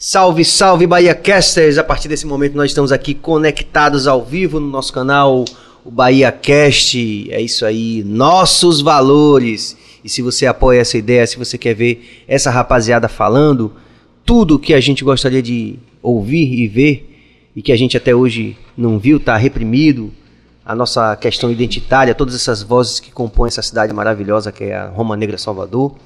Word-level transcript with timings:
Salve, 0.00 0.44
salve 0.44 0.86
Bahia 0.86 1.12
Casters! 1.12 1.76
A 1.76 1.82
partir 1.82 2.06
desse 2.06 2.24
momento 2.24 2.54
nós 2.54 2.70
estamos 2.70 2.92
aqui 2.92 3.14
conectados 3.14 4.06
ao 4.06 4.24
vivo 4.24 4.60
no 4.60 4.68
nosso 4.68 4.92
canal, 4.92 5.44
o 5.84 5.90
Bahia 5.90 6.30
Cast. 6.30 7.28
É 7.32 7.40
isso 7.40 7.66
aí, 7.66 8.04
nossos 8.04 8.80
valores. 8.80 9.76
E 10.04 10.08
se 10.08 10.22
você 10.22 10.46
apoia 10.46 10.82
essa 10.82 10.96
ideia, 10.96 11.26
se 11.26 11.36
você 11.36 11.58
quer 11.58 11.74
ver 11.74 12.24
essa 12.28 12.48
rapaziada 12.48 13.08
falando, 13.08 13.72
tudo 14.24 14.56
que 14.56 14.72
a 14.72 14.78
gente 14.78 15.02
gostaria 15.02 15.42
de 15.42 15.80
ouvir 16.00 16.46
e 16.46 16.68
ver 16.68 17.50
e 17.56 17.60
que 17.60 17.72
a 17.72 17.76
gente 17.76 17.96
até 17.96 18.14
hoje 18.14 18.56
não 18.76 19.00
viu, 19.00 19.18
tá 19.18 19.36
reprimido, 19.36 20.12
a 20.64 20.76
nossa 20.76 21.16
questão 21.16 21.50
identitária, 21.50 22.14
todas 22.14 22.36
essas 22.36 22.62
vozes 22.62 23.00
que 23.00 23.10
compõem 23.10 23.48
essa 23.48 23.62
cidade 23.62 23.92
maravilhosa 23.92 24.52
que 24.52 24.62
é 24.62 24.76
a 24.76 24.86
Roma 24.86 25.16
Negra 25.16 25.36
Salvador 25.36 25.96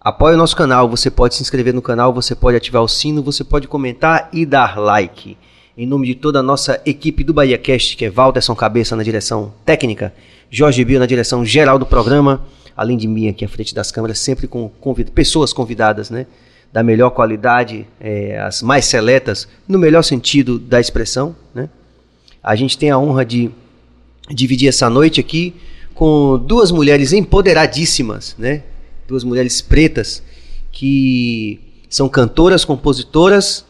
Apoie 0.00 0.34
o 0.34 0.38
nosso 0.38 0.54
canal, 0.54 0.88
você 0.88 1.10
pode 1.10 1.34
se 1.34 1.42
inscrever 1.42 1.74
no 1.74 1.82
canal, 1.82 2.14
você 2.14 2.32
pode 2.32 2.56
ativar 2.56 2.80
o 2.84 2.88
sino, 2.88 3.20
você 3.20 3.42
pode 3.42 3.66
comentar 3.66 4.28
e 4.32 4.46
dar 4.46 4.78
like. 4.78 5.36
Em 5.76 5.86
nome 5.86 6.06
de 6.06 6.14
toda 6.14 6.38
a 6.38 6.42
nossa 6.42 6.80
equipe 6.86 7.24
do 7.24 7.34
Bahia 7.34 7.58
Cast, 7.58 7.96
que 7.96 8.04
é 8.04 8.10
Valderson 8.10 8.54
Cabeça 8.54 8.94
na 8.94 9.02
direção 9.02 9.52
técnica, 9.64 10.14
Jorge 10.48 10.84
Bio 10.84 11.00
na 11.00 11.06
direção 11.06 11.44
geral 11.44 11.80
do 11.80 11.84
programa, 11.84 12.46
além 12.76 12.96
de 12.96 13.08
mim 13.08 13.26
aqui 13.26 13.44
à 13.44 13.48
frente 13.48 13.74
das 13.74 13.90
câmeras, 13.90 14.20
sempre 14.20 14.46
com 14.46 14.68
convid 14.68 15.10
pessoas 15.10 15.52
convidadas, 15.52 16.10
né? 16.10 16.26
Da 16.72 16.80
melhor 16.84 17.10
qualidade, 17.10 17.84
é, 18.00 18.38
as 18.38 18.62
mais 18.62 18.84
seletas, 18.84 19.48
no 19.66 19.80
melhor 19.80 20.02
sentido 20.02 20.60
da 20.60 20.78
expressão, 20.78 21.34
né? 21.52 21.68
A 22.40 22.54
gente 22.54 22.78
tem 22.78 22.92
a 22.92 22.98
honra 22.98 23.24
de 23.24 23.50
dividir 24.30 24.68
essa 24.68 24.88
noite 24.88 25.18
aqui 25.18 25.56
com 25.92 26.38
duas 26.38 26.70
mulheres 26.70 27.12
empoderadíssimas, 27.12 28.36
né? 28.38 28.62
Duas 29.08 29.24
mulheres 29.24 29.60
pretas 29.62 30.22
que 30.70 31.58
são 31.88 32.08
cantoras, 32.08 32.64
compositoras. 32.64 33.64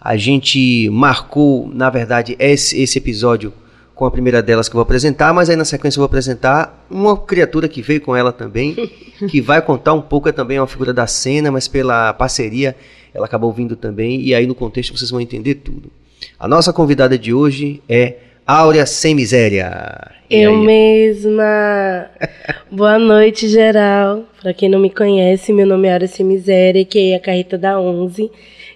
A 0.00 0.16
gente 0.16 0.90
marcou, 0.90 1.70
na 1.72 1.88
verdade, 1.88 2.36
esse, 2.38 2.78
esse 2.82 2.98
episódio 2.98 3.52
com 3.94 4.04
a 4.06 4.10
primeira 4.10 4.42
delas 4.42 4.68
que 4.68 4.74
eu 4.74 4.78
vou 4.78 4.82
apresentar, 4.82 5.32
mas 5.32 5.50
aí 5.50 5.56
na 5.56 5.64
sequência 5.64 5.98
eu 5.98 6.00
vou 6.00 6.06
apresentar 6.06 6.86
uma 6.90 7.16
criatura 7.16 7.68
que 7.68 7.82
veio 7.82 8.00
com 8.00 8.16
ela 8.16 8.32
também, 8.32 8.74
que 9.30 9.40
vai 9.42 9.60
contar 9.60 9.92
um 9.92 10.00
pouco, 10.00 10.28
é 10.28 10.32
também 10.32 10.58
uma 10.58 10.66
figura 10.66 10.92
da 10.92 11.06
cena, 11.06 11.52
mas 11.52 11.68
pela 11.68 12.12
parceria 12.14 12.74
ela 13.12 13.26
acabou 13.26 13.52
vindo 13.52 13.76
também, 13.76 14.22
e 14.22 14.34
aí 14.34 14.46
no 14.46 14.54
contexto 14.54 14.96
vocês 14.96 15.10
vão 15.10 15.20
entender 15.20 15.56
tudo. 15.56 15.90
A 16.38 16.48
nossa 16.48 16.72
convidada 16.72 17.18
de 17.18 17.34
hoje 17.34 17.82
é 17.88 18.16
Áurea 18.46 18.86
Sem 18.86 19.14
Miséria. 19.14 20.19
Eu 20.30 20.56
mesma. 20.56 22.06
Boa 22.70 23.00
noite, 23.00 23.48
geral. 23.48 24.22
Para 24.40 24.54
quem 24.54 24.68
não 24.68 24.78
me 24.78 24.88
conhece, 24.88 25.52
meu 25.52 25.66
nome 25.66 25.88
é 25.88 26.06
Sem 26.06 26.24
Miséria, 26.24 26.84
que 26.84 27.10
é 27.10 27.16
a 27.16 27.20
Carreta 27.20 27.58
da 27.58 27.80
11. 27.80 28.30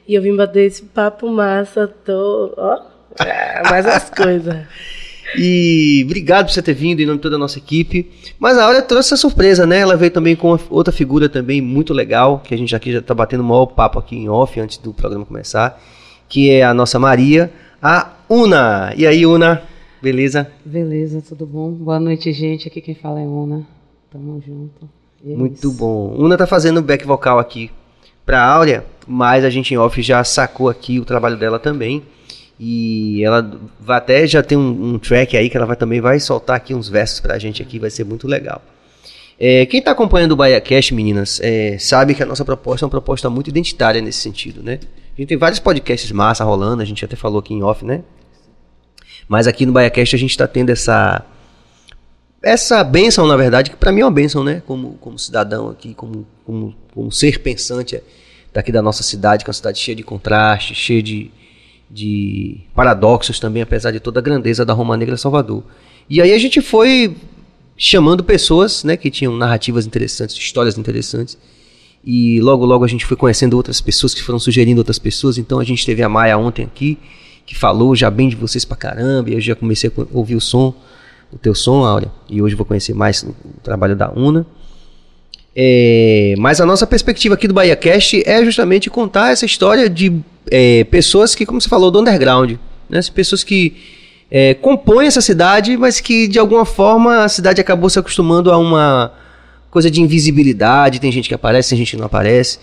E 0.08 0.14
eu 0.14 0.20
vim 0.20 0.34
bater 0.34 0.64
esse 0.64 0.82
papo 0.82 1.28
massa, 1.30 1.86
tô... 1.86 2.52
Ó, 2.56 2.78
ah, 3.20 3.62
mais 3.70 3.86
as 3.86 4.10
coisas. 4.10 4.66
E 5.38 6.02
obrigado 6.04 6.46
por 6.46 6.52
você 6.52 6.60
ter 6.60 6.74
vindo 6.74 6.98
em 6.98 7.06
nome 7.06 7.18
de 7.18 7.22
toda 7.22 7.36
a 7.36 7.38
nossa 7.38 7.58
equipe. 7.58 8.10
Mas 8.36 8.58
a 8.58 8.64
Áurea 8.64 8.82
trouxe 8.82 9.14
essa 9.14 9.16
surpresa, 9.16 9.64
né? 9.64 9.78
Ela 9.78 9.96
veio 9.96 10.10
também 10.10 10.34
com 10.34 10.58
outra 10.68 10.92
figura 10.92 11.28
também 11.28 11.60
muito 11.60 11.94
legal, 11.94 12.40
que 12.40 12.52
a 12.52 12.58
gente 12.58 12.74
aqui 12.74 12.92
já 12.92 12.98
está 12.98 13.14
batendo 13.14 13.42
o 13.42 13.44
maior 13.44 13.66
papo 13.66 14.00
aqui 14.00 14.16
em 14.16 14.28
off 14.28 14.58
antes 14.58 14.76
do 14.78 14.92
programa 14.92 15.24
começar, 15.24 15.80
que 16.28 16.50
é 16.50 16.64
a 16.64 16.74
nossa 16.74 16.98
Maria 16.98 17.52
a 17.80 18.10
Una. 18.28 18.92
E 18.96 19.06
aí, 19.06 19.24
Una, 19.24 19.62
beleza? 20.04 20.50
Beleza, 20.62 21.22
tudo 21.26 21.46
bom? 21.46 21.70
Boa 21.70 21.98
noite, 21.98 22.30
gente. 22.30 22.68
Aqui 22.68 22.82
quem 22.82 22.94
fala 22.94 23.20
é 23.20 23.24
Una. 23.24 23.66
Tamo 24.12 24.38
junto. 24.46 24.86
É 25.26 25.34
Muito 25.34 25.72
bom. 25.72 26.14
Una 26.18 26.36
tá 26.36 26.46
fazendo 26.46 26.82
back 26.82 27.06
vocal 27.06 27.38
aqui 27.38 27.70
pra 28.26 28.44
Áurea, 28.44 28.84
mas 29.06 29.46
a 29.46 29.50
gente 29.50 29.72
em 29.72 29.78
off 29.78 30.02
já 30.02 30.22
sacou 30.22 30.68
aqui 30.68 31.00
o 31.00 31.06
trabalho 31.06 31.38
dela 31.38 31.58
também. 31.58 32.02
E 32.60 33.24
ela 33.24 33.50
vai 33.80 33.96
até 33.96 34.26
já 34.26 34.42
tem 34.42 34.58
um, 34.58 34.94
um, 34.94 34.98
track 34.98 35.38
aí 35.38 35.48
que 35.48 35.56
ela 35.56 35.64
vai, 35.64 35.74
também 35.74 36.02
vai 36.02 36.20
soltar 36.20 36.56
aqui 36.56 36.74
uns 36.74 36.86
versos 36.86 37.18
pra 37.20 37.38
gente 37.38 37.62
aqui, 37.62 37.78
vai 37.78 37.88
ser 37.88 38.04
muito 38.04 38.28
legal. 38.28 38.60
É, 39.40 39.64
quem 39.64 39.80
está 39.80 39.92
acompanhando 39.92 40.32
o 40.32 40.36
Bahia 40.36 40.60
Cash, 40.60 40.90
meninas, 40.90 41.40
é, 41.42 41.78
sabe 41.78 42.14
que 42.14 42.22
a 42.22 42.26
nossa 42.26 42.44
proposta 42.44 42.84
é 42.84 42.86
uma 42.86 42.90
proposta 42.90 43.30
muito 43.30 43.48
identitária 43.48 44.02
nesse 44.02 44.18
sentido, 44.18 44.62
né? 44.62 44.78
A 45.16 45.20
gente 45.20 45.28
tem 45.28 45.38
vários 45.38 45.58
podcasts 45.58 46.12
massa 46.12 46.44
rolando, 46.44 46.82
a 46.82 46.84
gente 46.84 47.02
até 47.04 47.16
falou 47.16 47.40
aqui 47.40 47.54
em 47.54 47.62
off, 47.62 47.84
né? 47.84 48.02
Mas 49.28 49.46
aqui 49.46 49.64
no 49.64 49.72
BaiaCast 49.72 50.14
a 50.14 50.18
gente 50.18 50.30
está 50.30 50.46
tendo 50.46 50.70
essa 50.70 51.24
essa 52.42 52.84
benção, 52.84 53.26
na 53.26 53.36
verdade, 53.36 53.70
que 53.70 53.76
para 53.76 53.90
mim 53.90 54.02
é 54.02 54.04
uma 54.04 54.10
benção, 54.10 54.44
né? 54.44 54.62
Como, 54.66 54.98
como 55.00 55.18
cidadão 55.18 55.70
aqui, 55.70 55.94
como, 55.94 56.26
como, 56.44 56.74
como 56.92 57.10
ser 57.10 57.40
pensante 57.40 57.98
daqui 58.52 58.70
da 58.70 58.82
nossa 58.82 59.02
cidade, 59.02 59.42
que 59.42 59.50
é 59.50 59.52
uma 59.52 59.54
cidade 59.54 59.78
cheia 59.78 59.96
de 59.96 60.02
contrastes, 60.02 60.76
cheia 60.76 61.02
de, 61.02 61.30
de 61.90 62.60
paradoxos 62.74 63.40
também, 63.40 63.62
apesar 63.62 63.90
de 63.90 63.98
toda 63.98 64.20
a 64.20 64.22
grandeza 64.22 64.64
da 64.64 64.74
Roma 64.74 64.94
Negra 64.94 65.16
Salvador. 65.16 65.64
E 66.08 66.20
aí 66.20 66.32
a 66.32 66.38
gente 66.38 66.60
foi 66.60 67.16
chamando 67.76 68.22
pessoas, 68.22 68.84
né, 68.84 68.96
que 68.96 69.10
tinham 69.10 69.34
narrativas 69.36 69.86
interessantes, 69.86 70.36
histórias 70.36 70.76
interessantes, 70.76 71.38
e 72.04 72.40
logo, 72.40 72.66
logo 72.66 72.84
a 72.84 72.88
gente 72.88 73.06
foi 73.06 73.16
conhecendo 73.16 73.56
outras 73.56 73.80
pessoas 73.80 74.12
que 74.12 74.22
foram 74.22 74.38
sugerindo 74.38 74.78
outras 74.78 74.98
pessoas. 74.98 75.38
Então 75.38 75.58
a 75.58 75.64
gente 75.64 75.86
teve 75.86 76.02
a 76.02 76.08
Maia 76.08 76.36
ontem 76.36 76.64
aqui, 76.64 76.98
que 77.46 77.54
falou 77.54 77.94
já 77.94 78.10
bem 78.10 78.28
de 78.28 78.36
vocês 78.36 78.64
pra 78.64 78.76
caramba. 78.76 79.30
E 79.30 79.34
eu 79.34 79.40
já 79.40 79.54
comecei 79.54 79.90
a 79.90 80.02
ouvir 80.12 80.36
o 80.36 80.40
som, 80.40 80.74
o 81.32 81.38
teu 81.38 81.54
som, 81.54 81.84
Áurea. 81.84 82.10
E 82.28 82.40
hoje 82.40 82.54
vou 82.54 82.64
conhecer 82.64 82.94
mais 82.94 83.22
o 83.22 83.34
trabalho 83.62 83.96
da 83.96 84.10
Una. 84.10 84.46
É, 85.56 86.34
mas 86.38 86.60
a 86.60 86.66
nossa 86.66 86.86
perspectiva 86.86 87.34
aqui 87.34 87.46
do 87.46 87.54
Bahia 87.54 87.76
Cast 87.76 88.22
é 88.28 88.44
justamente 88.44 88.90
contar 88.90 89.30
essa 89.30 89.46
história 89.46 89.88
de 89.88 90.20
é, 90.50 90.84
pessoas 90.84 91.34
que, 91.34 91.46
como 91.46 91.60
você 91.60 91.68
falou, 91.68 91.90
do 91.90 92.00
underground. 92.00 92.52
Né? 92.88 93.00
Pessoas 93.14 93.44
que 93.44 93.76
é, 94.30 94.54
compõem 94.54 95.06
essa 95.06 95.20
cidade, 95.20 95.76
mas 95.76 96.00
que 96.00 96.26
de 96.26 96.38
alguma 96.38 96.64
forma 96.64 97.24
a 97.24 97.28
cidade 97.28 97.60
acabou 97.60 97.88
se 97.88 97.98
acostumando 97.98 98.50
a 98.50 98.58
uma 98.58 99.12
coisa 99.70 99.90
de 99.90 100.00
invisibilidade, 100.00 101.00
tem 101.00 101.10
gente 101.10 101.28
que 101.28 101.34
aparece, 101.34 101.70
tem 101.70 101.78
gente 101.78 101.92
que 101.92 101.96
não 101.96 102.06
aparece. 102.06 102.58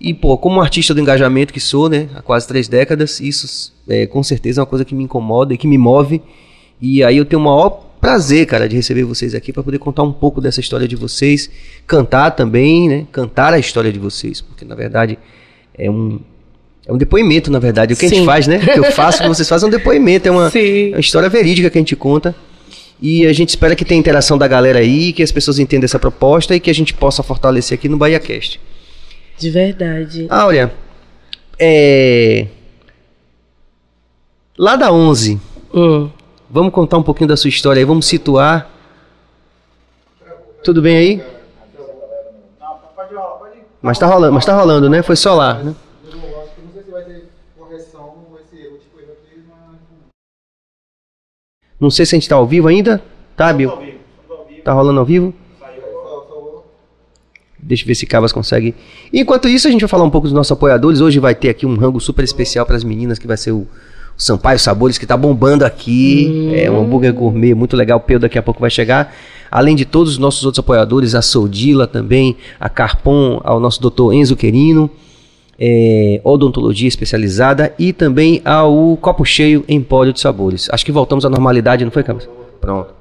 E, 0.00 0.14
pô, 0.14 0.38
como 0.38 0.60
artista 0.60 0.94
do 0.94 1.00
engajamento 1.00 1.52
que 1.52 1.60
sou, 1.60 1.88
né, 1.88 2.08
há 2.14 2.22
quase 2.22 2.48
três 2.48 2.68
décadas, 2.68 3.20
isso 3.20 3.72
é, 3.86 4.06
com 4.06 4.22
certeza 4.22 4.60
é 4.60 4.62
uma 4.62 4.66
coisa 4.66 4.84
que 4.84 4.94
me 4.94 5.04
incomoda 5.04 5.52
e 5.52 5.58
que 5.58 5.66
me 5.66 5.76
move. 5.76 6.22
E 6.80 7.04
aí 7.04 7.18
eu 7.18 7.26
tenho 7.26 7.40
o 7.40 7.44
maior 7.44 7.84
prazer, 8.00 8.46
cara, 8.46 8.66
de 8.66 8.74
receber 8.74 9.04
vocês 9.04 9.34
aqui 9.34 9.52
para 9.52 9.62
poder 9.62 9.78
contar 9.78 10.02
um 10.02 10.12
pouco 10.12 10.40
dessa 10.40 10.58
história 10.58 10.88
de 10.88 10.96
vocês, 10.96 11.50
cantar 11.86 12.30
também, 12.30 12.88
né, 12.88 13.06
cantar 13.12 13.52
a 13.52 13.58
história 13.58 13.92
de 13.92 13.98
vocês, 13.98 14.40
porque 14.40 14.64
na 14.64 14.74
verdade 14.74 15.18
é 15.76 15.90
um 15.90 16.18
é 16.86 16.92
um 16.92 16.96
depoimento, 16.96 17.50
na 17.50 17.58
verdade. 17.58 17.92
O 17.92 17.96
que 17.96 18.08
Sim. 18.08 18.14
a 18.14 18.18
gente 18.18 18.26
faz, 18.26 18.46
né? 18.46 18.56
O 18.56 18.72
que 18.72 18.78
eu 18.78 18.84
faço, 18.92 19.18
o 19.18 19.22
que 19.22 19.28
vocês 19.28 19.48
fazem 19.48 19.66
é 19.66 19.68
um 19.68 19.70
depoimento, 19.70 20.26
é 20.26 20.30
uma, 20.30 20.50
é 20.52 20.90
uma 20.92 21.00
história 21.00 21.28
verídica 21.28 21.70
que 21.70 21.78
a 21.78 21.80
gente 21.80 21.94
conta. 21.94 22.34
E 23.00 23.26
a 23.26 23.32
gente 23.32 23.50
espera 23.50 23.76
que 23.76 23.84
tenha 23.84 23.98
interação 23.98 24.36
da 24.36 24.48
galera 24.48 24.80
aí, 24.80 25.12
que 25.12 25.22
as 25.22 25.30
pessoas 25.30 25.58
entendam 25.58 25.84
essa 25.84 25.98
proposta 25.98 26.56
e 26.56 26.58
que 26.58 26.68
a 26.70 26.74
gente 26.74 26.92
possa 26.92 27.22
fortalecer 27.22 27.78
aqui 27.78 27.88
no 27.88 27.96
BahiaCast. 27.96 28.60
De 29.40 29.48
verdade. 29.48 30.26
Áurea, 30.28 30.70
é... 31.58 32.46
lá 34.58 34.76
da 34.76 34.92
11, 34.92 35.40
hum. 35.72 36.10
vamos 36.50 36.74
contar 36.74 36.98
um 36.98 37.02
pouquinho 37.02 37.28
da 37.28 37.38
sua 37.38 37.48
história 37.48 37.80
aí, 37.80 37.84
vamos 37.86 38.04
situar. 38.04 38.70
Tudo 40.62 40.82
bem 40.82 40.94
aí? 40.94 41.22
Mas 43.80 43.98
tá 43.98 44.06
rolando, 44.06 44.34
mas 44.34 44.44
tá 44.44 44.54
rolando, 44.54 44.90
né? 44.90 45.02
Foi 45.02 45.16
só 45.16 45.34
lá, 45.34 45.54
né? 45.54 45.74
Não 51.80 51.88
sei 51.88 52.04
se 52.04 52.14
a 52.14 52.16
gente 52.16 52.24
está 52.24 52.36
ao 52.36 52.46
vivo 52.46 52.68
ainda. 52.68 53.02
Tá, 53.34 53.50
Bill? 53.54 53.72
Tá 54.62 54.74
rolando 54.74 55.00
ao 55.00 55.06
vivo? 55.06 55.32
Deixa 57.70 57.84
eu 57.84 57.86
ver 57.86 57.94
se 57.94 58.04
Cavas 58.04 58.32
consegue. 58.32 58.74
Enquanto 59.12 59.48
isso, 59.48 59.66
a 59.66 59.70
gente 59.70 59.80
vai 59.80 59.88
falar 59.88 60.04
um 60.04 60.10
pouco 60.10 60.26
dos 60.26 60.34
nossos 60.34 60.52
apoiadores. 60.52 61.00
Hoje 61.00 61.18
vai 61.18 61.34
ter 61.34 61.48
aqui 61.48 61.64
um 61.64 61.76
rango 61.76 62.00
super 62.00 62.24
especial 62.24 62.66
para 62.66 62.76
as 62.76 62.84
meninas, 62.84 63.18
que 63.18 63.26
vai 63.26 63.36
ser 63.36 63.52
o, 63.52 63.60
o 63.60 63.66
Sampaio 64.18 64.58
Sabores, 64.58 64.98
que 64.98 65.04
está 65.04 65.16
bombando 65.16 65.64
aqui. 65.64 66.28
Hum. 66.28 66.52
É 66.54 66.70
um 66.70 66.82
hambúrguer 66.82 67.14
gourmet 67.14 67.54
muito 67.54 67.76
legal. 67.76 67.98
O 67.98 68.02
Peu 68.02 68.18
daqui 68.18 68.38
a 68.38 68.42
pouco 68.42 68.60
vai 68.60 68.70
chegar. 68.70 69.14
Além 69.50 69.74
de 69.74 69.84
todos 69.84 70.12
os 70.12 70.18
nossos 70.18 70.44
outros 70.44 70.58
apoiadores, 70.58 71.14
a 71.14 71.22
Soldila 71.22 71.86
também, 71.86 72.36
a 72.58 72.68
Carpon, 72.68 73.40
ao 73.42 73.58
nosso 73.58 73.80
doutor 73.80 74.12
Enzo 74.12 74.36
Querino 74.36 74.90
é, 75.60 76.20
odontologia 76.24 76.88
especializada 76.88 77.74
e 77.78 77.92
também 77.92 78.40
ao 78.44 78.96
Copo 78.96 79.24
Cheio 79.26 79.62
Empório 79.68 80.12
de 80.12 80.18
Sabores. 80.18 80.68
Acho 80.72 80.84
que 80.86 80.90
voltamos 80.90 81.26
à 81.26 81.28
normalidade, 81.28 81.84
não 81.84 81.92
foi, 81.92 82.02
Campos? 82.02 82.26
Pronto. 82.60 82.94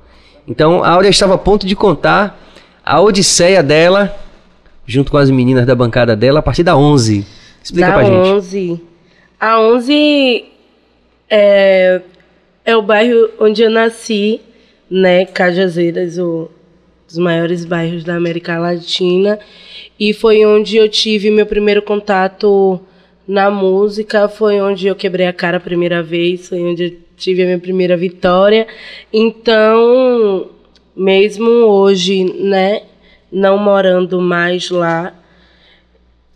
Então 0.45 0.83
a 0.83 0.89
Áurea 0.89 1.09
estava 1.09 1.35
a 1.35 1.37
ponto 1.37 1.65
de 1.65 1.75
contar 1.75 2.37
a 2.85 2.99
odisseia 2.99 3.63
dela, 3.63 4.13
junto 4.89 5.11
com 5.11 5.17
as 5.17 5.29
meninas 5.29 5.65
da 5.65 5.75
bancada 5.75 6.15
dela, 6.15 6.39
a 6.39 6.41
partir 6.41 6.63
da 6.63 6.75
11. 6.75 7.25
Explica 7.63 7.87
da 7.87 7.93
pra 7.93 8.03
gente. 8.03 8.29
11. 8.29 8.81
A 9.39 9.61
11 9.61 10.45
é, 11.29 12.01
é 12.65 12.75
o 12.75 12.81
bairro 12.81 13.29
onde 13.39 13.61
eu 13.61 13.69
nasci, 13.69 14.41
né? 14.89 15.25
Cajazeiras, 15.25 16.17
o 16.17 16.49
dos 17.07 17.17
maiores 17.17 17.65
bairros 17.65 18.03
da 18.03 18.15
América 18.15 18.59
Latina 18.59 19.39
e 19.99 20.13
foi 20.13 20.45
onde 20.45 20.77
eu 20.77 20.87
tive 20.87 21.31
meu 21.31 21.45
primeiro 21.45 21.81
contato 21.81 22.79
na 23.27 23.49
música, 23.49 24.29
foi 24.29 24.61
onde 24.61 24.87
eu 24.87 24.95
quebrei 24.95 25.25
a 25.25 25.33
cara 25.33 25.57
a 25.57 25.59
primeira 25.59 26.03
vez, 26.03 26.47
foi 26.47 26.61
onde 26.61 26.83
eu 26.83 26.97
tive 27.17 27.41
a 27.41 27.45
minha 27.45 27.59
primeira 27.59 27.97
vitória. 27.97 28.67
Então, 29.11 30.49
mesmo 30.95 31.49
hoje, 31.49 32.23
né, 32.23 32.83
não 33.31 33.57
morando 33.57 34.19
mais 34.21 34.69
lá, 34.69 35.13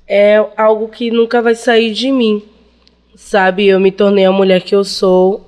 é 0.07 0.43
algo 0.57 0.87
que 0.89 1.11
nunca 1.11 1.41
vai 1.41 1.55
sair 1.55 1.91
de 1.91 2.11
mim. 2.11 2.43
Sabe, 3.15 3.67
eu 3.67 3.79
me 3.79 3.91
tornei 3.91 4.25
a 4.25 4.31
mulher 4.31 4.61
que 4.61 4.75
eu 4.75 4.83
sou, 4.83 5.45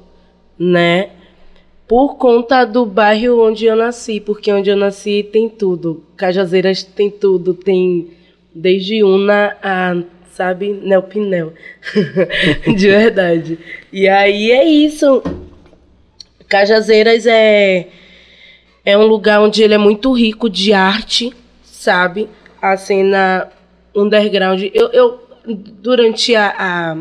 né? 0.58 1.10
Por 1.88 2.16
conta 2.16 2.66
do 2.66 2.86
bairro 2.86 3.46
onde 3.46 3.66
eu 3.66 3.76
nasci, 3.76 4.20
porque 4.20 4.52
onde 4.52 4.70
eu 4.70 4.78
nasci 4.78 5.28
tem 5.32 5.48
tudo. 5.48 6.04
Cajazeiras 6.16 6.84
tem 6.84 7.10
tudo, 7.10 7.54
tem 7.54 8.12
desde 8.54 9.04
Una 9.04 9.56
a, 9.62 9.96
sabe, 10.32 10.70
Nelpinel. 10.70 11.54
de 12.76 12.88
verdade. 12.88 13.60
E 13.92 14.08
aí 14.08 14.52
é 14.52 14.64
isso. 14.64 15.22
Cajazeiras 16.48 17.26
é 17.28 17.88
é 18.86 18.96
um 18.98 19.06
lugar 19.06 19.42
onde 19.42 19.64
ele 19.64 19.74
é 19.74 19.78
muito 19.80 20.14
rico 20.14 20.48
de 20.48 20.72
arte, 20.72 21.34
sabe? 21.64 22.30
A 22.62 22.78
cena 22.78 23.50
underground. 23.96 24.62
Eu, 24.74 24.90
eu 24.90 25.20
durante 25.48 26.36
a, 26.36 26.54
a, 26.58 26.98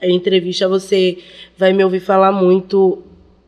a 0.00 0.08
entrevista 0.08 0.68
você 0.68 1.18
vai 1.56 1.72
me 1.72 1.84
ouvir 1.84 2.00
falar 2.00 2.32
muito, 2.32 3.02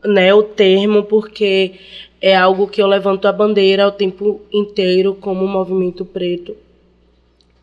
né, 0.05 0.33
o 0.33 0.43
termo, 0.43 1.03
porque 1.03 1.73
é 2.21 2.35
algo 2.35 2.67
que 2.67 2.81
eu 2.81 2.87
levanto 2.87 3.27
a 3.27 3.31
bandeira 3.31 3.87
o 3.87 3.91
tempo 3.91 4.41
inteiro 4.51 5.15
como 5.15 5.47
movimento 5.47 6.05
preto, 6.05 6.55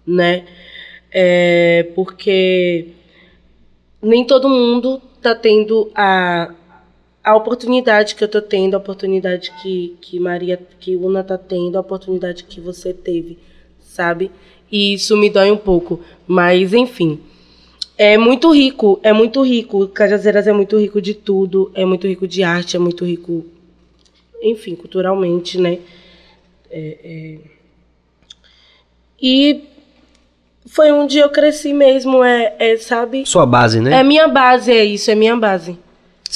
né? 0.07 0.45
É, 1.13 1.89
porque 1.95 2.89
nem 4.03 4.25
todo 4.25 4.49
mundo 4.49 5.01
tá 5.23 5.35
tendo 5.35 5.91
a, 5.95 6.53
a 7.27 7.35
oportunidade 7.35 8.15
que 8.15 8.23
eu 8.23 8.29
tô 8.29 8.41
tendo, 8.41 8.75
a 8.75 8.79
oportunidade 8.79 9.51
que, 9.61 9.97
que 10.01 10.21
Maria, 10.21 10.61
que 10.79 10.95
Una 10.95 11.25
tá 11.25 11.37
tendo, 11.37 11.77
a 11.77 11.81
oportunidade 11.81 12.45
que 12.45 12.61
você 12.61 12.95
teve, 12.95 13.37
sabe? 13.81 14.31
E 14.71 14.95
isso 14.95 15.17
me 15.17 15.29
dói 15.29 15.51
um 15.51 15.57
pouco, 15.57 16.01
mas 16.25 16.73
enfim. 16.73 17.19
É 17.99 18.17
muito 18.17 18.53
rico, 18.53 19.01
é 19.03 19.13
muito 19.13 19.43
rico. 19.43 19.89
Cajazeiras 19.89 20.47
é 20.47 20.53
muito 20.53 20.79
rico 20.79 21.03
de 21.03 21.15
tudo, 21.15 21.73
é 21.75 21.85
muito 21.85 22.07
rico 22.07 22.29
de 22.29 22.45
arte, 22.45 22.77
é 22.77 22.79
muito 22.79 23.05
rico, 23.05 23.45
enfim, 24.41 24.77
culturalmente, 24.77 25.59
né? 25.59 25.81
É, 26.71 26.99
é... 27.03 27.39
E 29.21 29.65
foi 30.65 30.93
onde 30.93 31.19
eu 31.19 31.29
cresci 31.31 31.73
mesmo, 31.73 32.23
é, 32.23 32.55
é, 32.61 32.77
sabe? 32.77 33.27
Sua 33.27 33.47
base, 33.47 33.81
né? 33.81 33.99
É 33.99 34.05
minha 34.05 34.29
base, 34.29 34.71
é 34.71 34.85
isso, 34.85 35.11
é 35.11 35.17
minha 35.17 35.37
base. 35.37 35.77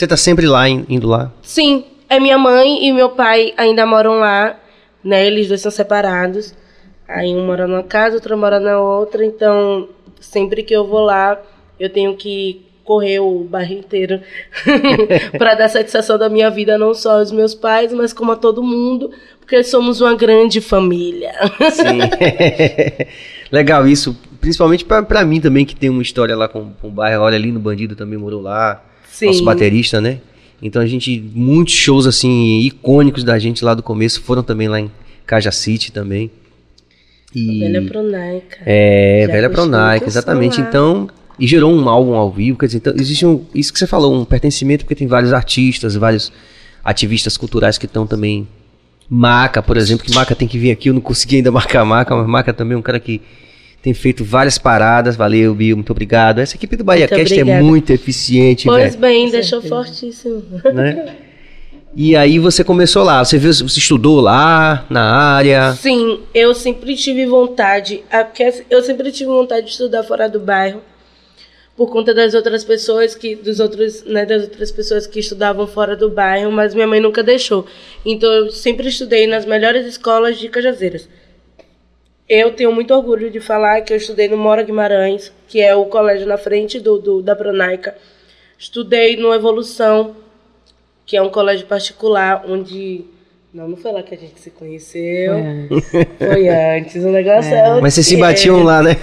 Você 0.01 0.07
tá 0.07 0.17
sempre 0.17 0.47
lá, 0.47 0.67
indo 0.67 1.07
lá? 1.07 1.31
Sim, 1.43 1.85
é 2.09 2.19
minha 2.19 2.39
mãe 2.39 2.87
e 2.87 2.91
meu 2.91 3.11
pai 3.11 3.53
ainda 3.55 3.85
moram 3.85 4.19
lá, 4.19 4.59
né? 5.05 5.27
Eles 5.27 5.47
dois 5.47 5.61
são 5.61 5.71
separados. 5.71 6.55
Aí 7.07 7.37
um 7.37 7.45
mora 7.45 7.67
numa 7.67 7.83
casa, 7.83 8.15
outro 8.15 8.35
mora 8.39 8.59
na 8.59 8.81
outra, 8.81 9.23
então 9.23 9.91
sempre 10.19 10.63
que 10.63 10.73
eu 10.75 10.87
vou 10.87 11.01
lá, 11.01 11.39
eu 11.79 11.91
tenho 11.91 12.17
que 12.17 12.65
correr 12.83 13.21
o 13.21 13.45
bairro 13.45 13.75
inteiro 13.75 14.23
para 15.37 15.55
dar 15.55 15.69
satisfação 15.69 16.17
da 16.17 16.31
minha 16.31 16.49
vida, 16.49 16.79
não 16.79 16.95
só 16.95 17.19
aos 17.19 17.31
meus 17.31 17.55
pais, 17.55 17.93
mas 17.93 18.15
como 18.15 18.33
a 18.33 18.37
todo 18.37 18.63
mundo, 18.63 19.11
porque 19.39 19.63
somos 19.63 20.01
uma 20.01 20.17
grande 20.17 20.63
família. 20.63 21.35
Sim. 21.73 21.99
Legal 23.53 23.87
isso, 23.87 24.19
principalmente 24.41 24.83
para 24.83 25.27
mim 25.27 25.43
também, 25.43 25.67
que 25.67 25.77
tem 25.77 25.91
uma 25.91 26.01
história 26.01 26.35
lá 26.35 26.49
com, 26.49 26.73
com 26.81 26.89
o 26.89 26.91
bairro. 26.91 27.23
Olha, 27.23 27.37
ali 27.37 27.53
no 27.53 27.61
Bandido 27.61 27.95
também 27.95 28.19
morou 28.19 28.41
lá. 28.41 28.83
Sim. 29.21 29.27
nosso 29.27 29.45
baterista, 29.45 30.01
né? 30.01 30.19
Então 30.63 30.81
a 30.81 30.87
gente, 30.87 31.23
muitos 31.35 31.75
shows 31.75 32.07
assim, 32.07 32.61
icônicos 32.61 33.25
da 33.25 33.39
gente 33.39 33.65
lá 33.65 33.75
do 33.75 33.83
começo 33.83 34.21
foram 34.23 34.43
também 34.43 34.69
lá 34.69 34.81
em 34.81 34.91
Caja 35.27 35.51
City 35.51 35.93
também. 35.93 36.31
E, 37.35 37.61
velha 37.61 37.83
Pronaica. 37.83 38.59
É, 38.67 39.25
Já 39.27 39.33
Velha 39.33 39.51
Pronaica, 39.51 40.07
exatamente. 40.07 40.61
Então, 40.61 41.09
e 41.39 41.47
gerou 41.47 41.73
um 41.73 41.89
álbum 41.89 42.15
ao 42.15 42.31
vivo, 42.31 42.59
quer 42.59 42.67
dizer, 42.67 42.79
então 42.79 42.93
existe 42.97 43.25
um, 43.25 43.45
isso 43.55 43.73
que 43.73 43.79
você 43.79 43.87
falou, 43.87 44.15
um 44.15 44.25
pertencimento, 44.25 44.85
porque 44.85 44.95
tem 44.95 45.07
vários 45.07 45.33
artistas, 45.33 45.95
vários 45.95 46.33
ativistas 46.85 47.37
culturais 47.37 47.79
que 47.79 47.87
estão 47.87 48.07
também. 48.07 48.49
Maca, 49.09 49.63
por 49.63 49.77
exemplo, 49.77 50.05
que 50.05 50.15
Maca 50.15 50.35
tem 50.35 50.47
que 50.47 50.59
vir 50.59 50.71
aqui, 50.71 50.89
eu 50.89 50.95
não 50.95 51.01
consegui 51.01 51.37
ainda 51.37 51.51
marcar 51.51 51.85
Maca, 51.85 52.15
mas 52.15 52.27
Maca 52.27 52.53
também 52.53 52.75
é 52.75 52.79
um 52.79 52.83
cara 52.83 53.01
que 53.01 53.21
tem 53.83 53.95
feito 53.95 54.25
várias 54.25 54.59
paradas. 54.59 55.17
Valeu, 55.17 55.55
Bill, 55.55 55.77
muito 55.77 55.91
obrigado. 55.91 56.39
Essa 56.39 56.57
equipe 56.57 56.77
do 56.77 56.85
Bahia 56.85 57.09
Cast 57.09 57.39
é 57.39 57.61
muito 57.61 57.91
eficiente, 57.91 58.67
Pois 58.67 58.95
véio. 58.95 58.99
bem, 58.99 59.31
deixou 59.31 59.63
fortíssimo. 59.63 60.43
Né? 60.73 61.17
E 61.95 62.15
aí 62.15 62.39
você 62.39 62.63
começou 62.63 63.03
lá, 63.03 63.25
você 63.25 63.37
viu, 63.37 63.53
você 63.53 63.65
estudou 63.65 64.21
lá 64.21 64.87
na 64.89 65.03
área? 65.03 65.73
Sim, 65.73 66.21
eu 66.33 66.55
sempre 66.55 66.95
tive 66.95 67.27
vontade, 67.27 68.05
eu 68.71 68.81
sempre 68.81 69.11
tive 69.11 69.29
vontade 69.29 69.67
de 69.67 69.73
estudar 69.73 70.05
fora 70.05 70.29
do 70.29 70.39
bairro 70.39 70.81
por 71.77 71.91
conta 71.91 72.15
das 72.15 72.35
outras 72.35 72.63
pessoas 72.63 73.15
que 73.15 73.35
dos 73.35 73.59
outros, 73.59 74.05
né, 74.05 74.25
das 74.27 74.43
outras 74.43 74.71
pessoas 74.71 75.07
que 75.07 75.19
estudavam 75.19 75.67
fora 75.67 75.97
do 75.97 76.11
bairro, 76.11 76.53
mas 76.53 76.75
minha 76.75 76.87
mãe 76.87 77.01
nunca 77.01 77.23
deixou. 77.23 77.67
Então 78.05 78.31
eu 78.31 78.51
sempre 78.51 78.89
estudei 78.89 79.27
nas 79.27 79.45
melhores 79.45 79.87
escolas 79.87 80.39
de 80.39 80.49
Cajazeiras. 80.49 81.09
Eu 82.31 82.53
tenho 82.53 82.73
muito 82.73 82.95
orgulho 82.95 83.29
de 83.29 83.41
falar 83.41 83.81
que 83.81 83.93
eu 83.93 83.97
estudei 83.97 84.29
no 84.29 84.37
Mora 84.37 84.63
Guimarães, 84.63 85.33
que 85.49 85.61
é 85.61 85.75
o 85.75 85.87
colégio 85.87 86.29
na 86.29 86.39
frente 86.39 86.79
do, 86.79 86.97
do 86.97 87.21
da 87.21 87.35
Pronaica. 87.35 87.97
Estudei 88.57 89.17
no 89.17 89.35
Evolução, 89.35 90.15
que 91.05 91.17
é 91.17 91.23
um 91.23 91.29
colégio 91.29 91.67
particular, 91.67 92.45
onde. 92.49 93.05
Não, 93.53 93.67
não 93.67 93.77
foi 93.77 93.91
lá 93.91 94.01
que 94.01 94.15
a 94.15 94.17
gente 94.17 94.39
se 94.39 94.49
conheceu. 94.51 95.35
É. 95.35 95.67
Foi 96.33 96.49
antes. 96.49 97.05
O 97.05 97.09
negócio 97.09 97.53
é. 97.53 97.79
é 97.79 97.81
Mas 97.81 97.95
vocês 97.95 98.07
se 98.07 98.17
batiam 98.17 98.63
lá, 98.63 98.81
né? 98.81 98.97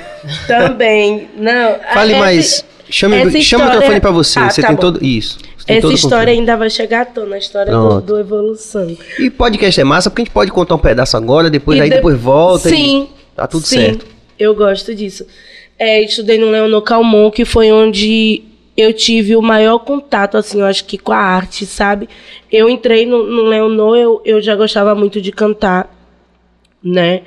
Também. 0.47 1.27
Não. 1.35 1.79
Fale 1.93 2.13
essa, 2.13 2.21
mais. 2.21 2.65
Chame, 2.89 3.17
história... 3.17 3.41
chama 3.41 3.65
o 3.65 3.67
microfone 3.71 3.99
pra 3.99 4.11
você. 4.11 4.39
Ah, 4.39 4.49
você 4.49 4.61
tá 4.61 4.67
tem 4.67 4.75
bom. 4.77 4.81
todo. 4.81 5.03
Isso. 5.03 5.37
Essa 5.67 5.91
história 5.91 6.31
ainda 6.31 6.55
vai 6.55 6.69
chegar 6.69 7.01
à 7.01 7.05
tona, 7.05 7.35
a 7.35 7.39
história 7.39 7.73
do, 7.73 7.99
do, 7.99 8.17
Evolução. 8.17 8.95
E 9.19 9.29
podcast 9.29 9.81
é 9.81 9.83
massa, 9.83 10.09
porque 10.09 10.21
a 10.21 10.23
gente 10.23 10.33
pode 10.33 10.49
contar 10.49 10.75
um 10.75 10.79
pedaço 10.79 11.17
agora, 11.17 11.49
depois 11.49 11.77
e 11.77 11.81
aí 11.81 11.89
de... 11.89 11.97
depois 11.97 12.17
volta. 12.17 12.69
Sim. 12.69 13.09
E 13.13 13.16
tá 13.37 13.47
tudo 13.47 13.65
sim, 13.65 13.77
certo. 13.77 14.05
Eu 14.37 14.53
gosto 14.55 14.93
disso. 14.93 15.25
É, 15.79 16.01
estudei 16.01 16.37
no 16.37 16.49
Leonor 16.49 16.81
Calmon, 16.81 17.29
que 17.29 17.45
foi 17.45 17.71
onde 17.71 18.43
eu 18.75 18.91
tive 18.93 19.35
o 19.35 19.41
maior 19.41 19.79
contato, 19.79 20.37
assim, 20.37 20.59
eu 20.59 20.65
acho 20.65 20.85
que 20.85 20.97
com 20.97 21.11
a 21.11 21.17
arte, 21.17 21.65
sabe? 21.65 22.09
Eu 22.51 22.69
entrei 22.69 23.05
no, 23.05 23.23
no 23.23 23.43
Leonor, 23.43 23.95
eu, 23.95 24.21
eu 24.25 24.41
já 24.41 24.55
gostava 24.55 24.93
muito 24.95 25.21
de 25.21 25.31
cantar, 25.31 25.89
né? 26.83 27.21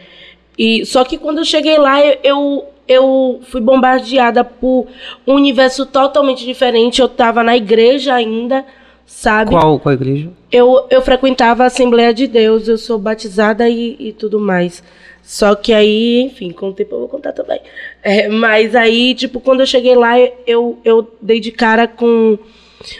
E, 0.58 0.84
só 0.84 1.04
que 1.04 1.16
quando 1.16 1.38
eu 1.38 1.44
cheguei 1.44 1.78
lá, 1.78 2.04
eu, 2.04 2.18
eu, 2.22 2.64
eu 2.86 3.40
fui 3.44 3.60
bombardeada 3.60 4.44
por 4.44 4.86
um 5.26 5.34
universo 5.34 5.86
totalmente 5.86 6.44
diferente. 6.44 7.00
Eu 7.00 7.06
estava 7.06 7.42
na 7.42 7.56
igreja 7.56 8.14
ainda, 8.14 8.64
sabe? 9.06 9.50
Qual, 9.50 9.78
qual 9.78 9.92
igreja? 9.92 10.30
Eu, 10.52 10.86
eu 10.90 11.00
frequentava 11.00 11.62
a 11.62 11.66
Assembleia 11.66 12.12
de 12.12 12.26
Deus, 12.26 12.68
eu 12.68 12.76
sou 12.76 12.98
batizada 12.98 13.68
e, 13.68 13.96
e 13.98 14.12
tudo 14.12 14.38
mais. 14.38 14.82
Só 15.30 15.54
que 15.54 15.72
aí, 15.72 16.22
enfim, 16.22 16.50
com 16.50 16.70
o 16.70 16.72
tempo 16.72 16.96
eu 16.96 16.98
vou 16.98 17.08
contar 17.08 17.30
também. 17.30 17.60
É, 18.02 18.28
mas 18.28 18.74
aí, 18.74 19.14
tipo, 19.14 19.38
quando 19.38 19.60
eu 19.60 19.66
cheguei 19.66 19.94
lá, 19.94 20.18
eu, 20.44 20.80
eu 20.84 21.08
dei 21.22 21.38
de 21.38 21.52
cara 21.52 21.86
com 21.86 22.36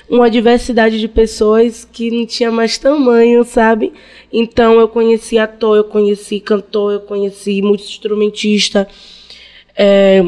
uma 0.08 0.30
diversidade 0.30 1.00
de 1.00 1.08
pessoas 1.08 1.84
que 1.84 2.08
não 2.08 2.24
tinha 2.24 2.52
mais 2.52 2.78
tamanho, 2.78 3.42
sabe? 3.42 3.92
Então 4.32 4.78
eu 4.78 4.86
conheci 4.86 5.38
ator, 5.38 5.76
eu 5.76 5.82
conheci 5.82 6.38
cantor, 6.38 6.92
eu 6.92 7.00
conheci 7.00 7.60
multi-instrumentista. 7.62 8.86
É, 9.76 10.24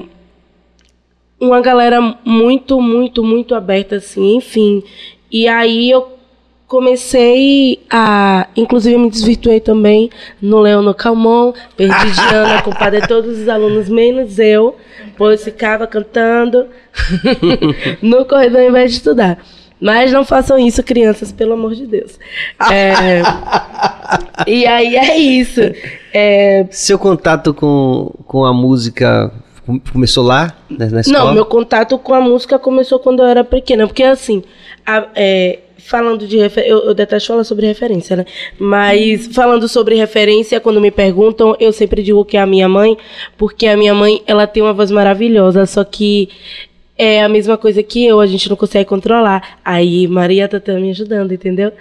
uma 1.39 1.61
galera 1.61 2.01
muito, 2.25 2.81
muito, 2.81 3.23
muito 3.23 3.55
aberta, 3.55 3.95
assim, 3.95 4.35
enfim. 4.35 4.83
E 5.31 5.47
aí 5.47 5.89
eu 5.89 6.12
comecei 6.73 7.81
a. 7.91 8.47
Inclusive, 8.57 8.97
me 8.97 9.11
desvirtuei 9.11 9.61
também 9.61 10.09
no 10.41 10.59
Leono 10.59 10.95
Calmon, 10.95 11.53
perdi 11.77 12.11
Diana, 12.17 12.63
de 12.91 13.07
todos 13.07 13.41
os 13.41 13.47
alunos, 13.47 13.91
menos 13.91 14.39
eu, 14.39 14.75
pois 15.19 15.45
ficava 15.45 15.87
cantando 15.87 16.69
no 18.01 18.25
corredor 18.25 18.63
ao 18.63 18.69
invés 18.69 18.91
de 18.91 18.97
estudar. 18.97 19.39
Mas 19.79 20.13
não 20.13 20.25
façam 20.25 20.59
isso, 20.59 20.83
crianças, 20.83 21.31
pelo 21.31 21.53
amor 21.53 21.75
de 21.75 21.87
Deus. 21.87 22.19
É, 22.71 23.21
e 24.47 24.65
aí 24.65 24.97
é 24.97 25.19
isso. 25.19 25.61
É, 26.15 26.67
Seu 26.71 26.99
contato 26.99 27.53
com, 27.53 28.15
com 28.27 28.47
a 28.47 28.55
música 28.55 29.31
começou 29.93 30.25
lá, 30.25 30.57
na 30.71 31.01
escola? 31.01 31.27
Não, 31.27 31.35
meu 31.35 31.45
contato 31.45 31.99
com 31.99 32.15
a 32.15 32.21
música 32.21 32.59
começou 32.59 32.99
quando 32.99 33.23
eu 33.23 33.27
era 33.27 33.45
pequena. 33.45 33.87
Porque, 33.87 34.05
assim, 34.05 34.43
a, 34.87 35.09
é, 35.15 35.59
falando 35.85 36.27
de 36.27 36.39
refer... 36.39 36.67
eu, 36.67 36.79
eu 36.87 36.95
detesto 36.95 37.29
falar 37.29 37.45
sobre 37.45 37.67
referência, 37.67 38.17
né? 38.17 38.25
Mas 38.59 39.27
falando 39.29 39.69
sobre 39.69 39.95
referência, 39.95 40.61
quando 40.61 40.81
me 40.81 40.91
perguntam, 40.91 41.57
eu 41.61 41.73
sempre 41.73 42.03
digo 42.03 42.25
que 42.25 42.37
é 42.37 42.41
a 42.41 42.47
minha 42.47 42.69
mãe, 42.69 42.97
porque 43.37 43.67
a 43.67 43.77
minha 43.77 43.95
mãe, 43.95 44.23
ela 44.27 44.47
tem 44.47 44.63
uma 44.63 44.73
voz 44.73 44.91
maravilhosa, 44.91 45.67
só 45.67 45.85
que 45.85 46.29
é 46.97 47.23
a 47.23 47.29
mesma 47.29 47.57
coisa 47.57 47.83
que 47.83 48.05
eu, 48.07 48.21
a 48.21 48.27
gente 48.27 48.49
não 48.49 48.57
consegue 48.57 48.89
controlar. 48.89 49.59
Aí 49.65 50.07
Maria 50.07 50.49
tá, 50.49 50.61
tá 50.61 50.73
me 50.75 50.91
ajudando, 50.91 51.33
entendeu? 51.33 51.73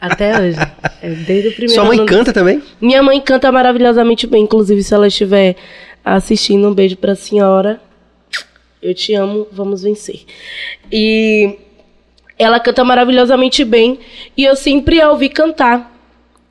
Até 0.00 0.40
hoje. 0.40 0.58
É, 1.02 1.10
desde 1.10 1.48
o 1.48 1.52
primeiro 1.52 1.74
Sua 1.74 1.84
mãe 1.84 1.98
ano- 1.98 2.06
canta 2.06 2.32
também? 2.32 2.62
Minha 2.80 3.02
mãe 3.02 3.20
canta 3.20 3.50
maravilhosamente 3.50 4.26
bem, 4.26 4.44
inclusive 4.44 4.82
se 4.82 4.94
ela 4.94 5.08
estiver 5.08 5.56
assistindo, 6.04 6.68
um 6.68 6.74
beijo 6.74 6.96
pra 6.96 7.14
senhora. 7.14 7.80
Eu 8.80 8.94
te 8.94 9.12
amo, 9.14 9.46
vamos 9.50 9.82
vencer. 9.82 10.20
E 10.92 11.56
ela 12.38 12.60
canta 12.60 12.84
maravilhosamente 12.84 13.64
bem 13.64 13.98
e 14.36 14.44
eu 14.44 14.54
sempre 14.54 15.00
a 15.00 15.10
ouvi 15.10 15.28
cantar, 15.28 15.92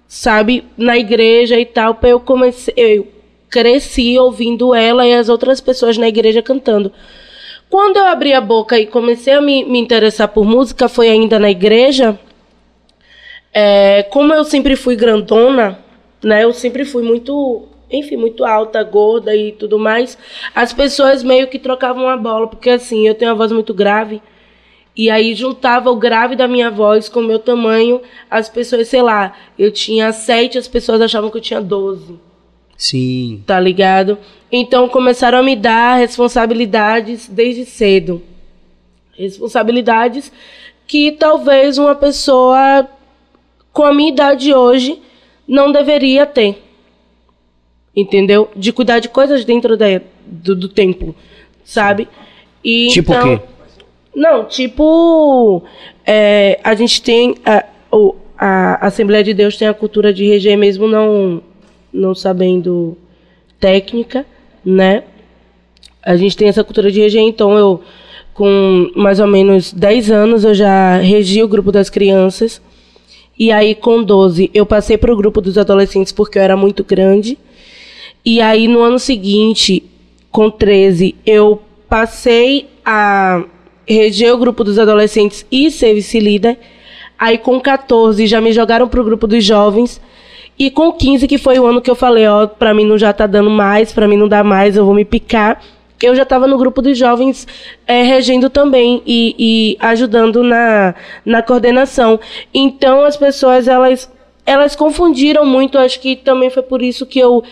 sabe, 0.07 0.65
na 0.77 0.97
igreja 0.97 1.59
e 1.59 1.65
tal. 1.65 1.97
Eu 2.03 2.19
comecei, 2.19 2.73
eu 2.75 3.07
cresci 3.49 4.17
ouvindo 4.19 4.75
ela 4.75 5.07
e 5.07 5.13
as 5.13 5.29
outras 5.29 5.61
pessoas 5.61 5.97
na 5.97 6.07
igreja 6.07 6.41
cantando. 6.41 6.91
Quando 7.69 7.97
eu 7.97 8.05
abri 8.05 8.33
a 8.33 8.41
boca 8.41 8.77
e 8.79 8.85
comecei 8.85 9.33
a 9.33 9.41
me, 9.41 9.63
me 9.65 9.79
interessar 9.79 10.27
por 10.29 10.45
música, 10.45 10.87
foi 10.87 11.09
ainda 11.09 11.37
na 11.37 11.49
igreja. 11.49 12.17
É, 13.53 14.03
como 14.03 14.33
eu 14.33 14.43
sempre 14.43 14.75
fui 14.75 14.95
grandona, 14.95 15.79
né? 16.23 16.43
Eu 16.43 16.53
sempre 16.53 16.85
fui 16.85 17.03
muito, 17.03 17.65
enfim, 17.91 18.15
muito 18.15 18.45
alta, 18.45 18.81
gorda 18.83 19.35
e 19.35 19.51
tudo 19.51 19.77
mais. 19.77 20.17
As 20.55 20.71
pessoas 20.71 21.23
meio 21.23 21.47
que 21.47 21.59
trocavam 21.59 22.07
a 22.07 22.15
bola, 22.15 22.47
porque 22.47 22.69
assim, 22.69 23.07
eu 23.07 23.15
tenho 23.15 23.31
uma 23.31 23.37
voz 23.37 23.51
muito 23.51 23.73
grave. 23.73 24.21
E 24.97 25.11
aí 25.11 25.35
juntava 25.35 25.91
o 25.91 25.95
grave 25.95 26.35
da 26.35 26.47
minha 26.47 26.71
voz 26.71 27.07
com 27.07 27.19
o 27.19 27.23
meu 27.23 27.37
tamanho. 27.37 28.01
As 28.29 28.49
pessoas, 28.49 28.87
sei 28.87 29.01
lá, 29.01 29.35
eu 29.57 29.71
tinha 29.71 30.11
sete, 30.11 30.57
as 30.57 30.67
pessoas 30.67 30.99
achavam 31.01 31.29
que 31.29 31.37
eu 31.37 31.41
tinha 31.41 31.61
doze 31.61 32.19
Sim. 32.77 33.43
tá 33.45 33.59
ligado? 33.59 34.17
Então 34.51 34.87
começaram 34.87 35.39
a 35.39 35.43
me 35.43 35.55
dar 35.55 35.97
responsabilidades 35.97 37.27
desde 37.27 37.65
cedo. 37.65 38.21
Responsabilidades 39.17 40.31
que 40.85 41.11
talvez 41.11 41.77
uma 41.77 41.95
pessoa 41.95 42.87
com 43.73 43.83
a 43.83 43.93
minha 43.93 44.09
idade 44.09 44.53
hoje 44.53 45.01
não 45.47 45.71
deveria 45.71 46.25
ter. 46.25 46.63
Entendeu? 47.95 48.49
De 48.55 48.71
cuidar 48.71 48.99
de 48.99 49.09
coisas 49.09 49.43
dentro 49.43 49.75
da, 49.75 49.85
do, 50.25 50.55
do 50.55 50.69
templo, 50.69 51.15
sabe? 51.63 52.07
E 52.63 52.89
Tipo 52.89 53.11
então, 53.11 53.33
o 53.33 53.39
quê? 53.39 53.45
Não, 54.15 54.45
tipo, 54.45 55.63
é, 56.05 56.59
a 56.63 56.73
gente 56.73 57.01
tem 57.01 57.35
a, 57.45 57.63
a 58.37 58.87
Assembleia 58.87 59.23
de 59.23 59.33
Deus 59.33 59.57
tem 59.57 59.67
a 59.67 59.73
cultura 59.73 60.13
de 60.13 60.25
reger 60.25 60.57
mesmo 60.57 60.87
não 60.87 61.41
não 61.91 62.13
sabendo 62.13 62.97
técnica, 63.59 64.25
né? 64.63 65.03
A 66.03 66.15
gente 66.15 66.37
tem 66.37 66.47
essa 66.47 66.63
cultura 66.63 66.91
de 66.91 66.99
reger, 66.99 67.21
então 67.21 67.57
eu 67.57 67.81
com 68.33 68.91
mais 68.95 69.19
ou 69.19 69.25
menos 69.25 69.73
10 69.73 70.11
anos 70.11 70.43
eu 70.43 70.53
já 70.53 70.97
regi 70.97 71.41
o 71.41 71.47
grupo 71.47 71.71
das 71.71 71.89
crianças. 71.89 72.61
E 73.39 73.51
aí 73.51 73.73
com 73.73 74.03
12 74.03 74.51
eu 74.53 74.65
passei 74.65 74.97
para 74.97 75.11
o 75.11 75.17
grupo 75.17 75.41
dos 75.41 75.57
adolescentes 75.57 76.11
porque 76.11 76.37
eu 76.37 76.43
era 76.43 76.55
muito 76.55 76.83
grande. 76.83 77.37
E 78.23 78.41
aí 78.41 78.67
no 78.67 78.81
ano 78.81 78.99
seguinte, 78.99 79.83
com 80.31 80.51
13, 80.51 81.15
eu 81.25 81.61
passei 81.89 82.67
a 82.85 83.43
reger 83.87 84.33
o 84.33 84.37
grupo 84.37 84.63
dos 84.63 84.77
adolescentes 84.77 85.45
e 85.51 85.71
ser 85.71 85.93
vice-líder. 85.93 86.57
Aí 87.17 87.37
com 87.37 87.59
14 87.59 88.27
já 88.27 88.41
me 88.41 88.51
jogaram 88.51 88.87
pro 88.87 89.03
grupo 89.03 89.25
dos 89.25 89.43
jovens. 89.43 90.01
E 90.59 90.69
com 90.71 90.91
15, 90.91 91.27
que 91.27 91.37
foi 91.37 91.59
o 91.59 91.65
ano 91.65 91.81
que 91.81 91.89
eu 91.89 91.95
falei, 91.95 92.27
ó, 92.27 92.47
pra 92.47 92.73
mim 92.73 92.85
não 92.85 92.97
já 92.97 93.13
tá 93.13 93.27
dando 93.27 93.49
mais, 93.49 93.91
pra 93.93 94.07
mim 94.07 94.17
não 94.17 94.27
dá 94.27 94.43
mais, 94.43 94.75
eu 94.75 94.85
vou 94.85 94.93
me 94.93 95.05
picar. 95.05 95.61
Eu 96.01 96.15
já 96.15 96.25
tava 96.25 96.47
no 96.47 96.57
grupo 96.57 96.81
dos 96.81 96.97
jovens 96.97 97.47
eh, 97.87 98.03
regendo 98.03 98.49
também 98.49 99.01
e, 99.05 99.35
e 99.37 99.77
ajudando 99.79 100.43
na, 100.43 100.93
na 101.25 101.41
coordenação. 101.41 102.19
Então 102.53 103.03
as 103.03 103.17
pessoas, 103.17 103.67
elas, 103.67 104.11
elas 104.45 104.75
confundiram 104.75 105.45
muito, 105.45 105.77
acho 105.77 105.99
que 105.99 106.15
também 106.15 106.49
foi 106.49 106.63
por 106.63 106.81
isso 106.83 107.05
que 107.05 107.19
eu. 107.19 107.43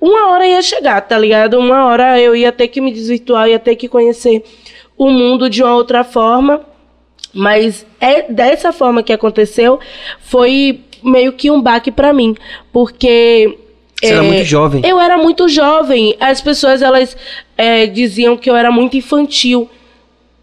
uma 0.00 0.30
hora 0.30 0.46
ia 0.46 0.62
chegar, 0.62 1.00
tá 1.02 1.16
ligado? 1.16 1.58
Uma 1.58 1.86
hora 1.86 2.20
eu 2.20 2.34
ia 2.34 2.50
ter 2.50 2.66
que 2.66 2.80
me 2.80 2.92
desvirtuar, 2.92 3.48
ia 3.48 3.60
ter 3.60 3.76
que 3.76 3.88
conhecer 3.88 4.44
o 5.06 5.10
mundo 5.10 5.48
de 5.48 5.62
uma 5.62 5.74
outra 5.74 6.04
forma. 6.04 6.60
Mas 7.34 7.86
é 8.00 8.30
dessa 8.30 8.72
forma 8.72 9.02
que 9.02 9.12
aconteceu, 9.12 9.80
foi 10.20 10.80
meio 11.02 11.32
que 11.32 11.50
um 11.50 11.60
baque 11.60 11.90
pra 11.90 12.12
mim, 12.12 12.36
porque 12.72 13.58
Você 13.98 14.12
era 14.12 14.22
é, 14.22 14.26
muito 14.26 14.44
jovem. 14.44 14.82
Eu 14.84 15.00
era 15.00 15.16
muito 15.16 15.48
jovem. 15.48 16.16
As 16.20 16.40
pessoas 16.40 16.82
elas 16.82 17.16
é, 17.56 17.86
diziam 17.86 18.36
que 18.36 18.50
eu 18.50 18.56
era 18.56 18.70
muito 18.70 18.96
infantil. 18.96 19.68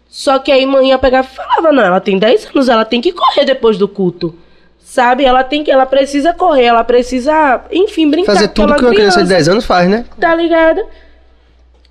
Só 0.08 0.40
que 0.40 0.50
aí 0.50 0.66
mãe 0.66 0.88
ia 0.88 0.98
pegar 0.98 1.20
e 1.20 1.36
falava, 1.36 1.70
não, 1.70 1.84
ela 1.84 2.00
tem 2.00 2.18
10 2.18 2.46
anos, 2.46 2.68
ela 2.68 2.84
tem 2.84 3.00
que 3.00 3.12
correr 3.12 3.44
depois 3.44 3.78
do 3.78 3.86
culto. 3.86 4.34
Sabe? 4.80 5.24
Ela 5.24 5.44
tem 5.44 5.62
que, 5.62 5.70
ela 5.70 5.86
precisa 5.86 6.34
correr, 6.34 6.64
ela 6.64 6.82
precisa, 6.82 7.64
enfim, 7.70 8.10
brincar. 8.10 8.32
Fazer 8.32 8.46
é 8.46 8.48
tudo 8.48 8.74
que 8.74 8.84
uma 8.84 8.90
criança 8.92 9.22
de 9.22 9.28
10 9.28 9.48
anos 9.48 9.64
faz, 9.64 9.88
né? 9.88 10.04
tá 10.18 10.34
ligado? 10.34 10.82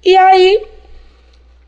E 0.04 0.18
aí 0.18 0.62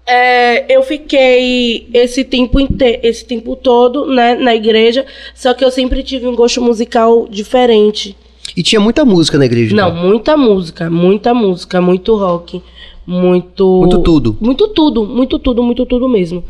é, 0.06 0.76
eu 0.76 0.84
fiquei 0.84 1.88
esse 1.94 2.24
tempo 2.24 2.58
esse 3.04 3.26
tempo 3.26 3.56
todo, 3.56 4.06
né, 4.06 4.36
na 4.36 4.56
igreja, 4.56 5.06
só 5.34 5.54
que 5.54 5.64
eu 5.64 5.72
sempre 5.72 6.04
tive 6.04 6.28
um 6.28 6.36
gosto 6.36 6.62
musical 6.62 7.28
diferente. 7.30 8.16
E 8.56 8.64
tinha 8.64 8.80
muita 8.82 9.06
música 9.06 9.38
na 9.38 9.46
igreja. 9.46 9.76
Não, 9.76 9.90
então. 9.90 10.08
muita 10.08 10.38
música, 10.38 10.90
muita 10.90 11.34
música, 11.34 11.80
muito 11.80 12.16
rock, 12.16 12.62
muito 13.06 13.80
Muito 13.80 14.00
tudo. 14.00 14.38
Muito 14.42 14.68
tudo, 14.70 15.06
muito 15.06 15.40
tudo, 15.40 15.64
muito 15.64 15.86
tudo 15.86 16.10
mesmo. 16.10 16.44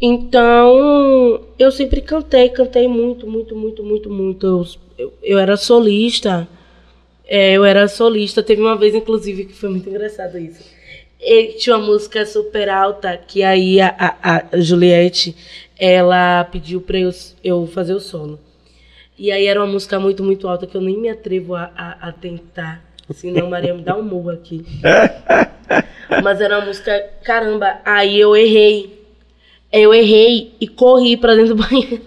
Então, 0.00 1.40
eu 1.56 1.70
sempre 1.70 2.00
cantei, 2.00 2.48
cantei 2.48 2.88
muito, 2.88 3.24
muito, 3.26 3.54
muito, 3.54 3.84
muito, 3.84 4.10
muito. 4.10 4.46
Eu, 4.46 4.66
eu, 4.98 5.12
eu 5.22 5.38
era 5.38 5.56
solista. 5.56 6.48
É, 7.24 7.52
eu 7.52 7.64
era 7.64 7.86
solista. 7.86 8.42
Teve 8.42 8.60
uma 8.60 8.76
vez, 8.76 8.96
inclusive, 8.96 9.44
que 9.44 9.54
foi 9.54 9.68
muito 9.68 9.88
engraçado 9.88 10.36
isso. 10.38 10.81
E 11.24 11.52
tinha 11.52 11.76
uma 11.76 11.86
música 11.86 12.26
super 12.26 12.68
alta 12.68 13.16
que 13.16 13.44
aí 13.44 13.80
a, 13.80 13.94
a, 13.96 14.44
a 14.50 14.60
Juliette 14.60 15.36
ela 15.78 16.42
pediu 16.44 16.80
pra 16.80 16.98
eu, 16.98 17.10
eu 17.44 17.64
fazer 17.68 17.94
o 17.94 18.00
solo. 18.00 18.40
E 19.16 19.30
aí 19.30 19.46
era 19.46 19.60
uma 19.60 19.72
música 19.72 20.00
muito, 20.00 20.24
muito 20.24 20.48
alta 20.48 20.66
que 20.66 20.76
eu 20.76 20.80
nem 20.80 20.98
me 20.98 21.08
atrevo 21.08 21.54
a, 21.54 21.70
a, 21.76 22.08
a 22.08 22.12
tentar. 22.12 22.82
Senão 23.14 23.48
Maria 23.48 23.72
me 23.72 23.82
dá 23.82 23.96
um 23.96 24.02
murro 24.02 24.30
aqui. 24.30 24.64
Mas 26.24 26.40
era 26.40 26.58
uma 26.58 26.66
música, 26.66 27.10
caramba, 27.22 27.78
aí 27.84 28.18
eu 28.18 28.36
errei. 28.36 29.00
Eu 29.72 29.94
errei 29.94 30.54
e 30.60 30.66
corri 30.66 31.16
pra 31.16 31.36
dentro 31.36 31.54
do 31.54 31.62
banheiro. 31.62 32.02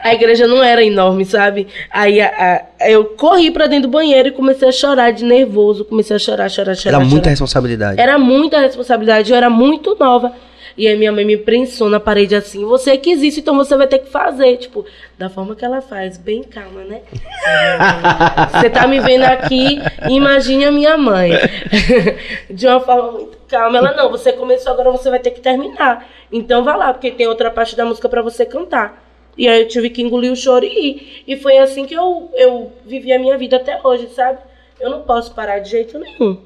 A 0.00 0.12
igreja 0.14 0.46
não 0.46 0.62
era 0.62 0.82
enorme, 0.84 1.24
sabe? 1.24 1.66
Aí 1.90 2.20
a- 2.20 2.66
a- 2.80 2.88
eu 2.90 3.04
corri 3.06 3.50
pra 3.50 3.66
dentro 3.66 3.88
do 3.88 3.92
banheiro 3.92 4.28
e 4.28 4.32
comecei 4.32 4.68
a 4.68 4.72
chorar 4.72 5.12
de 5.12 5.24
nervoso. 5.24 5.84
Comecei 5.84 6.16
a 6.16 6.18
chorar, 6.18 6.48
chorar, 6.50 6.74
chorar. 6.74 6.96
Era 6.96 7.04
muita 7.04 7.16
chorar. 7.16 7.30
responsabilidade. 7.30 8.00
Era 8.00 8.18
muita 8.18 8.60
responsabilidade, 8.60 9.30
eu 9.30 9.36
era 9.36 9.48
muito 9.50 9.96
nova. 9.98 10.32
E 10.76 10.88
aí 10.88 10.96
minha 10.96 11.12
mãe 11.12 11.24
me 11.24 11.36
prensou 11.36 11.88
na 11.88 12.00
parede 12.00 12.34
assim, 12.34 12.64
você 12.64 12.96
quis 12.96 13.22
isso, 13.22 13.38
então 13.38 13.54
você 13.54 13.76
vai 13.76 13.86
ter 13.86 14.00
que 14.00 14.10
fazer. 14.10 14.56
Tipo, 14.56 14.84
da 15.16 15.30
forma 15.30 15.54
que 15.54 15.64
ela 15.64 15.80
faz, 15.80 16.18
bem 16.18 16.42
calma, 16.42 16.82
né? 16.82 17.00
Você 18.60 18.68
tá 18.70 18.86
me 18.88 18.98
vendo 18.98 19.22
aqui, 19.22 19.80
imagine 20.10 20.64
a 20.64 20.72
minha 20.72 20.96
mãe. 20.96 21.30
De 22.50 22.66
uma 22.66 22.80
forma 22.80 23.12
muito 23.12 23.38
calma. 23.48 23.78
Ela, 23.78 23.92
não, 23.92 24.10
você 24.10 24.32
começou, 24.32 24.72
agora 24.72 24.90
você 24.90 25.08
vai 25.10 25.20
ter 25.20 25.30
que 25.30 25.40
terminar. 25.40 26.06
Então 26.32 26.64
vá 26.64 26.74
lá, 26.74 26.92
porque 26.92 27.10
tem 27.12 27.28
outra 27.28 27.50
parte 27.52 27.76
da 27.76 27.84
música 27.84 28.08
pra 28.08 28.22
você 28.22 28.44
cantar. 28.44 29.02
E 29.36 29.48
aí 29.48 29.62
eu 29.62 29.68
tive 29.68 29.90
que 29.90 30.00
engolir 30.02 30.30
o 30.32 30.36
choro 30.36 30.64
e 30.64 30.68
ir. 30.90 31.22
E 31.26 31.36
foi 31.36 31.58
assim 31.58 31.84
que 31.86 31.94
eu, 31.94 32.30
eu 32.34 32.72
vivi 32.86 33.12
a 33.12 33.18
minha 33.18 33.36
vida 33.36 33.56
até 33.56 33.78
hoje, 33.82 34.08
sabe? 34.14 34.38
Eu 34.80 34.90
não 34.90 35.02
posso 35.02 35.32
parar 35.34 35.58
de 35.60 35.70
jeito 35.70 35.98
nenhum. 35.98 36.38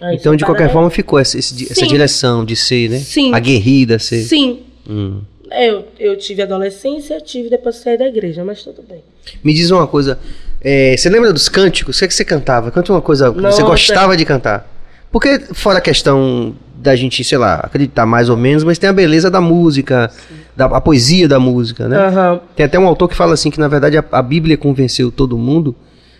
Aí, 0.00 0.16
Então, 0.16 0.36
de 0.36 0.44
qualquer 0.44 0.68
né? 0.68 0.72
forma, 0.72 0.88
ficou 0.90 1.18
essa, 1.18 1.38
esse- 1.38 1.70
essa 1.70 1.86
direção 1.86 2.44
de 2.44 2.54
ser, 2.54 2.88
né? 2.88 2.98
Sim. 2.98 3.34
Aguerrida, 3.34 3.98
ser. 3.98 4.22
Sim. 4.22 4.60
Hum. 4.88 5.20
Eu, 5.50 5.86
eu 5.98 6.16
tive 6.16 6.42
adolescência, 6.42 7.20
tive 7.20 7.48
depois 7.48 7.76
saí 7.76 7.96
da 7.98 8.06
igreja, 8.06 8.44
mas 8.44 8.62
tudo 8.62 8.82
bem. 8.82 9.02
Me 9.42 9.52
diz 9.54 9.70
uma 9.70 9.86
coisa. 9.86 10.18
é, 10.62 10.94
você 10.96 11.08
lembra 11.08 11.32
dos 11.32 11.48
cânticos? 11.48 11.96
O 11.96 11.98
que, 11.98 12.04
é 12.04 12.08
que 12.08 12.14
você 12.14 12.24
cantava? 12.24 12.70
Canta 12.70 12.92
uma 12.92 13.00
coisa 13.02 13.32
que 13.32 13.40
você 13.40 13.62
gostava 13.62 14.16
de 14.16 14.24
cantar. 14.24 14.70
Porque, 15.10 15.38
fora 15.54 15.78
a 15.78 15.80
questão 15.80 16.54
da 16.80 16.94
gente, 16.94 17.22
sei 17.24 17.38
lá, 17.38 17.56
acreditar 17.56 18.06
mais 18.06 18.28
ou 18.28 18.36
menos, 18.36 18.62
mas 18.62 18.78
tem 18.78 18.88
a 18.88 18.92
beleza 18.92 19.30
da 19.30 19.40
música, 19.40 20.10
da, 20.56 20.66
a 20.66 20.80
poesia 20.80 21.26
da 21.28 21.40
música, 21.40 21.88
né? 21.88 21.98
Aham. 21.98 22.40
Tem 22.54 22.64
até 22.64 22.78
um 22.78 22.86
autor 22.86 23.08
que 23.08 23.16
fala 23.16 23.34
assim 23.34 23.50
que, 23.50 23.58
na 23.58 23.68
verdade, 23.68 23.98
a, 23.98 24.04
a 24.12 24.22
Bíblia 24.22 24.56
convenceu 24.56 25.10
todo 25.10 25.36
mundo, 25.36 25.74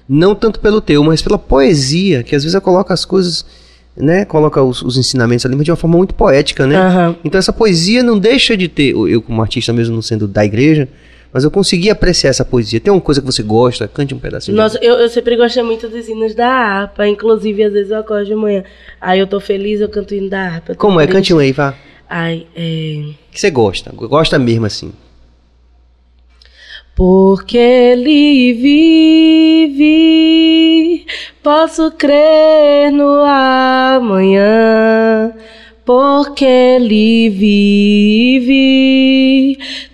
não 0.08 0.34
tanto 0.34 0.58
pelo 0.58 0.80
teu, 0.80 1.02
mas 1.04 1.22
pela 1.22 1.38
poesia, 1.38 2.22
que 2.22 2.34
às 2.34 2.42
vezes 2.42 2.54
ela 2.54 2.60
coloca 2.60 2.92
as 2.92 3.04
coisas, 3.04 3.46
né? 3.96 4.24
Coloca 4.24 4.60
os, 4.60 4.82
os 4.82 4.96
ensinamentos 4.96 5.46
ali, 5.46 5.54
mas 5.54 5.64
de 5.64 5.70
uma 5.70 5.76
forma 5.76 5.96
muito 5.96 6.14
poética, 6.14 6.66
né? 6.66 6.76
Aham. 6.76 7.16
Então 7.24 7.38
essa 7.38 7.52
poesia 7.52 8.02
não 8.02 8.18
deixa 8.18 8.56
de 8.56 8.66
ter, 8.66 8.94
eu 8.94 9.22
como 9.22 9.40
artista 9.40 9.72
mesmo 9.72 9.94
não 9.94 10.02
sendo 10.02 10.26
da 10.26 10.44
igreja, 10.44 10.88
mas 11.32 11.44
eu 11.44 11.50
consegui 11.50 11.90
apreciar 11.90 12.30
essa 12.30 12.44
poesia. 12.44 12.80
Tem 12.80 12.92
uma 12.92 13.00
coisa 13.00 13.20
que 13.20 13.26
você 13.26 13.42
gosta? 13.42 13.86
Cante 13.86 14.14
um 14.14 14.18
pedacinho. 14.18 14.56
Nossa, 14.56 14.78
eu, 14.82 14.94
eu 14.94 15.08
sempre 15.08 15.36
gostei 15.36 15.62
muito 15.62 15.88
dos 15.88 16.08
hinos 16.08 16.34
da 16.34 16.48
harpa. 16.48 17.06
Inclusive, 17.06 17.64
às 17.64 17.72
vezes 17.72 17.90
eu 17.90 17.98
acordo 17.98 18.26
de 18.26 18.34
manhã. 18.34 18.64
Aí 19.00 19.20
eu 19.20 19.26
tô 19.26 19.38
feliz, 19.38 19.80
eu 19.80 19.88
canto 19.88 20.12
o 20.12 20.14
hino 20.14 20.30
da 20.30 20.40
harpa. 20.40 20.74
Como 20.74 20.98
é? 21.00 21.06
triste. 21.06 21.16
Cante 21.16 21.34
um 21.34 21.38
aí, 21.38 21.52
vá. 21.52 21.74
Ai, 22.08 22.46
é. 22.56 23.12
Que 23.30 23.38
você 23.38 23.50
gosta? 23.50 23.92
Gosta 23.92 24.38
mesmo 24.38 24.64
assim. 24.64 24.92
Porque 26.98 27.56
ele 27.56 28.54
vive, 29.68 31.06
posso 31.42 31.92
crer 31.92 32.90
no 32.90 33.22
amanhã. 33.24 34.48
Porque 35.84 36.44
ele 36.44 37.30
vive, 37.30 38.48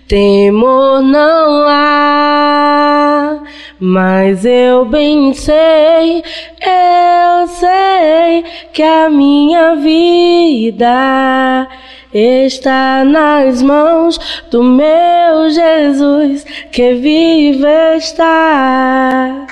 temor 0.07 1.01
não 1.01 1.65
há. 1.67 3.39
Mas 3.79 4.45
eu 4.45 4.85
bem 4.85 5.33
sei, 5.33 6.23
eu 6.61 7.47
sei 7.47 8.45
que 8.71 8.81
a 8.81 9.09
minha 9.09 9.75
vida 9.75 11.67
está 12.13 13.03
nas 13.03 13.61
mãos 13.61 14.17
do 14.49 14.63
meu 14.63 15.49
Jesus 15.49 16.45
que 16.71 16.93
vive 16.93 17.67
está. 17.97 19.45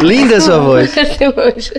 Linda 0.00 0.36
a 0.36 0.40
sua 0.40 0.58
voz. 0.58 0.96
Esse 0.96 1.24
anjo. 1.24 1.72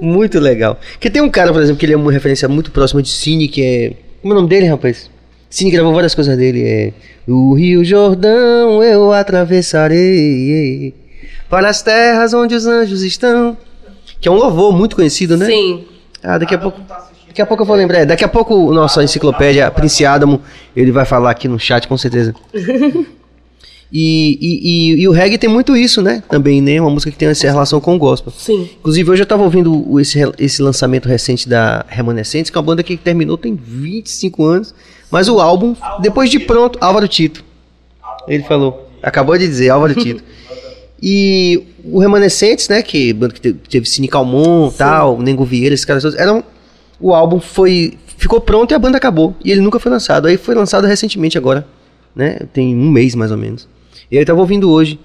Muito 0.00 0.40
legal. 0.40 0.78
Porque 0.92 1.08
tem 1.08 1.22
um 1.22 1.30
cara, 1.30 1.52
por 1.52 1.62
exemplo, 1.62 1.78
que 1.78 1.86
ele 1.86 1.92
é 1.92 1.96
uma 1.96 2.10
referência 2.10 2.48
muito 2.48 2.72
próxima 2.72 3.00
de 3.00 3.08
Cine, 3.08 3.46
que 3.46 3.62
é. 3.64 3.92
Como 4.22 4.32
é 4.32 4.36
o 4.36 4.40
nome 4.40 4.48
dele, 4.48 4.66
rapaz? 4.66 5.10
Cine 5.50 5.70
gravou 5.70 5.92
várias 5.92 6.14
coisas 6.14 6.36
dele. 6.38 6.62
É. 6.64 6.92
O 7.26 7.54
Rio 7.54 7.84
Jordão 7.84 8.82
eu 8.82 9.12
atravessarei. 9.12 10.94
Para 11.50 11.68
as 11.68 11.82
terras 11.82 12.32
onde 12.32 12.54
os 12.54 12.66
anjos 12.66 13.02
estão. 13.02 13.56
Que 14.20 14.28
é 14.28 14.30
um 14.30 14.36
louvor 14.36 14.72
muito 14.72 14.96
conhecido, 14.96 15.36
né? 15.36 15.46
Sim. 15.46 15.84
Ah, 16.22 16.38
daqui 16.38 16.54
a 16.54 16.58
pouco. 16.58 16.80
Daqui 17.26 17.42
a 17.42 17.46
pouco 17.46 17.62
eu 17.62 17.66
vou 17.66 17.76
lembrar. 17.76 17.98
É, 17.98 18.06
Daqui 18.06 18.24
a 18.24 18.28
pouco 18.28 18.54
o 18.54 18.72
nosso 18.72 19.02
enciclopédia, 19.02 19.70
Prince 19.70 20.04
Adamo, 20.06 20.40
ele 20.76 20.92
vai 20.92 21.04
falar 21.04 21.30
aqui 21.30 21.48
no 21.48 21.58
chat, 21.58 21.88
com 21.88 21.96
certeza. 21.96 22.34
E, 23.94 24.38
e, 24.40 24.70
e- 24.96 25.02
e 25.02 25.08
o 25.08 25.12
reggae 25.12 25.36
tem 25.36 25.50
muito 25.50 25.76
isso, 25.76 26.00
né? 26.00 26.22
Também, 26.30 26.62
né? 26.62 26.80
Uma 26.80 26.88
música 26.88 27.10
que 27.12 27.18
tem 27.18 27.28
essa 27.28 27.46
relação 27.46 27.78
com 27.78 27.94
o 27.94 27.98
gospel. 27.98 28.32
Sim. 28.34 28.68
Inclusive, 28.80 29.10
hoje 29.10 29.22
eu 29.22 29.26
tava 29.26 29.42
ouvindo 29.42 30.00
esse, 30.00 30.18
esse 30.38 30.62
lançamento 30.62 31.06
recente 31.08 31.46
da 31.48 31.84
Remanescentes, 31.88 32.50
que 32.50 32.56
é 32.56 32.58
uma 32.58 32.64
banda 32.66 32.82
que 32.82 32.96
terminou 32.96 33.36
tem 33.36 33.54
25 33.54 34.44
anos. 34.44 34.74
Mas 35.10 35.28
o 35.28 35.38
álbum, 35.40 35.76
depois 36.00 36.30
de 36.30 36.38
pronto, 36.40 36.78
Álvaro 36.80 37.06
Tito. 37.06 37.44
Ele 38.26 38.42
falou. 38.44 38.88
Acabou 39.02 39.36
de 39.36 39.46
dizer, 39.46 39.68
Álvaro 39.68 39.94
Tito. 39.94 40.22
E 41.04 41.64
o 41.84 41.98
Remanescentes, 41.98 42.68
né? 42.68 42.80
Que 42.80 43.12
banda 43.12 43.34
que 43.34 43.40
te- 43.40 43.52
teve 43.68 43.88
Cine 43.88 44.06
Calmon, 44.06 44.70
tal, 44.70 45.20
Nengo 45.20 45.44
Vieira, 45.44 45.74
esses 45.74 45.84
caras 45.84 46.00
todos. 46.04 46.16
Eram, 46.16 46.44
o 47.00 47.12
álbum 47.12 47.40
foi. 47.40 47.94
Ficou 48.16 48.40
pronto 48.40 48.70
e 48.70 48.74
a 48.74 48.78
banda 48.78 48.98
acabou. 48.98 49.34
E 49.44 49.50
ele 49.50 49.60
nunca 49.60 49.80
foi 49.80 49.90
lançado. 49.90 50.28
Aí 50.28 50.36
foi 50.36 50.54
lançado 50.54 50.86
recentemente 50.86 51.36
agora. 51.36 51.66
Né? 52.14 52.38
Tem 52.52 52.76
um 52.76 52.88
mês 52.88 53.16
mais 53.16 53.32
ou 53.32 53.36
menos. 53.36 53.66
E 54.12 54.16
aí 54.18 54.22
eu 54.22 54.26
tava 54.26 54.40
ouvindo 54.40 54.70
hoje. 54.70 55.00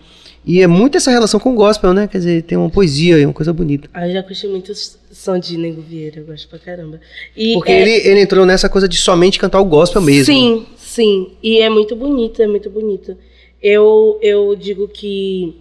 E 0.45 0.61
é 0.61 0.67
muito 0.67 0.97
essa 0.97 1.09
relação 1.09 1.39
com 1.39 1.53
o 1.53 1.55
gospel, 1.55 1.93
né? 1.93 2.07
Quer 2.07 2.17
dizer, 2.17 2.41
tem 2.43 2.57
uma 2.57 2.69
poesia 2.69 3.17
e 3.17 3.25
uma 3.25 3.33
coisa 3.33 3.53
bonita. 3.53 3.89
Aí 3.93 4.09
eu 4.09 4.13
já 4.15 4.21
curti 4.23 4.45
muito 4.47 4.73
o 4.73 4.75
som 5.15 5.39
de 5.39 5.57
Nego 5.57 5.81
Vieira, 5.81 6.19
eu 6.19 6.25
gosto 6.25 6.49
pra 6.49 6.59
caramba. 6.59 6.99
E 7.35 7.53
Porque 7.53 7.71
é- 7.71 7.81
ele, 7.81 7.91
ele 8.05 8.19
entrou 8.19 8.45
nessa 8.45 8.67
coisa 8.67 8.85
de 8.85 8.97
somente 8.97 9.39
cantar 9.39 9.61
o 9.61 9.65
gospel 9.65 10.01
mesmo. 10.01 10.25
Sim, 10.25 10.65
sim. 10.75 11.31
E 11.41 11.59
é 11.59 11.69
muito 11.69 11.95
bonito, 11.95 12.41
é 12.41 12.47
muito 12.47 12.69
bonito. 12.69 13.15
Eu, 13.63 14.19
eu 14.21 14.53
digo 14.57 14.89
que 14.89 15.55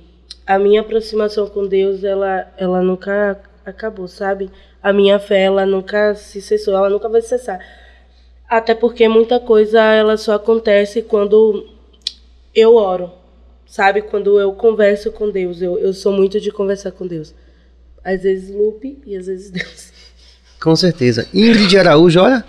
a 0.45 0.59
minha 0.59 0.81
aproximação 0.81 1.47
com 1.47 1.69
Deus, 1.69 2.03
ela, 2.03 2.53
ela 2.59 2.83
nunca 2.83 3.38
acabou, 3.65 4.09
sabe? 4.09 4.50
A 4.83 4.93
minha 4.93 5.21
fé, 5.21 5.43
ela 5.43 5.65
nunca 5.65 6.17
se 6.17 6.43
cessou, 6.43 6.75
ela 6.75 6.91
nunca 6.91 7.09
vai 7.09 7.23
cessar. 7.23 7.61
Até 8.49 8.75
porque 8.75 9.09
muita 9.09 9.38
coisa, 9.38 9.80
ela 9.80 10.17
só 10.17 10.35
acontece 10.35 11.02
quando 11.02 11.65
eu 12.52 12.75
oro, 12.75 13.11
sabe? 13.67 14.02
Quando 14.02 14.39
eu 14.41 14.52
converso 14.52 15.11
com 15.11 15.31
Deus. 15.31 15.61
Eu, 15.61 15.79
eu 15.79 15.93
sou 15.93 16.13
muito 16.13 16.41
de 16.41 16.50
conversar 16.50 16.93
com 16.93 17.07
Deus. 17.07 17.35
Às 18.05 18.23
vezes 18.23 18.55
Lupe 18.55 18.99
e 19.05 19.17
às 19.17 19.26
vezes 19.26 19.50
Deus. 19.50 19.93
Com 20.63 20.75
certeza. 20.75 21.29
Ingrid 21.35 21.76
Araújo, 21.76 22.21
olha. 22.21 22.45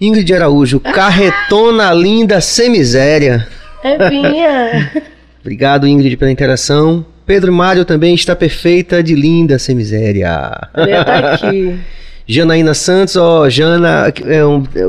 Ingrid 0.00 0.32
Araújo, 0.34 0.78
carretona 0.78 1.92
linda 1.92 2.40
sem 2.40 2.70
miséria. 2.70 3.46
É 3.82 4.10
minha. 4.10 4.92
Obrigado, 5.40 5.86
Ingrid, 5.86 6.16
pela 6.16 6.30
interação. 6.30 7.04
Pedro 7.26 7.52
Mário 7.52 7.84
também 7.84 8.14
está 8.14 8.36
perfeita 8.36 9.02
de 9.02 9.14
linda 9.14 9.58
sem 9.58 9.74
miséria. 9.74 10.68
Ele 10.76 11.04
tá 11.04 11.32
aqui. 11.32 11.78
Janaína 12.26 12.72
Santos, 12.72 13.16
ó, 13.16 13.48
Jana, 13.50 14.12
é 14.26 14.44
um- 14.46 14.64
é 14.74 14.86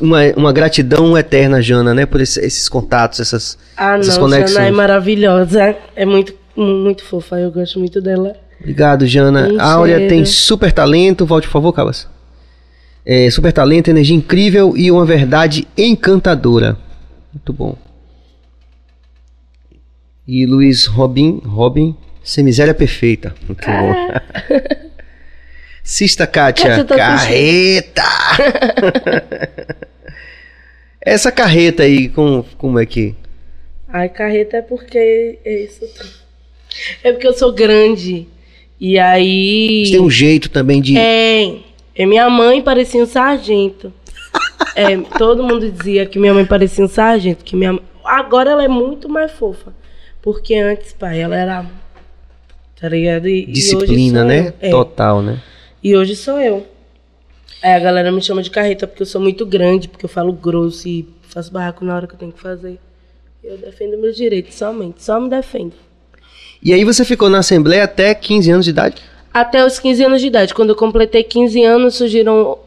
uma, 0.00 0.22
uma, 0.36 0.52
gratidão 0.52 1.18
eterna, 1.18 1.60
Jana, 1.60 1.92
né, 1.92 2.06
por 2.06 2.20
esse- 2.20 2.38
esses 2.40 2.68
contatos, 2.68 3.18
essas, 3.18 3.58
Ah, 3.76 3.98
essas 3.98 4.14
não, 4.16 4.24
conexões. 4.24 4.52
Jana 4.52 4.66
é 4.66 4.70
maravilhosa. 4.70 5.76
É 5.96 6.04
muito, 6.06 6.32
muito 6.56 7.02
fofa, 7.04 7.36
eu 7.40 7.50
gosto 7.50 7.80
muito 7.80 8.00
dela. 8.00 8.36
Obrigado, 8.60 9.06
Jana. 9.06 9.48
Um 9.52 9.60
A 9.60 9.72
Áurea 9.72 10.08
tem 10.08 10.24
super 10.24 10.70
talento. 10.72 11.26
Volte, 11.26 11.46
por 11.48 11.52
favor, 11.52 11.72
Cabas. 11.72 12.08
É, 13.04 13.28
super 13.30 13.52
talento, 13.52 13.88
energia 13.88 14.14
incrível 14.16 14.74
e 14.76 14.90
uma 14.90 15.04
verdade 15.04 15.66
encantadora. 15.76 16.76
Muito 17.32 17.52
bom. 17.52 17.76
E 20.26 20.44
Luiz 20.44 20.86
Robin, 20.86 21.40
Robin, 21.44 21.96
sem 22.22 22.44
miséria 22.44 22.74
perfeita. 22.74 23.34
Muito 23.48 23.66
bom. 23.66 23.94
Sista 25.88 26.26
Kátia, 26.26 26.84
Kátia 26.84 26.96
carreta! 26.98 28.02
Essa 31.00 31.32
carreta 31.32 31.82
aí, 31.82 32.10
com, 32.10 32.44
como 32.58 32.78
é 32.78 32.84
que... 32.84 33.14
Ai, 33.88 34.10
carreta 34.10 34.58
é 34.58 34.60
porque 34.60 35.38
é 35.42 35.64
isso. 35.64 35.80
É 37.02 37.10
porque 37.10 37.26
eu 37.26 37.32
sou 37.32 37.54
grande. 37.54 38.28
E 38.78 38.98
aí. 38.98 39.84
Tem 39.90 39.98
um 39.98 40.10
jeito 40.10 40.50
também 40.50 40.82
de... 40.82 40.94
É, 40.98 41.56
é, 41.96 42.04
minha 42.04 42.28
mãe 42.28 42.60
parecia 42.60 43.02
um 43.02 43.06
sargento. 43.06 43.90
É, 44.76 44.96
todo 45.16 45.42
mundo 45.42 45.70
dizia 45.70 46.06
que 46.06 46.18
minha 46.20 46.34
mãe 46.34 46.44
parecia 46.44 46.84
um 46.84 46.88
sargento. 46.88 47.42
Que 47.42 47.56
minha... 47.56 47.80
Agora 48.04 48.50
ela 48.50 48.62
é 48.62 48.68
muito 48.68 49.08
mais 49.08 49.32
fofa. 49.32 49.72
Porque 50.20 50.54
antes, 50.54 50.92
pai, 50.92 51.20
ela 51.20 51.34
era. 51.34 51.66
Tá 52.78 52.88
ligado? 52.88 53.26
E, 53.26 53.44
e 53.44 53.46
disciplina, 53.46 54.20
sou 54.20 54.28
né? 54.28 54.52
É. 54.60 54.70
Total, 54.70 55.22
né? 55.22 55.42
E 55.82 55.96
hoje 55.96 56.16
sou 56.16 56.40
eu. 56.40 56.66
Aí 57.62 57.72
a 57.72 57.78
galera 57.78 58.12
me 58.12 58.20
chama 58.22 58.42
de 58.42 58.50
carreta 58.50 58.86
porque 58.86 59.02
eu 59.02 59.06
sou 59.06 59.20
muito 59.20 59.44
grande, 59.44 59.88
porque 59.88 60.04
eu 60.04 60.08
falo 60.08 60.32
grosso 60.32 60.88
e 60.88 61.08
faço 61.22 61.52
barraco 61.52 61.84
na 61.84 61.94
hora 61.94 62.06
que 62.06 62.14
eu 62.14 62.18
tenho 62.18 62.32
que 62.32 62.40
fazer. 62.40 62.78
Eu 63.42 63.56
defendo 63.58 63.98
meus 63.98 64.16
direitos 64.16 64.54
somente, 64.54 65.02
só 65.02 65.20
me 65.20 65.28
defendo. 65.28 65.72
E 66.62 66.72
aí 66.72 66.84
você 66.84 67.04
ficou 67.04 67.30
na 67.30 67.38
Assembleia 67.38 67.84
até 67.84 68.14
15 68.14 68.50
anos 68.50 68.64
de 68.64 68.70
idade? 68.70 69.02
Até 69.32 69.64
os 69.64 69.78
15 69.78 70.04
anos 70.04 70.20
de 70.20 70.26
idade. 70.26 70.54
Quando 70.54 70.70
eu 70.70 70.76
completei 70.76 71.22
15 71.22 71.62
anos, 71.62 71.94
surgiram 71.94 72.58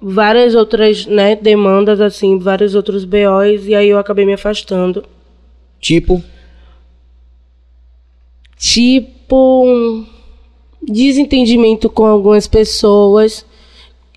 várias 0.00 0.54
outras 0.54 1.06
né, 1.06 1.34
demandas, 1.36 2.00
assim, 2.00 2.38
vários 2.38 2.74
outros 2.74 3.04
BOs, 3.04 3.66
e 3.66 3.74
aí 3.74 3.88
eu 3.88 3.98
acabei 3.98 4.24
me 4.24 4.34
afastando. 4.34 5.04
Tipo, 5.80 6.22
Tipo, 8.60 10.06
desentendimento 10.82 11.88
com 11.90 12.06
algumas 12.06 12.46
pessoas 12.46 13.44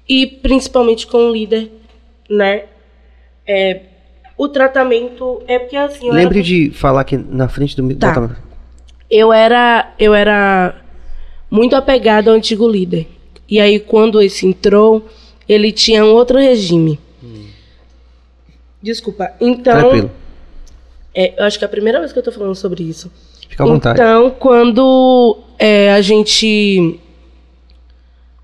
e 0.08 0.26
principalmente 0.28 1.06
com 1.08 1.30
o 1.30 1.32
líder, 1.34 1.72
né? 2.30 2.66
É, 3.46 3.82
o 4.38 4.48
tratamento 4.48 5.42
é 5.48 5.60
porque 5.60 5.76
assim. 5.76 6.08
eu 6.08 6.14
era- 6.14 6.24
lembre 6.24 6.42
de 6.42 6.72
falar 6.72 7.02
aqui 7.02 7.18
na 7.18 7.48
frente 7.48 7.76
do... 7.76 7.96
Tá. 7.96 8.14
bota- 8.20 8.38
eu 9.10 9.32
era 9.32 9.94
eu 10.00 10.14
era 10.14 10.82
muito 11.52 11.76
apegada 11.76 12.32
ao 12.32 12.38
antigo 12.38 12.68
líder. 12.68 13.08
E 13.48 13.60
aí 13.60 13.80
quando 13.80 14.22
esse 14.22 14.48
entrou, 14.48 15.06
ele 15.48 15.72
tinha 15.72 16.04
um 16.04 16.14
outro 16.14 16.40
regime. 16.40 17.00
Desculpa. 18.82 19.32
Então, 19.40 19.80
Tranquilo. 19.80 20.12
é, 21.14 21.40
eu 21.40 21.46
acho 21.46 21.58
que 21.58 21.64
é 21.64 21.68
a 21.68 21.70
primeira 21.70 22.00
vez 22.00 22.12
que 22.12 22.20
eu 22.20 22.24
tô 22.24 22.32
falando 22.32 22.56
sobre 22.56 22.84
isso. 22.84 23.12
Fica 23.54 23.64
à 23.64 23.68
vontade. 23.68 24.02
Então, 24.02 24.32
quando 24.32 25.38
é, 25.60 25.94
a 25.94 26.02
gente 26.02 27.00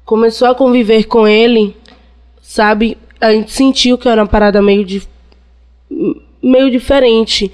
começou 0.06 0.48
a 0.48 0.54
conviver 0.54 1.06
com 1.06 1.28
ele, 1.28 1.76
sabe, 2.42 2.96
a 3.20 3.32
gente 3.32 3.52
sentiu 3.52 3.98
que 3.98 4.08
era 4.08 4.22
uma 4.22 4.28
parada 4.28 4.62
meio 4.62 4.86
de 4.86 5.02
meio 6.42 6.70
diferente. 6.70 7.52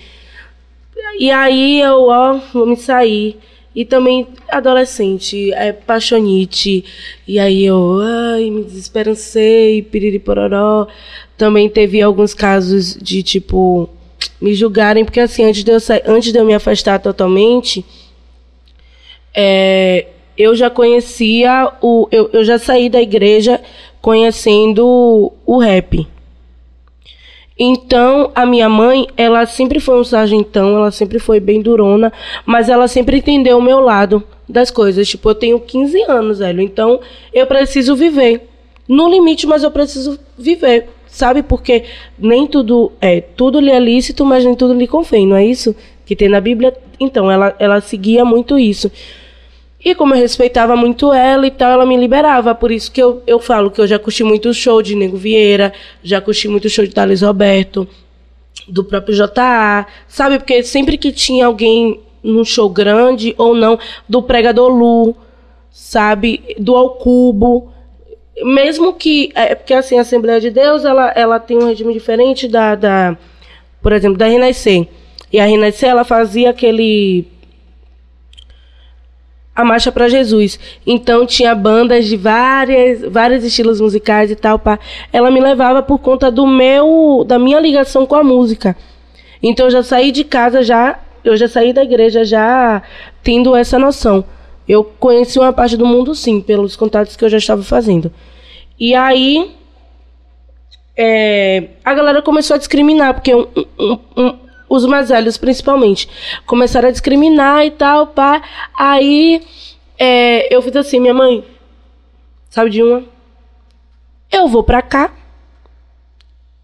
E 1.17 1.31
aí 1.31 1.79
eu, 1.79 2.07
ó, 2.09 2.39
vou 2.53 2.65
me 2.65 2.75
sair. 2.75 3.37
E 3.73 3.85
também 3.85 4.27
adolescente, 4.49 5.53
é 5.53 5.71
paixonite. 5.71 6.83
E 7.25 7.39
aí 7.39 7.65
eu, 7.65 7.99
ai, 8.01 8.49
me 8.49 8.63
desesperancei, 8.65 9.81
piriri 9.81 10.19
pororó. 10.19 10.87
Também 11.37 11.69
teve 11.69 12.01
alguns 12.01 12.33
casos 12.33 12.95
de, 12.95 13.23
tipo, 13.23 13.89
me 14.41 14.53
julgarem, 14.53 15.05
porque 15.05 15.19
assim, 15.19 15.43
antes 15.43 15.63
de 15.63 15.71
eu, 15.71 15.77
antes 16.05 16.31
de 16.31 16.37
eu 16.37 16.45
me 16.45 16.53
afastar 16.53 16.99
totalmente, 16.99 17.85
é, 19.33 20.07
eu 20.37 20.55
já 20.55 20.69
conhecia 20.69 21.71
o. 21.81 22.07
Eu, 22.11 22.29
eu 22.33 22.43
já 22.43 22.57
saí 22.57 22.89
da 22.89 23.01
igreja 23.01 23.61
conhecendo 24.01 25.33
o 25.45 25.57
rap. 25.57 26.07
Então, 27.57 28.31
a 28.35 28.45
minha 28.45 28.67
mãe, 28.67 29.07
ela 29.15 29.45
sempre 29.45 29.79
foi 29.79 29.97
um 29.97 30.03
sargentão, 30.03 30.75
ela 30.75 30.91
sempre 30.91 31.19
foi 31.19 31.39
bem 31.39 31.61
durona, 31.61 32.11
mas 32.45 32.67
ela 32.67 32.85
sempre 32.85 33.17
entendeu 33.17 33.57
o 33.57 33.61
meu 33.61 33.79
lado 33.79 34.21
das 34.47 34.69
coisas. 34.69 35.07
Tipo, 35.07 35.29
eu 35.29 35.35
tenho 35.35 35.59
15 35.59 36.01
anos, 36.03 36.39
velho, 36.39 36.61
então 36.61 36.99
eu 37.33 37.47
preciso 37.47 37.95
viver. 37.95 38.49
No 38.87 39.09
limite, 39.09 39.47
mas 39.47 39.63
eu 39.63 39.71
preciso 39.71 40.19
viver, 40.37 40.89
sabe? 41.15 41.41
Porque 41.41 41.85
nem 42.19 42.45
tudo 42.45 42.91
é, 42.99 43.21
tudo 43.21 43.59
lhe 43.59 43.71
é 43.71 43.79
lícito, 43.79 44.25
mas 44.25 44.43
nem 44.43 44.53
tudo 44.53 44.73
lhe 44.73 44.85
convém, 44.85 45.25
não 45.25 45.35
é 45.35 45.45
isso? 45.45 45.73
Que 46.05 46.15
tem 46.15 46.27
na 46.27 46.41
Bíblia. 46.41 46.75
Então, 46.99 47.31
ela, 47.31 47.55
ela 47.57 47.79
seguia 47.79 48.25
muito 48.25 48.59
isso. 48.59 48.91
E 49.83 49.95
como 49.95 50.13
eu 50.13 50.19
respeitava 50.19 50.75
muito 50.75 51.13
ela 51.13 51.47
e 51.47 51.51
tal, 51.51 51.71
ela 51.71 51.85
me 51.85 51.95
liberava. 51.95 52.53
Por 52.53 52.71
isso 52.71 52.91
que 52.91 53.01
eu, 53.01 53.23
eu 53.25 53.39
falo 53.39 53.71
que 53.71 53.79
eu 53.79 53.87
já 53.87 53.97
curti 53.97 54.23
muito 54.23 54.53
show 54.53 54.81
de 54.81 54.95
Nego 54.95 55.15
Vieira, 55.15 55.71
já 56.03 56.19
curti 56.19 56.47
muito 56.47 56.69
show 56.69 56.85
de 56.85 56.93
Thales 56.93 57.21
Roberto, 57.21 57.87
do 58.67 58.83
próprio 58.83 59.15
JA, 59.15 59.87
sabe? 60.07 60.37
Porque 60.37 60.63
sempre 60.63 60.97
que 60.97 61.11
tinha 61.11 61.45
alguém 61.45 62.01
num 62.21 62.43
show 62.43 62.69
grande 62.69 63.33
ou 63.37 63.55
não, 63.55 63.79
do 64.09 64.21
Pregador 64.21 64.69
Lu, 64.69 65.15
sabe? 65.71 66.55
Do 66.59 66.75
Ao 66.75 66.95
Cubo. 66.95 67.71
Mesmo 68.43 68.93
que. 68.93 69.31
É 69.35 69.55
porque 69.55 69.73
assim, 69.73 69.97
a 69.97 70.01
Assembleia 70.01 70.41
de 70.41 70.49
Deus 70.49 70.83
ela, 70.83 71.11
ela 71.15 71.39
tem 71.39 71.57
um 71.57 71.67
regime 71.67 71.93
diferente 71.93 72.47
da, 72.47 72.75
da. 72.75 73.17
Por 73.81 73.93
exemplo, 73.93 74.17
da 74.17 74.27
Renascer. 74.27 74.87
E 75.31 75.39
a 75.39 75.45
Renascer 75.45 75.89
ela 75.89 76.03
fazia 76.03 76.49
aquele 76.49 77.27
a 79.55 79.63
marcha 79.63 79.91
para 79.91 80.09
Jesus. 80.09 80.59
Então 80.85 81.25
tinha 81.25 81.55
bandas 81.55 82.05
de 82.05 82.17
várias, 82.17 83.01
vários 83.03 83.43
estilos 83.43 83.79
musicais 83.79 84.29
e 84.29 84.35
tal, 84.35 84.59
pá. 84.59 84.77
Ela 85.13 85.31
me 85.31 85.39
levava 85.39 85.81
por 85.81 85.99
conta 85.99 86.29
do 86.29 86.45
meu, 86.45 87.23
da 87.25 87.39
minha 87.39 87.59
ligação 87.59 88.05
com 88.05 88.15
a 88.15 88.23
música. 88.23 88.75
Então 89.41 89.67
eu 89.67 89.71
já 89.71 89.83
saí 89.83 90.11
de 90.11 90.23
casa 90.23 90.61
já, 90.61 90.99
eu 91.23 91.37
já 91.37 91.47
saí 91.47 91.71
da 91.71 91.83
igreja 91.83 92.25
já 92.25 92.81
tendo 93.23 93.55
essa 93.55 93.79
noção. 93.79 94.25
Eu 94.67 94.83
conheci 94.83 95.37
uma 95.39 95.53
parte 95.53 95.77
do 95.77 95.85
mundo 95.85 96.15
sim, 96.15 96.41
pelos 96.41 96.75
contatos 96.75 97.15
que 97.15 97.23
eu 97.23 97.29
já 97.29 97.37
estava 97.37 97.63
fazendo. 97.63 98.11
E 98.79 98.93
aí 98.95 99.55
é, 100.97 101.69
a 101.83 101.93
galera 101.93 102.21
começou 102.21 102.55
a 102.55 102.57
discriminar, 102.57 103.13
porque 103.13 103.35
um, 103.35 103.47
um, 103.77 103.99
um, 104.17 104.39
os 104.69 104.85
mais 104.85 105.09
velhos 105.09 105.37
principalmente, 105.37 106.09
começaram 106.45 106.89
a 106.89 106.91
discriminar 106.91 107.65
e 107.65 107.71
tal, 107.71 108.07
pá. 108.07 108.41
Aí 108.77 109.41
é, 109.97 110.53
eu 110.53 110.61
fiz 110.61 110.75
assim, 110.75 110.99
minha 110.99 111.13
mãe, 111.13 111.43
sabe 112.49 112.69
de 112.69 112.81
uma? 112.81 113.03
Eu 114.31 114.47
vou 114.47 114.63
pra 114.63 114.81
cá. 114.81 115.11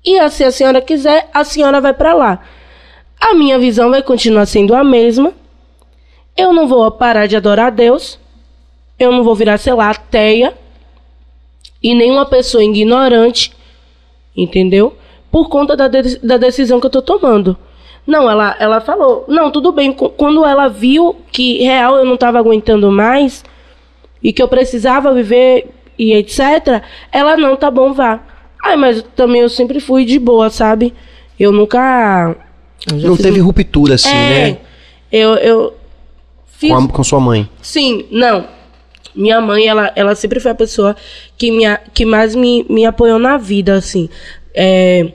E 0.03 0.29
se 0.29 0.43
a 0.43 0.51
senhora 0.51 0.81
quiser, 0.81 1.29
a 1.33 1.43
senhora 1.43 1.79
vai 1.79 1.93
para 1.93 2.13
lá. 2.13 2.43
A 3.19 3.35
minha 3.35 3.59
visão 3.59 3.91
vai 3.91 4.01
continuar 4.01 4.47
sendo 4.47 4.73
a 4.73 4.83
mesma. 4.83 5.33
Eu 6.35 6.53
não 6.53 6.67
vou 6.67 6.89
parar 6.91 7.27
de 7.27 7.35
adorar 7.35 7.67
a 7.67 7.69
Deus. 7.71 8.19
Eu 8.97 9.11
não 9.11 9.23
vou 9.23 9.35
virar, 9.35 9.57
sei 9.57 9.73
lá, 9.73 9.89
ateia. 9.89 10.53
E 11.81 11.93
nenhuma 11.93 12.25
pessoa 12.25 12.63
ignorante. 12.63 13.53
Entendeu? 14.35 14.95
Por 15.31 15.49
conta 15.49 15.75
da, 15.75 15.87
de 15.87 16.17
da 16.19 16.37
decisão 16.37 16.79
que 16.79 16.85
eu 16.85 16.91
tô 16.91 17.01
tomando. 17.01 17.57
Não, 18.05 18.29
ela, 18.29 18.55
ela 18.59 18.81
falou, 18.81 19.25
não, 19.27 19.51
tudo 19.51 19.71
bem. 19.71 19.93
Quando 19.93 20.45
ela 20.45 20.67
viu 20.67 21.15
que 21.31 21.63
real 21.63 21.97
eu 21.97 22.05
não 22.05 22.15
estava 22.15 22.39
aguentando 22.39 22.91
mais 22.91 23.43
e 24.23 24.33
que 24.33 24.41
eu 24.41 24.47
precisava 24.47 25.13
viver 25.13 25.69
e 25.97 26.13
etc., 26.13 26.83
ela 27.11 27.37
não, 27.37 27.55
tá 27.55 27.69
bom, 27.69 27.93
vá. 27.93 28.19
Ai, 28.63 28.75
mas 28.75 29.03
também 29.15 29.41
eu 29.41 29.49
sempre 29.49 29.79
fui 29.79 30.05
de 30.05 30.19
boa, 30.19 30.49
sabe? 30.49 30.93
Eu 31.39 31.51
nunca. 31.51 32.35
Eu 32.91 33.09
não 33.09 33.17
teve 33.17 33.41
um... 33.41 33.45
ruptura 33.45 33.95
assim, 33.95 34.09
é, 34.09 34.29
né? 34.51 34.57
Eu, 35.11 35.35
eu 35.35 35.73
fiz... 36.62 36.69
com, 36.69 36.78
a, 36.78 36.88
com 36.88 37.04
sua 37.04 37.19
mãe. 37.19 37.50
Sim, 37.62 38.06
não. 38.12 38.45
Minha 39.15 39.41
mãe, 39.41 39.67
ela, 39.67 39.91
ela 39.95 40.15
sempre 40.15 40.39
foi 40.39 40.52
a 40.52 40.56
pessoa 40.56 40.95
que, 41.38 41.52
me, 41.52 41.63
que 41.93 42.06
mais 42.06 42.36
me, 42.36 42.65
me 42.69 42.86
apoiou 42.86 43.19
na 43.19 43.38
vida, 43.38 43.74
assim. 43.74 44.08
É, 44.54 45.12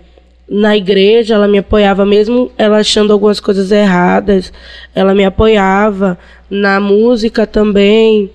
na 0.49 0.77
igreja, 0.77 1.35
ela 1.35 1.49
me 1.49 1.59
apoiava 1.59 2.05
mesmo 2.05 2.51
ela 2.59 2.79
achando 2.79 3.13
algumas 3.13 3.41
coisas 3.41 3.73
erradas, 3.73 4.53
ela 4.95 5.15
me 5.15 5.25
apoiava 5.25 6.19
na 6.51 6.79
música 6.79 7.47
também. 7.47 8.31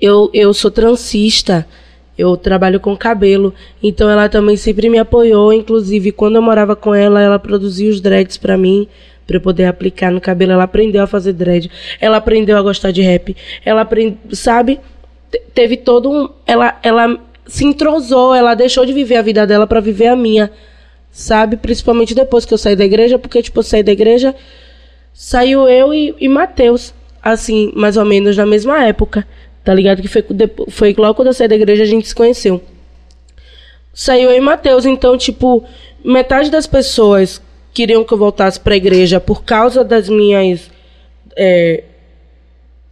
Eu 0.00 0.30
eu 0.34 0.52
sou 0.52 0.70
transista, 0.70 1.66
eu 2.18 2.36
trabalho 2.36 2.78
com 2.78 2.96
cabelo, 2.96 3.54
então 3.82 4.08
ela 4.10 4.28
também 4.28 4.56
sempre 4.56 4.88
me 4.90 4.98
apoiou, 4.98 5.52
inclusive 5.52 6.12
quando 6.12 6.36
eu 6.36 6.42
morava 6.42 6.76
com 6.76 6.94
ela, 6.94 7.20
ela 7.20 7.38
produzia 7.38 7.90
os 7.90 8.00
dreads 8.00 8.36
para 8.36 8.58
mim 8.58 8.86
para 9.26 9.36
eu 9.36 9.40
poder 9.40 9.66
aplicar 9.66 10.10
no 10.10 10.20
cabelo. 10.20 10.52
Ela 10.52 10.64
aprendeu 10.64 11.02
a 11.02 11.06
fazer 11.06 11.32
dread, 11.32 11.70
ela 12.00 12.16
aprendeu 12.16 12.56
a 12.56 12.62
gostar 12.62 12.90
de 12.90 13.02
rap, 13.02 13.36
ela 13.64 13.82
aprende, 13.82 14.18
sabe? 14.32 14.80
Teve 15.54 15.76
todo 15.76 16.10
um, 16.10 16.28
ela 16.46 16.78
ela 16.82 17.18
se 17.46 17.64
entrosou, 17.64 18.34
ela 18.34 18.54
deixou 18.54 18.84
de 18.86 18.92
viver 18.92 19.16
a 19.16 19.22
vida 19.22 19.46
dela 19.46 19.66
para 19.66 19.80
viver 19.80 20.06
a 20.06 20.16
minha 20.16 20.50
sabe? 21.12 21.58
Principalmente 21.58 22.14
depois 22.14 22.46
que 22.46 22.54
eu 22.54 22.58
saí 22.58 22.74
da 22.74 22.84
igreja, 22.84 23.18
porque, 23.18 23.42
tipo, 23.42 23.60
eu 23.60 23.62
saí 23.62 23.82
da 23.82 23.92
igreja, 23.92 24.34
saiu 25.12 25.68
eu 25.68 25.92
e, 25.92 26.14
e 26.18 26.28
Mateus, 26.28 26.94
assim, 27.22 27.70
mais 27.76 27.98
ou 27.98 28.04
menos 28.04 28.36
na 28.36 28.46
mesma 28.46 28.82
época, 28.84 29.26
tá 29.62 29.74
ligado? 29.74 30.00
Que 30.00 30.08
foi, 30.08 30.24
foi 30.68 30.94
logo 30.96 31.14
quando 31.14 31.28
eu 31.28 31.34
saí 31.34 31.46
da 31.46 31.54
igreja 31.54 31.82
a 31.82 31.86
gente 31.86 32.08
se 32.08 32.14
conheceu. 32.14 32.62
Saiu 33.92 34.30
eu 34.30 34.36
e 34.38 34.40
Mateus, 34.40 34.86
então, 34.86 35.18
tipo, 35.18 35.62
metade 36.02 36.50
das 36.50 36.66
pessoas 36.66 37.42
queriam 37.72 38.04
que 38.04 38.12
eu 38.12 38.18
voltasse 38.18 38.60
pra 38.60 38.76
igreja 38.76 39.20
por 39.20 39.44
causa 39.44 39.82
das 39.82 40.08
minhas. 40.08 40.70
É, 41.36 41.84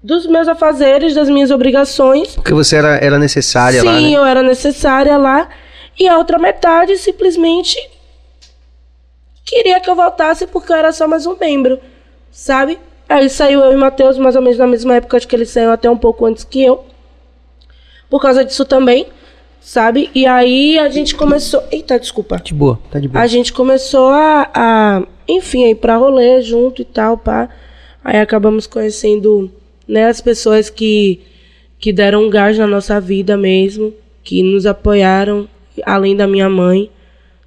dos 0.02 0.26
meus 0.26 0.48
afazeres, 0.48 1.14
das 1.14 1.28
minhas 1.28 1.50
obrigações. 1.50 2.34
Porque 2.34 2.54
você 2.54 2.76
era, 2.76 2.96
era 2.96 3.18
necessária 3.18 3.80
Sim, 3.80 3.86
lá. 3.86 3.98
Sim, 3.98 4.10
né? 4.10 4.16
eu 4.16 4.24
era 4.24 4.42
necessária 4.42 5.16
lá. 5.18 5.48
E 5.98 6.08
a 6.08 6.16
outra 6.16 6.38
metade 6.38 6.96
simplesmente 6.96 7.76
queria 9.44 9.80
que 9.80 9.90
eu 9.90 9.94
voltasse 9.94 10.46
porque 10.46 10.72
eu 10.72 10.76
era 10.76 10.92
só 10.92 11.06
mais 11.06 11.26
um 11.26 11.36
membro, 11.36 11.78
sabe? 12.30 12.78
Aí 13.08 13.28
saiu 13.28 13.60
eu 13.60 13.72
e 13.72 13.76
Matheus, 13.76 14.16
mais 14.16 14.36
ou 14.36 14.42
menos 14.42 14.56
na 14.56 14.66
mesma 14.66 14.94
época, 14.94 15.16
acho 15.16 15.26
que 15.26 15.34
ele 15.34 15.44
saiu 15.44 15.72
até 15.72 15.90
um 15.90 15.98
pouco 15.98 16.24
antes 16.24 16.44
que 16.44 16.62
eu. 16.62 16.84
Por 18.08 18.22
causa 18.22 18.44
disso 18.44 18.64
também, 18.64 19.08
sabe? 19.60 20.10
E 20.14 20.26
aí 20.26 20.78
a 20.78 20.88
gente 20.88 21.14
começou. 21.14 21.62
Eita, 21.70 21.98
desculpa. 21.98 22.40
De 22.42 22.54
boa, 22.54 22.80
tá 22.90 22.98
de 22.98 23.06
boa. 23.06 23.22
A 23.22 23.26
gente 23.26 23.52
começou 23.52 24.08
a, 24.08 24.50
a 24.54 25.02
enfim, 25.28 25.64
a 25.64 25.70
ir 25.70 25.76
pra 25.76 25.96
rolê 25.96 26.40
junto 26.42 26.82
e 26.82 26.84
tal, 26.84 27.18
pá. 27.18 27.48
Aí 28.02 28.18
acabamos 28.18 28.66
conhecendo, 28.66 29.50
né, 29.86 30.06
as 30.06 30.20
pessoas 30.20 30.70
que, 30.70 31.20
que 31.78 31.92
deram 31.92 32.24
um 32.24 32.30
gás 32.30 32.56
na 32.58 32.66
nossa 32.66 32.98
vida 32.98 33.36
mesmo, 33.36 33.92
que 34.24 34.42
nos 34.42 34.64
apoiaram, 34.64 35.46
além 35.84 36.16
da 36.16 36.26
minha 36.26 36.48
mãe. 36.48 36.90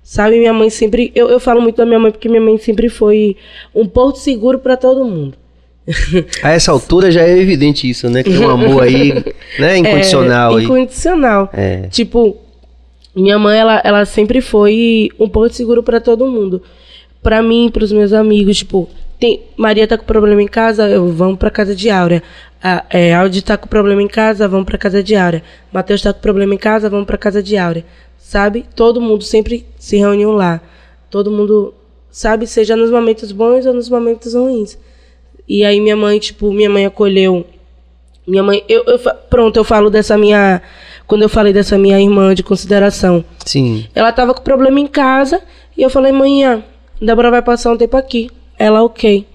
Sabe, 0.03 0.37
minha 0.37 0.53
mãe 0.53 0.69
sempre. 0.69 1.11
Eu, 1.15 1.29
eu 1.29 1.39
falo 1.39 1.61
muito 1.61 1.77
da 1.77 1.85
minha 1.85 1.99
mãe 1.99 2.11
porque 2.11 2.27
minha 2.27 2.41
mãe 2.41 2.57
sempre 2.57 2.89
foi 2.89 3.37
um 3.73 3.87
porto 3.87 4.19
seguro 4.19 4.59
para 4.59 4.75
todo 4.75 5.05
mundo. 5.05 5.37
A 6.41 6.51
essa 6.51 6.71
altura 6.71 7.11
já 7.11 7.21
é 7.21 7.37
evidente 7.37 7.89
isso, 7.89 8.09
né? 8.09 8.23
Que 8.23 8.29
tem 8.29 8.39
um 8.39 8.49
amor 8.49 8.83
aí, 8.83 9.13
né? 9.59 9.77
Incondicional. 9.77 10.57
É, 10.57 10.63
incondicional. 10.63 11.49
É. 11.53 11.87
Tipo, 11.89 12.37
minha 13.15 13.37
mãe, 13.37 13.59
ela, 13.59 13.81
ela 13.83 14.05
sempre 14.05 14.41
foi 14.41 15.09
um 15.19 15.27
porto 15.27 15.53
seguro 15.53 15.83
para 15.83 15.99
todo 15.99 16.27
mundo. 16.27 16.61
Para 17.21 17.41
mim, 17.41 17.69
para 17.71 17.83
os 17.83 17.91
meus 17.91 18.13
amigos, 18.13 18.57
tipo, 18.57 18.89
tem, 19.19 19.41
Maria 19.57 19.87
tá 19.87 19.97
com 19.97 20.05
problema 20.05 20.41
em 20.41 20.47
casa, 20.47 20.87
eu 20.89 21.07
vamos 21.09 21.37
para 21.37 21.49
casa 21.49 21.75
de 21.75 21.89
Áurea. 21.89 22.23
A, 22.61 22.85
é, 22.89 23.13
Audi 23.13 23.41
tá 23.41 23.57
com 23.57 23.67
problema 23.67 24.01
em 24.01 24.07
casa, 24.07 24.47
vamos 24.47 24.65
para 24.65 24.77
casa 24.77 25.03
de 25.03 25.15
Áurea. 25.15 25.43
Matheus 25.71 26.01
tá 26.01 26.13
com 26.13 26.21
problema 26.21 26.53
em 26.53 26.57
casa, 26.57 26.89
vamos 26.89 27.05
para 27.05 27.17
casa 27.17 27.43
de 27.43 27.57
Áurea 27.57 27.83
sabe? 28.33 28.65
Todo 28.75 28.99
mundo 28.99 29.23
sempre 29.23 29.63
se 29.77 29.97
reuniu 29.97 30.31
lá. 30.31 30.59
Todo 31.09 31.29
mundo, 31.29 31.71
sabe? 32.09 32.47
Seja 32.47 32.75
nos 32.75 32.89
momentos 32.89 33.31
bons 33.31 33.65
ou 33.67 33.73
nos 33.73 33.89
momentos 33.89 34.33
ruins. 34.33 34.75
E 35.47 35.63
aí 35.65 35.79
minha 35.79 35.95
mãe, 35.95 36.19
tipo, 36.19 36.51
minha 36.51 36.69
mãe 36.69 36.85
acolheu. 36.85 37.45
Minha 38.25 38.43
mãe, 38.43 38.63
eu, 38.69 38.83
eu 38.85 38.99
pronto, 39.29 39.57
eu 39.57 39.63
falo 39.63 39.89
dessa 39.89 40.17
minha, 40.17 40.61
quando 41.05 41.23
eu 41.23 41.29
falei 41.29 41.51
dessa 41.51 41.77
minha 41.77 41.99
irmã 41.99 42.33
de 42.33 42.41
consideração. 42.41 43.23
Sim. 43.45 43.85
Ela 43.93 44.11
tava 44.11 44.33
com 44.33 44.41
problema 44.41 44.79
em 44.79 44.87
casa 44.87 45.41
e 45.77 45.81
eu 45.81 45.89
falei, 45.89 46.11
manhã, 46.11 46.63
Débora 47.01 47.29
vai 47.29 47.41
passar 47.41 47.71
um 47.71 47.77
tempo 47.77 47.97
aqui. 47.97 48.29
Ela, 48.57 48.81
ok. 48.81 49.27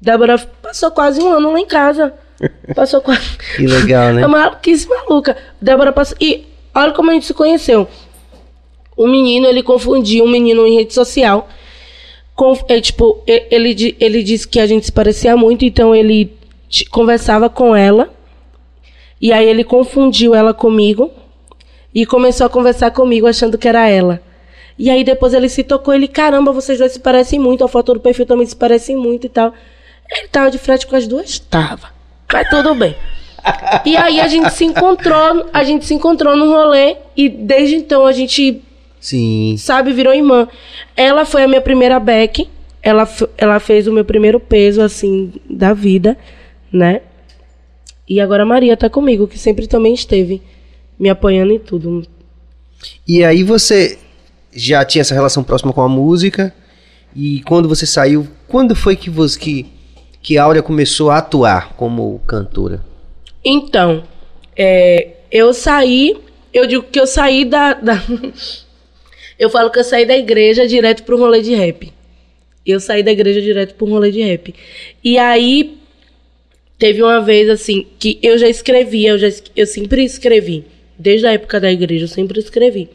Débora 0.00 0.38
passou 0.62 0.90
quase 0.90 1.20
um 1.20 1.32
ano 1.32 1.52
lá 1.52 1.58
em 1.58 1.66
casa. 1.66 2.14
Passou 2.76 3.00
quase. 3.00 3.38
Que 3.56 3.66
legal, 3.66 4.12
né? 4.12 4.20
É 4.24 4.26
maluquice 4.26 4.86
maluca. 4.86 5.34
Débora 5.60 5.90
passou. 5.90 6.18
E 6.20 6.44
olha 6.74 6.92
como 6.92 7.10
a 7.10 7.14
gente 7.14 7.24
se 7.24 7.32
conheceu. 7.32 7.88
O 8.94 9.06
menino, 9.06 9.46
ele 9.46 9.62
confundia 9.62 10.22
um 10.22 10.28
menino 10.28 10.66
em 10.66 10.74
rede 10.74 10.92
social. 10.92 11.48
Com, 12.36 12.52
é, 12.68 12.80
tipo, 12.80 13.22
ele, 13.26 13.96
ele 13.98 14.22
disse 14.22 14.46
que 14.46 14.60
a 14.60 14.66
gente 14.66 14.86
se 14.86 14.92
parecia 14.92 15.36
muito, 15.36 15.64
então 15.64 15.94
ele 15.94 16.32
conversava 16.90 17.48
com 17.48 17.74
ela. 17.74 18.14
E 19.20 19.32
aí 19.32 19.48
ele 19.48 19.64
confundiu 19.64 20.34
ela 20.34 20.54
comigo. 20.54 21.10
E 21.94 22.04
começou 22.04 22.46
a 22.46 22.50
conversar 22.50 22.90
comigo 22.90 23.26
achando 23.26 23.56
que 23.56 23.66
era 23.66 23.88
ela. 23.88 24.20
E 24.78 24.90
aí 24.90 25.02
depois 25.02 25.32
ele 25.32 25.48
se 25.48 25.64
tocou, 25.64 25.94
ele, 25.94 26.06
caramba, 26.06 26.52
vocês 26.52 26.78
dois 26.78 26.92
se 26.92 27.00
parecem 27.00 27.38
muito, 27.38 27.64
a 27.64 27.68
foto 27.68 27.94
do 27.94 28.00
perfil 28.00 28.26
também 28.26 28.46
se 28.46 28.54
parece 28.54 28.94
muito 28.94 29.24
e 29.24 29.30
tal. 29.30 29.54
Ele 30.10 30.28
tava 30.28 30.50
de 30.50 30.58
frente 30.58 30.86
com 30.86 30.94
as 30.94 31.06
duas? 31.06 31.38
Tava. 31.38 31.90
Mas 32.30 32.48
tudo 32.50 32.74
bem. 32.74 32.94
E 33.84 33.96
aí 33.96 34.20
a 34.20 34.28
gente 34.28 34.50
se 34.50 34.64
encontrou, 34.64 35.48
a 35.52 35.64
gente 35.64 35.86
se 35.86 35.94
encontrou 35.94 36.36
no 36.36 36.50
rolê 36.50 36.96
e 37.16 37.28
desde 37.28 37.76
então 37.76 38.04
a 38.04 38.12
gente, 38.12 38.62
Sim. 39.08 39.54
sabe, 39.56 39.92
virou 39.92 40.12
irmã. 40.12 40.48
Ela 40.96 41.24
foi 41.24 41.44
a 41.44 41.48
minha 41.48 41.60
primeira 41.60 42.00
back, 42.00 42.48
ela, 42.82 43.08
ela 43.38 43.60
fez 43.60 43.86
o 43.86 43.92
meu 43.92 44.04
primeiro 44.04 44.40
peso, 44.40 44.82
assim, 44.82 45.32
da 45.48 45.72
vida, 45.72 46.16
né? 46.72 47.02
E 48.08 48.20
agora 48.20 48.42
a 48.42 48.46
Maria 48.46 48.76
tá 48.76 48.90
comigo, 48.90 49.28
que 49.28 49.38
sempre 49.38 49.66
também 49.66 49.94
esteve 49.94 50.42
me 50.98 51.08
apoiando 51.08 51.52
em 51.52 51.58
tudo. 51.58 52.04
E 53.06 53.24
aí 53.24 53.42
você 53.42 53.98
já 54.52 54.84
tinha 54.84 55.02
essa 55.02 55.14
relação 55.14 55.44
próxima 55.44 55.72
com 55.72 55.82
a 55.82 55.88
música. 55.88 56.52
E 57.14 57.42
quando 57.42 57.68
você 57.68 57.86
saiu, 57.86 58.26
quando 58.48 58.74
foi 58.74 58.96
que 58.96 59.08
você 59.08 59.38
que, 59.38 59.66
que 60.22 60.36
a 60.36 60.42
Áurea 60.44 60.62
começou 60.62 61.10
a 61.10 61.18
atuar 61.18 61.74
como 61.74 62.20
cantora? 62.26 62.84
Então, 63.44 64.02
é, 64.56 65.14
eu 65.30 65.54
saí, 65.54 66.16
eu 66.52 66.66
digo 66.66 66.82
que 66.84 66.98
eu 66.98 67.06
saí 67.06 67.44
da, 67.44 67.74
da- 67.74 68.02
eu 69.38 69.50
falo 69.50 69.70
que 69.70 69.78
eu 69.78 69.84
saí 69.84 70.06
da 70.06 70.16
igreja 70.16 70.66
direto 70.66 71.02
pro 71.02 71.18
rolê 71.18 71.42
de 71.42 71.54
rap. 71.54 71.92
Eu 72.64 72.80
saí 72.80 73.02
da 73.02 73.12
igreja 73.12 73.40
direto 73.40 73.74
pro 73.74 73.86
rolê 73.86 74.10
de 74.10 74.22
rap. 74.22 74.54
E 75.04 75.18
aí 75.18 75.78
teve 76.78 77.02
uma 77.02 77.20
vez 77.20 77.48
assim 77.48 77.86
que 77.98 78.18
eu 78.22 78.36
já 78.38 78.48
escrevia, 78.48 79.10
eu 79.10 79.18
eu 79.54 79.66
sempre 79.66 80.04
escrevi, 80.04 80.64
desde 80.98 81.26
a 81.26 81.32
época 81.32 81.60
da 81.60 81.70
igreja 81.70 82.04
eu 82.04 82.08
sempre 82.08 82.38
escrevi. 82.38 82.88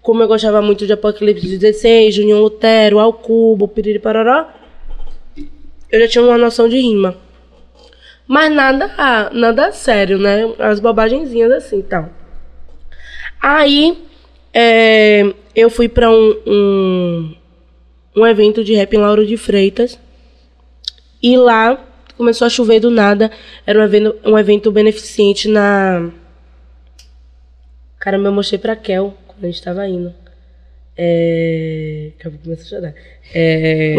Como 0.00 0.22
eu 0.22 0.28
gostava 0.28 0.60
muito 0.60 0.86
de 0.86 0.92
Apocalipse 0.92 1.56
16, 1.56 2.14
Junião 2.14 2.40
Lutero, 2.40 2.98
Ao 2.98 3.12
Cubo, 3.12 3.70
Pararó, 4.02 4.48
eu 5.90 6.00
já 6.00 6.08
tinha 6.08 6.24
uma 6.24 6.38
noção 6.38 6.68
de 6.68 6.78
rima. 6.78 7.16
Mas 8.26 8.52
nada, 8.52 9.30
nada 9.32 9.72
sério, 9.72 10.18
né? 10.18 10.52
As 10.58 10.80
bobagenzinhas 10.80 11.52
assim 11.52 11.80
e 11.80 11.82
tal. 11.82 12.08
Aí 13.40 13.98
é, 14.52 15.32
eu 15.54 15.70
fui 15.70 15.88
pra 15.88 16.10
um, 16.10 16.36
um, 16.46 17.34
um 18.16 18.26
evento 18.26 18.62
de 18.62 18.74
rap 18.74 18.94
em 18.94 18.98
Lauro 18.98 19.26
de 19.26 19.36
Freitas. 19.36 19.98
E 21.22 21.36
lá 21.36 21.78
começou 22.16 22.46
a 22.46 22.50
chover 22.50 22.80
do 22.80 22.90
nada. 22.90 23.30
Era 23.66 23.78
um 23.78 23.82
evento, 23.82 24.16
um 24.24 24.38
evento 24.38 24.70
beneficente 24.70 25.48
na. 25.48 26.10
Caramba, 27.98 28.28
eu 28.28 28.32
mostrei 28.32 28.58
pra 28.58 28.76
Kel 28.76 29.16
quando 29.26 29.44
a 29.44 29.46
gente 29.46 29.62
tava 29.62 29.86
indo. 29.86 30.12
É. 30.96 32.10
Acabou 32.18 32.38
começando 32.42 32.84
a 32.84 32.90
chorar. 32.90 32.94
É. 33.34 33.94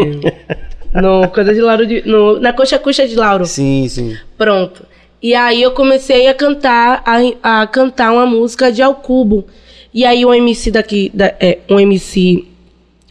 no 1.00 1.28
coisa 1.30 1.52
de 1.52 1.60
Lauro 1.60 1.86
de. 1.86 2.06
No, 2.06 2.38
na 2.38 2.52
coxa 2.52 2.78
coxa 2.78 3.08
de 3.08 3.16
Lauro. 3.16 3.46
Sim, 3.46 3.88
sim. 3.88 4.16
Pronto. 4.36 4.86
E 5.22 5.34
aí 5.34 5.62
eu 5.62 5.72
comecei 5.72 6.28
a 6.28 6.34
cantar, 6.34 7.02
a, 7.42 7.62
a 7.62 7.66
cantar 7.66 8.12
uma 8.12 8.26
música 8.26 8.70
de 8.70 8.82
Ao 8.82 8.94
Cubo. 8.94 9.46
E 9.94 10.04
aí 10.04 10.26
um 10.26 10.34
MC 10.34 10.72
daqui, 10.72 11.10
da, 11.14 11.26
é, 11.38 11.60
um 11.70 11.78
MC 11.78 12.44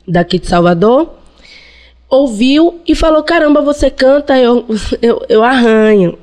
daqui 0.05 0.37
de 0.37 0.47
Salvador 0.47 1.13
ouviu 2.09 2.81
e 2.85 2.93
falou: 2.93 3.23
caramba, 3.23 3.61
você 3.61 3.89
canta, 3.89 4.37
eu, 4.37 4.65
eu, 5.01 5.25
eu 5.29 5.43
arranho. 5.43 6.17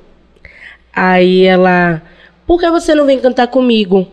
Aí 0.93 1.45
ela, 1.45 2.03
por 2.47 2.61
que 2.61 2.71
você 2.71 2.95
não 2.95 3.07
vem 3.07 3.19
cantar 3.19 3.47
comigo? 3.49 4.07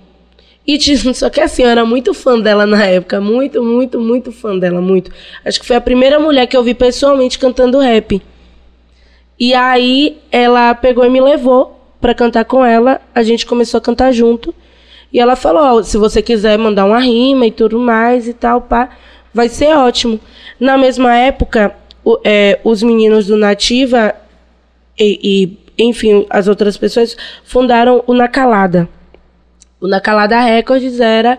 E 0.66 0.78
disse- 0.78 1.12
só 1.16 1.30
que 1.30 1.42
assim, 1.42 1.64
eu 1.64 1.70
era 1.70 1.86
muito 1.86 2.14
fã 2.14 2.40
dela 2.40 2.66
na 2.66 2.84
época, 2.86 3.20
muito, 3.20 3.62
muito, 3.62 4.00
muito 4.00 4.32
fã 4.32 4.58
dela, 4.58 4.80
muito. 4.82 5.12
Acho 5.44 5.60
que 5.60 5.66
foi 5.68 5.76
a 5.76 5.82
primeira 5.82 6.20
mulher 6.20 6.48
que 6.48 6.56
eu 6.56 6.64
vi 6.64 6.74
pessoalmente 6.74 7.38
cantando 7.38 7.80
rap. 7.80 8.22
E 9.40 9.54
aí 9.54 10.18
ela 10.32 10.74
pegou 10.74 11.06
e 11.06 11.10
me 11.10 11.22
levou 11.22 11.80
pra 12.02 12.14
cantar 12.14 12.46
com 12.46 12.64
ela. 12.66 13.02
A 13.14 13.22
gente 13.22 13.46
começou 13.46 13.78
a 13.78 13.82
cantar 13.82 14.12
junto. 14.12 14.54
E 15.12 15.20
ela 15.20 15.36
falou: 15.36 15.80
ó, 15.80 15.84
se 15.84 15.98
você 15.98 16.22
quiser 16.22 16.58
mandar 16.58 16.86
uma 16.86 17.00
rima 17.00 17.46
e 17.46 17.52
tudo 17.52 17.80
mais 17.80 18.28
e 18.28 18.34
tal, 18.34 18.62
pá, 18.62 18.90
vai 19.34 19.48
ser 19.50 19.74
ótimo. 19.76 20.20
Na 20.60 20.78
mesma 20.78 21.16
época, 21.16 21.76
o- 22.04 22.20
é, 22.24 22.60
os 22.64 22.82
meninos 22.84 23.28
do 23.28 23.38
Nativa 23.38 24.14
e, 25.00 25.58
e, 25.78 25.84
enfim, 25.88 26.26
as 26.30 26.48
outras 26.48 26.76
pessoas 26.78 27.16
fundaram 27.44 28.04
o 28.08 28.14
Nacalada. 28.14 28.88
O 29.80 29.88
Nacalada 29.88 30.40
Records 30.42 31.00
era 31.00 31.38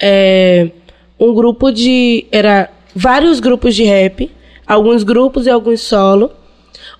é, 0.00 0.70
um 1.18 1.34
grupo 1.34 1.70
de. 1.72 2.26
Era 2.30 2.70
vários 2.94 3.40
grupos 3.40 3.74
de 3.74 3.82
rap, 3.84 4.30
alguns 4.66 5.02
grupos 5.02 5.46
e 5.46 5.50
alguns 5.50 5.80
solo, 5.80 6.30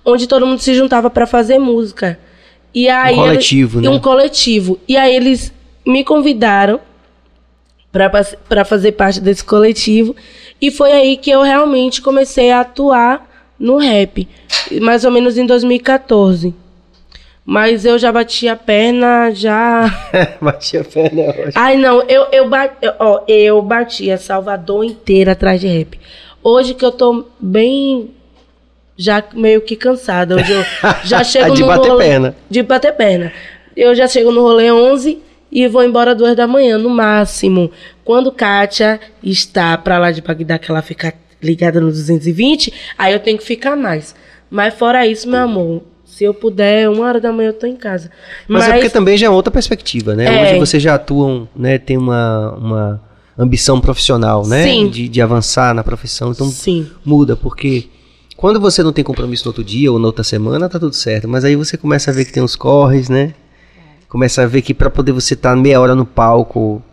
onde 0.05 0.27
todo 0.27 0.45
mundo 0.45 0.59
se 0.59 0.73
juntava 0.73 1.09
para 1.09 1.25
fazer 1.25 1.57
música. 1.59 2.19
E 2.75 2.89
aí 2.89 3.13
eles- 3.13 3.25
coletivo, 3.27 3.81
né? 3.81 3.89
Um 3.89 3.99
coletivo. 3.99 4.79
E 4.87 4.97
aí 4.97 5.15
eles 5.15 5.52
me 5.85 6.03
convidaram 6.03 6.79
para 7.91 8.65
fazer 8.65 8.93
parte 8.93 9.21
desse 9.21 9.43
coletivo. 9.43 10.15
E 10.59 10.71
foi 10.71 10.91
aí 10.91 11.17
que 11.17 11.29
eu 11.29 11.41
realmente 11.41 12.01
comecei 12.01 12.51
a 12.51 12.61
atuar 12.61 13.29
no 13.59 13.77
rap. 13.77 14.27
Mais 14.81 15.05
ou 15.05 15.11
menos 15.11 15.37
em 15.37 15.45
2014. 15.45 16.53
Mas 17.45 17.83
eu 17.85 17.99
já 17.99 18.11
bati 18.11 18.47
a 18.47 18.55
perna, 18.55 19.31
já. 19.31 19.83
Bati 20.41 20.77
a 20.77 20.83
perna, 20.83 21.21
é 21.21 21.29
ótimo. 21.29 21.51
Ai, 21.55 21.75
não, 21.75 22.01
eu, 22.03 22.27
eu, 22.31 22.47
bati, 22.47 22.87
ó, 22.97 23.21
eu 23.27 23.61
bati 23.61 24.09
a 24.09 24.17
Salvador 24.17 24.85
inteira 24.85 25.33
atrás 25.33 25.59
de 25.59 25.67
rap. 25.67 25.99
Hoje 26.41 26.73
que 26.73 26.85
eu 26.85 26.91
tô 26.91 27.25
bem. 27.39 28.11
Já 28.95 29.23
meio 29.33 29.59
que 29.59 29.75
cansada. 29.75 30.35
Hoje 30.35 30.53
eu 30.53 30.63
já 31.03 31.21
chego 31.23 31.53
De 31.53 31.61
no 31.61 31.67
bater 31.67 31.89
rolê, 31.89 32.05
perna. 32.05 32.35
De 32.49 32.63
bater 32.63 32.93
perna. 32.93 33.33
Eu 33.75 33.93
já 33.93 34.07
chego 34.07 34.31
no 34.31 34.41
rolê 34.41 34.71
11 34.71 35.21
e 35.53 35.67
vou 35.67 35.83
embora 35.83 36.15
duas 36.15 36.35
da 36.35 36.47
manhã, 36.47 36.79
no 36.79 36.89
máximo. 36.89 37.69
Quando 38.03 38.31
Kátia 38.31 38.99
está 39.23 39.77
pra 39.77 39.99
lá 39.99 40.09
de 40.09 40.19
Bagdá, 40.19 40.57
que 40.57 40.71
ela 40.71 40.81
fica 40.81 41.13
ligada 41.41 41.79
no 41.79 41.87
220, 41.87 42.73
aí 42.97 43.13
eu 43.13 43.19
tenho 43.19 43.37
que 43.37 43.43
ficar 43.43 43.75
mais. 43.75 44.15
Mas 44.49 44.73
fora 44.73 45.05
isso, 45.05 45.29
meu 45.29 45.41
amor, 45.41 45.83
se 46.03 46.23
eu 46.23 46.33
puder, 46.33 46.89
uma 46.89 47.05
hora 47.05 47.21
da 47.21 47.31
manhã 47.31 47.49
eu 47.49 47.53
tô 47.53 47.67
em 47.67 47.75
casa. 47.75 48.09
Mas, 48.47 48.67
é 48.67 48.73
porque 48.73 48.89
também 48.89 49.15
já 49.15 49.27
é 49.27 49.29
outra 49.29 49.51
perspectiva, 49.51 50.15
né? 50.15 50.25
É. 50.25 50.41
Hoje 50.41 50.59
vocês 50.59 50.81
já 50.81 50.95
atuam, 50.95 51.47
né? 51.55 51.77
Tem 51.77 51.97
uma, 51.97 52.55
uma 52.57 53.01
ambição 53.37 53.79
profissional, 53.79 54.47
né? 54.47 54.63
Sim. 54.63 54.89
De, 54.89 55.07
de 55.07 55.21
avançar 55.21 55.75
na 55.75 55.83
profissão. 55.83 56.31
Então 56.31 56.47
Sim. 56.47 56.89
muda, 57.05 57.35
porque 57.35 57.89
quando 58.35 58.59
você 58.59 58.81
não 58.81 58.91
tem 58.91 59.03
compromisso 59.03 59.45
no 59.45 59.49
outro 59.49 59.63
dia 59.63 59.91
ou 59.91 59.99
na 59.99 60.07
outra 60.07 60.23
semana, 60.23 60.67
tá 60.67 60.79
tudo 60.79 60.95
certo. 60.95 61.27
Mas 61.27 61.45
aí 61.45 61.55
você 61.55 61.77
começa 61.77 62.09
a 62.09 62.13
ver 62.13 62.25
que 62.25 62.33
tem 62.33 62.41
uns 62.41 62.55
corres, 62.55 63.07
né? 63.07 63.35
Começa 64.13 64.43
a 64.43 64.45
ver 64.45 64.61
que 64.61 64.75
pra 64.75 64.91
poder 64.91 65.11
você 65.11 65.33
estar 65.33 65.55
meia 65.55 65.81
hora 65.81 65.95
no 65.95 66.05
palco, 66.05 66.83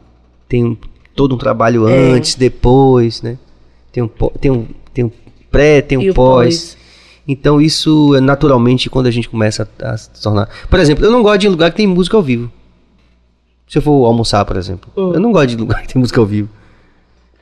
tem 0.48 0.64
um- 0.64 0.76
todo 1.14 1.34
um 1.34 1.38
trabalho 1.38 1.86
É. 1.86 2.12
antes, 2.12 2.34
depois, 2.34 3.20
né? 3.20 3.36
Tem 3.92 4.02
um, 4.02 4.08
tem 4.08 4.50
um, 4.50 4.66
tem 4.94 5.04
um 5.04 5.10
pré, 5.50 5.82
tem 5.82 5.98
um 5.98 6.02
E 6.02 6.10
o 6.10 6.14
pós. 6.14 6.78
Então 7.28 7.60
isso 7.60 8.14
é 8.16 8.20
naturalmente 8.22 8.88
quando 8.88 9.06
a 9.06 9.10
gente 9.10 9.28
começa 9.28 9.68
a, 9.82 9.90
a 9.90 9.96
se 9.98 10.08
tornar. 10.22 10.48
Por 10.70 10.80
exemplo, 10.80 11.04
eu 11.04 11.10
não 11.10 11.22
gosto 11.22 11.40
de 11.40 11.48
lugar 11.50 11.70
que 11.70 11.76
tem 11.76 11.86
música 11.86 12.16
ao 12.16 12.22
vivo. 12.22 12.50
Se 13.68 13.76
eu 13.76 13.82
for 13.82 14.06
almoçar, 14.06 14.42
por 14.46 14.56
exemplo. 14.56 14.90
Hum. 14.96 15.12
Eu 15.12 15.20
não 15.20 15.30
gosto 15.30 15.48
de 15.48 15.56
lugar 15.56 15.82
que 15.86 15.92
tem 15.92 16.00
música 16.00 16.18
ao 16.18 16.26
vivo. 16.26 16.48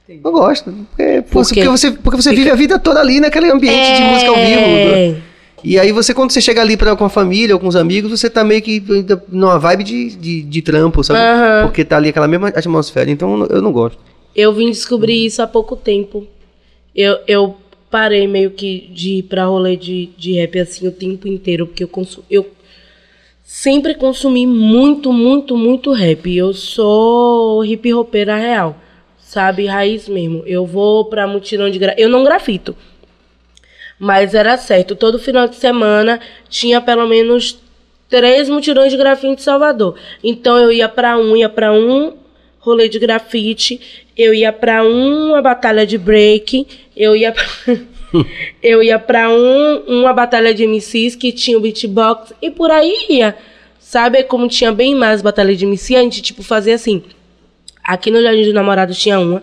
Eu 0.08 0.32
gosto. 0.32 0.72
Porque, 0.90 1.22
Por 1.30 1.44
porque 1.44 1.68
você, 1.68 1.92
porque 1.92 2.20
você 2.20 2.34
vive 2.34 2.50
a 2.50 2.56
vida 2.56 2.80
toda 2.80 2.98
ali 2.98 3.20
naquele 3.20 3.48
ambiente 3.48 3.94
de 3.94 4.02
música 4.02 4.28
ao 4.30 4.36
vivo. 4.36 5.22
E 5.64 5.78
aí 5.78 5.92
você, 5.92 6.14
quando 6.14 6.30
você 6.30 6.40
chega 6.40 6.60
ali 6.60 6.76
pra, 6.76 6.94
com 6.96 7.04
a 7.04 7.08
família 7.08 7.54
ou 7.54 7.60
com 7.60 7.66
os 7.66 7.76
amigos, 7.76 8.10
você 8.10 8.30
tá 8.30 8.44
meio 8.44 8.62
que 8.62 8.82
numa 9.28 9.58
vibe 9.58 9.84
de, 9.84 10.16
de, 10.16 10.42
de 10.42 10.62
trampo, 10.62 11.02
sabe? 11.02 11.18
Aham. 11.20 11.66
Porque 11.66 11.84
tá 11.84 11.96
ali 11.96 12.08
aquela 12.10 12.28
mesma 12.28 12.48
atmosfera. 12.48 13.10
Então 13.10 13.46
eu 13.50 13.62
não- 13.62 13.72
gosto. 13.72 13.98
Eu 14.34 14.52
vim 14.52 14.70
descobrir 14.70 15.24
isso 15.26 15.42
há 15.42 15.46
pouco 15.46 15.74
tempo. 15.74 16.26
Eu, 16.94 17.18
eu 17.26 17.56
parei 17.90 18.26
meio 18.28 18.50
que 18.52 18.88
de 18.92 19.14
ir 19.18 19.22
pra 19.24 19.46
rolê 19.46 19.76
de, 19.76 20.10
de 20.16 20.32
rap 20.34 20.58
assim 20.60 20.86
o 20.86 20.92
tempo 20.92 21.26
inteiro, 21.26 21.66
porque 21.66 21.82
eu, 21.82 21.88
consu 21.88 22.22
eu 22.30 22.46
sempre 23.42 23.94
consumi 23.94 24.46
muito, 24.46 25.12
muito, 25.12 25.56
muito 25.56 25.92
rap. 25.92 26.34
Eu 26.34 26.52
sou 26.54 27.64
hip 27.64 27.92
hopeira 27.94 28.36
real, 28.36 28.76
sabe? 29.18 29.66
Raiz 29.66 30.08
mesmo. 30.08 30.42
Eu 30.46 30.64
vou 30.66 31.06
pra 31.06 31.26
multidão 31.26 31.68
de 31.70 31.78
gra... 31.78 31.94
Eu 31.98 32.08
não 32.08 32.22
grafito. 32.24 32.76
Mas 33.98 34.34
era 34.34 34.56
certo, 34.56 34.94
todo 34.94 35.18
final 35.18 35.48
de 35.48 35.56
semana 35.56 36.20
tinha 36.48 36.80
pelo 36.80 37.06
menos 37.06 37.58
três 38.08 38.48
mutirões 38.48 38.92
de 38.92 38.96
grafite 38.96 39.26
em 39.32 39.36
Salvador. 39.38 39.96
Então 40.22 40.56
eu 40.56 40.70
ia 40.70 40.88
para 40.88 41.18
um, 41.18 41.36
ia 41.36 41.48
para 41.48 41.72
um 41.72 42.14
rolê 42.60 42.88
de 42.88 42.98
grafite, 42.98 44.06
eu 44.16 44.32
ia 44.32 44.52
para 44.52 44.84
uma 44.84 45.42
batalha 45.42 45.86
de 45.86 45.98
break, 45.98 46.66
eu 46.96 47.16
ia 47.16 47.32
pra... 47.32 47.44
eu 48.62 48.82
ia 48.82 48.98
para 48.98 49.30
um, 49.30 49.82
uma 49.86 50.12
batalha 50.12 50.54
de 50.54 50.66
MCs 50.66 51.14
que 51.14 51.32
tinha 51.32 51.58
o 51.58 51.60
beatbox 51.60 52.32
e 52.40 52.50
por 52.50 52.70
aí 52.70 53.06
ia. 53.10 53.36
Sabe 53.78 54.22
como 54.24 54.48
tinha 54.48 54.70
bem 54.72 54.94
mais 54.94 55.22
batalha 55.22 55.56
de 55.56 55.64
MC, 55.64 55.96
a 55.96 56.02
gente 56.02 56.20
tipo 56.20 56.42
fazia 56.42 56.74
assim. 56.74 57.02
Aqui 57.82 58.10
no 58.10 58.20
Jardim 58.20 58.44
do 58.44 58.52
Namorado 58.52 58.94
tinha 58.94 59.18
uma. 59.18 59.42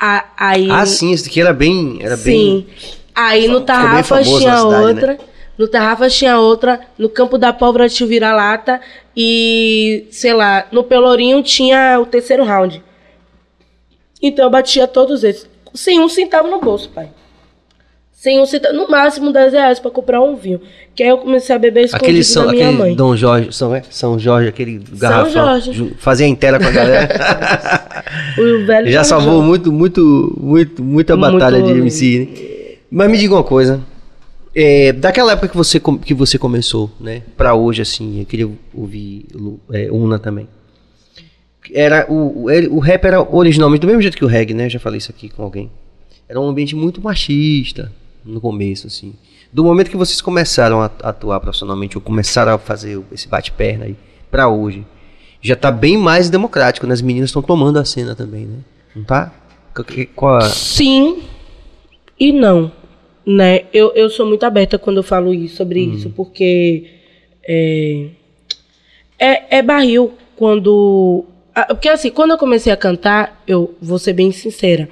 A, 0.00 0.24
aí, 0.38 0.70
Ah, 0.70 0.86
sim, 0.86 1.12
esse 1.12 1.24
daqui 1.24 1.40
era 1.40 1.52
bem. 1.52 1.98
Era 2.00 2.16
sim. 2.16 2.64
bem. 2.64 2.66
Aí 3.14 3.46
no 3.48 3.64
famoso 3.64 4.38
tinha 4.38 4.56
cidade, 4.58 4.74
outra. 4.86 5.06
né? 5.12 5.18
No 5.56 5.68
Tarrafas 5.68 6.12
tinha 6.14 6.38
outra. 6.38 6.80
No 6.98 7.08
Campo 7.08 7.38
da 7.38 7.52
Pólvora 7.52 7.88
tinha 7.88 8.04
o 8.06 8.08
Vira-Lata. 8.08 8.80
E, 9.16 10.06
sei 10.10 10.34
lá, 10.34 10.66
no 10.72 10.82
Pelourinho 10.82 11.42
tinha 11.42 11.98
o 12.00 12.06
terceiro 12.06 12.42
round. 12.44 12.82
Então 14.22 14.44
eu 14.46 14.50
batia 14.50 14.86
todos 14.88 15.22
esses. 15.22 15.48
Sem 15.72 16.00
um 16.00 16.08
centavo 16.08 16.48
no 16.48 16.60
bolso, 16.60 16.88
pai. 16.88 17.08
Sem 18.10 18.40
um 18.40 18.46
centavo. 18.46 18.74
No 18.74 18.88
máximo 18.88 19.32
10 19.32 19.52
reais 19.52 19.78
pra 19.78 19.90
comprar 19.90 20.20
um 20.20 20.34
vinho. 20.34 20.60
Que 20.94 21.02
aí 21.02 21.08
eu 21.10 21.18
comecei 21.18 21.54
a 21.54 21.58
beber 21.58 21.84
escondido 21.84 22.04
Aquele, 22.04 22.24
São, 22.24 22.46
da 22.46 22.52
minha 22.52 22.66
aquele 22.68 22.78
mãe. 22.82 22.94
Dom 22.96 23.14
Jorge, 23.14 23.52
São, 23.52 23.74
é? 23.74 23.82
São 23.90 24.18
Jorge, 24.18 24.48
aquele 24.48 24.78
garrafão. 24.92 25.30
Jorge. 25.30 25.72
ju- 25.72 25.92
Fazia 25.98 26.26
inteira 26.26 26.58
com 26.58 26.66
a 26.66 26.70
galera. 26.70 27.08
O 28.38 28.64
velho 28.66 28.90
Já 28.90 29.02
São 29.04 29.18
salvou 29.20 29.34
Jorge. 29.42 29.48
muito, 29.48 29.72
muito, 29.72 30.36
muito, 30.40 30.82
muita 30.82 31.16
Muito 31.16 31.32
batalha 31.32 31.58
de 31.62 31.68
rolê. 31.68 31.80
MC, 31.80 32.18
né? 32.18 32.53
Mas 32.94 33.10
me 33.10 33.18
diga 33.18 33.34
uma 33.34 33.42
coisa. 33.42 33.84
É, 34.54 34.92
daquela 34.92 35.32
época 35.32 35.48
que 35.48 35.56
você, 35.56 35.80
que 35.80 36.14
você 36.14 36.38
começou, 36.38 36.88
né? 37.00 37.22
Pra 37.36 37.52
hoje, 37.52 37.82
assim, 37.82 38.20
eu 38.20 38.24
queria 38.24 38.48
ouvir 38.72 39.26
é, 39.72 39.90
Una 39.90 40.16
também. 40.16 40.46
Era, 41.72 42.06
o, 42.08 42.46
o, 42.70 42.78
rap 42.78 43.04
era 43.04 43.20
originalmente 43.20 43.80
do 43.80 43.88
mesmo 43.88 44.00
jeito 44.00 44.16
que 44.16 44.24
o 44.24 44.28
reggae, 44.28 44.54
né? 44.54 44.66
Eu 44.66 44.70
já 44.70 44.78
falei 44.78 44.98
isso 44.98 45.10
aqui 45.10 45.28
com 45.28 45.42
alguém. 45.42 45.72
Era 46.28 46.40
um 46.40 46.46
ambiente 46.46 46.76
muito 46.76 47.02
machista 47.02 47.90
no 48.24 48.40
começo, 48.40 48.86
assim. 48.86 49.12
Do 49.52 49.64
momento 49.64 49.90
que 49.90 49.96
vocês 49.96 50.20
começaram 50.20 50.80
a 50.80 50.86
atuar 51.02 51.40
profissionalmente, 51.40 51.98
ou 51.98 52.00
começaram 52.00 52.54
a 52.54 52.58
fazer 52.58 53.02
esse 53.10 53.26
bate-perna 53.26 53.86
aí, 53.86 53.96
pra 54.30 54.48
hoje, 54.48 54.86
já 55.42 55.56
tá 55.56 55.72
bem 55.72 55.96
mais 55.96 56.30
democrático, 56.30 56.86
né? 56.86 56.94
As 56.94 57.02
meninas 57.02 57.30
estão 57.30 57.42
tomando 57.42 57.76
a 57.76 57.84
cena 57.84 58.14
também, 58.14 58.46
né? 58.46 58.58
Não 58.94 59.02
tá? 59.02 59.32
Qual 60.14 60.36
a... 60.36 60.42
Sim 60.42 61.24
e 62.18 62.32
não, 62.32 62.70
né? 63.26 63.64
Eu, 63.72 63.92
eu 63.94 64.10
sou 64.10 64.26
muito 64.26 64.44
aberta 64.44 64.78
quando 64.78 64.98
eu 64.98 65.02
falo 65.02 65.32
isso, 65.32 65.56
sobre 65.56 65.80
isso, 65.80 66.10
porque 66.10 66.90
é, 67.42 68.06
é, 69.18 69.58
é 69.58 69.62
barril 69.62 70.12
quando... 70.36 71.24
Porque 71.68 71.88
assim, 71.88 72.10
quando 72.10 72.32
eu 72.32 72.38
comecei 72.38 72.72
a 72.72 72.76
cantar, 72.76 73.42
eu 73.46 73.74
vou 73.80 73.98
ser 73.98 74.12
bem 74.12 74.32
sincera, 74.32 74.88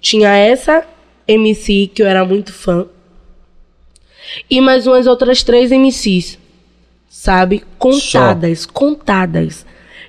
tinha 0.00 0.34
essa 0.34 0.86
MC 1.26 1.90
que 1.94 2.02
eu 2.02 2.06
era 2.06 2.24
muito 2.24 2.52
fã 2.52 2.86
e 4.48 4.60
mais 4.60 4.86
umas 4.86 5.06
outras 5.06 5.42
três 5.42 5.70
MCs, 5.70 6.38
sabe? 7.08 7.62
Contadas, 7.78 8.64
contadas. 8.66 9.66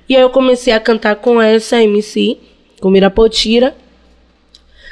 E 0.08 0.16
aí 0.16 0.22
eu 0.22 0.30
comecei 0.30 0.72
a 0.72 0.80
cantar 0.80 1.16
com 1.16 1.40
essa 1.40 1.82
MC, 1.82 2.38
com 2.80 2.90
Mirapotira, 2.90 3.76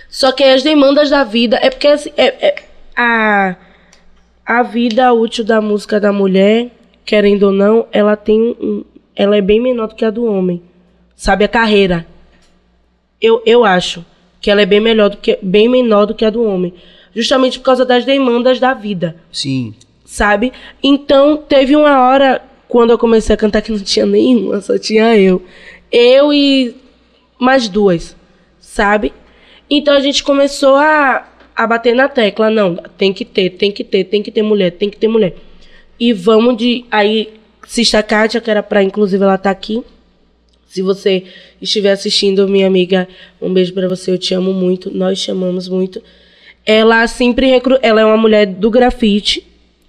só 0.08 0.32
que 0.32 0.42
as 0.44 0.62
demandas 0.62 1.10
da 1.10 1.24
vida. 1.24 1.58
É 1.62 1.70
porque 1.70 1.88
assim, 1.88 2.12
é, 2.16 2.26
é- 2.46 2.67
a, 2.98 3.54
a 4.44 4.62
vida 4.64 5.12
útil 5.12 5.44
da 5.44 5.60
música 5.60 6.00
da 6.00 6.12
mulher, 6.12 6.72
querendo 7.04 7.44
ou 7.44 7.52
não, 7.52 7.86
ela 7.92 8.16
tem 8.16 8.56
um. 8.60 8.84
Ela 9.14 9.36
é 9.36 9.40
bem 9.40 9.60
menor 9.60 9.86
do 9.86 9.94
que 9.94 10.04
a 10.04 10.10
do 10.10 10.24
homem. 10.24 10.60
Sabe, 11.14 11.44
a 11.44 11.48
carreira. 11.48 12.06
Eu, 13.20 13.42
eu 13.46 13.64
acho 13.64 14.04
que 14.40 14.50
ela 14.50 14.62
é 14.62 14.66
bem 14.66 14.80
melhor 14.80 15.10
do 15.10 15.16
que 15.16 15.38
bem 15.42 15.68
menor 15.68 16.06
do 16.06 16.14
que 16.14 16.24
a 16.24 16.30
do 16.30 16.42
homem. 16.42 16.74
Justamente 17.14 17.58
por 17.58 17.64
causa 17.64 17.84
das 17.84 18.04
demandas 18.04 18.60
da 18.60 18.74
vida 18.74 19.16
Sim. 19.32 19.74
sabe? 20.04 20.52
Então, 20.82 21.36
teve 21.36 21.74
uma 21.74 22.00
hora, 22.00 22.42
quando 22.68 22.90
eu 22.90 22.98
comecei 22.98 23.34
a 23.34 23.36
cantar, 23.36 23.62
que 23.62 23.72
não 23.72 23.78
tinha 23.80 24.06
nenhuma, 24.06 24.60
só 24.60 24.78
tinha 24.78 25.16
eu. 25.16 25.42
Eu 25.90 26.32
e 26.32 26.76
mais 27.38 27.68
duas, 27.68 28.14
sabe? 28.60 29.12
Então 29.68 29.94
a 29.94 30.00
gente 30.00 30.22
começou 30.22 30.76
a, 30.76 31.26
a 31.58 31.66
bater 31.66 31.92
na 31.92 32.08
tecla. 32.08 32.48
Não, 32.48 32.76
tem 32.96 33.12
que 33.12 33.24
ter, 33.24 33.50
tem 33.50 33.72
que 33.72 33.82
ter, 33.82 34.04
tem 34.04 34.22
que 34.22 34.30
ter 34.30 34.42
mulher, 34.42 34.70
tem 34.70 34.88
que 34.88 34.96
ter 34.96 35.08
mulher. 35.08 35.34
E 35.98 36.12
vamos 36.12 36.56
de. 36.56 36.84
Aí, 36.88 37.34
Sista 37.66 38.00
Kátia, 38.00 38.40
que 38.40 38.48
era 38.48 38.62
pra, 38.62 38.80
inclusive, 38.80 39.24
ela 39.24 39.36
tá 39.36 39.50
aqui. 39.50 39.82
Se 40.68 40.80
você 40.82 41.24
estiver 41.60 41.90
assistindo, 41.90 42.46
minha 42.46 42.68
amiga, 42.68 43.08
um 43.42 43.52
beijo 43.52 43.74
pra 43.74 43.88
você, 43.88 44.12
eu 44.12 44.18
te 44.18 44.34
amo 44.34 44.52
muito, 44.52 44.94
nós 44.94 45.20
te 45.20 45.30
amamos 45.32 45.68
muito. 45.68 46.00
Ela 46.64 47.06
sempre 47.06 47.46
recru... 47.46 47.78
ela 47.82 48.02
é 48.02 48.04
uma 48.04 48.18
mulher 48.18 48.46
do 48.46 48.70
grafite, 48.70 49.44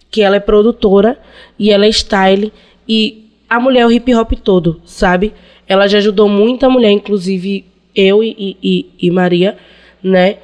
que 0.09 0.21
ela 0.21 0.37
é 0.37 0.39
produtora 0.39 1.19
e 1.59 1.69
ela 1.69 1.85
é 1.85 1.89
style 1.89 2.51
e 2.87 3.25
a 3.49 3.59
mulher 3.59 3.81
é 3.81 3.85
o 3.85 3.91
hip 3.91 4.15
hop 4.15 4.31
todo, 4.41 4.81
sabe? 4.85 5.33
Ela 5.67 5.85
já 5.87 5.97
ajudou 5.97 6.29
muita 6.29 6.69
mulher, 6.69 6.91
inclusive 6.91 7.65
eu 7.93 8.23
e, 8.23 8.57
e, 8.63 8.85
e 8.99 9.11
Maria, 9.11 9.57
né? 10.01 10.37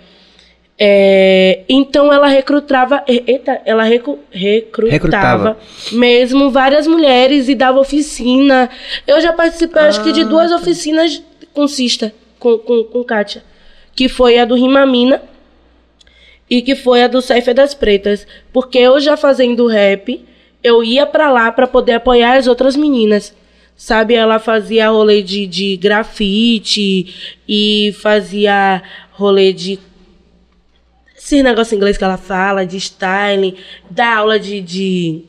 É, 0.77 1.61
então 1.69 2.11
ela 2.11 2.27
recrutava, 2.27 3.01
eita, 3.07 3.61
ela 3.65 3.83
recu- 3.83 4.19
recrutava, 4.29 4.91
Recrutava. 4.91 5.57
mesmo 5.93 6.51
várias 6.51 6.85
mulheres 6.85 7.47
e 7.47 7.55
dava 7.55 7.79
oficina. 7.79 8.69
Eu 9.07 9.21
já 9.21 9.31
participei, 9.31 9.81
acho 9.83 10.03
que 10.03 10.11
de 10.11 10.25
duas 10.25 10.51
oficinas 10.51 11.23
com 11.53 11.65
Cista, 11.67 12.13
com, 12.37 12.57
com, 12.57 12.83
com 12.83 13.03
Kátia, 13.05 13.41
que 13.95 14.09
foi 14.09 14.37
a 14.37 14.43
do 14.43 14.55
Rimamina 14.55 15.21
e 16.49 16.61
que 16.61 16.75
foi 16.75 17.03
a 17.03 17.07
do 17.07 17.21
Ceifa 17.21 17.53
das 17.53 17.73
Pretas, 17.73 18.27
porque 18.51 18.77
eu 18.77 18.99
já 18.99 19.15
fazendo 19.15 19.67
rap, 19.67 20.25
eu 20.61 20.83
ia 20.83 21.05
pra 21.05 21.31
lá 21.31 21.51
pra 21.53 21.67
poder 21.67 21.93
apoiar 21.93 22.35
as 22.37 22.47
outras 22.47 22.75
meninas. 22.75 23.33
Sabe, 23.77 24.13
ela 24.13 24.39
fazia 24.39 24.89
rolê 24.89 25.21
de, 25.21 25.45
de 25.47 25.75
grafite 25.77 27.37
e 27.47 27.93
fazia 28.01 28.81
rolê 29.11 29.51
de 29.51 29.77
esse 31.25 31.41
negócio 31.41 31.73
em 31.73 31.77
inglês 31.77 31.97
que 31.97 32.03
ela 32.03 32.17
fala, 32.17 32.67
de 32.67 32.77
styling, 32.77 33.57
dá 33.89 34.17
aula 34.17 34.39
de. 34.39 34.61
de... 34.61 35.25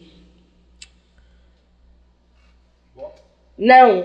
Não. 3.57 4.05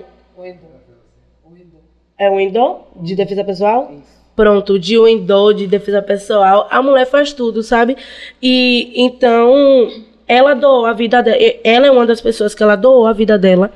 É 2.18 2.30
o 2.30 2.40
Endô? 2.40 2.80
De 2.96 3.14
defesa 3.14 3.44
pessoal? 3.44 3.94
Pronto, 4.34 4.80
de 4.80 4.96
Endô, 4.96 5.52
de 5.52 5.68
defesa 5.68 6.02
pessoal. 6.02 6.66
A 6.72 6.82
mulher 6.82 7.06
faz 7.06 7.34
tudo, 7.34 7.62
sabe? 7.62 7.98
E 8.42 8.94
então, 8.96 9.92
ela 10.26 10.54
doou 10.54 10.86
a 10.86 10.94
vida 10.94 11.22
dela. 11.22 11.38
Ela 11.62 11.88
é 11.88 11.92
uma 11.92 12.06
das 12.06 12.22
pessoas 12.22 12.56
que 12.56 12.64
ela 12.64 12.78
doou 12.78 13.06
a 13.06 13.12
vida 13.12 13.38
dela 13.38 13.70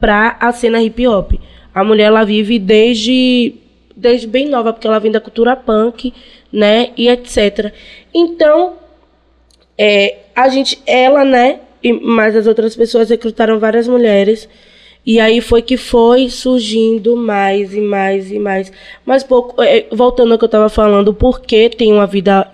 pra 0.00 0.36
a 0.40 0.50
cena 0.52 0.82
hip 0.82 1.06
hop. 1.06 1.34
A 1.72 1.84
mulher 1.84 2.06
ela 2.06 2.24
vive 2.24 2.58
desde 2.58 3.65
desde 3.96 4.26
bem 4.26 4.48
nova, 4.48 4.72
porque 4.72 4.86
ela 4.86 5.00
vem 5.00 5.10
da 5.10 5.20
cultura 5.20 5.56
punk, 5.56 6.12
né, 6.52 6.90
e 6.96 7.08
etc. 7.08 7.72
Então, 8.14 8.74
é, 9.78 10.18
a 10.34 10.48
gente, 10.48 10.78
ela, 10.86 11.24
né, 11.24 11.60
e 11.82 11.92
mais 11.92 12.34
as 12.36 12.46
outras 12.46 12.74
pessoas 12.76 13.10
recrutaram 13.10 13.58
várias 13.58 13.86
mulheres. 13.88 14.48
E 15.04 15.20
aí 15.20 15.40
foi 15.40 15.62
que 15.62 15.76
foi 15.76 16.28
surgindo 16.28 17.16
mais 17.16 17.72
e 17.72 17.80
mais 17.80 18.32
e 18.32 18.38
mais. 18.40 18.72
Mas 19.04 19.22
pouco, 19.22 19.62
é, 19.62 19.86
voltando 19.92 20.32
ao 20.32 20.38
que 20.38 20.44
eu 20.44 20.46
estava 20.46 20.68
falando, 20.68 21.14
porque 21.14 21.70
tem 21.70 21.92
uma 21.92 22.06
vida, 22.06 22.50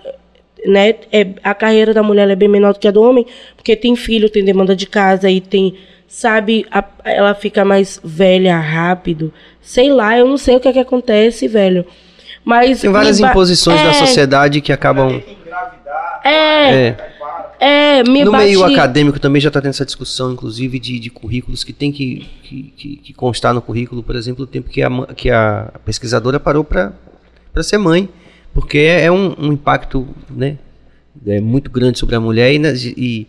né, 0.65 0.95
é, 1.11 1.29
a 1.43 1.55
carreira 1.55 1.93
da 1.93 2.03
mulher 2.03 2.29
é 2.29 2.35
bem 2.35 2.47
menor 2.47 2.73
do 2.73 2.79
que 2.79 2.87
a 2.87 2.91
do 2.91 3.01
homem, 3.01 3.25
porque 3.55 3.75
tem 3.75 3.95
filho, 3.95 4.29
tem 4.29 4.45
demanda 4.45 4.75
de 4.75 4.85
casa 4.85 5.31
e 5.31 5.41
tem, 5.41 5.75
sabe, 6.15 6.63
a- 6.71 6.83
ela 7.03 7.33
fica 7.33 7.65
mais 7.65 7.99
velha 8.03 8.57
rápido. 8.59 9.33
Sei 9.61 9.91
lá, 9.91 10.15
eu 10.17 10.27
não 10.27 10.37
sei 10.37 10.55
o 10.55 10.59
que 10.59 10.67
é 10.67 10.73
que 10.73 10.79
acontece, 10.79 11.47
velho. 11.47 11.83
Mas 12.45 12.81
Tem 12.81 12.91
várias 12.91 13.19
ba- 13.19 13.31
imposições 13.31 13.81
da 13.81 13.89
É, 13.89 13.93
sociedade 13.93 14.61
que 14.61 14.71
acabam. 14.71 15.21
É, 16.23 16.29
É. 16.29 16.97
é, 17.59 18.03
me 18.03 18.23
No 18.23 18.31
bate... 18.31 18.45
meio 18.45 18.63
acadêmico 18.63 19.19
também 19.19 19.41
já 19.41 19.47
está 19.47 19.59
tendo 19.59 19.71
essa 19.71 19.85
discussão, 19.85 20.31
inclusive, 20.33 20.77
de, 20.79 20.99
de 20.99 21.09
currículos 21.09 21.63
que 21.63 21.73
tem 21.73 21.91
que, 21.91 22.29
que, 22.43 22.63
que- 22.77 22.95
que 22.97 23.13
constar 23.13 23.53
no 23.53 23.61
currículo, 23.61 24.03
por 24.03 24.15
exemplo, 24.15 24.43
o 24.43 24.47
tempo 24.47 24.69
que 24.69 24.81
a, 24.83 24.89
que 25.15 25.31
a 25.31 25.71
pesquisadora 25.83 26.39
parou 26.39 26.63
para 26.63 26.93
ser 27.61 27.77
mãe. 27.79 28.07
Porque 28.53 28.77
é, 28.77 29.05
é 29.05 29.11
um, 29.11 29.33
um 29.39 29.53
impacto 29.53 30.07
né, 30.29 30.57
é 31.25 31.41
muito 31.41 31.71
grande 31.71 31.97
sobre 31.97 32.15
a 32.15 32.19
mulher 32.19 32.53
e, 32.53 32.57
e, 32.95 33.27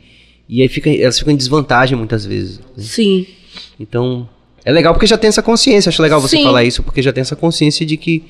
e 0.48 0.62
aí 0.62 0.68
fica, 0.68 0.90
elas 0.90 1.18
ficam 1.18 1.32
em 1.32 1.36
desvantagem 1.36 1.96
muitas 1.96 2.24
vezes. 2.24 2.58
né? 2.58 2.64
Sim. 2.78 3.26
Então, 3.78 4.28
é 4.64 4.72
legal 4.72 4.92
porque 4.94 5.06
já 5.06 5.16
tem 5.18 5.28
essa 5.28 5.42
consciência. 5.42 5.88
Acho 5.88 6.02
legal 6.02 6.20
você 6.20 6.36
Sim. 6.38 6.44
falar 6.44 6.64
isso, 6.64 6.82
porque 6.82 7.00
já 7.02 7.12
tem 7.12 7.20
essa 7.22 7.36
consciência 7.36 7.84
de 7.86 7.96
que 7.96 8.22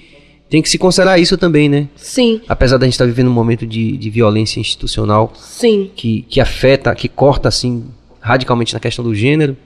Tem 0.51 0.61
que 0.61 0.69
se 0.69 0.77
considerar 0.79 1.19
isso 1.19 1.39
também, 1.39 1.69
né? 1.71 1.89
Sim, 1.97 2.41
Apesar 2.47 2.77
da 2.77 2.85
gente 2.87 2.93
estar 2.95 3.07
vivendo 3.07 3.29
um 3.29 3.33
momento 3.33 3.67
de, 3.67 3.97
de 3.97 4.11
violência 4.11 4.61
institucional 4.61 5.33
sim. 5.35 5.91
que, 5.97 6.23
que 6.29 6.39
afeta, 6.41 6.95
que 6.95 7.09
corta, 7.09 7.49
assim, 7.49 7.85
radicalmente 8.21 8.75
na 8.75 8.79
questão 8.79 9.03
do 9.03 9.15
gênero, 9.15 9.57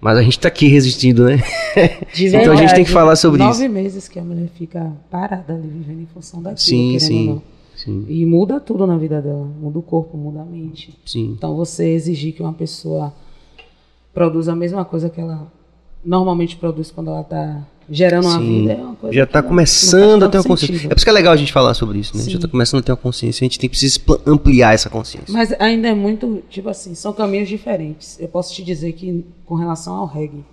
mas 0.00 0.16
a 0.16 0.22
gente 0.22 0.38
tá 0.38 0.46
aqui 0.48 0.68
resistindo, 0.68 1.24
né? 1.24 1.42
De 2.14 2.28
então 2.28 2.52
a 2.52 2.56
gente 2.56 2.74
tem 2.74 2.84
que 2.84 2.90
falar 2.90 3.16
sobre 3.16 3.42
Nove 3.42 3.64
isso. 3.64 3.74
meses 3.74 4.08
que 4.08 4.18
a 4.20 4.22
mulher 4.24 4.48
fica 4.56 4.92
parada 5.10 5.52
ali, 5.52 5.68
vivendo 5.68 6.02
em 6.02 6.08
função 6.14 6.40
daquilo, 6.40 6.60
Sim, 6.60 6.92
querendo 6.92 7.00
sim. 7.00 7.28
ou 7.28 7.34
não. 7.34 7.42
Sim, 7.84 8.04
E 8.08 8.24
muda 8.26 8.58
tudo 8.60 8.86
na 8.86 8.96
vida 8.98 9.20
dela. 9.22 9.44
Muda 9.60 9.78
o 9.78 9.82
corpo, 9.82 10.16
muda 10.16 10.42
a 10.42 10.44
mente. 10.44 10.98
sim. 11.06 11.32
Então 11.36 11.54
você 11.56 11.88
exigir 11.90 12.34
que 12.34 12.42
uma 12.42 12.52
pessoa 12.52 13.12
produza 14.12 14.52
a 14.52 14.56
mesma 14.56 14.84
coisa 14.84 15.08
que 15.08 15.20
ela 15.20 15.50
normalmente 16.04 16.56
produz 16.56 16.90
quando 16.90 17.08
ela 17.08 17.20
está 17.20 17.62
gerando 17.88 18.26
uma 18.26 18.38
Sim. 18.38 18.46
vida 18.60 18.72
é 18.72 18.76
uma 18.76 18.94
coisa 18.94 19.14
Já 19.16 19.26
que 19.26 19.30
está 19.30 19.42
começando 19.42 20.22
a 20.24 20.28
ter 20.28 20.38
uma 20.38 20.44
consciência. 20.44 20.74
sentido. 20.74 20.86
É 20.86 20.94
por 20.94 20.96
isso 20.96 21.04
que 21.06 21.10
é 21.10 21.12
legal 21.12 21.32
a 21.32 21.36
gente 21.36 21.52
falar 21.52 21.74
sobre 21.74 21.98
isso, 21.98 22.16
né? 22.16 22.22
Já 22.22 22.30
Sim. 22.30 22.36
está 22.36 22.48
começando 22.48 22.80
a 22.80 22.82
ter 22.84 22.92
uma 22.92 22.96
consciência. 22.96 23.44
A 23.44 23.46
gente 23.46 23.58
tem 23.58 23.68
precisa 23.68 23.92
expla- 23.98 24.20
ampliar 24.26 24.74
essa 24.74 24.88
consciência. 24.88 25.32
Mas 25.32 25.52
ainda 25.60 25.88
é 25.88 25.94
muito, 25.94 26.42
tipo 26.48 26.68
assim, 26.68 26.94
são 26.94 27.12
caminhos 27.12 27.48
diferentes. 27.48 28.18
Eu 28.20 28.28
posso 28.28 28.54
te 28.54 28.62
dizer 28.62 28.92
que 28.92 29.24
com 29.44 29.54
relação 29.56 29.94
ao 29.96 30.06
reggae, 30.06 30.44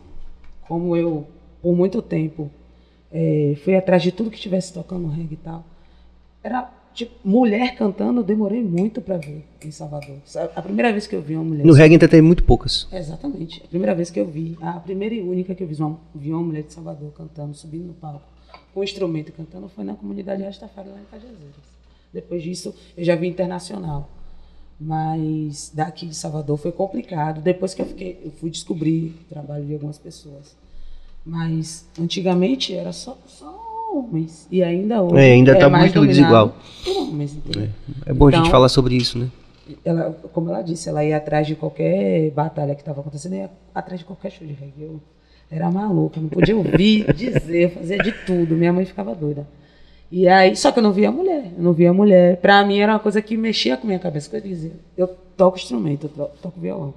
como 0.68 0.96
eu, 0.98 1.26
por 1.62 1.76
muito 1.76 2.02
tempo, 2.02 2.50
eh, 3.12 3.56
fui 3.64 3.76
atrás 3.76 4.02
de 4.02 4.12
tudo 4.12 4.32
que 4.32 4.40
tivesse 4.40 4.74
tocando 4.74 5.08
reggae 5.08 5.34
e 5.36 5.38
tal, 5.38 5.64
era, 6.44 6.70
tipo, 6.98 7.14
mulher 7.24 7.76
cantando, 7.76 8.22
eu 8.22 8.24
demorei 8.24 8.64
muito 8.64 9.00
para 9.00 9.18
ver 9.18 9.46
em 9.64 9.70
Salvador. 9.70 10.18
A 10.56 10.62
primeira 10.62 10.92
vez 10.92 11.06
que 11.06 11.16
eu 11.16 11.22
vi 11.22 11.36
uma 11.36 11.44
mulher... 11.44 11.64
No 11.64 11.74
reggae 11.74 11.94
ainda 11.94 12.08
tem 12.08 12.22
muito 12.22 12.44
poucas. 12.44 12.88
Exatamente. 12.92 13.62
A 13.64 13.68
primeira 13.68 13.94
vez 13.94 14.10
que 14.10 14.20
eu 14.20 14.26
vi, 14.26 14.58
a 14.60 14.74
primeira 14.80 15.14
e 15.14 15.22
única 15.22 15.54
que 15.54 15.64
eu 15.64 15.68
vi 15.68 15.76
uma, 15.76 16.00
vi 16.16 16.32
uma 16.32 16.42
mulher 16.42 16.64
de 16.64 16.74
Salvador 16.74 17.12
cantando, 17.14 17.54
subindo 17.54 17.86
no 17.86 17.94
palco, 17.94 18.26
com 18.74 18.80
um 18.80 18.84
instrumento 18.84 19.32
cantando, 19.32 19.70
foi 19.70 19.84
na 19.84 19.94
comunidade 19.94 20.42
Rastafari 20.42 20.90
lá 20.90 21.00
em 21.00 21.06
Cajazeiras. 21.06 21.78
Depois 22.12 22.42
disso, 22.42 22.74
eu 22.98 23.04
já 23.04 23.16
vi 23.16 23.28
internacional. 23.28 24.10
Mas 24.80 25.72
daqui 25.74 26.08
de 26.08 26.16
Salvador 26.16 26.58
foi 26.58 26.72
complicado. 26.72 27.42
Depois 27.42 27.76
que 27.76 27.82
eu 27.82 27.86
fiquei, 27.86 28.20
eu 28.24 28.32
fui 28.32 28.50
descobrir 28.50 29.16
o 29.22 29.30
trabalho 29.30 29.66
de 29.66 29.74
algumas 29.74 30.00
pessoas. 30.00 30.56
Mas 31.24 31.88
antigamente 32.00 32.74
era 32.74 32.92
só, 32.92 33.18
só 33.28 33.67
homens. 34.00 34.48
E 34.52 34.64
ainda 34.64 35.02
hoje. 35.02 35.18
É, 35.18 35.32
ainda 35.34 35.58
tá 35.58 35.70
mais 35.70 35.94
muito 35.94 36.08
desigual. 36.08 36.56
Homens, 36.88 37.36
entendeu? 37.36 37.70
É 38.06 38.14
bom 38.14 38.28
a 38.28 38.32
gente 38.32 38.40
Então- 38.42 38.52
falar 38.52 38.70
sobre 38.70 38.96
isso, 38.96 39.18
né? 39.18 39.28
ela, 39.84 40.18
como 40.32 40.50
ela 40.50 40.62
disse, 40.62 40.88
ela 40.88 41.04
ia 41.04 41.18
atrás 41.18 41.46
de 41.46 41.54
qualquer 41.56 42.32
batalha 42.32 42.74
que 42.74 42.82
estava 42.82 43.02
acontecendo, 43.02 43.36
ia 43.36 43.50
atrás 43.76 44.00
de 44.00 44.06
qualquer 44.06 44.32
show 44.32 44.48
de 44.48 44.54
reggae. 44.54 44.84
Eu 44.84 45.02
era 45.52 45.70
maluca, 45.72 46.20
não 46.22 46.30
podia 46.30 46.56
ouvir, 46.56 47.12
dizer, 47.14 47.72
fazia 47.72 47.98
de 47.98 48.12
tudo. 48.26 48.56
Minha 48.56 48.72
mãe 48.72 48.86
ficava 48.86 49.14
doida. 49.14 49.46
E 50.10 50.26
aí, 50.28 50.56
só 50.56 50.72
que 50.72 50.80
eu 50.80 50.84
não 50.84 50.94
via 50.94 51.12
mulher, 51.12 51.52
eu 51.58 51.62
não 51.64 51.74
via 51.74 51.92
mulher. 51.92 52.38
Pra 52.38 52.64
mim 52.66 52.80
era 52.80 52.94
uma 52.94 53.00
coisa 53.00 53.22
que 53.22 53.36
mexia 53.36 53.76
com 53.76 53.84
a 53.84 53.88
minha 53.88 54.00
cabeça. 54.00 54.30
que 54.30 54.38
Eu 54.38 54.42
dizia, 54.42 54.72
eu 54.98 55.08
toco 55.36 55.58
instrumento, 55.58 56.06
eu 56.06 56.10
to- 56.28 56.32
toco 56.42 56.60
violão. 56.62 56.94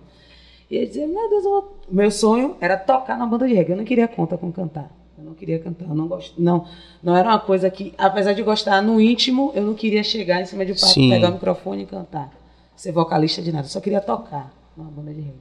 E 0.71 0.77
eu 0.77 0.87
dizia, 0.87 1.09
meu 1.09 1.29
Deus, 1.29 1.45
eu 1.45 1.51
vou... 1.51 1.77
meu 1.91 2.11
sonho 2.13 2.55
era 2.61 2.77
tocar 2.77 3.19
na 3.19 3.27
banda 3.27 3.49
de 3.49 3.55
reggae. 3.55 3.73
Eu 3.73 3.77
não 3.79 3.85
queria 3.85 4.07
conta 4.07 4.37
com 4.39 4.53
cantar. 4.53 4.89
Eu 5.21 5.27
não 5.27 5.35
queria 5.35 5.59
cantar, 5.59 5.85
eu 5.85 5.95
não 5.95 6.09
gosto. 6.09 6.41
Não, 6.41 6.67
não 7.03 7.15
era 7.15 7.29
uma 7.29 7.39
coisa 7.39 7.69
que, 7.69 7.93
apesar 7.99 8.33
de 8.33 8.43
gostar 8.43 8.81
no 8.81 8.99
íntimo, 8.99 9.53
eu 9.55 9.63
não 9.63 9.75
queria 9.75 10.03
chegar 10.03 10.41
em 10.41 10.47
cima 10.47 10.65
de 10.65 10.73
um 10.73 10.75
palco, 10.75 10.95
Sim. 10.95 11.11
pegar 11.11 11.29
o 11.29 11.33
microfone 11.35 11.83
e 11.83 11.87
cantar. 11.87 12.33
Ser 12.75 12.93
vocalista 12.93 13.43
de 13.43 13.53
nada. 13.53 13.67
Eu 13.67 13.71
só 13.71 13.81
queria 13.81 14.01
tocar 14.01 14.51
numa 14.75 14.91
banda 14.91 15.13
de 15.13 15.21
reggae. 15.21 15.37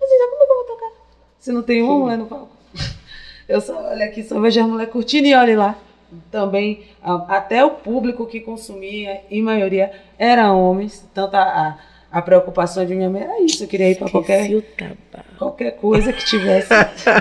Eu 0.00 0.08
dizia, 0.08 0.30
como 0.30 0.42
é 0.42 0.46
que 0.46 0.52
eu 0.52 0.56
vou 0.56 0.64
tocar? 0.64 0.92
Se 1.38 1.52
não 1.52 1.62
tem 1.62 1.82
uma 1.82 1.98
mulher 1.98 2.16
no 2.16 2.26
palco. 2.26 2.48
Eu 3.46 3.60
só 3.62 3.90
olho 3.90 4.04
aqui, 4.04 4.22
só 4.22 4.38
vejo 4.40 4.60
a 4.60 4.66
mulher 4.66 4.90
curtindo 4.90 5.26
e 5.26 5.34
olhe 5.34 5.56
lá. 5.56 5.78
Também, 6.30 6.84
até 7.02 7.64
o 7.64 7.70
público 7.70 8.26
que 8.26 8.40
consumia, 8.40 9.22
em 9.30 9.42
maioria, 9.42 9.90
era 10.18 10.52
homens. 10.52 11.06
Tanto 11.14 11.34
a, 11.34 11.42
a, 11.42 11.78
a 12.10 12.22
preocupação 12.22 12.84
de 12.86 12.94
minha 12.94 13.10
mãe 13.10 13.22
era 13.22 13.42
isso. 13.42 13.64
Eu 13.64 13.68
queria 13.68 13.90
ir 13.90 13.96
para 13.96 14.06
Esqueci 14.06 14.12
qualquer, 14.12 14.54
o 14.54 14.62
tabaco. 14.62 15.34
qualquer 15.38 15.70
coisa 15.72 16.12
que 16.12 16.24
tivesse. 16.24 16.68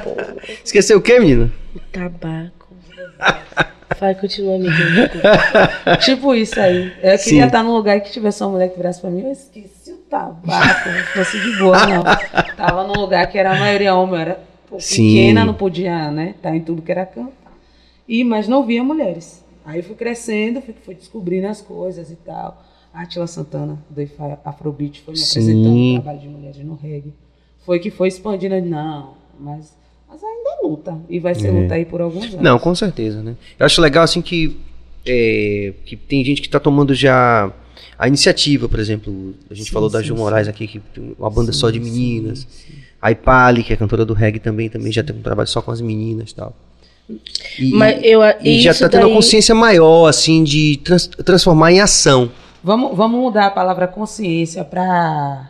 Esqueceu 0.63 0.97
o 0.97 1.01
quê, 1.01 1.19
menina? 1.19 1.51
O 1.75 1.79
tabaco. 1.91 2.67
Vai, 3.99 4.15
continua, 4.15 4.55
amigo. 4.55 4.71
desculpa. 4.71 5.97
tipo 5.97 6.35
isso 6.35 6.59
aí. 6.59 6.93
Eu 7.01 7.17
Sim. 7.17 7.29
queria 7.31 7.45
estar 7.47 7.63
num 7.63 7.73
lugar 7.73 7.99
que 8.01 8.11
tivesse 8.11 8.43
uma 8.43 8.51
mulher 8.51 8.69
que 8.69 8.77
virasse 8.77 9.01
para 9.01 9.09
mim. 9.09 9.23
Eu 9.23 9.31
esqueci 9.31 9.91
o 9.91 9.97
tabaco. 9.97 10.89
Não 10.89 11.03
fosse 11.13 11.39
de 11.39 11.57
boa, 11.57 11.85
não. 11.85 12.03
Tava 12.55 12.85
num 12.85 12.93
lugar 12.99 13.27
que 13.27 13.37
era 13.37 13.51
a 13.51 13.59
maioria 13.59 13.95
homem. 13.95 14.21
Era 14.21 14.39
pô, 14.69 14.79
Sim. 14.79 15.15
pequena, 15.15 15.45
não 15.45 15.53
podia, 15.53 16.11
né? 16.11 16.33
Estar 16.37 16.55
em 16.55 16.61
tudo 16.61 16.81
que 16.81 16.91
era 16.91 17.05
canto. 17.05 17.33
E, 18.07 18.23
mas 18.23 18.47
não 18.47 18.65
via 18.65 18.83
mulheres. 18.83 19.43
Aí 19.65 19.81
fui 19.81 19.95
crescendo, 19.95 20.61
fui, 20.61 20.73
fui 20.85 20.95
descobrindo 20.95 21.47
as 21.47 21.61
coisas 21.61 22.09
e 22.09 22.15
tal. 22.15 22.63
A 22.97 23.03
Atila 23.03 23.27
Santana, 23.27 23.77
do 23.91 24.01
IFA 24.01 24.39
Afrobeat, 24.43 25.01
foi 25.05 25.13
me 25.13 25.19
Sim. 25.19 25.29
apresentando 25.39 25.77
o 25.77 25.93
trabalho 26.01 26.19
de 26.19 26.27
mulheres 26.27 26.65
no 26.65 26.73
reggae. 26.75 27.13
Foi 27.63 27.77
que 27.77 27.91
foi 27.91 28.07
expandindo. 28.07 28.59
Não, 28.61 29.13
mas, 29.39 29.77
mas 30.09 30.23
ainda 30.23 30.49
é 30.63 30.65
luta. 30.65 30.97
E 31.07 31.19
vai 31.19 31.35
ser 31.35 31.49
É. 31.49 31.51
luta 31.51 31.75
aí 31.75 31.85
por 31.85 32.01
alguns 32.01 32.23
anos. 32.25 32.41
Não, 32.41 32.57
com 32.57 32.73
certeza, 32.73 33.21
né? 33.21 33.35
Eu 33.59 33.67
acho 33.67 33.79
legal, 33.81 34.03
assim, 34.03 34.19
que, 34.19 34.57
é, 35.05 35.73
que 35.85 35.95
tem 35.95 36.25
gente 36.25 36.41
que 36.41 36.49
tá 36.49 36.59
tomando 36.59 36.95
já 36.95 37.53
a 37.99 38.07
iniciativa, 38.07 38.67
por 38.67 38.79
exemplo. 38.79 39.35
A 39.47 39.53
gente 39.53 39.67
Sim, 39.67 39.73
falou 39.73 39.89
da 39.91 39.99
sim, 39.99 40.05
Ju 40.07 40.15
sim. 40.15 40.19
Moraes 40.19 40.47
aqui, 40.47 40.65
que 40.65 40.79
tem 40.79 41.15
uma 41.19 41.29
banda 41.29 41.53
Sim, 41.53 41.59
só 41.59 41.69
de 41.69 41.79
meninas. 41.79 42.47
sim. 42.49 42.73
A 42.99 43.11
Ipali, 43.11 43.63
que 43.63 43.71
é 43.73 43.75
cantora 43.75 44.03
do 44.03 44.15
reggae 44.15 44.39
também, 44.39 44.69
também 44.69 44.91
já 44.91 45.03
tem 45.03 45.15
um 45.15 45.21
trabalho 45.21 45.47
só 45.47 45.61
com 45.61 45.69
as 45.69 45.81
meninas 45.81 46.31
e 46.31 46.35
tal. 46.35 46.55
E, 47.59 47.69
Mas 47.71 47.99
eu, 48.03 48.21
e 48.43 48.59
já 48.59 48.71
isso 48.71 48.79
tá 48.79 48.89
tendo 48.89 49.01
daí- 49.01 49.09
uma 49.11 49.15
consciência 49.15 49.53
maior, 49.53 50.07
assim, 50.07 50.43
de 50.43 50.77
trans- 50.83 51.05
transformar 51.23 51.71
em 51.71 51.79
ação. 51.79 52.31
Vamos, 52.67 52.97
vamos 52.97 53.17
mudar 53.21 53.45
a 53.45 53.49
palavra 53.51 53.87
consciência 53.87 54.61
para 54.65 55.49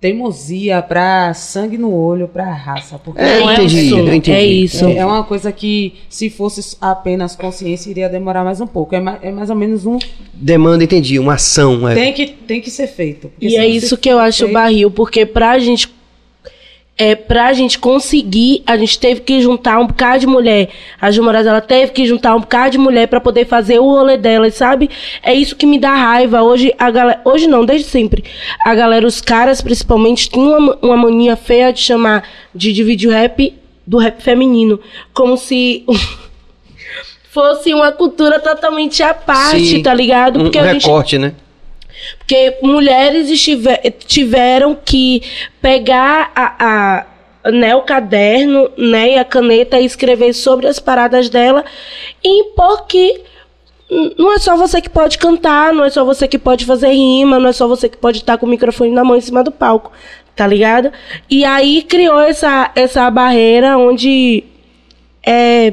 teimosia, 0.00 0.80
para 0.80 1.34
sangue 1.34 1.76
no 1.76 1.92
olho, 1.92 2.28
para 2.28 2.44
raça. 2.52 2.96
Porque 2.96 3.20
É, 3.20 3.40
não 3.40 3.50
é 3.50 3.54
entendi, 3.54 3.80
isso. 3.80 3.96
eu 3.98 4.14
entendi. 4.14 4.30
É 4.30 4.44
isso. 4.44 4.84
É, 4.86 4.96
é 4.98 5.04
uma 5.04 5.24
coisa 5.24 5.50
que, 5.50 5.94
se 6.08 6.30
fosse 6.30 6.76
apenas 6.80 7.34
consciência, 7.34 7.90
iria 7.90 8.08
demorar 8.08 8.44
mais 8.44 8.60
um 8.60 8.66
pouco. 8.68 8.94
É, 8.94 9.00
ma- 9.00 9.18
é 9.20 9.32
mais 9.32 9.50
ou 9.50 9.56
menos 9.56 9.84
um. 9.84 9.98
Demanda, 10.32 10.84
entendi, 10.84 11.18
uma 11.18 11.34
ação. 11.34 11.88
É. 11.88 11.94
Tem 11.96 12.12
que, 12.12 12.26
tem 12.28 12.60
que 12.60 12.70
ser 12.70 12.86
feito. 12.86 13.32
E 13.40 13.56
é 13.56 13.66
isso 13.66 13.96
que 13.98 14.08
eu 14.08 14.20
acho 14.20 14.44
feito- 14.44 14.52
barril, 14.54 14.90
porque 14.92 15.26
pra 15.26 15.58
gente. 15.58 15.92
É, 17.00 17.14
pra 17.14 17.52
gente 17.52 17.78
conseguir, 17.78 18.62
a 18.66 18.76
gente 18.76 18.98
teve 18.98 19.20
que 19.20 19.40
juntar 19.40 19.78
um 19.78 19.86
bocado 19.86 20.18
de 20.18 20.26
mulher. 20.26 20.68
A 21.00 21.12
Ju 21.12 21.22
Moraes, 21.22 21.46
ela 21.46 21.60
teve 21.60 21.92
que 21.92 22.04
juntar 22.04 22.34
um 22.34 22.40
bocado 22.40 22.72
de 22.72 22.78
mulher 22.78 23.06
pra 23.06 23.20
poder 23.20 23.46
fazer 23.46 23.78
o 23.78 23.84
rolê 23.84 24.16
delas, 24.16 24.54
sabe? 24.54 24.90
É 25.22 25.32
isso 25.32 25.54
que 25.54 25.64
me 25.64 25.78
dá 25.78 25.94
raiva. 25.94 26.42
Hoje, 26.42 26.74
a 26.76 26.90
galera. 26.90 27.20
Hoje 27.24 27.46
não, 27.46 27.64
desde 27.64 27.86
sempre. 27.86 28.24
A 28.64 28.74
galera, 28.74 29.06
os 29.06 29.20
caras 29.20 29.60
principalmente, 29.60 30.28
tem 30.28 30.42
uma, 30.42 30.76
uma 30.82 30.96
mania 30.96 31.36
feia 31.36 31.72
de 31.72 31.80
chamar, 31.80 32.24
de 32.52 32.72
dividir 32.72 33.08
o 33.08 33.12
rap 33.12 33.54
do 33.86 33.98
rap 33.98 34.20
feminino. 34.20 34.80
Como 35.14 35.36
se. 35.36 35.84
fosse 37.30 37.72
uma 37.72 37.92
cultura 37.92 38.40
totalmente 38.40 39.02
à 39.02 39.14
parte, 39.14 39.64
Sim. 39.64 39.82
tá 39.82 39.94
ligado? 39.94 40.40
Um, 40.40 40.42
Porque 40.44 40.58
um 40.58 40.62
a 40.62 40.72
gente 40.72 40.82
recorte, 40.82 41.18
né? 41.18 41.34
Porque 42.16 42.56
mulheres 42.62 43.28
tiveram 44.06 44.74
que 44.74 45.22
pegar 45.60 46.30
a, 46.34 46.54
a- 47.44 47.50
né, 47.50 47.74
o 47.74 47.82
caderno 47.82 48.70
né, 48.76 49.14
e 49.14 49.18
a 49.18 49.24
caneta 49.24 49.80
e 49.80 49.84
escrever 49.84 50.32
sobre 50.32 50.66
as 50.66 50.78
paradas 50.78 51.28
dela 51.30 51.64
e 52.22 52.40
impor 52.40 52.86
que 52.86 53.22
não 54.18 54.34
é 54.34 54.38
só 54.38 54.54
você 54.54 54.82
que 54.82 54.90
pode 54.90 55.16
cantar, 55.16 55.72
não 55.72 55.84
é 55.84 55.90
só 55.90 56.04
você 56.04 56.28
que 56.28 56.38
pode 56.38 56.66
fazer 56.66 56.88
rima, 56.88 57.38
não 57.38 57.48
é 57.48 57.52
só 57.52 57.66
você 57.66 57.88
que 57.88 57.96
pode 57.96 58.18
estar 58.18 58.36
com 58.36 58.44
o 58.44 58.48
microfone 58.48 58.90
na 58.90 59.02
mão 59.02 59.16
em 59.16 59.20
cima 59.20 59.42
do 59.42 59.50
palco, 59.50 59.90
tá 60.36 60.46
ligado? 60.46 60.92
E 61.30 61.42
aí 61.44 61.80
criou 61.82 62.20
essa, 62.20 62.70
essa 62.74 63.10
barreira 63.10 63.78
onde 63.78 64.44
é, 65.26 65.68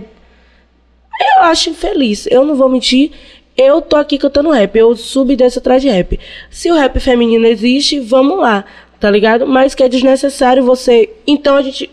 eu 1.38 1.44
acho 1.44 1.70
infeliz. 1.70 2.26
Eu 2.28 2.46
não 2.46 2.56
vou 2.56 2.70
mentir. 2.70 3.12
Eu 3.58 3.82
tô 3.82 3.96
aqui 3.96 4.18
cantando 4.18 4.52
rap. 4.52 4.76
Eu 4.76 4.96
subo 4.96 5.32
e 5.32 5.36
desço 5.36 5.60
atrás 5.60 5.82
de 5.82 5.90
rap. 5.90 6.20
Se 6.50 6.72
o 6.72 6.76
rap 6.76 7.00
feminino 7.00 7.46
existe, 7.46 8.00
vamos 8.00 8.40
lá. 8.40 8.66
Tá 9.00 9.10
ligado? 9.10 9.48
Mas 9.48 9.74
que 9.74 9.84
é 9.84 9.90
desnecessário 9.90 10.64
você. 10.64 11.10
Então 11.26 11.56
a 11.56 11.62
gente. 11.62 11.90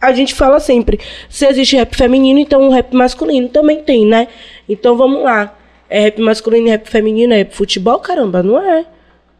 A 0.00 0.12
gente 0.12 0.34
fala 0.34 0.60
sempre. 0.60 1.00
Se 1.28 1.46
existe 1.46 1.76
rap 1.76 1.96
feminino, 1.96 2.38
então 2.38 2.68
o 2.68 2.70
rap 2.70 2.94
masculino 2.94 3.48
também 3.48 3.82
tem, 3.82 4.06
né? 4.06 4.28
Então 4.68 4.96
vamos 4.96 5.22
lá. 5.22 5.56
É 5.88 6.00
rap 6.00 6.20
masculino 6.20 6.66
e 6.66 6.70
rap 6.70 6.88
feminino, 6.88 7.32
é 7.32 7.44
futebol? 7.44 7.98
Caramba, 7.98 8.42
não 8.42 8.58
é. 8.58 8.84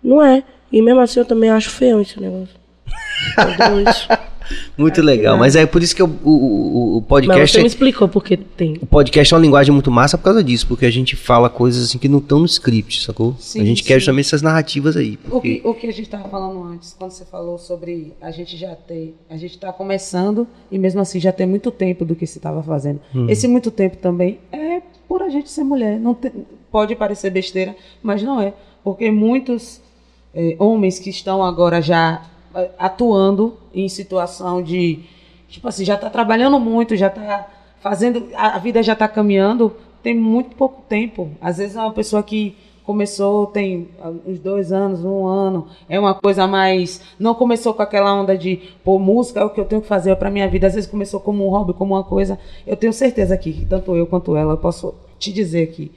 Não 0.03 0.24
é. 0.24 0.42
E 0.72 0.80
mesmo 0.80 1.01
assim 1.01 1.20
eu 1.20 1.26
também 1.26 1.51
acho 1.51 1.70
feio 1.70 2.01
esse 2.01 2.20
negócio. 2.20 2.55
Tudo 3.36 3.88
isso. 3.88 4.09
Muito 4.76 5.01
legal. 5.03 5.36
Mas 5.38 5.57
é 5.57 5.66
por 5.66 5.82
isso 5.82 5.94
que 5.94 6.03
eu- 6.03 6.11
o, 6.24 6.30
o, 6.30 6.97
o 6.99 7.01
Mas 7.01 7.07
podcast. 7.09 7.53
você 7.57 7.61
me 7.61 7.66
explicou 7.66 8.09
porque 8.09 8.36
tem. 8.36 8.76
O 8.80 8.86
podcast 8.86 9.32
é 9.32 9.36
uma 9.36 9.42
linguagem 9.42 9.72
muito 9.72 9.90
massa 9.90 10.16
por 10.18 10.24
causa 10.24 10.42
disso, 10.44 10.66
porque 10.66 10.86
a 10.86 10.90
gente 10.90 11.16
fala 11.16 11.49
coisas 11.51 11.84
assim 11.84 11.99
que 11.99 12.09
não 12.09 12.18
estão 12.18 12.38
no 12.40 12.47
script, 12.47 13.03
sacou? 13.05 13.34
Sim, 13.38 13.61
a 13.61 13.64
gente 13.64 13.82
sim. 13.82 13.88
quer 13.88 13.99
justamente 13.99 14.26
essas 14.26 14.42
narrativas 14.42 14.97
aí. 14.97 15.18
O 15.26 15.30
Porque... 15.30 15.57
que, 15.61 15.68
o 15.68 15.74
que 15.74 15.86
a 15.86 15.92
gente 15.92 16.03
estava 16.07 16.28
falando 16.28 16.62
antes, 16.64 16.94
quando 16.99 17.11
você 17.11 17.24
falou 17.24 17.59
sobre 17.59 18.12
a 18.20 18.30
gente 18.30 18.57
já 18.57 18.74
ter, 18.74 19.14
a 19.30 19.36
gente 19.36 19.53
está 19.55 19.72
começando 19.72 20.47
e 20.70 20.78
mesmo 20.78 21.01
assim 21.01 21.18
já 21.20 21.32
tem 21.32 21.47
muito 21.47 21.70
tempo 21.70 22.05
do 22.05 22.14
que 22.14 22.26
se 22.26 22.38
estava 22.38 22.62
fazendo. 22.62 23.01
Esse 23.28 23.47
muito 23.49 23.70
tempo 23.70 23.97
também 23.97 24.38
é 24.53 24.80
por 25.09 25.22
a 25.22 25.28
gente 25.28 25.51
ser 25.51 25.64
mulher. 25.64 25.99
Não 25.99 26.14
tem- 26.14 26.32
pode 26.70 26.94
parecer 26.97 27.30
besteira, 27.30 27.74
mas 28.03 28.22
não 28.22 28.40
é. 28.40 28.53
Porque 28.84 29.11
muitos 29.11 29.80
eh, 30.34 30.55
homens 30.59 30.99
que 30.99 31.11
estão 31.11 31.42
agora 31.42 31.80
já 31.80 32.22
atuando 32.78 33.57
em 33.74 33.88
situação 33.88 34.62
de. 34.62 35.00
Tipo 35.48 35.68
assim, 35.68 35.84
já 35.84 35.94
está 35.94 36.11
trabalhando 36.11 36.59
muito, 36.59 36.96
já 36.96 37.09
está 37.09 37.48
fazendo. 37.80 38.28
A 38.34 38.59
vida 38.59 38.82
já 38.82 38.94
está 38.94 39.07
caminhando, 39.09 39.74
tem 40.02 40.14
muito 40.14 40.57
pouco 40.57 40.82
tempo. 40.88 41.30
Às 41.40 41.59
vezes 41.59 41.76
é 41.76 41.80
uma 41.80 41.92
pessoa 41.92 42.22
que 42.22 42.57
começou 42.86 43.48
tem 43.48 43.88
ah, 44.00 44.12
uns 44.24 44.38
dois 44.38 44.70
anos, 44.70 45.04
um 45.04 45.26
ano, 45.26 45.66
é 45.88 45.98
uma 45.98 46.14
coisa 46.14 46.46
mais. 46.46 47.00
Não 47.18 47.34
começou 47.34 47.74
com 47.74 47.82
aquela 47.82 48.14
onda 48.14 48.38
de, 48.38 48.61
pô, 48.84 48.98
música 48.98 49.40
é 49.40 49.44
o 49.44 49.50
que 49.50 49.61
eu 49.61 49.64
tenho 49.64 49.82
que 49.82 49.88
fazer 49.88 50.14
para 50.16 50.30
minha 50.30 50.48
vida. 50.48 50.68
Às 50.68 50.74
vezes 50.74 50.88
começou 50.88 51.18
como 51.18 51.44
um 51.44 51.50
hobby, 51.50 51.72
como 51.72 51.94
uma 51.94 52.04
coisa. 52.04 52.38
Eu 52.64 52.76
tenho 52.76 52.92
certeza 52.92 53.34
aqui, 53.34 53.52
que 53.52 53.66
tanto 53.66 53.94
eu 53.96 54.07
quanto 54.07 54.36
ela, 54.36 54.52
eu 54.52 54.59
posso 54.59 54.94
te 55.18 55.32
dizer 55.32 55.68
aqui, 55.68 55.90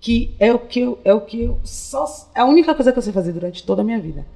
que 0.00 0.34
é 0.40 0.52
o 0.52 0.58
que 0.58 0.80
eu, 0.80 0.98
é 1.04 1.14
o 1.14 1.20
que 1.20 1.44
eu 1.44 1.58
só. 1.62 2.04
É 2.34 2.40
a 2.40 2.44
única 2.44 2.74
coisa 2.74 2.92
que 2.92 2.98
eu 2.98 3.02
sei 3.02 3.12
fazer 3.12 3.32
durante 3.32 3.64
toda 3.64 3.82
a 3.82 3.84
minha 3.84 4.00
vida. 4.00 4.26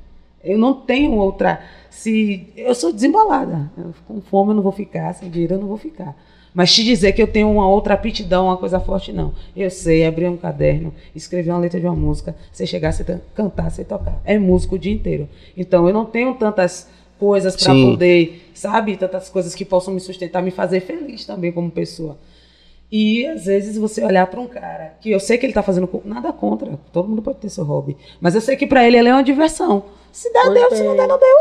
Eu 0.46 0.58
não 0.58 0.74
tenho 0.74 1.12
outra. 1.12 1.60
Se 1.90 2.48
eu 2.56 2.74
sou 2.74 2.92
desembolada, 2.92 3.70
eu, 3.76 3.94
com 4.06 4.20
fome 4.20 4.50
eu 4.50 4.54
não 4.56 4.62
vou 4.62 4.72
ficar, 4.72 5.12
sem 5.14 5.28
dinheiro 5.30 5.54
eu 5.54 5.60
não 5.60 5.68
vou 5.68 5.76
ficar. 5.76 6.16
Mas 6.54 6.74
te 6.74 6.82
dizer 6.84 7.12
que 7.12 7.20
eu 7.22 7.26
tenho 7.26 7.50
uma 7.50 7.68
outra 7.68 7.92
aptidão, 7.94 8.46
uma 8.46 8.56
coisa 8.56 8.80
forte, 8.80 9.12
não. 9.12 9.34
Eu 9.54 9.70
sei 9.70 10.06
abrir 10.06 10.26
um 10.28 10.36
caderno, 10.38 10.92
escrever 11.14 11.50
uma 11.50 11.58
letra 11.58 11.78
de 11.78 11.84
uma 11.86 11.94
música, 11.94 12.34
sei 12.50 12.66
chegar, 12.66 12.96
tan- 13.04 13.20
cantar, 13.34 13.70
sei 13.70 13.84
tocar. 13.84 14.18
É 14.24 14.38
músico 14.38 14.76
o 14.76 14.78
dia 14.78 14.92
inteiro. 14.92 15.28
Então 15.56 15.86
eu 15.86 15.92
não 15.92 16.06
tenho 16.06 16.32
tantas 16.34 16.88
coisas 17.18 17.54
para 17.56 17.74
poder, 17.90 18.50
sabe, 18.54 18.96
tantas 18.96 19.28
coisas 19.28 19.54
que 19.54 19.64
possam 19.66 19.92
me 19.92 20.00
sustentar, 20.00 20.42
me 20.42 20.50
fazer 20.50 20.80
feliz 20.80 21.26
também 21.26 21.52
como 21.52 21.70
pessoa. 21.70 22.16
E 22.90 23.26
às 23.26 23.46
vezes 23.46 23.76
você 23.76 24.04
olhar 24.04 24.26
para 24.28 24.40
um 24.40 24.46
cara 24.46 24.94
que 25.00 25.10
eu 25.10 25.18
sei 25.18 25.36
que 25.36 25.44
ele 25.44 25.52
tá 25.52 25.62
fazendo 25.62 25.88
nada 26.04 26.32
contra, 26.32 26.78
todo 26.92 27.08
mundo 27.08 27.20
pode 27.20 27.38
ter 27.38 27.48
seu 27.48 27.64
hobby, 27.64 27.96
mas 28.20 28.34
eu 28.34 28.40
sei 28.40 28.54
que 28.56 28.66
para 28.66 28.86
ele 28.86 28.96
ele 28.96 29.08
é 29.08 29.12
uma 29.12 29.24
diversão. 29.24 29.84
Se 30.16 30.32
der, 30.32 30.50
deu, 30.50 30.70
se 30.74 30.82
não 30.82 30.94
é. 30.94 30.96
der, 30.96 31.06
não 31.06 31.18
deu. 31.18 31.38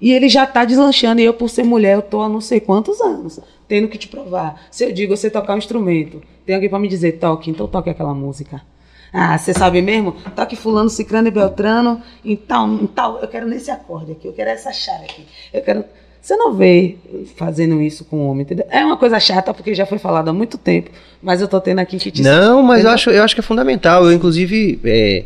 E 0.00 0.12
ele 0.12 0.28
já 0.28 0.44
tá 0.44 0.64
deslanchando 0.64 1.20
e 1.20 1.24
eu 1.24 1.32
por 1.32 1.48
ser 1.48 1.62
mulher, 1.62 1.94
eu 1.94 2.02
tô 2.02 2.20
há 2.22 2.28
não 2.28 2.40
sei 2.40 2.58
quantos 2.58 3.00
anos 3.00 3.38
tendo 3.68 3.86
que 3.86 3.96
te 3.96 4.08
provar. 4.08 4.66
Se 4.68 4.84
eu 4.84 4.92
digo 4.92 5.16
você 5.16 5.30
tocar 5.30 5.54
um 5.54 5.58
instrumento, 5.58 6.20
tem 6.44 6.56
alguém 6.56 6.68
para 6.68 6.80
me 6.80 6.88
dizer 6.88 7.12
toque, 7.18 7.50
então 7.50 7.68
toque 7.68 7.88
aquela 7.88 8.12
música. 8.12 8.60
Ah, 9.12 9.38
você 9.38 9.54
sabe 9.54 9.80
mesmo? 9.80 10.12
Toque 10.34 10.56
fulano, 10.56 10.90
cicrano 10.90 11.28
e 11.28 11.30
beltrano, 11.30 12.02
então, 12.24 12.80
então 12.82 13.20
eu 13.20 13.28
quero 13.28 13.46
nesse 13.46 13.70
acorde 13.70 14.12
aqui, 14.12 14.26
eu 14.26 14.32
quero 14.32 14.50
essa 14.50 14.72
chave 14.72 15.04
aqui. 15.04 15.24
Eu 15.52 15.62
quero 15.62 15.84
você 16.20 16.34
não 16.36 16.52
vê 16.52 16.96
fazendo 17.36 17.80
isso 17.80 18.04
com 18.04 18.16
o 18.16 18.28
homem, 18.28 18.42
entendeu? 18.42 18.66
É 18.68 18.84
uma 18.84 18.96
coisa 18.96 19.20
chata, 19.20 19.54
porque 19.54 19.72
já 19.72 19.86
foi 19.86 19.96
falado 19.96 20.26
há 20.26 20.32
muito 20.32 20.58
tempo, 20.58 20.90
mas 21.22 21.40
eu 21.40 21.46
tô 21.46 21.60
tendo 21.60 21.78
aqui 21.78 21.98
que 21.98 22.10
te 22.10 22.20
Não, 22.20 22.64
mas 22.64 22.84
eu 22.84 22.90
acho, 22.90 23.10
eu 23.10 23.22
acho 23.22 23.32
que 23.32 23.40
é 23.40 23.44
fundamental. 23.44 24.04
Eu, 24.04 24.12
inclusive, 24.12 24.80
é, 24.84 25.24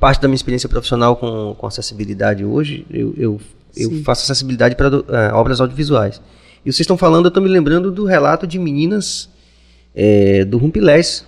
parte 0.00 0.20
da 0.20 0.26
minha 0.28 0.34
experiência 0.36 0.68
profissional 0.68 1.14
com, 1.16 1.54
com 1.56 1.66
acessibilidade 1.66 2.44
hoje, 2.44 2.84
eu, 2.90 3.14
eu, 3.16 3.40
eu 3.76 4.02
faço 4.02 4.24
acessibilidade 4.24 4.74
para 4.74 4.90
obras 5.34 5.60
audiovisuais. 5.60 6.20
E 6.64 6.72
vocês 6.72 6.80
estão 6.80 6.96
falando, 6.98 7.26
eu 7.26 7.28
estou 7.28 7.42
me 7.42 7.48
lembrando 7.48 7.90
do 7.92 8.04
relato 8.04 8.46
de 8.46 8.58
meninas 8.58 9.28
é, 9.94 10.44
do 10.44 10.58
Rumpilés, 10.58 11.24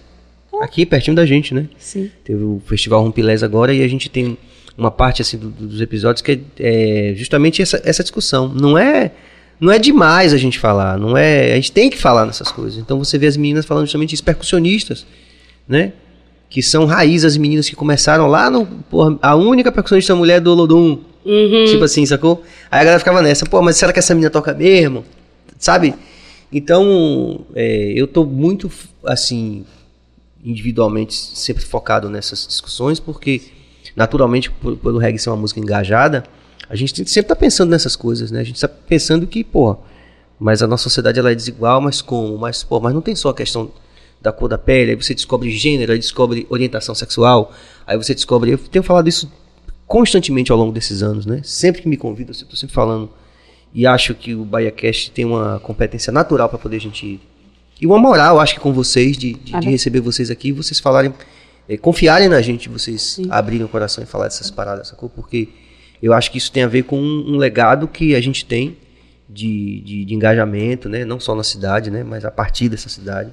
aqui 0.60 0.84
pertinho 0.86 1.16
da 1.16 1.24
gente, 1.26 1.54
né? 1.54 1.68
Sim. 1.78 2.10
Teve 2.24 2.42
o 2.42 2.60
Festival 2.66 3.02
Rumpilés 3.02 3.42
agora 3.42 3.72
e 3.72 3.82
a 3.82 3.88
gente 3.88 4.08
tem 4.10 4.36
uma 4.76 4.90
parte 4.90 5.20
assim 5.22 5.36
do- 5.38 5.50
do- 5.50 5.66
dos 5.68 5.80
episódios 5.80 6.22
que 6.22 6.32
é, 6.58 7.10
é 7.10 7.14
justamente 7.14 7.60
essa, 7.62 7.80
essa 7.84 8.02
discussão. 8.02 8.48
Não 8.48 8.76
é 8.78 9.12
não 9.60 9.70
é 9.70 9.78
demais 9.78 10.32
a 10.32 10.36
gente 10.36 10.58
falar, 10.58 10.98
não 10.98 11.16
é 11.16 11.52
a 11.52 11.54
gente 11.56 11.70
tem 11.70 11.88
que 11.88 11.96
falar 11.96 12.26
nessas 12.26 12.50
coisas. 12.50 12.78
Então 12.80 12.98
você 12.98 13.16
vê 13.18 13.26
as 13.26 13.36
meninas 13.36 13.64
falando 13.64 13.84
justamente 13.86 14.12
isso, 14.14 14.24
percussionistas, 14.24 15.06
né? 15.68 15.92
Que 16.52 16.62
são 16.62 16.84
raiz 16.84 17.24
as 17.24 17.36
meninas 17.36 17.68
que 17.68 17.74
começaram 17.74 18.26
lá 18.26 18.50
no 18.50 18.66
porra, 18.66 19.18
a 19.22 19.34
única 19.34 19.72
percussionista 19.72 20.14
mulher 20.14 20.38
do 20.38 20.52
Olodum, 20.52 20.98
Uhum. 21.24 21.64
Tipo 21.66 21.84
assim, 21.84 22.04
sacou? 22.04 22.42
Aí 22.70 22.80
a 22.80 22.84
galera 22.84 22.98
ficava 22.98 23.22
nessa, 23.22 23.46
pô, 23.46 23.62
mas 23.62 23.76
será 23.76 23.92
que 23.92 23.98
essa 23.98 24.14
menina 24.14 24.30
toca 24.30 24.52
mesmo? 24.52 25.04
Sabe? 25.58 25.94
Então, 26.52 27.46
é, 27.54 27.92
eu 27.94 28.06
tô 28.06 28.24
muito, 28.24 28.70
assim, 29.04 29.64
individualmente 30.44 31.14
sempre 31.14 31.64
focado 31.64 32.10
nessas 32.10 32.46
discussões, 32.46 32.98
porque, 32.98 33.40
naturalmente, 33.94 34.50
por, 34.50 34.76
pelo 34.76 34.98
reggae 34.98 35.18
ser 35.18 35.30
uma 35.30 35.36
música 35.36 35.60
engajada, 35.60 36.24
a 36.68 36.76
gente 36.76 37.08
sempre 37.08 37.28
tá 37.28 37.36
pensando 37.36 37.70
nessas 37.70 37.94
coisas, 37.94 38.30
né? 38.30 38.40
A 38.40 38.44
gente 38.44 38.60
tá 38.60 38.68
pensando 38.68 39.26
que, 39.26 39.44
pô, 39.44 39.76
mas 40.38 40.62
a 40.62 40.66
nossa 40.66 40.84
sociedade 40.84 41.18
ela 41.18 41.30
é 41.30 41.34
desigual, 41.34 41.80
mas 41.80 42.02
como? 42.02 42.36
Mas, 42.36 42.64
pô, 42.64 42.80
mas 42.80 42.92
não 42.92 43.00
tem 43.00 43.14
só 43.14 43.30
a 43.30 43.34
questão 43.34 43.70
da 44.22 44.32
cor 44.32 44.48
da 44.48 44.56
pele, 44.56 44.92
aí 44.92 44.96
você 44.96 45.14
descobre 45.14 45.50
gênero, 45.50 45.92
aí 45.92 45.98
descobre 45.98 46.46
orientação 46.48 46.94
sexual, 46.94 47.52
aí 47.86 47.96
você 47.96 48.14
descobre. 48.14 48.52
Eu 48.52 48.58
tenho 48.58 48.82
falado 48.82 49.08
isso 49.08 49.30
constantemente 49.86 50.52
ao 50.52 50.56
longo 50.56 50.72
desses 50.72 51.02
anos, 51.02 51.26
né? 51.26 51.40
Sempre 51.42 51.82
que 51.82 51.88
me 51.88 51.96
convidam, 51.96 52.32
eu 52.32 52.42
estou 52.42 52.56
sempre 52.56 52.74
falando. 52.74 53.10
E 53.74 53.86
acho 53.86 54.14
que 54.14 54.34
o 54.34 54.44
BahiaCast 54.44 55.10
tem 55.10 55.24
uma 55.24 55.58
competência 55.60 56.12
natural 56.12 56.48
para 56.48 56.58
poder 56.58 56.76
a 56.76 56.80
gente. 56.80 57.20
E 57.80 57.86
uma 57.86 57.98
moral, 57.98 58.38
acho 58.38 58.54
que 58.54 58.60
com 58.60 58.72
vocês, 58.72 59.16
de, 59.16 59.32
de, 59.34 59.56
Ah, 59.56 59.60
de 59.60 59.68
receber 59.68 60.00
vocês 60.00 60.30
aqui 60.30 60.52
vocês 60.52 60.78
falarem, 60.78 61.12
eh, 61.68 61.76
confiarem 61.76 62.28
na 62.28 62.40
gente, 62.40 62.68
vocês 62.68 63.02
Sim. 63.02 63.26
abrirem 63.28 63.64
o 63.64 63.68
coração 63.68 64.04
e 64.04 64.06
falar 64.06 64.24
dessas 64.24 64.50
paradas, 64.50 64.88
sacou? 64.88 65.08
Porque 65.08 65.48
eu 66.02 66.12
acho 66.12 66.30
que 66.30 66.38
isso 66.38 66.52
tem 66.52 66.62
a 66.62 66.68
ver 66.68 66.84
com 66.84 66.98
um, 66.98 67.34
um 67.34 67.36
legado 67.36 67.88
que 67.88 68.14
a 68.14 68.20
gente 68.20 68.44
tem 68.44 68.76
de, 69.28 69.80
de, 69.80 70.04
de 70.04 70.14
engajamento, 70.14 70.88
né? 70.88 71.04
Não 71.04 71.18
só 71.18 71.34
na 71.34 71.42
cidade, 71.42 71.90
né? 71.90 72.04
Mas 72.04 72.24
a 72.24 72.30
partir 72.30 72.68
dessa 72.68 72.88
cidade. 72.88 73.32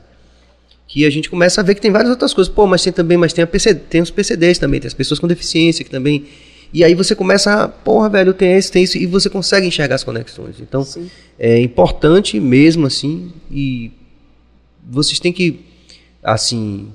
Que 0.90 1.06
a 1.06 1.10
gente 1.10 1.30
começa 1.30 1.62
a 1.62 1.64
ver 1.64 1.76
que 1.76 1.82
tem 1.82 1.92
várias 1.92 2.10
outras 2.10 2.34
coisas. 2.34 2.54
Pô, 2.54 2.68
mas 2.68 2.84
tem 2.84 2.92
também, 2.92 3.18
mas 3.18 3.32
tem, 3.32 3.44
a 3.44 3.48
PC, 3.48 3.76
tem 3.76 4.02
os 4.02 4.12
PCDs 4.12 4.58
também, 4.58 4.82
tem 4.82 4.88
as 4.88 4.94
pessoas 4.94 5.20
com 5.20 5.28
deficiência 5.28 5.86
que 5.86 5.90
também. 5.90 6.26
E 6.74 6.84
aí 6.84 6.94
você 6.94 7.16
começa 7.16 7.64
a, 7.64 7.68
porra, 7.68 8.10
velho, 8.10 8.34
tem 8.34 8.54
esse, 8.54 8.72
tem 8.72 8.84
isso, 8.84 8.98
e 8.98 9.06
você 9.06 9.30
consegue 9.30 9.66
enxergar 9.66 9.96
as 9.96 10.04
conexões. 10.04 10.60
Então, 10.60 10.84
Sim. 10.84 11.10
é 11.38 11.60
importante 11.62 12.40
mesmo 12.40 12.86
assim, 12.86 13.32
e 13.50 13.92
vocês 14.88 15.20
têm 15.20 15.32
que, 15.32 15.62
assim, 16.22 16.92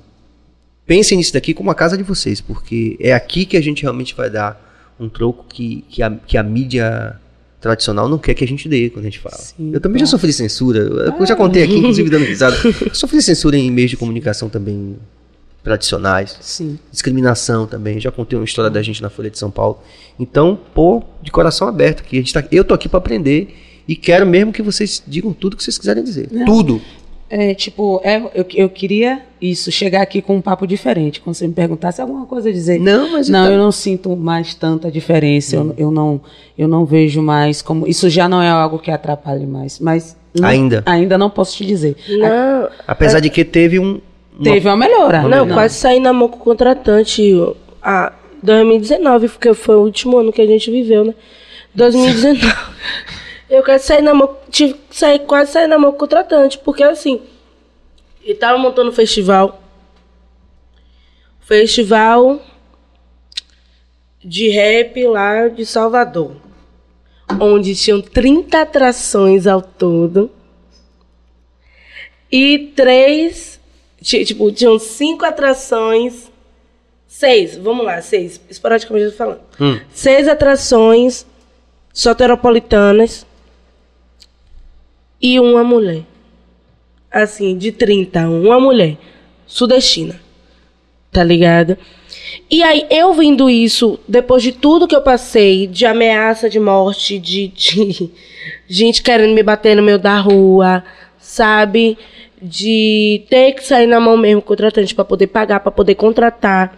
pensem 0.85 1.17
nisso 1.17 1.33
daqui 1.33 1.53
como 1.53 1.71
a 1.71 1.75
casa 1.75 1.97
de 1.97 2.03
vocês, 2.03 2.39
porque 2.39 2.95
é 2.99 3.13
aqui 3.13 3.45
que 3.45 3.57
a 3.57 3.61
gente 3.61 3.81
realmente 3.81 4.13
vai 4.15 4.29
dar 4.29 4.95
um 4.99 5.09
troco 5.09 5.45
que, 5.49 5.83
que, 5.89 6.01
a, 6.01 6.11
que 6.11 6.37
a 6.37 6.43
mídia 6.43 7.19
tradicional 7.65 8.07
não 8.07 8.19
quer 8.19 8.35
que 8.35 8.43
a 8.43 8.47
gente 8.47 8.69
dê 8.69 8.91
quando 8.91 9.05
a 9.05 9.09
gente 9.09 9.17
fala. 9.17 9.37
Sim, 9.37 9.71
eu 9.73 9.81
também 9.81 9.99
já 9.99 10.05
claro. 10.05 10.11
sofri 10.11 10.31
censura, 10.31 10.79
eu 10.79 11.15
eu 11.19 11.25
já 11.25 11.35
contei 11.35 11.63
aqui, 11.63 11.75
inclusive 11.75 12.09
dando 12.11 12.25
risada, 12.25 12.55
eu 12.63 12.93
sofri 12.93 13.19
censura 13.23 13.57
em 13.57 13.71
meios 13.71 13.89
de 13.89 13.97
comunicação 13.97 14.49
também 14.49 14.97
tradicionais, 15.63 16.37
Sim. 16.41 16.77
discriminação 16.91 17.65
também, 17.65 17.99
já 17.99 18.11
contei 18.11 18.37
uma 18.37 18.45
história 18.45 18.69
da 18.69 18.83
gente 18.83 19.01
na 19.01 19.09
Folha 19.09 19.31
de 19.31 19.39
São 19.39 19.49
Paulo. 19.49 19.79
Então, 20.19 20.59
pô, 20.75 21.01
de 21.23 21.31
coração 21.31 21.67
aberto 21.67 22.01
aqui, 22.01 22.17
a 22.17 22.19
gente 22.19 22.31
tá, 22.31 22.43
eu 22.51 22.63
tô 22.63 22.75
aqui 22.75 22.87
para 22.87 22.99
aprender 22.99 23.55
e 23.87 23.95
quero 23.95 24.27
mesmo 24.27 24.53
que 24.53 24.61
vocês 24.61 25.01
digam 25.07 25.33
tudo 25.33 25.57
que 25.57 25.63
vocês 25.63 25.79
quiserem 25.79 26.03
dizer. 26.03 26.29
Não. 26.31 26.45
Tudo. 26.45 26.79
É, 27.27 27.55
tipo, 27.55 27.99
é, 28.03 28.21
eu, 28.35 28.45
eu 28.53 28.69
queria 28.69 29.21
isso, 29.41 29.71
chegar 29.71 30.01
aqui 30.03 30.21
com 30.21 30.35
um 30.35 30.41
papo 30.41 30.67
diferente. 30.67 31.19
Quando 31.19 31.35
você 31.35 31.47
me 31.47 31.53
perguntasse 31.53 31.99
alguma 31.99 32.25
coisa, 32.27 32.51
dizer. 32.53 32.79
Não, 32.79 33.11
mas 33.13 33.27
Não, 33.29 33.45
então- 33.45 33.53
eu 33.53 33.57
não 33.59 33.71
sinto 33.71 34.15
mais 34.15 34.53
tanta 34.53 34.91
diferença. 34.91 35.55
Eu, 35.55 35.73
eu, 35.77 35.91
não, 35.91 36.21
eu 36.57 36.67
não 36.67 36.85
vejo 36.85 37.21
mais 37.23 37.61
como. 37.63 37.87
Isso 37.87 38.09
já 38.11 38.29
não 38.29 38.41
é 38.41 38.49
algo 38.49 38.77
que 38.77 38.91
atrapalhe 38.91 39.47
mais. 39.47 39.79
Mas. 39.79 40.15
não- 40.39 40.47
Ainda. 40.47 40.83
Ainda 40.85 41.17
não 41.17 41.29
posso 41.29 41.57
te 41.57 41.65
dizer. 41.65 41.95
Não, 42.07 42.69
Apesar 42.87 43.19
de 43.19 43.29
que 43.31 43.43
teve 43.43 43.79
um. 43.79 43.99
uma- 44.37 44.43
Teve 44.43 44.67
uma 44.67 44.77
melhora. 44.77 45.23
não, 45.23 45.47
quase 45.47 45.75
saí 45.75 45.99
na 45.99 46.13
mão 46.13 46.27
com 46.29 46.37
o 46.37 46.39
contratante. 46.41 47.33
A 47.81 48.13
2019, 48.43 49.29
porque 49.29 49.51
foi 49.55 49.75
o 49.75 49.81
último 49.81 50.17
ano 50.17 50.31
que 50.31 50.41
a 50.41 50.45
gente 50.47 50.69
viveu, 50.69 51.03
né? 51.05 51.13
2019. 51.73 52.39
eu 53.49 53.63
quase 53.63 53.85
sair 53.85 54.01
na 54.01 54.13
mão. 54.13 54.37
Tive 54.49 54.73
que 54.73 54.95
sair, 54.95 55.19
quase 55.19 55.51
sair 55.51 55.67
na 55.67 55.77
mão 55.77 55.91
com 55.91 55.97
o 55.97 55.99
contratante, 55.99 56.57
porque 56.59 56.83
assim. 56.83 57.21
Ele 58.23 58.35
tava 58.35 58.57
montando 58.57 58.89
um 58.89 58.93
festival. 58.93 59.61
Festival 61.41 62.41
de 64.23 64.49
rap 64.49 65.03
lá 65.05 65.47
de 65.47 65.65
Salvador. 65.65 66.35
Onde 67.39 67.75
tinham 67.75 68.01
30 68.01 68.61
atrações 68.61 69.45
ao 69.47 69.61
todo. 69.61 70.31
E 72.31 72.71
três. 72.75 73.59
ti- 74.01 74.25
Tipo, 74.25 74.51
tinham 74.51 74.77
cinco 74.79 75.25
atrações. 75.25 76.31
Seis, 77.07 77.55
vamos 77.57 77.85
lá, 77.85 78.01
seis. 78.01 78.41
Esporadicamente 78.49 79.15
falando. 79.15 79.41
Hum. 79.59 79.79
Seis 79.93 80.27
atrações 80.27 81.25
soteropolitanas. 81.93 83.25
E 85.21 85.39
uma 85.39 85.63
mulher. 85.63 86.03
Assim, 87.11 87.57
de 87.57 87.71
30, 87.71 88.27
uma 88.29 88.59
mulher. 88.59 88.97
Sudestina. 89.47 90.19
Tá 91.11 91.23
ligado? 91.23 91.77
E 92.49 92.61
aí, 92.61 92.85
eu 92.89 93.13
vendo 93.13 93.49
isso, 93.49 93.99
depois 94.07 94.43
de 94.43 94.51
tudo 94.51 94.87
que 94.87 94.95
eu 94.95 95.01
passei, 95.01 95.67
de 95.67 95.85
ameaça 95.85 96.49
de 96.49 96.59
morte, 96.59 97.17
de, 97.17 97.47
de 97.47 98.11
gente 98.67 99.01
querendo 99.01 99.33
me 99.33 99.41
bater 99.41 99.75
no 99.75 99.83
meio 99.83 99.97
da 99.97 100.19
rua, 100.19 100.83
sabe? 101.17 101.97
de 102.41 103.25
ter 103.29 103.53
que 103.53 103.65
sair 103.65 103.87
na 103.87 103.99
mão 103.99 104.17
mesmo 104.17 104.41
contratante 104.41 104.93
para 104.93 105.05
poder 105.05 105.27
pagar, 105.27 105.59
para 105.61 105.71
poder 105.71 105.95
contratar. 105.95 106.77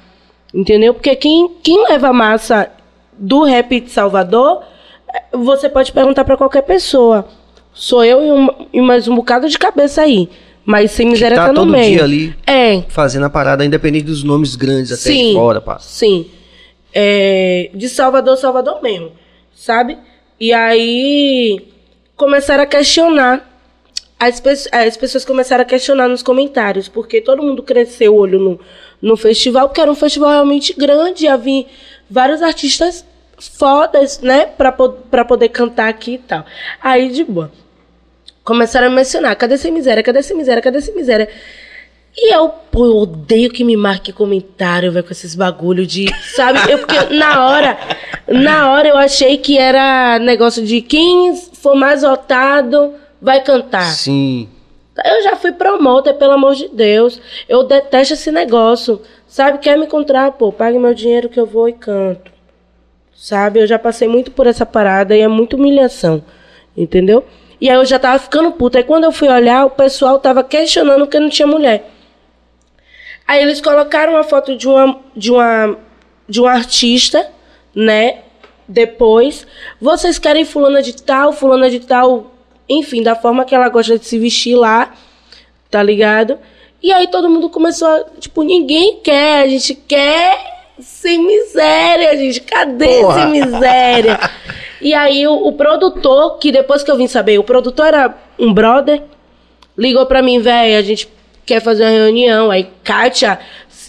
Entendeu? 0.53 0.93
Porque 0.93 1.15
quem, 1.15 1.49
quem 1.61 1.89
leva 1.89 2.13
massa 2.13 2.71
do 3.17 3.43
rap 3.43 3.79
de 3.81 3.89
Salvador, 3.89 4.63
eh, 5.13 5.23
você 5.33 5.67
pode 5.67 5.91
perguntar 5.91 6.23
para 6.23 6.37
qualquer 6.37 6.61
pessoa. 6.61 7.27
Sou 7.77 8.03
eu 8.03 8.23
e, 8.25 8.31
um- 8.31 8.67
e 8.73 8.81
mais 8.81 9.07
um 9.07 9.15
bocado 9.15 9.47
de 9.47 9.57
cabeça 9.57 10.01
aí. 10.01 10.27
Mas 10.65 10.91
sem 10.91 11.07
miséria 11.07 11.37
tá 11.37 11.45
tá, 11.45 11.53
no 11.53 11.59
todo 11.61 11.71
meio. 11.71 11.93
dia 11.95 12.03
ali 12.03 12.35
É, 12.45 12.81
fazendo 12.89 13.25
a 13.25 13.29
parada, 13.29 13.63
independente 13.63 14.05
dos 14.05 14.23
nomes 14.23 14.55
grandes 14.55 14.91
até 14.91 15.11
de 15.11 15.15
Sim. 15.17 15.33
fora, 15.33 15.61
pá. 15.61 15.79
Sim. 15.79 16.29
É, 16.93 17.69
de 17.73 17.87
Salvador, 17.87 18.35
Salvador 18.35 18.81
mesmo. 18.81 19.11
Sabe? 19.55 19.97
E 20.39 20.51
aí 20.51 21.65
começaram 22.15 22.63
a 22.63 22.67
questionar. 22.67 23.47
As, 24.19 24.39
pe- 24.39 24.49
as 24.71 24.97
pessoas 24.97 25.23
começaram 25.23 25.61
a 25.61 25.65
questionar 25.65 26.07
nos 26.07 26.23
comentários, 26.23 26.87
porque 26.89 27.21
todo 27.21 27.43
mundo 27.43 27.61
cresceu 27.61 28.15
o 28.15 28.17
olho 28.17 28.39
no, 28.39 28.59
no 28.99 29.15
festival, 29.15 29.69
porque 29.69 29.79
era 29.79 29.91
um 29.91 29.95
festival 29.95 30.31
realmente 30.31 30.73
grande, 30.73 31.27
havia 31.27 31.65
vários 32.09 32.41
artistas 32.41 33.05
fodas, 33.39 34.19
né, 34.21 34.47
pra, 34.47 34.71
pra 34.71 35.23
poder 35.23 35.49
cantar 35.49 35.87
aqui 35.87 36.15
e 36.15 36.17
tal. 36.17 36.43
Aí, 36.81 37.09
de 37.09 37.23
boa. 37.23 37.51
Começaram 38.47 38.87
a 38.87 38.89
mencionar, 38.89 39.35
cadê 39.35 39.55
essa 39.55 39.69
miséria, 39.69 40.01
cadê 40.01 40.19
essa 40.19 40.33
miséria, 40.33 40.61
cadê 40.61 40.77
essa 40.77 40.93
miséria? 40.93 41.27
E 42.15 42.33
eu, 42.33 42.47
pô, 42.47 42.85
eu 42.85 42.95
odeio 42.95 43.49
que 43.49 43.61
me 43.61 43.75
marque 43.75 44.13
comentário, 44.13 44.89
velho, 44.89 45.03
com 45.03 45.11
esses 45.11 45.35
bagulho 45.35 45.85
de. 45.85 46.05
Sabe? 46.33 46.59
Eu, 46.71 46.79
porque 46.79 47.13
na 47.13 47.45
hora. 47.45 47.77
Na 48.25 48.71
hora 48.71 48.87
eu 48.87 48.95
achei 48.95 49.37
que 49.37 49.57
era 49.57 50.17
negócio 50.19 50.63
de 50.65 50.79
quem 50.79 51.35
for 51.35 51.75
mais 51.75 52.03
votado 52.03 52.93
vai 53.21 53.43
cantar. 53.43 53.91
Sim. 53.91 54.47
Eu 55.03 55.23
já 55.23 55.35
fui 55.35 55.51
promotor, 55.51 56.13
pelo 56.13 56.31
amor 56.31 56.55
de 56.55 56.69
Deus. 56.69 57.19
Eu 57.49 57.63
detesto 57.65 58.13
esse 58.13 58.31
negócio. 58.31 59.01
Sabe? 59.27 59.57
Quer 59.57 59.77
me 59.77 59.87
encontrar? 59.87 60.31
Pô, 60.31 60.53
pague 60.53 60.79
meu 60.79 60.93
dinheiro 60.93 61.27
que 61.27 61.37
eu 61.37 61.45
vou 61.45 61.67
e 61.67 61.73
canto. 61.73 62.31
Sabe? 63.13 63.59
Eu 63.59 63.67
já 63.67 63.77
passei 63.77 64.07
muito 64.07 64.31
por 64.31 64.47
essa 64.47 64.65
parada 64.65 65.13
e 65.17 65.19
é 65.19 65.27
muita 65.27 65.57
humilhação. 65.57 66.23
Entendeu? 66.77 67.25
E 67.59 67.69
aí 67.69 67.75
eu 67.75 67.85
já 67.85 67.97
tava 67.97 68.19
ficando 68.19 68.51
puta. 68.51 68.77
Aí 68.77 68.83
quando 68.83 69.05
eu 69.05 69.11
fui 69.11 69.27
olhar, 69.27 69.65
o 69.65 69.69
pessoal 69.69 70.19
tava 70.19 70.43
questionando 70.43 71.01
porque 71.01 71.19
não 71.19 71.29
tinha 71.29 71.47
mulher. 71.47 71.89
Aí 73.27 73.41
eles 73.41 73.59
colocaram 73.59 74.13
uma 74.13 74.23
foto 74.23 74.55
de 74.55 74.67
uma 74.67 74.99
de 75.15 75.31
uma 75.31 75.77
de 76.29 76.41
um 76.41 76.45
artista, 76.45 77.29
né? 77.75 78.19
Depois, 78.67 79.47
vocês 79.79 80.19
querem 80.19 80.43
fulana 80.43 80.81
de 80.81 81.01
tal, 81.01 81.31
fulana 81.31 81.69
de 81.69 81.79
tal, 81.79 82.33
enfim, 82.67 83.01
da 83.01 83.15
forma 83.15 83.45
que 83.45 83.55
ela 83.55 83.69
gosta 83.69 83.97
de 83.97 84.05
se 84.05 84.19
vestir 84.19 84.55
lá, 84.55 84.93
tá 85.71 85.81
ligado? 85.81 86.37
E 86.83 86.91
aí 86.91 87.07
todo 87.07 87.29
mundo 87.29 87.49
começou 87.49 87.87
a, 87.87 88.03
tipo, 88.19 88.43
ninguém 88.43 88.99
quer, 89.01 89.43
a 89.43 89.47
gente 89.47 89.73
quer 89.73 90.37
sem 90.79 91.25
miséria, 91.25 92.15
gente. 92.17 92.41
Cadê 92.41 93.01
Porra. 93.01 93.21
sem 93.21 93.31
miséria? 93.31 94.19
e 94.81 94.93
aí 94.93 95.27
o, 95.27 95.47
o 95.47 95.53
produtor, 95.53 96.37
que 96.37 96.51
depois 96.51 96.83
que 96.83 96.91
eu 96.91 96.97
vim 96.97 97.07
saber, 97.07 97.39
o 97.39 97.43
produtor 97.43 97.87
era 97.87 98.15
um 98.37 98.53
brother, 98.53 99.03
ligou 99.77 100.05
pra 100.05 100.21
mim, 100.21 100.39
velho, 100.39 100.77
a 100.77 100.81
gente 100.81 101.07
quer 101.45 101.61
fazer 101.61 101.83
uma 101.83 101.91
reunião. 101.91 102.51
Aí 102.51 102.67
Kátia, 102.83 103.39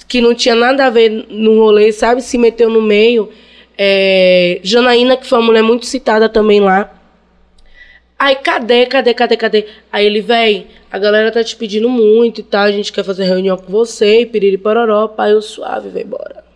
que 0.07 0.21
não 0.21 0.35
tinha 0.35 0.55
nada 0.55 0.87
a 0.87 0.91
ver 0.91 1.27
no 1.29 1.59
rolê, 1.59 1.93
sabe, 1.93 2.23
se 2.23 2.39
meteu 2.39 2.71
no 2.71 2.81
meio. 2.81 3.31
É, 3.77 4.61
Janaína, 4.63 5.17
que 5.17 5.27
foi 5.27 5.39
uma 5.39 5.47
mulher 5.47 5.63
muito 5.63 5.87
citada 5.87 6.29
também 6.29 6.61
lá. 6.61 6.95
Aí, 8.19 8.35
cadê, 8.35 8.85
cadê, 8.87 9.15
cadê, 9.15 9.37
cadê? 9.37 9.67
Aí 9.93 10.05
ele, 10.05 10.21
véi, 10.21 10.67
a 10.91 10.99
galera 10.99 11.31
tá 11.31 11.45
te 11.45 11.55
pedindo 11.55 11.89
muito 11.89 12.41
e 12.41 12.43
tal, 12.43 12.65
a 12.65 12.73
gente 12.73 12.93
quer 12.93 13.05
fazer 13.05 13.25
reunião 13.25 13.57
com 13.57 13.71
você, 13.71 14.23
e 14.23 14.27
piriri 14.27 14.59
pororó, 14.59 15.07
pai, 15.07 15.33
eu 15.33 15.41
suave, 15.41 15.89
véi, 15.89 16.03
bora. 16.03 16.48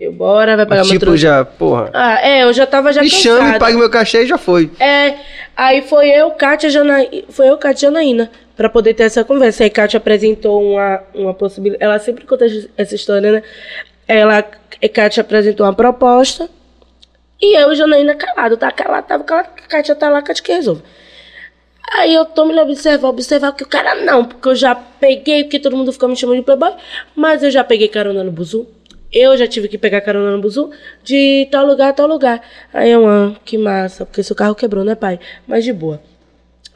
Eu, 0.00 0.12
bora, 0.12 0.56
vai 0.56 0.64
pagar 0.64 0.80
Mas, 0.80 0.88
tipo, 0.88 1.04
trans- 1.04 1.20
já, 1.20 1.44
porra. 1.44 1.90
Ah, 1.92 2.26
é, 2.26 2.44
eu 2.44 2.52
já 2.54 2.66
tava 2.66 2.90
já 2.90 3.02
Me 3.02 3.10
cansada. 3.10 3.58
pague 3.58 3.76
meu 3.76 3.90
cachê 3.90 4.22
e 4.22 4.26
já 4.26 4.38
foi. 4.38 4.70
É, 4.80 5.16
aí 5.54 5.82
foi 5.82 6.08
eu, 6.08 6.30
Kátia, 6.30 6.70
Janaína, 6.70 7.24
foi 7.28 7.50
eu, 7.50 7.58
Kátia 7.58 7.86
e 7.86 7.88
Janaína, 7.90 8.30
pra 8.56 8.70
poder 8.70 8.94
ter 8.94 9.02
essa 9.02 9.22
conversa. 9.24 9.62
Aí 9.62 9.68
Kátia 9.68 9.98
apresentou 9.98 10.62
uma, 10.72 11.02
uma 11.14 11.34
possibilidade, 11.34 11.84
ela 11.84 11.98
sempre 11.98 12.24
conta 12.24 12.46
essa 12.78 12.94
história, 12.94 13.30
né? 13.30 13.42
Ela, 14.08 14.42
Kátia 14.94 15.20
apresentou 15.20 15.66
uma 15.66 15.74
proposta, 15.74 16.48
e 17.38 17.54
eu 17.60 17.70
e 17.70 17.76
Janaína 17.76 18.14
calado, 18.14 18.56
tá 18.56 18.72
calado, 18.72 19.06
tava 19.06 19.22
calado, 19.24 19.48
Kátia 19.68 19.94
tá 19.94 20.08
lá, 20.08 20.22
Kátia 20.22 20.42
que 20.42 20.52
resolve. 20.52 20.82
Aí 21.92 22.14
eu 22.14 22.24
tô 22.24 22.46
me 22.46 22.58
observar, 22.58 23.08
observar 23.08 23.52
que 23.52 23.64
o 23.64 23.68
cara 23.68 23.96
não, 23.96 24.24
porque 24.24 24.48
eu 24.48 24.54
já 24.54 24.74
peguei, 24.74 25.44
porque 25.44 25.58
todo 25.58 25.76
mundo 25.76 25.92
ficou 25.92 26.08
me 26.08 26.16
chamando 26.16 26.38
de 26.38 26.42
playboy, 26.44 26.72
mas 27.14 27.42
eu 27.42 27.50
já 27.50 27.62
peguei 27.62 27.88
carona 27.88 28.24
no 28.24 28.30
buzu. 28.30 28.66
Eu 29.12 29.36
já 29.36 29.46
tive 29.46 29.66
que 29.68 29.76
pegar 29.76 30.00
carona 30.00 30.30
no 30.30 30.40
buzu 30.40 30.70
de 31.02 31.48
tal 31.50 31.66
lugar, 31.66 31.92
tal 31.94 32.06
lugar. 32.06 32.40
Aí 32.72 32.90
eu, 32.90 33.06
ah, 33.08 33.34
que 33.44 33.58
massa, 33.58 34.06
porque 34.06 34.22
seu 34.22 34.36
carro 34.36 34.54
quebrou, 34.54 34.84
né, 34.84 34.94
pai? 34.94 35.18
Mas 35.46 35.64
de 35.64 35.72
boa. 35.72 36.00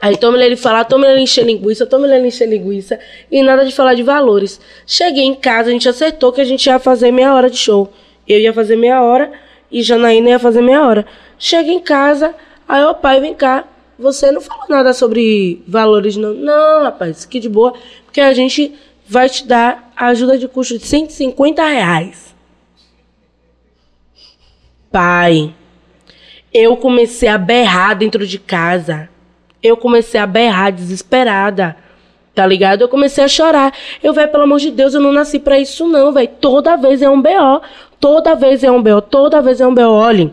Aí 0.01 0.17
toma 0.17 0.37
ele 0.43 0.57
falar, 0.57 0.83
toma 0.83 1.07
ele 1.07 1.21
encher 1.21 1.45
linguiça, 1.45 1.85
toma 1.85 2.05
ele 2.07 2.27
encher 2.27 2.47
linguiça, 2.47 2.99
e 3.31 3.41
nada 3.41 3.65
de 3.65 3.73
falar 3.73 3.93
de 3.93 4.03
valores. 4.03 4.59
Cheguei 4.85 5.23
em 5.23 5.33
casa, 5.33 5.69
a 5.69 5.71
gente 5.71 5.87
acertou 5.87 6.31
que 6.31 6.41
a 6.41 6.45
gente 6.45 6.65
ia 6.67 6.77
fazer 6.77 7.11
meia 7.11 7.33
hora 7.33 7.49
de 7.49 7.57
show. 7.57 7.91
Eu 8.27 8.39
ia 8.39 8.51
fazer 8.53 8.75
meia 8.75 9.01
hora 9.01 9.31
e 9.71 9.81
Janaína 9.81 10.31
ia 10.31 10.39
fazer 10.39 10.61
meia 10.61 10.85
hora. 10.85 11.05
Cheguei 11.39 11.73
em 11.73 11.79
casa, 11.79 12.35
aí 12.67 12.83
o 12.83 12.93
pai, 12.93 13.21
vem 13.21 13.33
cá, 13.33 13.65
você 13.97 14.31
não 14.31 14.41
falou 14.41 14.65
nada 14.69 14.93
sobre 14.93 15.63
valores, 15.67 16.17
não. 16.17 16.33
Não, 16.33 16.83
rapaz, 16.83 17.25
que 17.25 17.39
de 17.39 17.47
boa, 17.47 17.73
porque 18.05 18.19
a 18.19 18.33
gente 18.33 18.73
vai 19.07 19.29
te 19.29 19.45
dar 19.45 19.91
a 19.95 20.07
ajuda 20.07 20.37
de 20.37 20.47
custo 20.47 20.77
de 20.77 20.85
150 20.85 21.63
reais. 21.63 22.35
Pai, 24.91 25.53
eu 26.53 26.77
comecei 26.77 27.27
a 27.27 27.37
berrar 27.37 27.95
dentro 27.95 28.25
de 28.25 28.39
casa. 28.39 29.09
Eu 29.61 29.77
comecei 29.77 30.19
a 30.19 30.27
berrar 30.27 30.71
desesperada. 30.71 31.75
Tá 32.33 32.45
ligado? 32.45 32.81
Eu 32.81 32.89
comecei 32.89 33.23
a 33.23 33.27
chorar. 33.27 33.73
Eu, 34.03 34.13
velho, 34.13 34.29
pelo 34.29 34.43
amor 34.43 34.59
de 34.59 34.69
Deus, 34.69 34.93
eu 34.93 34.99
não 34.99 35.13
nasci 35.13 35.39
pra 35.39 35.57
isso, 35.57 35.87
não, 35.87 36.11
velho. 36.11 36.29
Toda 36.41 36.75
vez 36.75 37.01
é 37.01 37.09
um 37.09 37.21
BO. 37.21 37.61
Toda 37.99 38.35
vez 38.35 38.63
é 38.63 38.69
um 38.69 38.81
BO. 38.81 39.01
Toda 39.01 39.41
vez 39.41 39.61
é 39.61 39.67
um 39.67 39.73
BO. 39.73 39.81
Olhem. 39.83 40.31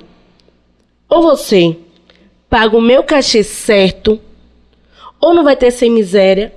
Ou 1.09 1.23
você 1.23 1.77
paga 2.53 2.77
o 2.77 2.83
meu 2.83 3.03
cachê 3.03 3.43
certo, 3.43 4.21
ou 5.19 5.33
não 5.33 5.43
vai 5.43 5.57
ter 5.57 5.71
sem 5.71 5.91
miséria, 5.91 6.53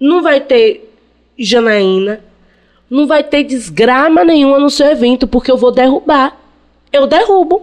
não 0.00 0.22
vai 0.22 0.40
ter 0.40 0.89
Janaína, 1.44 2.20
não 2.88 3.06
vai 3.06 3.22
ter 3.24 3.44
desgrama 3.44 4.24
nenhuma 4.24 4.58
no 4.58 4.70
seu 4.70 4.86
evento, 4.86 5.26
porque 5.26 5.50
eu 5.50 5.56
vou 5.56 5.70
derrubar. 5.72 6.36
Eu 6.92 7.06
derrubo. 7.06 7.62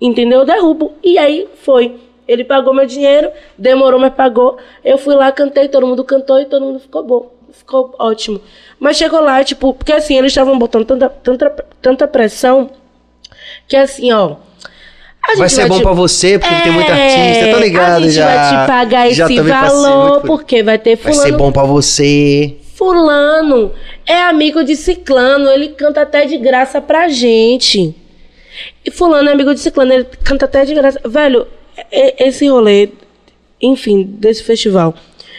Entendeu? 0.00 0.40
Eu 0.40 0.46
derrubo. 0.46 0.92
E 1.02 1.16
aí 1.18 1.48
foi. 1.62 1.96
Ele 2.28 2.42
pagou 2.44 2.74
meu 2.74 2.84
dinheiro, 2.86 3.30
demorou, 3.56 3.98
mas 4.00 4.12
pagou. 4.12 4.58
Eu 4.84 4.98
fui 4.98 5.14
lá, 5.14 5.30
cantei, 5.32 5.68
todo 5.68 5.86
mundo 5.86 6.02
cantou 6.04 6.40
e 6.40 6.44
todo 6.44 6.64
mundo 6.64 6.80
ficou 6.80 7.02
bom. 7.04 7.32
Ficou 7.52 7.94
ótimo. 7.98 8.40
Mas 8.78 8.96
chegou 8.98 9.20
lá, 9.20 9.42
tipo, 9.44 9.72
porque 9.72 9.92
assim, 9.92 10.16
eles 10.18 10.32
estavam 10.32 10.58
botando 10.58 10.84
tanta, 10.84 11.08
tanta, 11.08 11.50
tanta 11.80 12.06
pressão 12.08 12.68
que 13.68 13.76
assim, 13.76 14.12
ó. 14.12 14.34
Vai 15.38 15.48
ser 15.48 15.66
bom 15.66 15.78
te- 15.78 15.82
pra 15.82 15.92
você, 15.92 16.38
porque 16.38 16.54
tem 16.62 16.72
muito 16.72 16.90
É, 16.90 17.30
artista, 17.32 17.54
tô 17.54 17.58
ligado 17.60 17.96
A 17.96 18.00
gente 18.00 18.12
já. 18.12 18.26
vai 18.26 18.48
te 18.64 18.66
pagar 18.68 19.08
esse 19.08 19.40
valor, 19.40 20.20
por- 20.20 20.26
porque 20.26 20.62
vai 20.62 20.78
ter 20.78 20.96
Vai 20.96 21.12
fulano 21.12 21.30
ser 21.30 21.36
bom 21.36 21.50
pra 21.50 21.64
você. 21.64 22.56
Fulano 22.76 23.72
é 24.04 24.20
amigo 24.20 24.62
de 24.62 24.76
Ciclano, 24.76 25.48
ele 25.48 25.68
canta 25.68 26.02
até 26.02 26.26
de 26.26 26.36
graça 26.36 26.78
pra 26.78 27.08
gente. 27.08 27.94
E 28.84 28.90
Fulano 28.90 29.30
é 29.30 29.32
amigo 29.32 29.54
de 29.54 29.60
Ciclano, 29.60 29.94
ele 29.94 30.06
canta 30.22 30.44
até 30.44 30.62
de 30.62 30.74
graça. 30.74 31.00
Velho, 31.08 31.46
esse 31.90 32.46
rolê, 32.48 32.90
enfim, 33.62 34.02
desse 34.02 34.42
festival, 34.42 34.94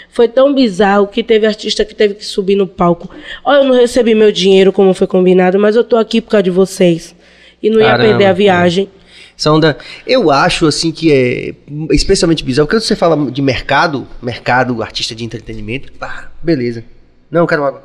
foi 0.09 0.27
tão 0.27 0.51
bizarro 0.51 1.05
que 1.05 1.23
teve 1.23 1.45
artista 1.45 1.85
que 1.85 1.93
teve 1.93 2.15
que 2.15 2.25
subir 2.25 2.55
no 2.55 2.65
palco. 2.65 3.07
Olha, 3.45 3.59
eu 3.59 3.65
não 3.65 3.75
recebi 3.75 4.15
meu 4.15 4.31
dinheiro 4.31 4.73
como 4.73 4.91
foi 4.95 5.05
combinado, 5.05 5.59
mas 5.59 5.75
eu 5.75 5.83
tô 5.83 5.95
aqui 5.95 6.19
por 6.19 6.31
causa 6.31 6.43
de 6.43 6.49
vocês. 6.49 7.15
E 7.61 7.69
não 7.69 7.79
ia 7.79 7.85
Caramba, 7.85 8.09
perder 8.09 8.25
a 8.25 8.33
viagem. 8.33 8.89
Essa 9.37 9.51
onda, 9.51 9.77
eu 10.07 10.31
acho 10.31 10.65
assim 10.65 10.91
que 10.91 11.11
é 11.11 11.53
especialmente 11.91 12.43
bizarro, 12.43 12.67
quando 12.67 12.81
você 12.81 12.95
fala 12.95 13.29
de 13.29 13.43
mercado, 13.43 14.07
mercado, 14.23 14.81
artista 14.81 15.13
de 15.13 15.23
entretenimento, 15.23 15.93
pá, 15.93 16.31
beleza. 16.41 16.83
Não, 17.29 17.41
eu 17.41 17.47
quero 17.47 17.63
água. 17.63 17.83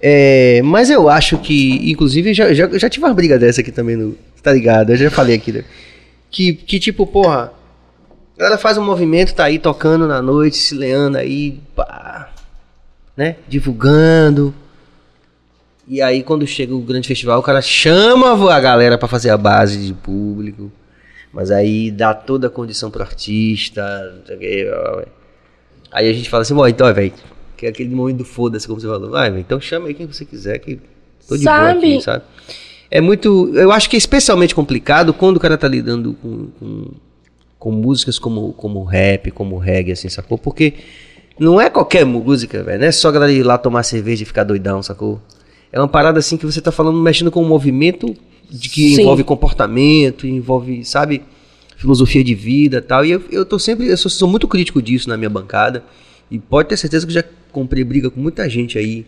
É, 0.00 0.62
mas 0.64 0.88
eu 0.88 1.08
acho 1.08 1.36
que, 1.38 1.90
inclusive, 1.90 2.32
já, 2.32 2.54
já, 2.54 2.66
já 2.78 2.88
tive 2.88 3.04
uma 3.04 3.14
briga 3.14 3.38
dessa 3.38 3.60
aqui 3.60 3.70
também, 3.70 3.96
no, 3.96 4.16
tá 4.42 4.52
ligado? 4.52 4.90
Eu 4.90 4.96
já 4.96 5.10
falei 5.10 5.36
aqui, 5.36 5.52
né? 5.52 5.64
Que, 6.30 6.54
que 6.54 6.80
tipo, 6.80 7.06
porra, 7.06 7.52
a 8.36 8.38
galera 8.38 8.58
faz 8.58 8.78
um 8.78 8.84
movimento, 8.84 9.34
tá 9.34 9.44
aí 9.44 9.58
tocando 9.58 10.06
na 10.06 10.22
noite, 10.22 10.56
se 10.56 10.74
leando 10.74 11.18
aí, 11.18 11.60
pá, 11.76 12.30
né? 13.16 13.36
Divulgando. 13.46 14.54
E 15.86 16.00
aí, 16.00 16.22
quando 16.22 16.46
chega 16.46 16.74
o 16.74 16.80
grande 16.80 17.08
festival, 17.08 17.40
o 17.40 17.42
cara 17.42 17.60
chama 17.60 18.54
a 18.54 18.60
galera 18.60 18.96
pra 18.96 19.08
fazer 19.08 19.30
a 19.30 19.36
base 19.36 19.76
de 19.78 19.92
público. 19.92 20.72
Mas 21.32 21.50
aí 21.50 21.90
dá 21.90 22.14
toda 22.14 22.46
a 22.46 22.50
condição 22.50 22.90
pro 22.90 23.02
artista. 23.02 23.82
Aí 25.92 26.08
a 26.08 26.12
gente 26.12 26.30
fala 26.30 26.42
assim, 26.42 26.54
bom, 26.54 26.66
então, 26.66 26.92
velho, 26.94 27.12
que 27.60 27.66
é 27.66 27.68
aquele 27.68 27.94
momento 27.94 28.16
do 28.16 28.24
foda-se, 28.24 28.66
como 28.66 28.80
você 28.80 28.86
falou. 28.86 29.10
Vai, 29.10 29.28
então 29.38 29.60
chama 29.60 29.88
aí 29.88 29.94
quem 29.94 30.06
você 30.06 30.24
quiser, 30.24 30.58
que 30.60 30.80
tô 31.28 31.36
de 31.36 31.44
boa 31.44 31.56
Sabe? 31.56 31.78
aqui, 31.78 32.02
sabe? 32.02 32.24
É 32.90 33.02
muito. 33.02 33.52
Eu 33.54 33.70
acho 33.70 33.90
que 33.90 33.96
é 33.96 33.98
especialmente 33.98 34.54
complicado 34.54 35.12
quando 35.12 35.36
o 35.36 35.40
cara 35.40 35.58
tá 35.58 35.68
lidando 35.68 36.14
com, 36.14 36.46
com, 36.58 36.84
com 37.58 37.70
músicas 37.70 38.18
como, 38.18 38.54
como 38.54 38.82
rap, 38.82 39.30
como 39.30 39.58
reggae, 39.58 39.92
assim, 39.92 40.08
sacou? 40.08 40.38
Porque 40.38 40.72
não 41.38 41.60
é 41.60 41.68
qualquer 41.68 42.06
música, 42.06 42.62
velho. 42.62 42.80
Não 42.80 42.86
é 42.86 42.92
só 42.92 43.08
a 43.08 43.12
galera 43.12 43.30
ir 43.30 43.42
lá 43.42 43.58
tomar 43.58 43.82
cerveja 43.82 44.22
e 44.22 44.26
ficar 44.26 44.44
doidão, 44.44 44.82
sacou? 44.82 45.20
É 45.70 45.78
uma 45.78 45.86
parada 45.86 46.18
assim 46.18 46.38
que 46.38 46.46
você 46.46 46.62
tá 46.62 46.72
falando, 46.72 46.98
mexendo 46.98 47.30
com 47.30 47.42
um 47.42 47.48
movimento 47.48 48.16
de 48.50 48.70
que 48.70 48.94
Sim. 48.94 49.02
envolve 49.02 49.22
comportamento, 49.22 50.26
envolve, 50.26 50.82
sabe, 50.82 51.22
filosofia 51.76 52.24
de 52.24 52.34
vida 52.34 52.78
e 52.78 52.80
tal. 52.80 53.04
E 53.04 53.10
eu, 53.10 53.22
eu 53.30 53.44
tô 53.44 53.58
sempre, 53.58 53.86
eu 53.86 53.96
sou, 53.98 54.10
sou 54.10 54.26
muito 54.26 54.48
crítico 54.48 54.80
disso 54.80 55.10
na 55.10 55.18
minha 55.18 55.30
bancada. 55.30 55.84
E 56.30 56.38
pode 56.38 56.70
ter 56.70 56.76
certeza 56.78 57.06
que 57.06 57.12
já 57.12 57.22
comprei 57.50 57.84
briga 57.84 58.10
com 58.10 58.20
muita 58.20 58.48
gente 58.48 58.78
aí 58.78 59.04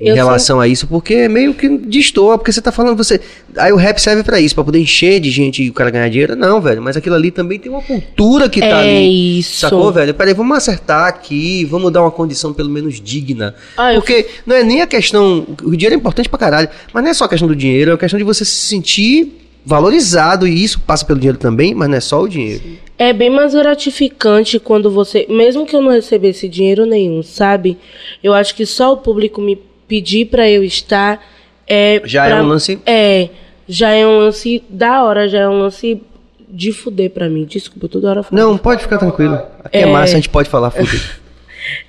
em 0.00 0.08
Eu 0.08 0.14
relação 0.16 0.58
a 0.60 0.66
isso, 0.66 0.88
porque 0.88 1.14
é 1.14 1.28
meio 1.28 1.54
que 1.54 1.68
destoa, 1.68 2.36
porque 2.36 2.50
você 2.50 2.60
tá 2.60 2.72
falando, 2.72 2.96
você. 2.96 3.20
Aí 3.56 3.72
o 3.72 3.76
rap 3.76 3.98
serve 4.00 4.24
pra 4.24 4.40
isso, 4.40 4.52
pra 4.52 4.64
poder 4.64 4.80
encher 4.80 5.20
de 5.20 5.30
gente 5.30 5.62
e 5.62 5.70
o 5.70 5.72
cara 5.72 5.88
ganhar 5.88 6.08
dinheiro. 6.08 6.34
Não, 6.34 6.60
velho, 6.60 6.82
mas 6.82 6.96
aquilo 6.96 7.14
ali 7.14 7.30
também 7.30 7.60
tem 7.60 7.70
uma 7.70 7.80
cultura 7.80 8.48
que 8.48 8.58
tá 8.60 8.66
é 8.66 8.96
ali. 8.98 9.38
isso. 9.38 9.60
Sacou, 9.60 9.92
velho? 9.92 10.12
Peraí, 10.12 10.34
vamos 10.34 10.56
acertar 10.56 11.06
aqui, 11.06 11.64
vamos 11.64 11.92
dar 11.92 12.02
uma 12.02 12.10
condição 12.10 12.52
pelo 12.52 12.68
menos 12.70 13.00
digna. 13.00 13.54
Ah, 13.76 13.94
eu- 13.94 14.00
Porque 14.00 14.26
não 14.44 14.56
é 14.56 14.64
nem 14.64 14.82
a 14.82 14.86
questão. 14.86 15.46
O 15.62 15.70
dinheiro 15.76 15.94
é 15.94 15.98
importante 15.98 16.28
pra 16.28 16.38
caralho, 16.40 16.68
mas 16.92 17.04
não 17.04 17.10
é 17.10 17.14
só 17.14 17.24
a 17.24 17.28
questão 17.28 17.46
do 17.46 17.54
dinheiro, 17.54 17.92
é 17.92 17.94
a 17.94 17.98
questão 17.98 18.18
de 18.18 18.24
você 18.24 18.44
se 18.44 18.50
sentir 18.50 19.43
valorizado, 19.64 20.46
e 20.46 20.62
isso 20.62 20.80
passa 20.80 21.04
pelo 21.04 21.18
dinheiro 21.18 21.38
também, 21.38 21.74
mas 21.74 21.88
não 21.88 21.96
é 21.96 22.00
só 22.00 22.20
o 22.22 22.28
dinheiro. 22.28 22.62
É 22.98 23.12
bem 23.12 23.30
mais 23.30 23.54
gratificante 23.54 24.58
quando 24.60 24.90
você, 24.90 25.26
mesmo 25.28 25.66
que 25.66 25.74
eu 25.74 25.82
não 25.82 25.90
recebesse 25.90 26.48
dinheiro 26.48 26.86
nenhum, 26.86 27.22
sabe? 27.22 27.76
Eu 28.22 28.32
acho 28.34 28.54
que 28.54 28.64
só 28.66 28.92
o 28.92 28.96
público 28.98 29.40
me 29.40 29.58
pedir 29.88 30.26
pra 30.26 30.48
eu 30.48 30.62
estar 30.62 31.20
é 31.66 32.00
Já 32.04 32.26
é 32.26 32.30
pra- 32.30 32.42
um 32.42 32.46
lance. 32.46 32.78
É, 32.86 33.28
já 33.68 33.90
é 33.90 34.06
um 34.06 34.18
lance 34.18 34.62
da 34.68 35.02
hora, 35.04 35.28
já 35.28 35.40
é 35.40 35.48
um 35.48 35.58
lance 35.60 36.00
de 36.48 36.70
fuder 36.72 37.10
pra 37.10 37.28
mim. 37.28 37.44
Desculpa, 37.44 37.88
toda 37.88 38.08
hora 38.10 38.22
falo. 38.22 38.40
Não, 38.40 38.56
pode 38.58 38.82
ficar 38.82 38.98
tranquilo. 38.98 39.34
Aqui 39.64 39.78
é, 39.78 39.80
É. 39.82 39.86
massa, 39.86 40.12
a 40.12 40.16
gente 40.16 40.28
pode 40.28 40.48
falar 40.48 40.70
fuder. 40.70 41.00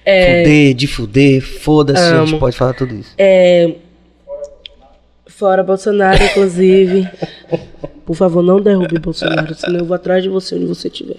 Fuder, 0.06 0.74
de 0.74 0.88
fuder, 0.88 1.42
foda-se, 1.42 2.02
a 2.02 2.26
gente 2.26 2.40
pode 2.40 2.56
falar 2.56 2.74
tudo 2.74 2.96
isso. 2.96 3.12
É, 3.18 3.72
fora 5.36 5.64
Bolsonaro, 5.64 6.24
inclusive. 6.24 7.08
Por 8.06 8.16
favor, 8.16 8.42
não 8.42 8.62
derrube 8.62 9.00
Bolsonaro, 9.00 9.54
senão 9.54 9.80
eu 9.80 9.86
vou 9.86 9.96
atrás 9.96 10.24
de 10.24 10.30
você 10.30 10.56
onde 10.56 10.66
você 10.66 10.88
estiver. 10.88 11.18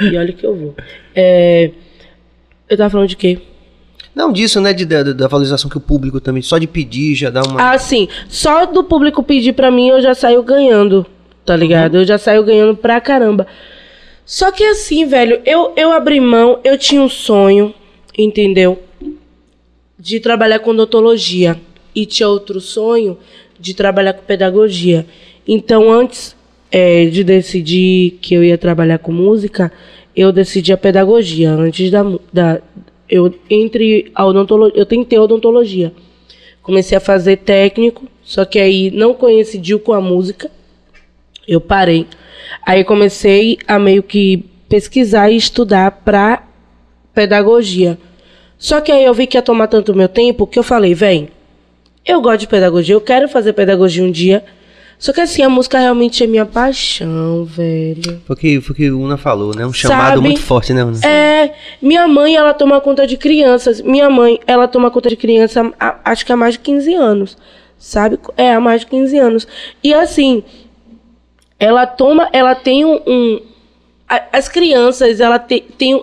E 0.00 0.16
olha 0.16 0.32
que 0.32 0.44
eu 0.44 0.56
vou. 0.56 0.74
É, 1.14 1.70
eu 2.68 2.76
tava 2.76 2.90
falando 2.90 3.08
de 3.08 3.16
quê? 3.16 3.38
Não, 4.14 4.32
disso, 4.32 4.60
né? 4.60 4.72
De, 4.72 4.84
da, 4.84 5.02
da 5.02 5.28
valorização 5.28 5.70
que 5.70 5.76
o 5.76 5.80
público 5.80 6.20
também, 6.20 6.42
só 6.42 6.58
de 6.58 6.66
pedir 6.66 7.14
já 7.14 7.30
dá 7.30 7.42
uma. 7.42 7.72
Ah, 7.72 7.78
sim. 7.78 8.08
Só 8.28 8.66
do 8.66 8.84
público 8.84 9.22
pedir 9.22 9.52
pra 9.52 9.70
mim, 9.70 9.88
eu 9.88 10.00
já 10.00 10.14
saio 10.14 10.42
ganhando, 10.42 11.06
tá 11.44 11.54
ligado? 11.54 11.98
Eu 11.98 12.04
já 12.04 12.16
saio 12.18 12.42
ganhando 12.44 12.76
pra 12.76 13.00
caramba. 13.00 13.46
Só 14.24 14.50
que 14.50 14.64
assim, 14.64 15.04
velho, 15.06 15.40
eu, 15.44 15.72
eu 15.76 15.92
abri 15.92 16.20
mão, 16.20 16.60
eu 16.64 16.78
tinha 16.78 17.02
um 17.02 17.08
sonho, 17.08 17.74
entendeu? 18.16 18.82
De 19.98 20.20
trabalhar 20.20 20.58
com 20.60 20.70
odontologia. 20.70 21.58
E 21.94 22.06
tinha 22.06 22.28
outro 22.28 22.60
sonho 22.60 23.18
de 23.58 23.74
trabalhar 23.74 24.14
com 24.14 24.24
pedagogia. 24.24 25.06
Então, 25.46 25.92
antes 25.92 26.34
é, 26.70 27.06
de 27.06 27.22
decidir 27.22 28.18
que 28.20 28.34
eu 28.34 28.42
ia 28.42 28.56
trabalhar 28.56 28.98
com 28.98 29.12
música, 29.12 29.72
eu 30.16 30.32
decidi 30.32 30.72
a 30.72 30.76
pedagogia. 30.76 31.52
Antes 31.52 31.90
da. 31.90 32.02
da 32.32 32.60
eu, 33.08 33.34
entre 33.50 34.10
a 34.14 34.24
odontologia. 34.24 34.80
Eu 34.80 34.86
tentei 34.86 35.18
odontologia. 35.18 35.92
Comecei 36.62 36.96
a 36.96 37.00
fazer 37.00 37.38
técnico, 37.38 38.08
só 38.22 38.44
que 38.44 38.58
aí 38.58 38.90
não 38.90 39.14
coincidiu 39.14 39.80
com 39.80 39.92
a 39.92 40.00
música. 40.00 40.50
Eu 41.46 41.60
parei. 41.60 42.06
Aí 42.64 42.84
comecei 42.84 43.58
a 43.66 43.78
meio 43.78 44.02
que 44.02 44.44
pesquisar 44.68 45.30
e 45.30 45.36
estudar 45.36 45.90
pra 45.90 46.46
pedagogia. 47.12 47.98
Só 48.56 48.80
que 48.80 48.92
aí 48.92 49.04
eu 49.04 49.12
vi 49.12 49.26
que 49.26 49.36
ia 49.36 49.42
tomar 49.42 49.66
tanto 49.66 49.94
meu 49.94 50.08
tempo 50.08 50.46
que 50.46 50.58
eu 50.58 50.62
falei, 50.62 50.94
vem, 50.94 51.28
eu 52.04 52.20
gosto 52.20 52.40
de 52.40 52.46
pedagogia, 52.46 52.94
eu 52.94 53.00
quero 53.00 53.28
fazer 53.28 53.52
pedagogia 53.52 54.02
um 54.04 54.10
dia. 54.10 54.44
Só 54.98 55.12
que 55.12 55.20
assim, 55.20 55.42
a 55.42 55.48
música 55.48 55.80
realmente 55.80 56.22
é 56.22 56.26
minha 56.28 56.46
paixão, 56.46 57.44
velho. 57.44 58.20
Foi 58.24 58.36
o 58.36 58.38
que, 58.38 58.60
foi 58.60 58.72
o 58.72 58.76
que 58.76 58.90
Una 58.92 59.16
falou, 59.16 59.52
né? 59.54 59.66
Um 59.66 59.72
chamado 59.72 60.10
Sabe? 60.10 60.20
muito 60.20 60.40
forte, 60.40 60.72
né, 60.72 60.84
Una? 60.84 60.96
É, 61.04 61.52
minha 61.80 62.06
mãe, 62.06 62.36
ela 62.36 62.54
toma 62.54 62.80
conta 62.80 63.04
de 63.04 63.16
crianças. 63.16 63.80
Minha 63.80 64.08
mãe, 64.08 64.38
ela 64.46 64.68
toma 64.68 64.92
conta 64.92 65.08
de 65.08 65.16
criança, 65.16 65.72
há- 65.80 65.98
acho 66.04 66.24
que 66.24 66.32
há 66.32 66.36
mais 66.36 66.54
de 66.54 66.60
15 66.60 66.94
anos. 66.94 67.36
Sabe? 67.76 68.16
É, 68.36 68.52
há 68.52 68.60
mais 68.60 68.82
de 68.82 68.86
15 68.86 69.18
anos. 69.18 69.44
E 69.82 69.92
assim, 69.92 70.44
ela 71.58 71.84
toma, 71.86 72.28
ela 72.32 72.54
tem 72.54 72.84
um. 72.84 73.00
um- 73.06 73.40
as 74.32 74.46
crianças, 74.48 75.18
ela 75.20 75.38
te- 75.38 75.64
tem, 75.78 76.00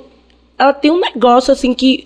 ela 0.57 0.73
tem 0.73 0.91
um 0.91 0.99
negócio 0.99 1.53
assim 1.53 1.73
que 1.73 2.05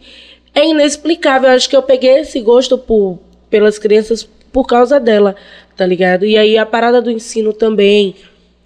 é 0.53 0.67
inexplicável. 0.67 1.49
Eu 1.49 1.55
acho 1.55 1.67
que 1.67 1.75
eu 1.75 1.81
peguei 1.81 2.19
esse 2.19 2.39
gosto 2.41 2.77
por, 2.77 3.17
pelas 3.53 3.77
crianças 3.77 4.27
por 4.51 4.65
causa 4.65 4.99
dela, 4.99 5.35
tá 5.77 5.85
ligado? 5.85 6.25
E 6.25 6.35
aí 6.35 6.57
a 6.57 6.65
parada 6.65 6.99
do 6.99 7.11
ensino 7.11 7.53
também. 7.53 8.15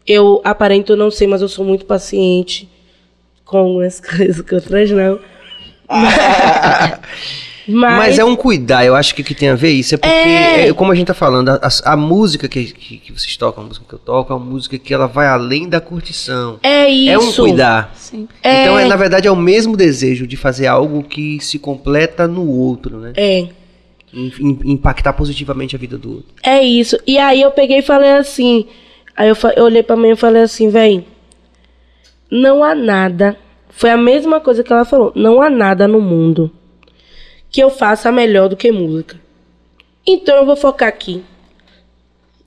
Eu 0.08 0.40
aparento 0.46 0.96
não 0.96 1.12
sei, 1.12 1.28
mas 1.28 1.42
eu 1.42 1.50
sou 1.50 1.66
muito 1.66 1.84
paciente 1.86 2.70
com 3.44 3.82
as 3.82 4.00
coisas 4.00 4.40
que 4.42 4.56
outras 4.56 4.90
não. 4.92 5.20
Mas, 7.70 7.98
Mas 7.98 8.18
é 8.20 8.24
um 8.24 8.34
cuidar, 8.34 8.86
eu 8.86 8.96
acho 8.96 9.14
que 9.14 9.22
o 9.22 9.26
que 9.26 9.36
tem 9.36 9.50
a 9.50 9.56
ver 9.56 9.72
isso 9.72 9.94
é 9.94 9.98
porque, 9.98 10.16
É. 10.16 10.70
é, 10.70 10.74
como 10.74 10.90
a 10.90 10.96
gente 10.96 11.08
tá 11.08 11.14
falando, 11.14 11.50
a, 11.50 11.56
a- 11.56 11.92
a 11.94 11.98
música 11.98 12.48
que, 12.48 12.64
que, 12.72 12.98
que 12.98 13.12
vocês 13.12 13.36
tocam, 13.36 13.62
a 13.62 13.68
música 13.68 13.86
que 13.86 13.94
eu 13.94 14.00
toco, 14.00 14.32
é 14.32 14.36
uma 14.38 14.46
música 14.46 14.78
que 14.80 14.94
ela 14.94 15.06
vai 15.06 15.28
além 15.28 15.68
da 15.68 15.82
curtição. 15.82 16.58
é 16.64 16.88
isso. 16.90 17.12
É 17.12 17.18
um 17.18 17.34
cuidar. 17.34 17.92
Sim. 17.94 18.26
É. 18.42 18.62
Então, 18.62 18.80
é, 18.80 18.86
na 18.86 18.96
verdade, 18.96 19.28
é 19.28 19.32
o 19.32 19.36
mesmo 19.36 19.76
desejo 19.76 20.26
de 20.26 20.38
fazer 20.38 20.66
algo 20.68 21.04
que 21.04 21.42
se 21.42 21.60
completa 21.60 22.26
no 22.26 22.48
outro, 22.50 23.00
né? 23.00 23.12
É. 23.18 23.48
Im- 24.14 24.32
im- 24.40 24.60
impactar 24.74 25.14
positivamente 25.14 25.76
a 25.76 25.80
vida 25.80 25.98
do 25.98 26.16
outro. 26.18 26.34
É 26.44 26.64
isso. 26.64 26.98
E 27.06 27.18
aí 27.18 27.42
eu 27.42 27.52
peguei 27.52 27.80
e 27.80 27.82
falei 27.84 28.12
assim. 28.12 28.66
Aí 29.16 29.28
eu, 29.30 29.36
eu 29.56 29.66
olhei 29.66 29.84
pra 29.84 29.96
mãe 29.96 30.12
e 30.12 30.16
falei 30.16 30.42
assim, 30.44 30.70
véi. 30.70 31.06
Não 32.30 32.64
há 32.64 32.74
nada. 32.76 33.38
Foi 33.70 33.90
a 33.90 33.98
mesma 33.98 34.40
coisa 34.40 34.64
que 34.64 34.72
ela 34.72 34.86
falou. 34.86 35.12
Não 35.16 35.42
há 35.42 35.50
nada 35.50 35.88
no 35.88 36.00
mundo 36.02 36.52
que 37.50 37.62
eu 37.62 37.70
faça 37.70 38.12
melhor 38.12 38.50
do 38.50 38.58
que 38.58 38.72
música. 38.72 39.20
Então 40.06 40.36
eu 40.38 40.46
vou 40.46 40.56
focar 40.56 40.90
aqui. 40.90 41.24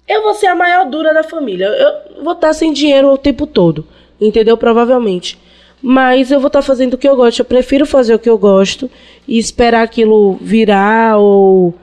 Eu 0.08 0.22
vou 0.22 0.34
ser 0.34 0.46
a 0.46 0.54
maior 0.54 0.88
dura 0.90 1.14
da 1.14 1.22
família. 1.22 1.66
Eu 1.66 2.22
vou 2.24 2.32
estar 2.32 2.52
sem 2.52 2.72
dinheiro 2.72 3.12
o 3.12 3.18
tempo 3.18 3.46
todo. 3.46 3.86
Entendeu? 4.20 4.56
Provavelmente. 4.56 5.38
Mas 5.83 6.31
eu 6.31 6.41
vou 6.41 6.49
estar 6.49 6.62
fazendo 6.62 6.95
o 6.95 6.99
que 6.99 7.09
eu 7.09 7.16
gosto. 7.16 7.41
Eu 7.41 7.45
prefiro 7.45 7.87
fazer 7.87 8.14
o 8.14 8.18
que 8.18 8.28
eu 8.28 8.37
gosto 8.37 8.91
e 9.26 9.39
esperar 9.39 9.83
aquilo 9.83 10.35
virar 10.41 11.18
ou, 11.18 11.74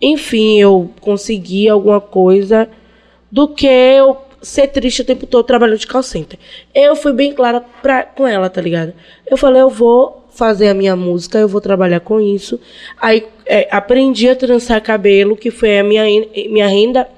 enfim, 0.00 0.58
eu 0.58 0.90
conseguir 1.00 1.68
alguma 1.68 2.00
coisa 2.00 2.68
do 3.30 3.48
que 3.48 3.66
eu 3.66 4.16
ser 4.42 4.68
triste 4.68 5.02
o 5.02 5.04
tempo 5.04 5.26
todo 5.26 5.44
trabalhando 5.44 5.78
de 5.78 5.86
call 5.86 6.02
center. 6.02 6.38
Eu 6.74 6.94
fui 6.94 7.12
bem 7.12 7.32
clara 7.32 7.64
pra, 7.82 8.02
com 8.02 8.26
ela, 8.26 8.50
tá 8.50 8.60
ligado? 8.60 8.92
Eu 9.26 9.36
falei, 9.36 9.62
eu 9.62 9.70
vou 9.70 10.24
fazer 10.30 10.68
a 10.68 10.74
minha 10.74 10.94
música, 10.94 11.38
eu 11.38 11.48
vou 11.48 11.60
trabalhar 11.60 12.00
com 12.00 12.20
isso. 12.20 12.60
Aí 13.00 13.26
é, 13.46 13.68
aprendi 13.70 14.28
a 14.28 14.36
trançar 14.36 14.80
cabelo, 14.82 15.36
que 15.36 15.50
foi 15.50 15.78
a 15.78 15.84
minha, 15.84 16.04
minha 16.50 16.66
renda 16.66 17.08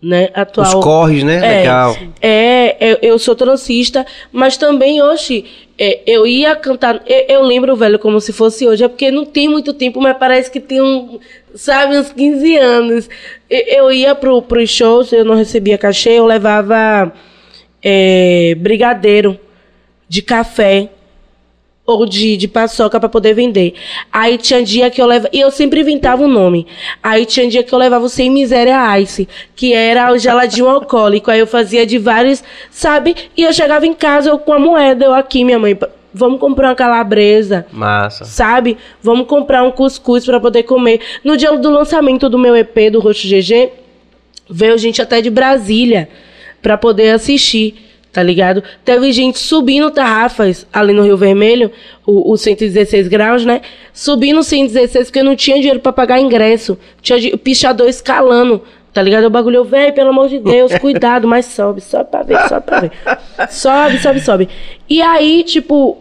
né, 0.00 0.30
atual. 0.34 0.78
Os 0.78 0.84
corres, 0.84 1.24
né? 1.24 1.36
É, 1.36 1.58
Legal. 1.60 1.96
É, 2.20 2.76
eu, 2.80 2.98
eu 3.02 3.18
sou 3.18 3.34
transista, 3.34 4.06
mas 4.30 4.56
também, 4.56 5.02
hoje, 5.02 5.44
é, 5.78 6.00
eu 6.06 6.26
ia 6.26 6.54
cantar. 6.54 7.02
Eu, 7.06 7.36
eu 7.36 7.42
lembro, 7.42 7.74
velho, 7.76 7.98
como 7.98 8.20
se 8.20 8.32
fosse 8.32 8.66
hoje. 8.66 8.84
É 8.84 8.88
porque 8.88 9.10
não 9.10 9.24
tem 9.24 9.48
muito 9.48 9.72
tempo, 9.72 10.00
mas 10.00 10.16
parece 10.16 10.50
que 10.50 10.60
tem 10.60 10.80
um. 10.80 11.18
Sabe, 11.54 11.96
uns 11.96 12.12
15 12.12 12.56
anos. 12.56 13.08
Eu, 13.48 13.60
eu 13.60 13.92
ia 13.92 14.14
pro, 14.14 14.42
pros 14.42 14.70
shows, 14.70 15.12
eu 15.12 15.24
não 15.24 15.34
recebia 15.34 15.78
cachê, 15.78 16.10
eu 16.10 16.26
levava 16.26 17.12
é, 17.82 18.54
brigadeiro 18.58 19.38
de 20.08 20.22
café 20.22 20.90
ou 21.86 22.04
de, 22.04 22.36
de 22.36 22.48
paçoca 22.48 22.98
pra 22.98 23.08
poder 23.08 23.34
vender. 23.34 23.74
Aí 24.12 24.36
tinha 24.36 24.62
dia 24.62 24.90
que 24.90 25.00
eu 25.00 25.06
levava. 25.06 25.30
E 25.32 25.40
eu 25.40 25.50
sempre 25.50 25.80
inventava 25.80 26.24
um 26.24 26.28
nome. 26.28 26.66
Aí 27.02 27.24
tinha 27.24 27.48
dia 27.48 27.62
que 27.62 27.72
eu 27.72 27.78
levava 27.78 28.04
o 28.04 28.08
Sem 28.08 28.28
Miséria 28.28 28.98
Ice, 28.98 29.28
que 29.54 29.72
era 29.72 30.12
o 30.12 30.18
geladinho 30.18 30.66
alcoólico. 30.68 31.30
Aí 31.30 31.38
eu 31.38 31.46
fazia 31.46 31.86
de 31.86 31.96
vários, 31.98 32.42
sabe? 32.70 33.14
E 33.36 33.44
eu 33.44 33.52
chegava 33.52 33.86
em 33.86 33.94
casa 33.94 34.30
eu, 34.30 34.38
com 34.38 34.52
a 34.52 34.58
moeda, 34.58 35.04
eu 35.04 35.14
aqui, 35.14 35.44
minha 35.44 35.58
mãe, 35.58 35.78
vamos 36.12 36.40
comprar 36.40 36.70
uma 36.70 36.74
calabresa. 36.74 37.66
Massa. 37.70 38.24
Sabe? 38.24 38.76
Vamos 39.00 39.26
comprar 39.28 39.62
um 39.62 39.70
cuscuz 39.70 40.24
pra 40.24 40.40
poder 40.40 40.64
comer. 40.64 41.00
No 41.22 41.36
dia 41.36 41.56
do 41.56 41.70
lançamento 41.70 42.28
do 42.28 42.38
meu 42.38 42.56
EP 42.56 42.90
do 42.90 42.98
Roxo 42.98 43.28
GG, 43.28 43.70
veio 44.50 44.76
gente 44.76 45.00
até 45.00 45.20
de 45.20 45.30
Brasília 45.30 46.08
pra 46.60 46.76
poder 46.76 47.10
assistir, 47.10 47.85
tá 48.16 48.22
ligado? 48.22 48.62
Teve 48.82 49.12
gente 49.12 49.38
subindo 49.38 49.90
tarrafas 49.90 50.66
ali 50.72 50.94
no 50.94 51.02
Rio 51.02 51.18
Vermelho, 51.18 51.70
o, 52.06 52.32
o 52.32 52.36
116 52.38 53.08
graus, 53.08 53.44
né? 53.44 53.60
Subindo 53.92 54.42
116 54.42 55.08
porque 55.08 55.22
não 55.22 55.36
tinha 55.36 55.58
dinheiro 55.58 55.80
pra 55.80 55.92
pagar 55.92 56.18
ingresso. 56.18 56.78
Tinha 57.02 57.20
de- 57.20 57.36
pichador 57.36 57.86
escalando, 57.86 58.62
tá 58.90 59.02
ligado? 59.02 59.24
O 59.26 59.30
bagulho, 59.30 59.64
velho, 59.64 59.92
pelo 59.92 60.08
amor 60.08 60.30
de 60.30 60.38
Deus, 60.38 60.72
cuidado, 60.80 61.28
mas 61.28 61.44
sobe, 61.44 61.82
sobe 61.82 62.10
pra 62.10 62.22
ver, 62.22 62.38
sobe 62.48 62.62
pra 62.64 62.80
ver. 62.80 62.92
Sobe, 63.50 63.98
sobe, 63.98 64.20
sobe. 64.20 64.48
E 64.88 65.02
aí, 65.02 65.42
tipo, 65.42 65.98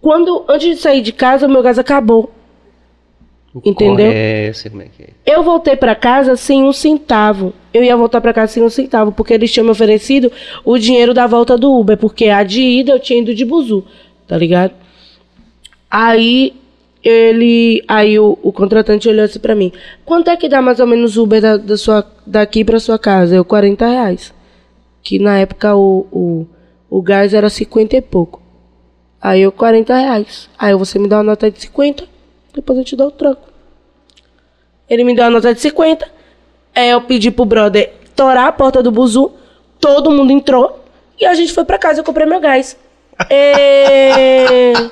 quando, 0.00 0.44
antes 0.48 0.66
de 0.76 0.82
sair 0.82 1.02
de 1.02 1.12
casa, 1.12 1.46
o 1.46 1.50
meu 1.50 1.62
gás 1.62 1.78
acabou. 1.78 2.32
Entendeu? 3.64 4.06
É, 4.06 4.48
eu 4.48 4.54
sei 4.54 4.70
como 4.70 4.82
é 4.82 4.86
que 4.86 5.02
é. 5.02 5.08
Eu 5.26 5.42
voltei 5.42 5.74
pra 5.74 5.94
casa 5.94 6.36
sem 6.36 6.62
um 6.62 6.72
centavo. 6.72 7.52
Eu 7.72 7.82
ia 7.82 7.96
voltar 7.96 8.20
pra 8.20 8.32
casa 8.32 8.52
sem 8.52 8.62
um 8.62 8.68
centavo, 8.68 9.12
porque 9.12 9.32
eles 9.32 9.50
tinham 9.50 9.64
me 9.64 9.70
oferecido 9.70 10.30
o 10.64 10.78
dinheiro 10.78 11.14
da 11.14 11.26
volta 11.26 11.56
do 11.56 11.72
Uber, 11.72 11.96
porque 11.96 12.26
a 12.26 12.42
de 12.42 12.60
ida 12.60 12.92
eu 12.92 13.00
tinha 13.00 13.20
ido 13.20 13.34
de 13.34 13.44
buzu, 13.44 13.84
tá 14.26 14.36
ligado? 14.36 14.74
Aí 15.90 16.54
ele, 17.02 17.82
aí 17.88 18.18
o, 18.18 18.38
o 18.42 18.52
contratante 18.52 19.08
olhou 19.08 19.24
assim 19.24 19.38
pra 19.38 19.54
mim: 19.54 19.72
quanto 20.04 20.30
é 20.30 20.36
que 20.36 20.48
dá 20.48 20.60
mais 20.60 20.78
ou 20.78 20.86
menos 20.86 21.16
o 21.16 21.22
Uber 21.22 21.40
da, 21.40 21.56
da 21.56 21.76
sua, 21.76 22.06
daqui 22.26 22.64
pra 22.64 22.78
sua 22.78 22.98
casa? 22.98 23.34
Eu, 23.34 23.44
40 23.44 23.86
reais. 23.86 24.34
Que 25.02 25.18
na 25.18 25.38
época 25.38 25.74
o, 25.74 26.06
o, 26.12 26.46
o 26.90 27.00
gás 27.00 27.32
era 27.32 27.48
50 27.48 27.96
e 27.96 28.02
pouco. 28.02 28.42
Aí 29.20 29.40
eu, 29.40 29.50
40 29.50 29.96
reais. 29.96 30.50
Aí 30.58 30.74
você 30.74 30.98
me 30.98 31.08
dá 31.08 31.16
uma 31.18 31.22
nota 31.22 31.50
de 31.50 31.60
50, 31.60 32.04
depois 32.54 32.78
eu 32.78 32.84
te 32.84 32.96
dou 32.96 33.08
o 33.08 33.10
troco. 33.10 33.48
Ele 34.88 35.04
me 35.04 35.14
deu 35.14 35.24
a 35.24 35.30
nota 35.30 35.52
de 35.54 35.60
50. 35.60 36.06
Aí 36.74 36.90
eu 36.90 37.00
pedi 37.02 37.30
pro 37.30 37.44
brother 37.44 37.92
torar 38.16 38.46
a 38.48 38.52
porta 38.52 38.82
do 38.82 38.90
buzu. 38.90 39.32
Todo 39.80 40.10
mundo 40.10 40.32
entrou. 40.32 40.84
E 41.20 41.26
a 41.26 41.34
gente 41.34 41.52
foi 41.52 41.64
pra 41.64 41.78
casa. 41.78 42.00
Eu 42.00 42.04
comprei 42.04 42.26
meu 42.26 42.40
gás. 42.40 42.76
É... 43.30 44.72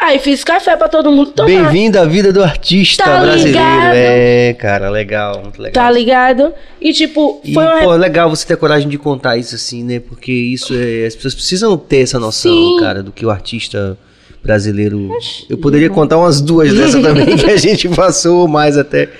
Aí 0.00 0.18
fiz 0.20 0.44
café 0.44 0.76
pra 0.76 0.88
todo 0.88 1.10
mundo 1.10 1.32
tomar. 1.32 1.48
Bem-vindo 1.48 1.98
à 1.98 2.04
vida 2.04 2.32
do 2.32 2.40
artista 2.42 3.02
Tá 3.02 3.20
brasileiro. 3.20 3.48
ligado? 3.58 3.94
É, 3.96 4.54
cara, 4.54 4.88
legal, 4.90 5.40
muito 5.42 5.60
legal. 5.60 5.72
Tá 5.84 5.90
ligado? 5.90 6.54
E 6.80 6.92
tipo, 6.92 7.40
E, 7.44 7.52
foi 7.52 7.64
uma. 7.64 7.80
pô, 7.82 7.90
legal 7.96 8.30
você 8.30 8.46
ter 8.46 8.56
coragem 8.56 8.88
de 8.88 8.96
contar 8.96 9.36
isso 9.36 9.56
assim, 9.56 9.82
né? 9.82 9.98
Porque 9.98 10.30
isso 10.30 10.72
é. 10.72 11.04
As 11.06 11.16
pessoas 11.16 11.34
precisam 11.34 11.76
ter 11.76 12.02
essa 12.02 12.18
noção, 12.20 12.52
Sim. 12.52 12.76
cara, 12.78 13.02
do 13.02 13.10
que 13.10 13.26
o 13.26 13.30
artista 13.30 13.98
brasileiro. 14.42 15.10
Eu 15.48 15.58
poderia 15.58 15.90
contar 15.90 16.18
umas 16.18 16.40
duas 16.40 16.72
dessas 16.72 17.02
também 17.02 17.34
que 17.36 17.46
a 17.50 17.56
gente 17.56 17.88
passou, 17.88 18.46
mais 18.48 18.76
até. 18.76 19.10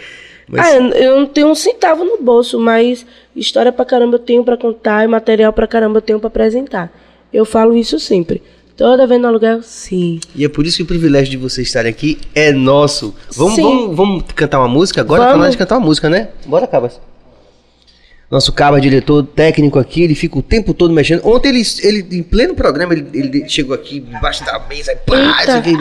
Mas 0.48 0.66
Ah, 0.66 0.76
eu 0.76 1.20
não 1.20 1.26
tenho 1.26 1.48
um 1.48 1.54
centavo 1.54 2.04
no 2.04 2.18
bolso, 2.22 2.58
mas 2.58 3.04
história 3.36 3.70
pra 3.70 3.84
caramba 3.84 4.14
eu 4.14 4.18
tenho 4.20 4.42
pra 4.42 4.56
contar 4.56 5.04
e 5.04 5.06
material 5.08 5.52
pra 5.52 5.66
caramba 5.66 5.98
eu 5.98 6.02
tenho 6.02 6.18
pra 6.18 6.28
apresentar. 6.28 6.90
Eu 7.32 7.44
falo 7.44 7.76
isso 7.76 7.98
sempre. 8.00 8.42
Toda 8.74 9.06
vez 9.08 9.20
no 9.20 9.26
aluguel, 9.26 9.60
sim. 9.62 10.20
E 10.36 10.44
é 10.44 10.48
por 10.48 10.64
isso 10.64 10.76
que 10.76 10.82
o 10.84 10.86
privilégio 10.86 11.30
de 11.32 11.36
você 11.36 11.62
estar 11.62 11.84
aqui 11.84 12.16
é 12.34 12.52
nosso. 12.52 13.12
Vamos, 13.34 13.56
vamos, 13.56 13.96
vamos 13.96 14.24
cantar 14.36 14.60
uma 14.60 14.68
música? 14.68 15.00
Agora 15.00 15.20
tá 15.20 15.26
Vamos. 15.26 15.38
na 15.38 15.42
hora 15.44 15.50
de 15.50 15.58
cantar 15.58 15.76
uma 15.78 15.84
música, 15.86 16.08
né? 16.08 16.28
Bora, 16.46 16.64
Cabas. 16.66 17.00
Nosso 18.30 18.52
Cabas, 18.52 18.82
diretor 18.82 19.22
técnico 19.24 19.78
aqui, 19.78 20.02
ele 20.02 20.14
fica 20.14 20.38
o 20.38 20.42
tempo 20.42 20.74
todo 20.74 20.92
mexendo. 20.92 21.26
Ontem 21.26 21.48
ele, 21.48 21.62
ele 21.82 22.18
em 22.18 22.22
pleno 22.22 22.54
programa, 22.54 22.92
ele, 22.92 23.06
ele 23.14 23.48
chegou 23.48 23.74
aqui 23.74 23.98
embaixo 23.98 24.44
da 24.44 24.58
mesa, 24.58 24.94
pá, 24.96 25.16
Eita. 25.16 25.40
isso 25.42 25.50
aqui. 25.52 25.72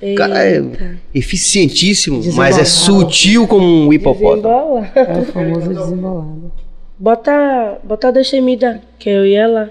O 0.00 0.14
Cara, 0.16 0.44
é 0.44 0.56
Eita. 0.56 0.98
eficientíssimo, 1.14 2.22
mas 2.34 2.58
é 2.58 2.64
sutil 2.64 3.46
como 3.46 3.66
um 3.86 3.92
hipopótamo. 3.92 4.80
Desembola. 4.82 4.92
É 4.94 5.18
o 5.18 5.24
famoso 5.26 5.68
desembolado. 5.74 6.52
Bota, 6.98 7.78
bota 7.82 8.08
a 8.08 8.10
Destemida, 8.10 8.80
que 8.98 9.10
eu 9.10 9.26
e 9.26 9.34
ela. 9.34 9.70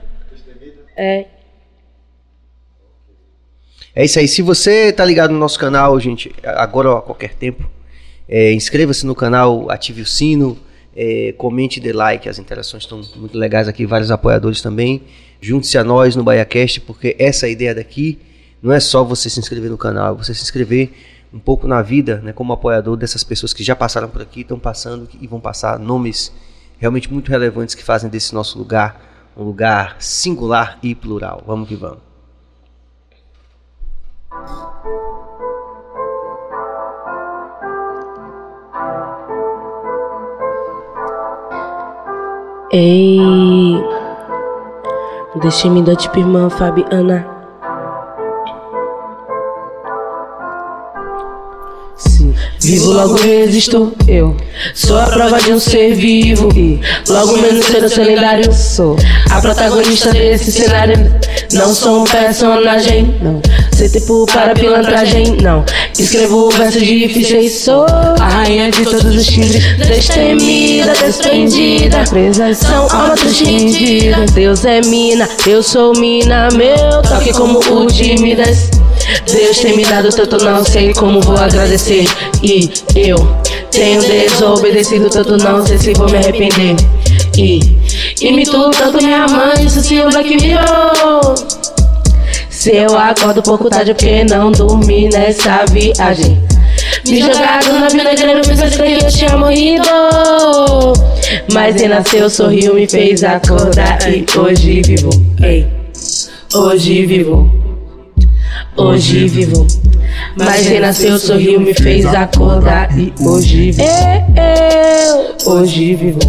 É. 0.96 1.26
É 3.96 4.06
isso 4.06 4.20
aí. 4.20 4.28
Se 4.28 4.42
você 4.42 4.92
tá 4.92 5.06
ligado 5.06 5.32
no 5.32 5.40
nosso 5.40 5.58
canal, 5.58 6.00
gente, 6.00 6.32
agora 6.44 6.92
ou 6.92 6.98
a 6.98 7.02
qualquer 7.02 7.34
tempo, 7.34 7.70
é, 8.28 8.52
inscreva-se 8.54 9.06
no 9.06 9.16
canal, 9.16 9.70
ative 9.70 10.02
o 10.02 10.06
sino, 10.06 10.58
é, 10.96 11.34
comente 11.38 11.80
e 11.80 11.84
dê 11.84 11.94
like. 11.94 12.28
As 12.28 12.40
interações 12.40 12.84
estão 12.84 13.02
muito 13.16 13.38
legais 13.38 13.68
aqui, 13.68 13.86
vários 13.86 14.12
apoiadores 14.12 14.62
também. 14.62 15.04
Junte-se 15.42 15.78
a 15.78 15.84
nós 15.84 16.16
no 16.16 16.24
BaiaCast, 16.24 16.82
porque 16.82 17.16
essa 17.20 17.48
ideia 17.48 17.76
daqui 17.76 18.20
não 18.62 18.72
é 18.72 18.80
só 18.80 19.04
você 19.04 19.30
se 19.30 19.40
inscrever 19.40 19.70
no 19.70 19.78
canal, 19.78 20.14
é 20.14 20.18
você 20.18 20.34
se 20.34 20.42
inscrever 20.42 20.92
um 21.34 21.40
pouco 21.40 21.68
na 21.68 21.82
vida, 21.82 22.22
né, 22.24 22.32
como 22.32 22.54
apoiador 22.54 22.96
dessas 22.96 23.24
pessoas 23.24 23.54
que 23.54 23.64
já 23.64 23.76
passaram 23.76 24.08
por 24.08 24.22
aqui, 24.22 24.42
estão 24.42 24.60
passando 24.60 25.10
e 25.20 25.28
vão 25.28 25.40
passar 25.40 25.80
nomes 25.80 26.32
realmente 26.78 27.12
muito 27.12 27.30
relevantes 27.30 27.74
que 27.76 27.84
fazem 27.84 28.10
desse 28.10 28.34
nosso 28.34 28.58
lugar 28.58 29.14
um 29.36 29.44
lugar 29.44 29.96
singular 30.00 30.78
e 30.82 30.94
plural. 30.94 31.44
Vamos 31.46 31.68
que 31.68 31.76
vamos. 31.76 32.00
Ei. 42.76 43.80
Destemida, 45.36 45.96
tipo 45.96 46.18
irmã 46.18 46.50
Fabiana. 46.50 47.33
Vivo 52.60 52.92
logo 52.92 53.16
resisto. 53.16 53.94
Eu 54.08 54.36
Sou 54.74 54.98
a 54.98 55.06
prova 55.06 55.42
de 55.42 55.52
um 55.52 55.60
ser 55.60 55.94
vivo. 55.94 56.50
Logo 57.08 57.38
menos 57.38 57.66
ser 57.66 58.04
lendário. 58.04 58.54
sou. 58.54 58.96
A 59.30 59.42
protagonista 59.42 60.12
desse 60.12 60.52
cenário. 60.52 61.14
Não 61.52 61.74
sou 61.74 62.02
um 62.02 62.04
personagem. 62.06 63.16
Não. 63.22 63.42
Ser 63.76 63.90
tipo 63.90 64.26
para 64.28 64.54
pilantragem. 64.54 65.38
Não. 65.42 65.66
Escrevo 65.98 66.50
versos 66.52 66.82
difíceis. 66.82 67.54
Sou 67.54 67.86
a 67.86 68.28
rainha 68.28 68.72
de 68.72 68.84
todos 68.84 69.04
os 69.04 69.26
timbres. 69.26 69.78
Destemida, 69.78 70.94
desprendida. 70.94 72.04
Presas 72.10 72.58
São 72.60 72.88
almas 72.90 73.24
estendidas. 73.24 74.32
Deus 74.32 74.66
é 74.66 74.82
mina, 74.82 75.28
eu 75.46 75.62
sou 75.62 75.94
mina. 75.98 76.50
Meu 76.54 77.02
toque 77.02 77.34
como 77.34 77.60
o 77.60 77.88
de 77.88 78.16
Midas. 78.22 78.83
Deus 79.32 79.58
tem 79.60 79.76
me 79.76 79.86
dado 79.86 80.10
tanto, 80.10 80.44
não 80.44 80.64
sei 80.64 80.94
como 80.94 81.22
vou 81.22 81.38
agradecer. 81.38 82.06
E 82.42 82.70
eu 82.96 83.18
tenho 83.72 84.02
desobedecido 84.02 85.10
tanto, 85.10 85.38
não 85.38 85.66
sei 85.66 85.78
se 85.78 85.94
vou 85.94 86.10
me 86.10 86.18
arrepender. 86.18 86.76
E 87.38 87.60
imito 88.22 88.70
tanto 88.72 89.04
minha 89.04 89.28
mãe, 89.28 89.66
isso 89.66 89.82
se 89.82 90.00
o 90.00 90.10
Black 90.10 90.36
Mirror. 90.36 91.36
Se 92.50 92.76
eu 92.76 92.98
acordo 92.98 93.42
pouco 93.42 93.70
tarde 93.70 93.92
é 93.92 93.94
porque 93.94 94.24
não 94.24 94.52
dormi 94.52 95.10
nessa 95.10 95.66
viagem. 95.66 96.42
Me 97.06 97.20
jogado 97.20 97.74
na 97.74 97.90
fez 97.90 98.76
crer 98.76 99.00
que 99.00 99.06
eu 99.06 99.12
tinha 99.12 99.38
morrido. 99.38 99.84
Mas 101.52 101.76
renasceu, 101.76 102.30
sorriu, 102.30 102.76
me 102.76 102.88
fez 102.88 103.24
acordar 103.24 104.00
e 104.10 104.26
hoje 104.38 104.82
vivo. 104.82 105.10
Ei, 105.42 105.68
hoje 106.54 107.06
vivo. 107.06 107.63
Hoje 108.76 109.28
vivo. 109.28 109.66
Mas 110.36 110.66
renasceu, 110.66 111.18
sorriu, 111.20 111.60
me 111.60 111.74
fez 111.74 112.06
acordar 112.06 112.98
e 112.98 113.14
hoje 113.20 113.72
vivo. 113.72 113.88
Eu, 114.38 115.54
Hoje 115.54 115.96
vivo. 115.96 116.20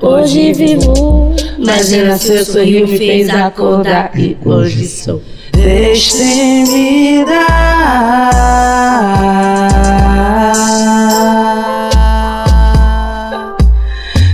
hoje 0.00 0.52
vivo. 0.52 1.34
Mas 1.58 1.90
renasceu, 1.90 2.44
sorriu, 2.44 2.86
me 2.86 2.98
fez 2.98 3.28
acordar 3.30 4.10
e 4.18 4.36
hoje 4.44 4.86
sou. 4.86 5.22
Destemida. 5.52 7.30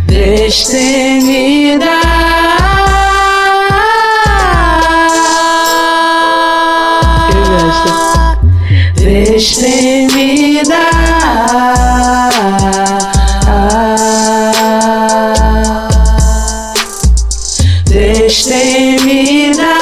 Destemida. 0.07 1.16
Destemida. 9.37 10.81
Destemida. 17.85 19.77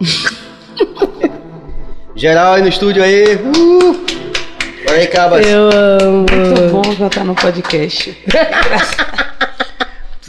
Geral 2.16 2.54
aí 2.54 2.62
no 2.62 2.68
estúdio 2.68 3.04
aí. 3.04 3.36
Uh! 3.36 4.04
Bora 4.84 4.98
aí, 4.98 5.06
Cabas. 5.06 5.46
Eu 5.46 5.70
amo. 5.72 6.26
Muito 6.28 6.72
bom 6.72 6.82
cantar 6.96 7.24
no 7.24 7.36
podcast. 7.36 8.18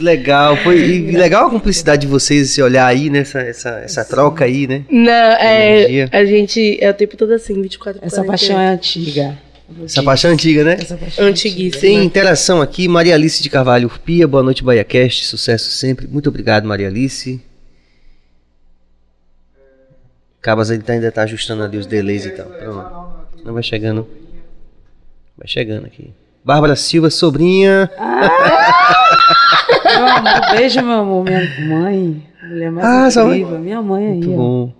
Legal. 0.00 0.56
Foi 0.58 0.78
e 0.78 1.10
legal 1.12 1.46
a 1.46 1.50
cumplicidade 1.50 2.02
de 2.02 2.06
vocês, 2.08 2.50
esse 2.50 2.62
olhar 2.62 2.86
aí, 2.86 3.10
né? 3.10 3.20
Essa, 3.20 3.40
essa, 3.40 3.68
essa 3.80 4.04
troca 4.04 4.44
aí, 4.44 4.66
né? 4.66 4.84
Não, 4.90 5.10
é. 5.12 5.80
Energia. 5.80 6.08
A 6.12 6.24
gente 6.24 6.78
é 6.80 6.90
o 6.90 6.94
tempo 6.94 7.16
todo 7.16 7.32
assim, 7.32 7.60
24 7.60 8.00
Essa 8.04 8.24
paixão 8.24 8.58
é 8.58 8.68
antiga. 8.68 9.38
Essa 9.84 10.02
paixão 10.02 10.32
antiga, 10.32 10.64
né? 10.64 10.76
Essa 10.80 10.96
paixão 10.96 11.26
Antiguíssima. 11.26 11.80
Tem 11.80 12.02
interação 12.04 12.60
aqui. 12.60 12.88
Maria 12.88 13.14
Alice 13.14 13.40
de 13.42 13.48
Carvalho 13.48 13.86
Urpia, 13.86 14.26
boa 14.26 14.42
noite, 14.42 14.64
BaiaCast. 14.64 15.26
Sucesso 15.26 15.70
sempre. 15.70 16.08
Muito 16.08 16.28
obrigado, 16.28 16.66
Maria 16.66 16.88
Alice. 16.88 17.40
Cabas 20.40 20.70
ele 20.70 20.82
tá- 20.82 20.94
ainda 20.94 21.12
tá 21.12 21.22
ajustando 21.22 21.62
ali 21.62 21.76
os 21.76 21.86
delays 21.86 22.24
e 22.24 22.30
tal. 22.30 22.46
Pronto. 22.46 23.10
Não 23.44 23.52
vai 23.54 23.62
chegando. 23.62 24.08
Vai 25.36 25.46
chegando 25.46 25.86
aqui. 25.86 26.12
Bárbara 26.44 26.74
Silva, 26.74 27.10
sobrinha. 27.10 27.90
Meu 30.00 30.08
amor, 30.16 30.50
beijo, 30.56 30.82
meu 30.82 30.92
amor. 30.98 31.24
Minha 31.24 31.68
mãe, 31.68 32.22
mulher 32.42 32.70
mais 32.70 33.16
Ah, 33.16 33.24
incrível. 33.24 33.58
Minha 33.58 33.82
mãe 33.82 34.06
aí, 34.06 34.12
Muito 34.14 34.32
ó. 34.32 34.36
bom. 34.36 34.72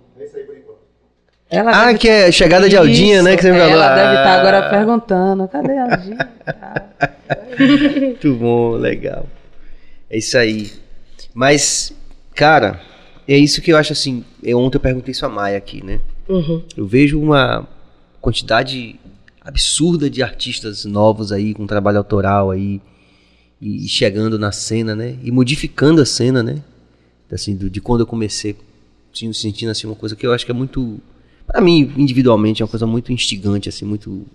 Ela 1.49 1.89
Ah, 1.89 1.93
que 1.93 2.07
é 2.07 2.31
chegada 2.31 2.69
de 2.69 2.77
Aldinha, 2.77 3.21
né? 3.21 3.35
Que 3.35 3.41
você 3.41 3.51
me 3.51 3.57
falou. 3.59 3.73
Ela 3.73 3.93
deve 3.95 4.09
estar 4.15 4.29
Ah, 4.29 4.39
agora 4.39 4.69
perguntando, 4.69 5.47
cadê 5.49 5.77
a 5.77 5.83
Aldinha? 5.83 6.17
Tá. 6.45 6.85
Muito 7.99 8.33
bom, 8.35 8.71
legal. 8.75 9.25
É 10.09 10.17
isso 10.17 10.37
aí. 10.37 10.71
Mas, 11.33 11.93
cara, 12.35 12.79
é 13.27 13.37
isso 13.37 13.61
que 13.61 13.71
eu 13.71 13.77
acho 13.77 13.91
assim. 13.91 14.23
Eu, 14.41 14.59
ontem 14.59 14.77
eu 14.77 14.81
perguntei 14.81 15.11
isso 15.11 15.25
a 15.25 15.29
Maia 15.29 15.57
aqui, 15.57 15.83
né? 15.85 15.99
Uhum. 16.29 16.63
Eu 16.77 16.85
vejo 16.87 17.19
uma 17.21 17.67
quantidade 18.21 18.97
absurda 19.43 20.09
de 20.09 20.23
artistas 20.23 20.85
novos 20.85 21.31
aí, 21.33 21.53
com 21.53 21.67
trabalho 21.67 21.97
autoral 21.97 22.51
aí, 22.51 22.79
e 23.61 23.87
chegando 23.87 24.39
na 24.39 24.51
cena, 24.51 24.95
né? 24.95 25.17
E 25.23 25.31
modificando 25.31 26.01
a 26.01 26.05
cena, 26.05 26.41
né? 26.41 26.61
Assim, 27.31 27.55
do- 27.55 27.69
de 27.69 27.79
quando 27.79 28.01
eu 28.01 28.07
comecei, 28.07 28.55
assim, 29.13 29.31
sentindo 29.31 29.69
assim 29.69 29.87
uma 29.87 29.95
coisa 29.95 30.15
que 30.15 30.25
eu 30.25 30.33
acho 30.33 30.45
que 30.45 30.51
é 30.51 30.55
muito, 30.55 30.99
Pra 31.47 31.59
mim, 31.59 31.91
individualmente, 31.97 32.61
é 32.61 32.65
uma 32.65 32.69
coisa 32.69 32.87
muito 32.87 33.11
instigante, 33.11 33.67
assim, 33.67 33.83
muito. 33.83 34.25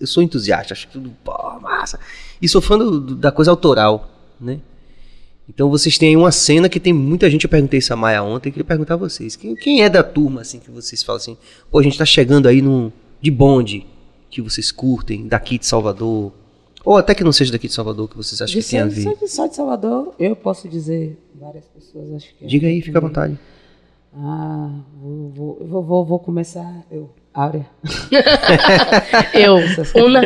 Eu 0.00 0.06
sou 0.06 0.22
entusiasta, 0.22 0.72
acho 0.72 0.86
tudo, 0.88 1.10
pô, 1.24 1.32
massa. 1.60 1.98
E 2.40 2.48
sou 2.48 2.60
fã 2.60 2.78
do- 2.78 3.00
do- 3.00 3.14
da 3.16 3.32
coisa 3.32 3.50
autoral, 3.50 4.08
né? 4.40 4.60
Então 5.48 5.68
vocês 5.68 5.98
têm 5.98 6.10
aí 6.10 6.16
uma 6.16 6.30
cena 6.30 6.68
que 6.68 6.78
tem 6.78 6.92
muita 6.92 7.28
gente, 7.28 7.42
eu 7.44 7.50
perguntei 7.50 7.78
isso 7.78 7.92
a 7.92 7.96
Maia 7.96 8.22
ontem, 8.22 8.52
queria 8.52 8.64
perguntar 8.64 8.94
a 8.94 8.96
vocês. 8.98 9.34
Quem, 9.34 9.56
quem 9.56 9.82
é 9.82 9.88
da 9.88 10.02
turma, 10.04 10.42
assim, 10.42 10.60
que 10.60 10.70
vocês 10.70 11.02
falam 11.02 11.16
assim, 11.16 11.36
pô, 11.70 11.78
a 11.78 11.82
gente 11.82 11.98
tá 11.98 12.04
chegando 12.04 12.46
aí 12.46 12.62
no, 12.62 12.92
de 13.20 13.30
bonde, 13.32 13.84
que 14.30 14.40
vocês 14.40 14.70
curtem, 14.70 15.26
daqui 15.26 15.58
de 15.58 15.66
Salvador, 15.66 16.32
ou 16.84 16.96
até 16.96 17.14
que 17.14 17.24
não 17.24 17.32
seja 17.32 17.52
daqui 17.52 17.68
de 17.68 17.74
Salvador, 17.74 18.08
que 18.08 18.16
vocês 18.16 18.40
acham 18.40 18.58
De 18.58 18.64
que 18.64 18.70
tem 18.70 18.80
a 18.80 18.86
ver. 18.86 19.02
só, 19.02 19.14
de, 19.14 19.28
só 19.28 19.46
de 19.46 19.56
Salvador, 19.56 20.14
eu 20.18 20.34
posso 20.34 20.68
dizer, 20.68 21.18
várias 21.34 21.66
pessoas 21.66 22.14
acho 22.14 22.34
que. 22.34 22.44
é. 22.44 22.48
Diga 22.48 22.66
aí, 22.66 22.80
fica 22.80 22.98
à 22.98 23.00
vontade. 23.00 23.38
Ah, 24.14 24.70
vou, 25.00 25.30
vou, 25.60 25.82
vou, 25.84 26.04
vou, 26.04 26.18
começar. 26.18 26.84
Eu, 26.90 27.10
Áurea. 27.32 27.66
Eu, 29.32 29.56
Una. 30.04 30.22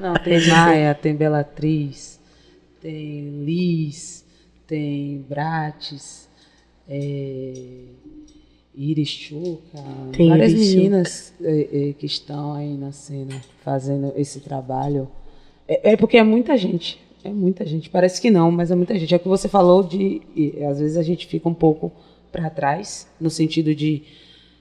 Não, 0.00 0.14
tem 0.14 0.46
Maia, 0.46 0.94
tem 0.94 1.14
Belatriz, 1.14 2.18
tem 2.80 3.44
Liz, 3.44 4.24
tem 4.66 5.24
Bratis, 5.28 6.28
é, 6.88 7.52
Iris 8.78 9.08
Chuca, 9.08 9.82
Tem 10.12 10.28
várias 10.28 10.52
Iris 10.52 10.74
meninas 10.74 11.34
é, 11.42 11.88
é, 11.88 11.92
que 11.94 12.06
estão 12.06 12.54
aí 12.54 12.76
na 12.76 12.92
cena 12.92 13.34
fazendo 13.64 14.12
esse 14.16 14.38
trabalho. 14.38 15.08
É, 15.66 15.92
é 15.92 15.96
porque 15.96 16.16
é 16.16 16.22
muita 16.22 16.56
gente, 16.56 17.00
é 17.24 17.30
muita 17.30 17.66
gente. 17.66 17.90
Parece 17.90 18.22
que 18.22 18.30
não, 18.30 18.52
mas 18.52 18.70
é 18.70 18.76
muita 18.76 18.96
gente. 18.96 19.12
É 19.12 19.16
o 19.16 19.20
que 19.20 19.26
você 19.26 19.48
falou 19.48 19.82
de, 19.82 20.22
e, 20.36 20.64
às 20.64 20.78
vezes 20.78 20.96
a 20.96 21.02
gente 21.02 21.26
fica 21.26 21.48
um 21.48 21.54
pouco 21.54 21.90
para 22.30 22.48
trás, 22.48 23.08
no 23.20 23.30
sentido 23.30 23.74
de 23.74 24.04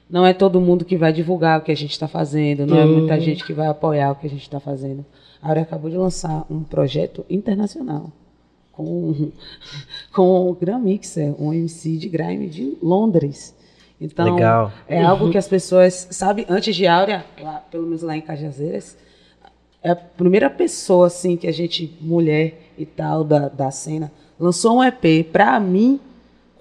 não 0.10 0.26
é 0.26 0.34
todo 0.34 0.60
mundo 0.60 0.84
que 0.84 0.98
vai 0.98 1.14
divulgar 1.14 1.60
o 1.60 1.64
que 1.64 1.72
a 1.72 1.76
gente 1.76 1.92
está 1.92 2.08
fazendo, 2.08 2.66
não 2.66 2.80
é 2.80 2.86
muita 2.86 3.20
gente 3.20 3.46
que 3.46 3.54
vai 3.54 3.68
apoiar 3.68 4.12
o 4.12 4.16
que 4.16 4.26
a 4.26 4.30
gente 4.30 4.42
está 4.42 4.60
fazendo. 4.60 5.06
A 5.40 5.50
Áurea 5.50 5.62
acabou 5.62 5.92
de 5.92 5.98
lançar 5.98 6.44
um 6.50 6.64
projeto 6.64 7.24
internacional 7.30 8.12
com, 8.72 9.32
com 10.12 10.50
o 10.50 10.56
Grand 10.56 10.80
Mixer, 10.80 11.36
um 11.40 11.54
MC 11.54 11.98
de 11.98 12.10
grime 12.10 12.48
de 12.48 12.78
Londres. 12.82 13.57
Então, 14.00 14.36
Legal. 14.36 14.72
é 14.88 15.02
algo 15.04 15.32
que 15.32 15.38
as 15.38 15.48
pessoas, 15.48 16.08
sabe, 16.12 16.46
antes 16.48 16.76
de 16.76 16.86
Áurea, 16.86 17.26
lá, 17.42 17.64
pelo 17.72 17.84
menos 17.86 18.04
lá 18.04 18.16
em 18.16 18.22
Cajazeiras, 18.22 18.96
é 19.82 19.92
a 19.92 19.96
primeira 19.96 20.50
pessoa 20.50 21.08
assim 21.08 21.36
que 21.36 21.48
a 21.48 21.52
gente, 21.52 21.98
mulher 22.00 22.60
e 22.78 22.86
tal 22.86 23.24
da, 23.24 23.48
da 23.50 23.72
cena, 23.72 24.12
lançou 24.40 24.78
um 24.78 24.84
EP 24.84 25.24
para 25.32 25.60
mim, 25.60 26.00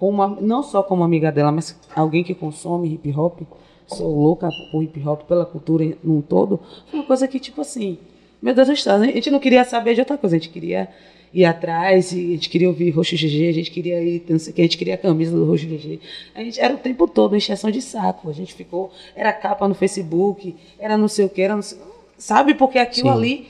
uma- 0.01 0.29
não 0.41 0.63
só 0.63 0.83
como 0.83 1.05
amiga 1.05 1.31
dela, 1.31 1.53
mas 1.53 1.79
alguém 1.95 2.25
que 2.25 2.35
consome 2.35 2.95
hip 2.95 3.13
hop, 3.19 3.41
sou 3.87 4.15
louca 4.19 4.49
por 4.73 4.83
hip 4.83 5.07
hop, 5.07 5.23
pela 5.23 5.45
cultura 5.45 5.85
num 6.03 6.21
todo, 6.23 6.61
foi 6.91 7.01
uma 7.01 7.07
coisa 7.07 7.29
que 7.29 7.39
tipo 7.39 7.61
assim, 7.61 7.99
meu 8.41 8.55
Deus 8.55 8.69
do 8.69 8.77
céu, 8.77 8.95
a 8.97 9.05
gente 9.07 9.31
não 9.31 9.41
queria 9.41 9.65
saber 9.65 9.95
de 9.95 10.01
outra 10.01 10.17
coisa, 10.17 10.37
a 10.37 10.39
gente 10.39 10.51
queria 10.51 10.89
ir 11.35 11.45
atrás, 11.45 12.13
e 12.13 12.17
a 12.17 12.31
gente 12.35 12.49
queria 12.49 12.69
ouvir 12.69 12.91
Roxo 12.91 13.15
GG, 13.15 13.49
a 13.49 13.53
gente 13.53 13.71
queria 13.71 14.03
ir, 14.03 14.25
não 14.29 14.39
sei 14.39 14.53
o 14.53 14.55
que, 14.57 14.61
a 14.63 14.65
gente 14.65 14.79
queria 14.79 14.95
a 14.95 14.99
camisa 14.99 15.37
do 15.37 15.45
Roxo 15.45 15.67
GG. 15.67 16.01
A 16.35 16.43
gente 16.43 16.59
era 16.61 16.75
o 16.75 16.79
tempo 16.79 17.07
todo 17.07 17.37
encheção 17.37 17.71
de 17.71 17.83
saco, 17.83 18.31
a 18.31 18.33
gente 18.33 18.55
ficou, 18.55 18.91
era 19.15 19.33
capa 19.33 19.67
no 19.69 19.75
Facebook, 19.75 20.55
era 20.79 20.97
não 20.97 21.09
sei 21.09 21.25
o 21.25 21.29
que, 21.29 21.43
era 21.43 21.55
não 21.55 21.63
sei, 21.63 21.79
sabe, 22.17 22.55
porque 22.55 22.79
aquilo 22.79 23.09
Sim. 23.11 23.15
ali 23.15 23.47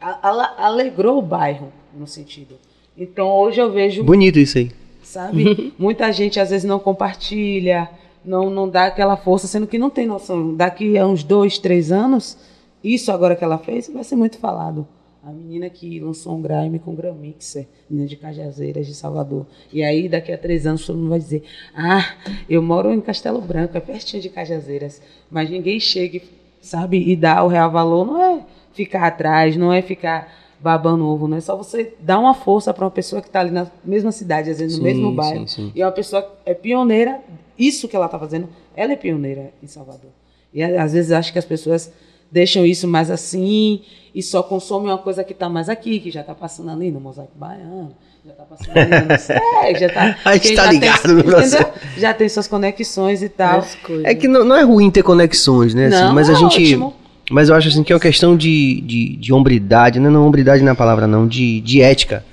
a- 0.00 0.28
ala- 0.28 0.54
alegrou 0.58 1.18
o 1.18 1.22
bairro, 1.22 1.72
no 1.94 2.06
sentido. 2.06 2.56
Então 2.96 3.28
hoje 3.28 3.60
eu 3.60 3.70
vejo 3.70 4.02
Bonito 4.04 4.38
isso 4.38 4.56
aí. 4.58 4.70
sabe? 5.02 5.72
Muita 5.78 6.10
gente 6.12 6.40
às 6.40 6.50
vezes 6.50 6.64
não 6.64 6.78
compartilha, 6.78 7.88
não, 8.24 8.48
não 8.50 8.68
dá 8.68 8.86
aquela 8.86 9.16
força, 9.16 9.46
sendo 9.46 9.66
que 9.66 9.78
não 9.78 9.90
tem 9.90 10.06
noção. 10.06 10.54
Daqui 10.54 10.96
a 10.96 11.06
uns 11.06 11.22
dois, 11.22 11.58
três 11.58 11.92
anos, 11.92 12.36
isso 12.82 13.12
agora 13.12 13.36
que 13.36 13.44
ela 13.44 13.58
fez 13.58 13.88
vai 13.88 14.02
ser 14.04 14.16
muito 14.16 14.38
falado. 14.38 14.86
A 15.26 15.32
menina 15.32 15.68
que 15.68 15.98
lançou 15.98 16.36
um 16.36 16.40
grime 16.40 16.78
com 16.78 16.94
Gram 16.94 17.12
Mixer, 17.12 17.66
menina 17.90 18.08
de 18.08 18.14
Cajazeiras, 18.14 18.86
de 18.86 18.94
Salvador. 18.94 19.44
E 19.72 19.82
aí, 19.82 20.08
daqui 20.08 20.30
a 20.30 20.38
três 20.38 20.64
anos, 20.68 20.86
todo 20.86 20.96
mundo 20.96 21.08
vai 21.08 21.18
dizer: 21.18 21.42
Ah, 21.74 22.14
eu 22.48 22.62
moro 22.62 22.92
em 22.92 23.00
Castelo 23.00 23.40
Branco, 23.40 23.76
é 23.76 23.80
pertinho 23.80 24.22
de 24.22 24.28
Cajazeiras. 24.28 25.02
Mas 25.28 25.50
ninguém 25.50 25.80
chega, 25.80 26.20
sabe, 26.60 27.02
e 27.10 27.16
dá 27.16 27.42
o 27.42 27.48
real 27.48 27.72
valor. 27.72 28.06
Não 28.06 28.22
é 28.22 28.46
ficar 28.72 29.04
atrás, 29.04 29.56
não 29.56 29.72
é 29.72 29.82
ficar 29.82 30.32
babando 30.60 31.04
ovo, 31.04 31.26
não 31.26 31.38
é 31.38 31.40
só 31.40 31.56
você 31.56 31.92
dar 31.98 32.20
uma 32.20 32.32
força 32.32 32.72
para 32.72 32.84
uma 32.84 32.90
pessoa 32.92 33.20
que 33.20 33.26
está 33.26 33.40
ali 33.40 33.50
na 33.50 33.68
mesma 33.84 34.12
cidade, 34.12 34.48
às 34.48 34.60
vezes 34.60 34.78
no 34.78 34.84
Sim, 34.84 34.94
mesmo 34.94 35.12
bairro. 35.12 35.48
sim, 35.48 35.64
sim. 35.64 35.72
E 35.74 35.82
é 35.82 35.86
uma 35.86 35.90
pessoa 35.90 36.22
que 36.22 36.28
é 36.48 36.54
pioneira, 36.54 37.20
isso 37.58 37.88
que 37.88 37.96
ela 37.96 38.06
está 38.06 38.16
fazendo, 38.16 38.48
ela 38.76 38.92
é 38.92 38.96
pioneira 38.96 39.52
em 39.60 39.66
Salvador. 39.66 40.10
E 40.54 40.62
às 40.62 40.92
vezes 40.92 41.10
acho 41.10 41.32
que 41.32 41.38
as 41.38 41.44
pessoas 41.44 41.92
deixam 42.30 42.64
isso 42.66 42.86
mais 42.88 43.10
assim 43.10 43.80
e 44.14 44.22
só 44.22 44.42
consomem 44.42 44.90
uma 44.90 44.98
coisa 44.98 45.22
que 45.22 45.32
está 45.32 45.48
mais 45.48 45.68
aqui, 45.68 46.00
que 46.00 46.10
já 46.10 46.20
está 46.22 46.34
passando 46.34 46.70
ali 46.70 46.90
no 46.90 47.00
Mosaico 47.00 47.32
Baiano, 47.36 47.94
já 48.24 48.32
está 48.32 48.44
passando 48.44 48.76
ali 48.76 49.06
no 49.12 49.18
Sé, 49.18 49.40
já 49.78 49.86
está. 49.86 50.16
A 50.24 50.36
gente 50.36 50.54
tá 50.54 50.72
ligado 50.72 51.08
no 51.12 51.22
nosso- 51.24 51.56
Já 51.98 52.14
tem 52.14 52.28
suas 52.28 52.48
conexões 52.48 53.22
e 53.22 53.28
tal. 53.28 53.64
É 54.04 54.14
que 54.14 54.26
não, 54.26 54.44
não 54.44 54.56
é 54.56 54.62
ruim 54.62 54.90
ter 54.90 55.02
conexões, 55.02 55.74
né? 55.74 55.86
assim, 55.86 55.96
Não, 55.96 56.14
mas 56.14 56.28
a 56.30 56.32
é 56.32 56.36
gente. 56.36 56.62
ótimo. 56.62 56.94
Mas 57.30 57.48
eu 57.48 57.56
acho 57.56 57.68
assim 57.68 57.82
que 57.82 57.92
é 57.92 57.96
uma 57.96 58.00
questão 58.00 58.36
de, 58.36 58.80
de, 58.82 59.16
de 59.16 59.32
hombridade, 59.32 59.98
né? 59.98 60.08
Não, 60.08 60.24
hombridade 60.26 60.62
não 60.62 60.68
é 60.68 60.72
a 60.72 60.76
palavra, 60.76 61.06
não, 61.08 61.26
de, 61.26 61.60
de 61.60 61.82
ética. 61.82 62.24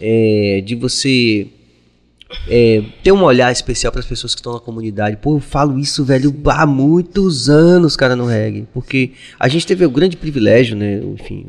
É, 0.00 0.60
de 0.66 0.74
você 0.74 1.46
é, 2.48 2.82
ter 3.02 3.12
um 3.12 3.22
olhar 3.22 3.52
especial 3.52 3.92
para 3.92 4.00
as 4.00 4.06
pessoas 4.06 4.34
que 4.34 4.40
estão 4.40 4.52
na 4.52 4.60
comunidade. 4.60 5.16
Pô, 5.16 5.36
eu 5.36 5.40
falo 5.40 5.78
isso, 5.78 6.04
velho, 6.04 6.34
há 6.46 6.66
muitos 6.66 7.48
anos, 7.48 7.96
cara, 7.96 8.16
no 8.16 8.26
reggae. 8.26 8.66
Porque 8.72 9.12
a 9.38 9.48
gente 9.48 9.66
teve 9.66 9.84
o 9.84 9.90
grande 9.90 10.16
privilégio, 10.16 10.76
né? 10.76 10.98
Enfim, 10.98 11.46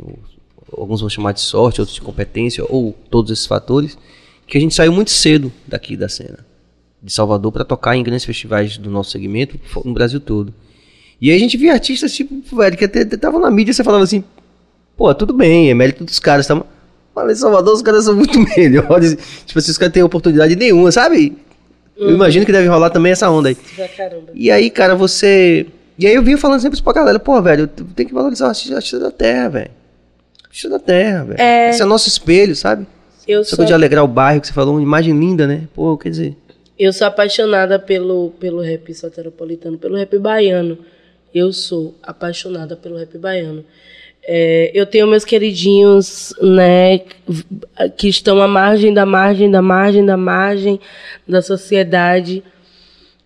alguns 0.72 1.02
vão 1.02 1.10
chamar 1.10 1.32
de 1.34 1.42
sorte, 1.42 1.82
outros 1.82 1.96
de 1.96 2.02
competência, 2.02 2.64
ou 2.68 2.94
todos 3.10 3.32
esses 3.32 3.46
fatores, 3.46 3.98
que 4.48 4.58
a 4.58 4.62
gente 4.62 4.76
saiu 4.76 4.92
muito 4.92 5.12
cedo 5.12 5.52
daqui 5.68 5.96
da 5.96 6.10
cena 6.10 6.46
de 7.04 7.12
Salvador 7.12 7.52
para 7.52 7.66
tocar 7.66 7.98
em 7.98 8.04
grandes 8.04 8.24
festivais 8.24 8.78
do 8.78 8.90
nosso 8.90 9.12
segmento 9.12 9.60
no 9.84 9.94
Brasil 9.94 10.22
todo. 10.22 10.54
E 11.20 11.30
aí 11.30 11.36
a 11.36 11.40
gente 11.40 11.58
via 11.58 11.74
artistas, 11.74 12.14
tipo, 12.14 12.42
velho, 12.56 12.78
que 12.78 12.86
até 12.86 13.02
estavam 13.02 13.42
na 13.42 13.52
mídia 13.52 13.74
você 13.74 13.84
falava 13.84 14.04
assim, 14.04 14.24
pô, 14.96 15.14
tudo 15.14 15.34
bem, 15.34 15.70
é 15.70 15.74
mérito 15.74 16.06
dos 16.06 16.20
caras, 16.20 16.48
tá? 16.48 16.64
Mas 17.16 17.38
em 17.38 17.42
Salvador 17.42 17.74
os 17.74 17.82
caras 17.82 18.06
são 18.06 18.16
muito 18.16 18.40
melhores. 18.58 19.18
Tipo 19.46 19.60
assim, 19.60 19.72
os 19.72 19.78
caras 19.78 19.94
têm 19.94 20.04
oportunidade 20.04 20.56
nenhuma, 20.56 20.92
sabe? 20.92 21.36
Eu 21.96 22.10
imagino 22.12 22.46
que 22.46 22.52
deve 22.52 22.68
rolar 22.68 22.90
também 22.90 23.12
essa 23.12 23.30
onda 23.30 23.50
aí. 23.50 23.56
Caramba. 23.96 24.32
E 24.34 24.50
aí, 24.50 24.70
cara, 24.70 24.96
você. 24.96 25.68
E 25.98 26.08
aí 26.08 26.16
eu 26.16 26.24
vinha 26.24 26.38
falando 26.38 26.60
sempre 26.60 26.76
isso 26.76 26.84
pra 26.84 26.94
galera, 26.94 27.20
pô, 27.20 27.40
velho, 27.42 27.68
tem 27.68 28.08
que 28.08 28.14
valorizar 28.14 28.46
o 28.46 28.50
artista, 28.50 29.00
da 29.00 29.12
terra, 29.12 29.50
velho. 29.50 29.72
Artista 30.44 30.70
da 30.70 30.80
terra, 30.80 31.24
velho. 31.26 31.40
É. 31.40 31.70
Esse 31.70 31.84
é 31.84 31.86
nosso 31.86 32.08
espelho, 32.08 32.56
sabe? 32.56 32.88
Eu 33.28 33.42
Essa 33.42 33.56
sou, 33.56 33.64
de 33.64 33.74
alegrar 33.74 34.04
o 34.04 34.08
bairro 34.08 34.42
que 34.42 34.48
você 34.48 34.54
falou, 34.54 34.74
uma 34.74 34.82
imagem 34.82 35.18
linda, 35.18 35.46
né? 35.46 35.68
Pô, 35.74 35.96
quer 35.98 36.10
dizer. 36.10 36.36
eu 36.78 36.92
sou 36.92 37.06
apaixonada 37.08 37.78
pelo, 37.78 38.32
pelo 38.40 38.60
rap 38.60 38.92
soteropolitano, 38.94 39.78
pelo 39.78 39.96
rap 39.96 40.18
baiano. 40.18 40.80
Eu 41.34 41.54
sou 41.54 41.96
apaixonada 42.02 42.76
pelo 42.76 42.98
rap 42.98 43.18
baiano. 43.18 43.64
É, 44.26 44.72
eu 44.74 44.86
tenho 44.86 45.08
meus 45.08 45.26
queridinhos, 45.26 46.34
né, 46.42 47.00
que 47.98 48.08
estão 48.08 48.42
à 48.42 48.48
margem 48.48 48.94
da 48.94 49.06
margem 49.06 49.52
da 49.52 49.62
margem 49.62 50.06
da 50.06 50.16
margem 50.16 50.80
da 51.28 51.42
sociedade, 51.42 52.42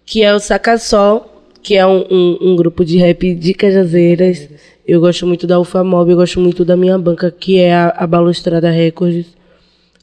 que 0.05 0.23
é 0.23 0.33
o 0.33 0.39
Sacassol, 0.39 1.37
que 1.61 1.75
é 1.75 1.85
um, 1.85 2.05
um, 2.09 2.37
um 2.41 2.55
grupo 2.55 2.83
de 2.85 2.97
rap 2.97 3.35
de 3.35 3.53
Cajazeiras. 3.53 4.49
Eu 4.87 5.01
gosto 5.01 5.27
muito 5.27 5.45
da 5.45 5.59
UFAMOB, 5.59 6.11
eu 6.11 6.17
gosto 6.17 6.39
muito 6.39 6.63
da 6.63 6.77
minha 6.77 6.97
banca, 6.97 7.29
que 7.29 7.59
é 7.59 7.73
a, 7.73 7.89
a 7.89 8.07
Balustrada 8.07 8.71
Records. 8.71 9.27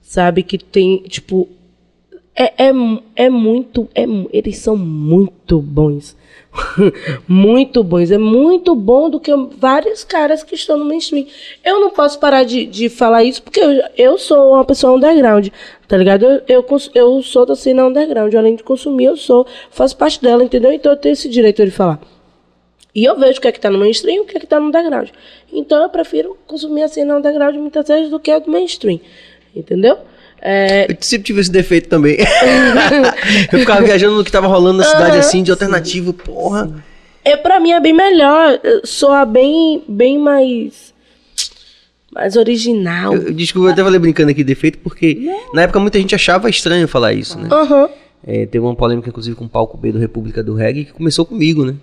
Sabe? 0.03 0.43
Que 0.43 0.59
tem, 0.59 0.99
tipo. 1.09 1.49
É, 2.37 2.67
é, 2.67 2.73
é 3.17 3.31
muito. 3.31 3.89
É, 3.95 4.05
eles 4.33 4.59
são 4.59 4.77
muito 4.77 5.61
bons. 5.61 6.17
muito 7.29 7.85
bons. 7.85 8.11
É 8.11 8.19
muito 8.19 8.75
bom 8.75 9.09
do 9.09 9.21
que 9.21 9.31
vários 9.57 10.03
caras 10.03 10.43
que 10.43 10.55
estão 10.55 10.77
no 10.77 10.85
mainstream. 10.85 11.27
Eu 11.65 11.81
não 11.81 11.91
posso 11.91 12.19
parar 12.19 12.45
de, 12.45 12.67
de 12.67 12.89
falar 12.89 13.23
isso 13.23 13.43
porque 13.43 13.61
eu, 13.61 13.71
eu 13.97 14.19
sou 14.19 14.55
uma 14.55 14.65
pessoa 14.65 14.97
underground, 14.97 15.49
tá 15.87 15.97
ligado? 15.97 16.25
Eu, 16.25 16.43
eu, 16.49 16.67
eu 16.95 17.23
sou 17.23 17.47
da 17.47 17.55
cena 17.55 17.87
underground. 17.87 18.35
Além 18.35 18.57
de 18.57 18.65
consumir, 18.65 19.05
eu 19.05 19.17
sou, 19.17 19.47
faço 19.71 19.97
parte 19.97 20.21
dela, 20.21 20.43
entendeu? 20.43 20.73
Então 20.73 20.93
eu 20.93 20.99
tenho 20.99 21.13
esse 21.13 21.29
direito 21.29 21.65
de 21.65 21.71
falar. 21.71 22.01
E 22.95 23.05
eu 23.05 23.19
vejo 23.19 23.39
o 23.39 23.43
que 23.43 23.49
é 23.49 23.53
que 23.53 23.61
tá 23.61 23.71
no 23.71 23.79
mainstream 23.79 24.19
e 24.19 24.21
o 24.21 24.25
que 24.25 24.37
é 24.37 24.41
que 24.41 24.47
tá 24.47 24.59
no 24.59 24.69
underground. 24.69 25.11
Então 25.53 25.83
eu 25.83 25.89
prefiro 25.89 26.37
consumir 26.47 26.83
a 26.83 26.89
cena 26.89 27.17
underground 27.17 27.57
muitas 27.57 27.87
vezes 27.89 28.11
do 28.11 28.19
que 28.19 28.31
a 28.31 28.39
do 28.39 28.51
mainstream. 28.51 29.01
Entendeu? 29.55 29.99
É... 30.47 30.93
Eu 30.93 30.97
sempre 31.01 31.25
tive 31.25 31.41
esse 31.41 31.51
defeito 31.51 31.89
também. 31.89 32.19
eu 33.51 33.59
ficava 33.59 33.83
viajando 33.83 34.15
no 34.15 34.23
que 34.23 34.31
tava 34.31 34.47
rolando 34.47 34.79
na 34.79 34.85
cidade, 34.85 35.13
uhum, 35.13 35.19
assim, 35.19 35.43
de 35.43 35.51
alternativo, 35.51 36.11
sim. 36.11 36.19
porra. 36.19 36.85
É, 37.25 37.35
pra 37.35 37.59
mim 37.59 37.73
é 37.73 37.81
bem 37.81 37.95
melhor. 37.95 38.61
Soar 38.85 39.27
bem, 39.27 39.83
bem 39.89 40.19
mais. 40.19 40.93
Mais 42.13 42.37
original. 42.37 43.15
Eu, 43.15 43.33
desculpa, 43.33 43.69
eu 43.69 43.73
até 43.73 43.83
falei 43.83 43.99
brincando 43.99 44.31
aqui 44.31 44.45
defeito, 44.45 44.79
porque 44.79 45.15
Não. 45.15 45.55
na 45.55 45.63
época 45.63 45.81
muita 45.81 45.99
gente 45.99 46.15
achava 46.15 46.51
estranho 46.51 46.87
falar 46.87 47.15
isso, 47.15 47.39
né? 47.39 47.49
Uhum. 47.51 47.89
É, 48.27 48.47
teve 48.47 48.65
uma 48.65 48.75
polêmica, 48.77 49.09
inclusive, 49.09 49.35
com 49.35 49.47
o 49.47 49.49
palco 49.49 49.77
B 49.79 49.93
do 49.93 49.99
República 49.99 50.43
do 50.43 50.55
Reggae, 50.55 50.85
que 50.85 50.93
começou 50.93 51.25
comigo, 51.25 51.65
né? 51.65 51.75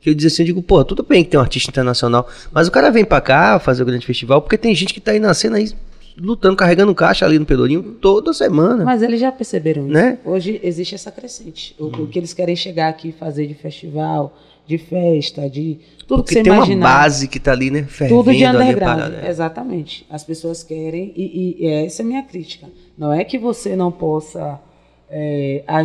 Que 0.00 0.10
eu 0.10 0.14
dizia 0.14 0.28
assim, 0.28 0.42
eu 0.42 0.46
digo, 0.46 0.62
pô, 0.62 0.84
tudo 0.84 1.02
bem 1.02 1.22
que 1.22 1.30
tem 1.30 1.38
um 1.38 1.42
artista 1.42 1.70
internacional, 1.70 2.28
mas 2.52 2.68
o 2.68 2.70
cara 2.70 2.90
vem 2.90 3.04
pra 3.04 3.20
cá 3.20 3.58
fazer 3.58 3.82
o 3.82 3.86
grande 3.86 4.04
festival, 4.04 4.42
porque 4.42 4.58
tem 4.58 4.74
gente 4.74 4.92
que 4.92 5.00
tá 5.00 5.12
aí 5.12 5.20
na 5.20 5.32
cena 5.32 5.56
aí 5.56 5.70
lutando, 6.16 6.56
carregando 6.56 6.94
caixa 6.94 7.24
ali 7.24 7.38
no 7.38 7.46
Pelourinho 7.46 7.82
toda 8.00 8.32
semana. 8.32 8.84
Mas 8.84 9.02
eles 9.02 9.20
já 9.20 9.30
perceberam 9.30 9.84
isso. 9.84 9.92
Né? 9.92 10.18
Hoje 10.24 10.60
existe 10.62 10.94
essa 10.94 11.10
crescente. 11.10 11.74
O, 11.78 11.86
hum. 11.86 12.04
o 12.04 12.06
que 12.06 12.18
eles 12.18 12.32
querem 12.32 12.56
chegar 12.56 12.88
aqui 12.88 13.08
e 13.08 13.12
fazer 13.12 13.46
de 13.46 13.54
festival, 13.54 14.36
de 14.66 14.78
festa, 14.78 15.48
de 15.48 15.78
tudo 16.06 16.22
Porque 16.22 16.34
que 16.34 16.40
você 16.40 16.42
tem 16.42 16.52
imaginar. 16.52 16.86
uma 16.86 16.98
base 17.02 17.28
que 17.28 17.38
está 17.38 17.52
ali, 17.52 17.70
né? 17.70 17.84
Fervendo 17.84 18.22
tudo 18.22 18.34
de 18.34 18.46
underground. 18.46 19.14
É. 19.14 19.28
Exatamente. 19.28 20.06
As 20.08 20.24
pessoas 20.24 20.62
querem, 20.62 21.12
e, 21.16 21.56
e, 21.60 21.66
essa 21.66 22.02
é 22.02 22.04
a 22.04 22.06
minha 22.06 22.22
crítica. 22.22 22.68
Não 22.96 23.12
é 23.12 23.24
que 23.24 23.38
você 23.38 23.74
não 23.74 23.90
possa 23.90 24.60
é, 25.10 25.64
a, 25.66 25.80
a, 25.80 25.84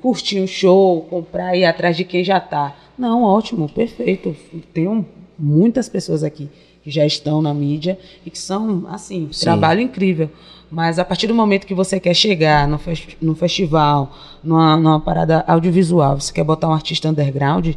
curtir 0.00 0.40
um 0.40 0.46
show, 0.46 1.02
comprar 1.02 1.54
e 1.56 1.60
ir 1.60 1.64
atrás 1.64 1.96
de 1.96 2.04
quem 2.04 2.24
já 2.24 2.38
está. 2.38 2.76
Não, 2.98 3.22
ótimo, 3.22 3.68
perfeito. 3.68 4.34
Tenho 4.72 5.06
muitas 5.38 5.88
pessoas 5.88 6.24
aqui 6.24 6.48
que 6.86 6.90
já 6.92 7.04
estão 7.04 7.42
na 7.42 7.52
mídia 7.52 7.98
e 8.24 8.30
que 8.30 8.38
são, 8.38 8.86
assim, 8.88 9.28
Sim. 9.32 9.44
trabalho 9.44 9.80
incrível. 9.80 10.30
Mas 10.70 11.00
a 11.00 11.04
partir 11.04 11.26
do 11.26 11.34
momento 11.34 11.66
que 11.66 11.74
você 11.74 11.98
quer 11.98 12.14
chegar 12.14 12.68
no, 12.68 12.78
festi 12.78 13.18
no 13.20 13.34
festival, 13.34 14.16
numa, 14.42 14.76
numa 14.76 15.00
parada 15.00 15.44
audiovisual, 15.48 16.20
você 16.20 16.32
quer 16.32 16.44
botar 16.44 16.68
um 16.68 16.72
artista 16.72 17.08
underground, 17.08 17.74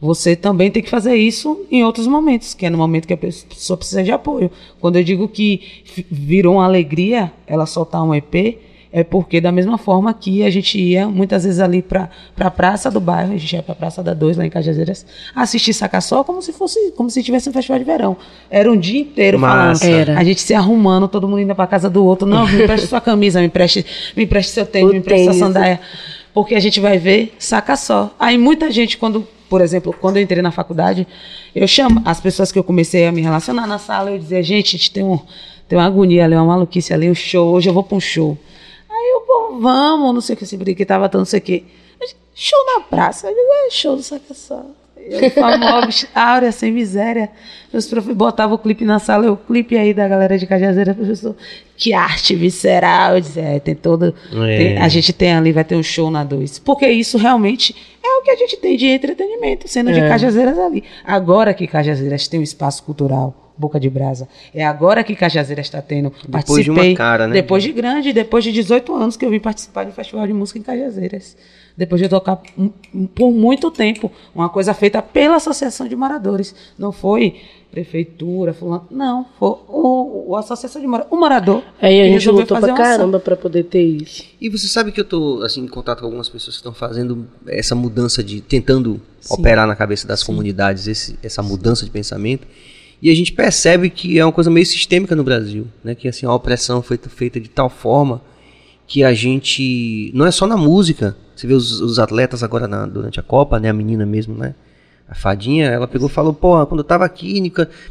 você 0.00 0.34
também 0.34 0.70
tem 0.70 0.82
que 0.82 0.88
fazer 0.88 1.14
isso 1.14 1.66
em 1.70 1.84
outros 1.84 2.06
momentos, 2.06 2.54
que 2.54 2.64
é 2.64 2.70
no 2.70 2.78
momento 2.78 3.06
que 3.06 3.12
a 3.12 3.18
pessoa 3.18 3.76
precisa 3.76 4.02
de 4.02 4.12
apoio. 4.12 4.50
Quando 4.80 4.96
eu 4.96 5.04
digo 5.04 5.28
que 5.28 5.82
virou 6.10 6.54
uma 6.54 6.64
alegria 6.64 7.30
ela 7.46 7.66
soltar 7.66 8.02
um 8.02 8.14
EP, 8.14 8.56
é 8.92 9.04
porque 9.04 9.40
da 9.40 9.52
mesma 9.52 9.76
forma 9.76 10.12
que 10.14 10.42
a 10.42 10.50
gente 10.50 10.78
ia 10.78 11.06
muitas 11.06 11.44
vezes 11.44 11.60
ali 11.60 11.82
para 11.82 12.08
a 12.38 12.50
praça 12.50 12.90
do 12.90 13.00
bairro, 13.00 13.34
a 13.34 13.36
gente 13.36 13.52
ia 13.54 13.62
para 13.62 13.72
a 13.72 13.76
Praça 13.76 14.02
da 14.02 14.14
Dois 14.14 14.36
lá 14.36 14.46
em 14.46 14.50
Cajazeiras, 14.50 15.04
assistir 15.34 15.74
saca 15.74 16.00
só 16.00 16.24
como 16.24 16.40
se 16.40 16.52
fosse, 16.52 16.92
como 16.92 17.10
se 17.10 17.22
tivesse 17.22 17.48
um 17.48 17.52
festival 17.52 17.78
de 17.78 17.84
verão. 17.84 18.16
Era 18.50 18.70
um 18.70 18.76
dia 18.76 19.00
inteiro 19.00 19.38
Massa. 19.38 19.84
falando, 19.84 19.98
Era. 19.98 20.18
a 20.18 20.24
gente 20.24 20.40
se 20.40 20.54
arrumando, 20.54 21.06
todo 21.08 21.28
mundo 21.28 21.40
indo 21.40 21.54
para 21.54 21.66
casa 21.66 21.90
do 21.90 22.04
outro, 22.04 22.26
não, 22.26 22.46
me 22.46 22.62
empreste 22.62 22.86
sua 22.86 23.00
camisa, 23.00 23.40
me 23.40 23.46
empreste, 23.46 23.84
me 24.16 24.24
empreste 24.24 24.52
seu 24.52 24.64
tênis, 24.64 24.88
o 24.88 24.92
me 24.92 24.98
empreste 24.98 25.24
tênis. 25.24 25.38
sua 25.38 25.46
sandália, 25.46 25.80
porque 26.32 26.54
a 26.54 26.60
gente 26.60 26.80
vai 26.80 26.98
ver 26.98 27.34
saca 27.38 27.76
só. 27.76 28.14
Aí 28.18 28.38
muita 28.38 28.70
gente 28.70 28.96
quando 28.96 29.26
por 29.48 29.62
exemplo, 29.62 29.94
quando 29.98 30.18
eu 30.18 30.22
entrei 30.22 30.42
na 30.42 30.50
faculdade, 30.50 31.06
eu 31.54 31.66
chamo 31.66 32.02
as 32.04 32.20
pessoas 32.20 32.52
que 32.52 32.58
eu 32.58 32.64
comecei 32.64 33.06
a 33.06 33.12
me 33.12 33.22
relacionar 33.22 33.66
na 33.66 33.78
sala, 33.78 34.10
eu 34.10 34.18
dizia, 34.18 34.42
gente, 34.42 34.76
a 34.76 34.78
gente 34.78 34.90
tem, 34.90 35.02
um, 35.02 35.18
tem 35.66 35.78
uma 35.78 35.86
agonia 35.86 36.24
ali, 36.24 36.34
uma 36.34 36.44
maluquice 36.44 36.92
ali, 36.92 37.10
um 37.10 37.14
show, 37.14 37.54
hoje 37.54 37.68
eu 37.68 37.72
vou 37.72 37.82
para 37.82 37.96
um 37.96 38.00
show. 38.00 38.36
Eu, 39.38 39.60
vamos, 39.60 40.14
não 40.14 40.20
sei 40.20 40.34
o 40.34 40.36
que, 40.36 40.44
esse 40.44 40.56
brinque 40.56 40.84
tava 40.84 41.08
tão, 41.08 41.20
não 41.20 41.26
sei 41.26 41.38
o 41.38 41.42
que. 41.42 41.64
Show 42.34 42.58
na 42.66 42.80
praça. 42.82 43.26
Eu 43.26 43.34
digo, 43.34 43.48
é 43.66 43.70
show 43.70 43.96
do 43.96 44.02
Saca 44.02 44.32
Só. 44.32 44.64
Eu, 44.96 45.30
famoso, 45.30 46.06
áurea, 46.14 46.52
sem 46.52 46.70
miséria. 46.70 47.30
Meus 47.72 47.86
professores 47.86 48.16
botavam 48.16 48.56
o 48.56 48.58
clipe 48.58 48.84
na 48.84 48.98
sala, 48.98 49.30
o 49.30 49.36
clipe 49.36 49.76
aí 49.76 49.94
da 49.94 50.06
galera 50.06 50.38
de 50.38 50.46
Cajazeira, 50.46 50.94
professor, 50.94 51.34
que 51.76 51.92
arte 51.92 52.34
visceral. 52.34 53.16
Eu 53.16 53.24
é, 53.36 53.58
tem 53.58 53.74
todo. 53.74 54.14
É. 54.32 54.58
Tem, 54.58 54.78
a 54.78 54.88
gente 54.88 55.12
tem 55.12 55.32
ali, 55.32 55.52
vai 55.52 55.64
ter 55.64 55.76
um 55.76 55.82
show 55.82 56.10
na 56.10 56.22
2. 56.22 56.58
Porque 56.60 56.86
isso 56.88 57.16
realmente 57.16 57.74
é 58.02 58.18
o 58.18 58.22
que 58.22 58.30
a 58.30 58.36
gente 58.36 58.56
tem 58.58 58.76
de 58.76 58.86
entretenimento, 58.86 59.66
sendo 59.66 59.90
é. 59.90 59.94
de 59.94 60.00
Cajazeiras 60.00 60.58
ali. 60.58 60.84
Agora 61.04 61.54
que 61.54 61.66
Cajazeiras 61.66 62.28
tem 62.28 62.38
um 62.38 62.44
espaço 62.44 62.82
cultural 62.82 63.47
Boca 63.58 63.80
de 63.80 63.90
Brasa. 63.90 64.28
É 64.54 64.64
agora 64.64 65.02
que 65.02 65.16
Cajazeiras 65.16 65.66
está 65.66 65.82
tendo. 65.82 66.12
Depois 66.28 66.64
de 66.64 66.70
uma 66.70 66.94
cara, 66.94 67.26
né? 67.26 67.34
Depois 67.34 67.62
de 67.62 67.72
grande, 67.72 68.12
depois 68.12 68.44
de 68.44 68.52
18 68.52 68.94
anos 68.94 69.16
que 69.16 69.26
eu 69.26 69.30
vim 69.30 69.40
participar 69.40 69.84
de 69.84 69.90
um 69.90 69.94
festival 69.94 70.26
de 70.26 70.32
música 70.32 70.58
em 70.58 70.62
Cajazeiras. 70.62 71.36
Depois 71.76 72.00
de 72.00 72.08
tocar 72.08 72.40
por 73.14 73.30
muito 73.30 73.70
tempo, 73.70 74.10
uma 74.34 74.48
coisa 74.48 74.74
feita 74.74 75.00
pela 75.00 75.36
Associação 75.36 75.86
de 75.86 75.94
Moradores. 75.94 76.54
Não 76.76 76.90
foi 76.90 77.36
prefeitura, 77.70 78.52
fulano. 78.52 78.86
Não, 78.90 79.26
foi 79.38 79.50
o, 79.68 80.24
o 80.28 80.36
Associação 80.36 80.80
de 80.80 80.88
Moradores. 80.88 81.12
O 81.12 81.16
morador. 81.16 81.62
Aí 81.80 82.00
a 82.00 82.06
gente 82.06 82.28
lutou 82.30 82.58
pra 82.58 82.74
caramba 82.74 83.20
para 83.20 83.36
poder 83.36 83.64
ter 83.64 83.82
isso. 83.82 84.24
E 84.40 84.48
você 84.48 84.66
sabe 84.66 84.90
que 84.90 85.00
eu 85.00 85.04
tô 85.04 85.42
assim, 85.44 85.62
em 85.62 85.68
contato 85.68 86.00
com 86.00 86.06
algumas 86.06 86.28
pessoas 86.28 86.56
que 86.56 86.60
estão 86.60 86.72
fazendo 86.72 87.26
essa 87.46 87.74
mudança 87.74 88.24
de. 88.24 88.40
tentando 88.40 89.00
Sim. 89.20 89.34
operar 89.34 89.66
na 89.66 89.76
cabeça 89.76 90.06
das 90.06 90.20
Sim. 90.20 90.26
comunidades 90.26 90.86
esse, 90.86 91.18
essa 91.22 91.42
mudança 91.42 91.84
de 91.84 91.90
pensamento. 91.90 92.46
E 93.00 93.10
a 93.10 93.14
gente 93.14 93.32
percebe 93.32 93.90
que 93.90 94.18
é 94.18 94.24
uma 94.24 94.32
coisa 94.32 94.50
meio 94.50 94.66
sistêmica 94.66 95.14
no 95.14 95.22
Brasil, 95.22 95.66
né? 95.84 95.94
Que 95.94 96.08
assim, 96.08 96.26
a 96.26 96.34
opressão 96.34 96.82
foi 96.82 96.98
feita 96.98 97.40
de 97.40 97.48
tal 97.48 97.70
forma 97.70 98.20
que 98.86 99.04
a 99.04 99.14
gente. 99.14 100.10
Não 100.14 100.26
é 100.26 100.30
só 100.30 100.46
na 100.46 100.56
música. 100.56 101.16
Você 101.34 101.46
vê 101.46 101.54
os, 101.54 101.80
os 101.80 101.98
atletas 101.98 102.42
agora 102.42 102.66
na, 102.66 102.86
durante 102.86 103.20
a 103.20 103.22
Copa, 103.22 103.60
né? 103.60 103.68
A 103.68 103.72
menina 103.72 104.04
mesmo, 104.04 104.34
né? 104.34 104.54
A 105.08 105.14
fadinha, 105.14 105.66
ela 105.66 105.86
pegou 105.86 106.08
e 106.08 106.12
falou: 106.12 106.34
Pô, 106.34 106.66
quando 106.66 106.80
eu 106.80 106.84
tava 106.84 107.04
aqui, 107.04 107.40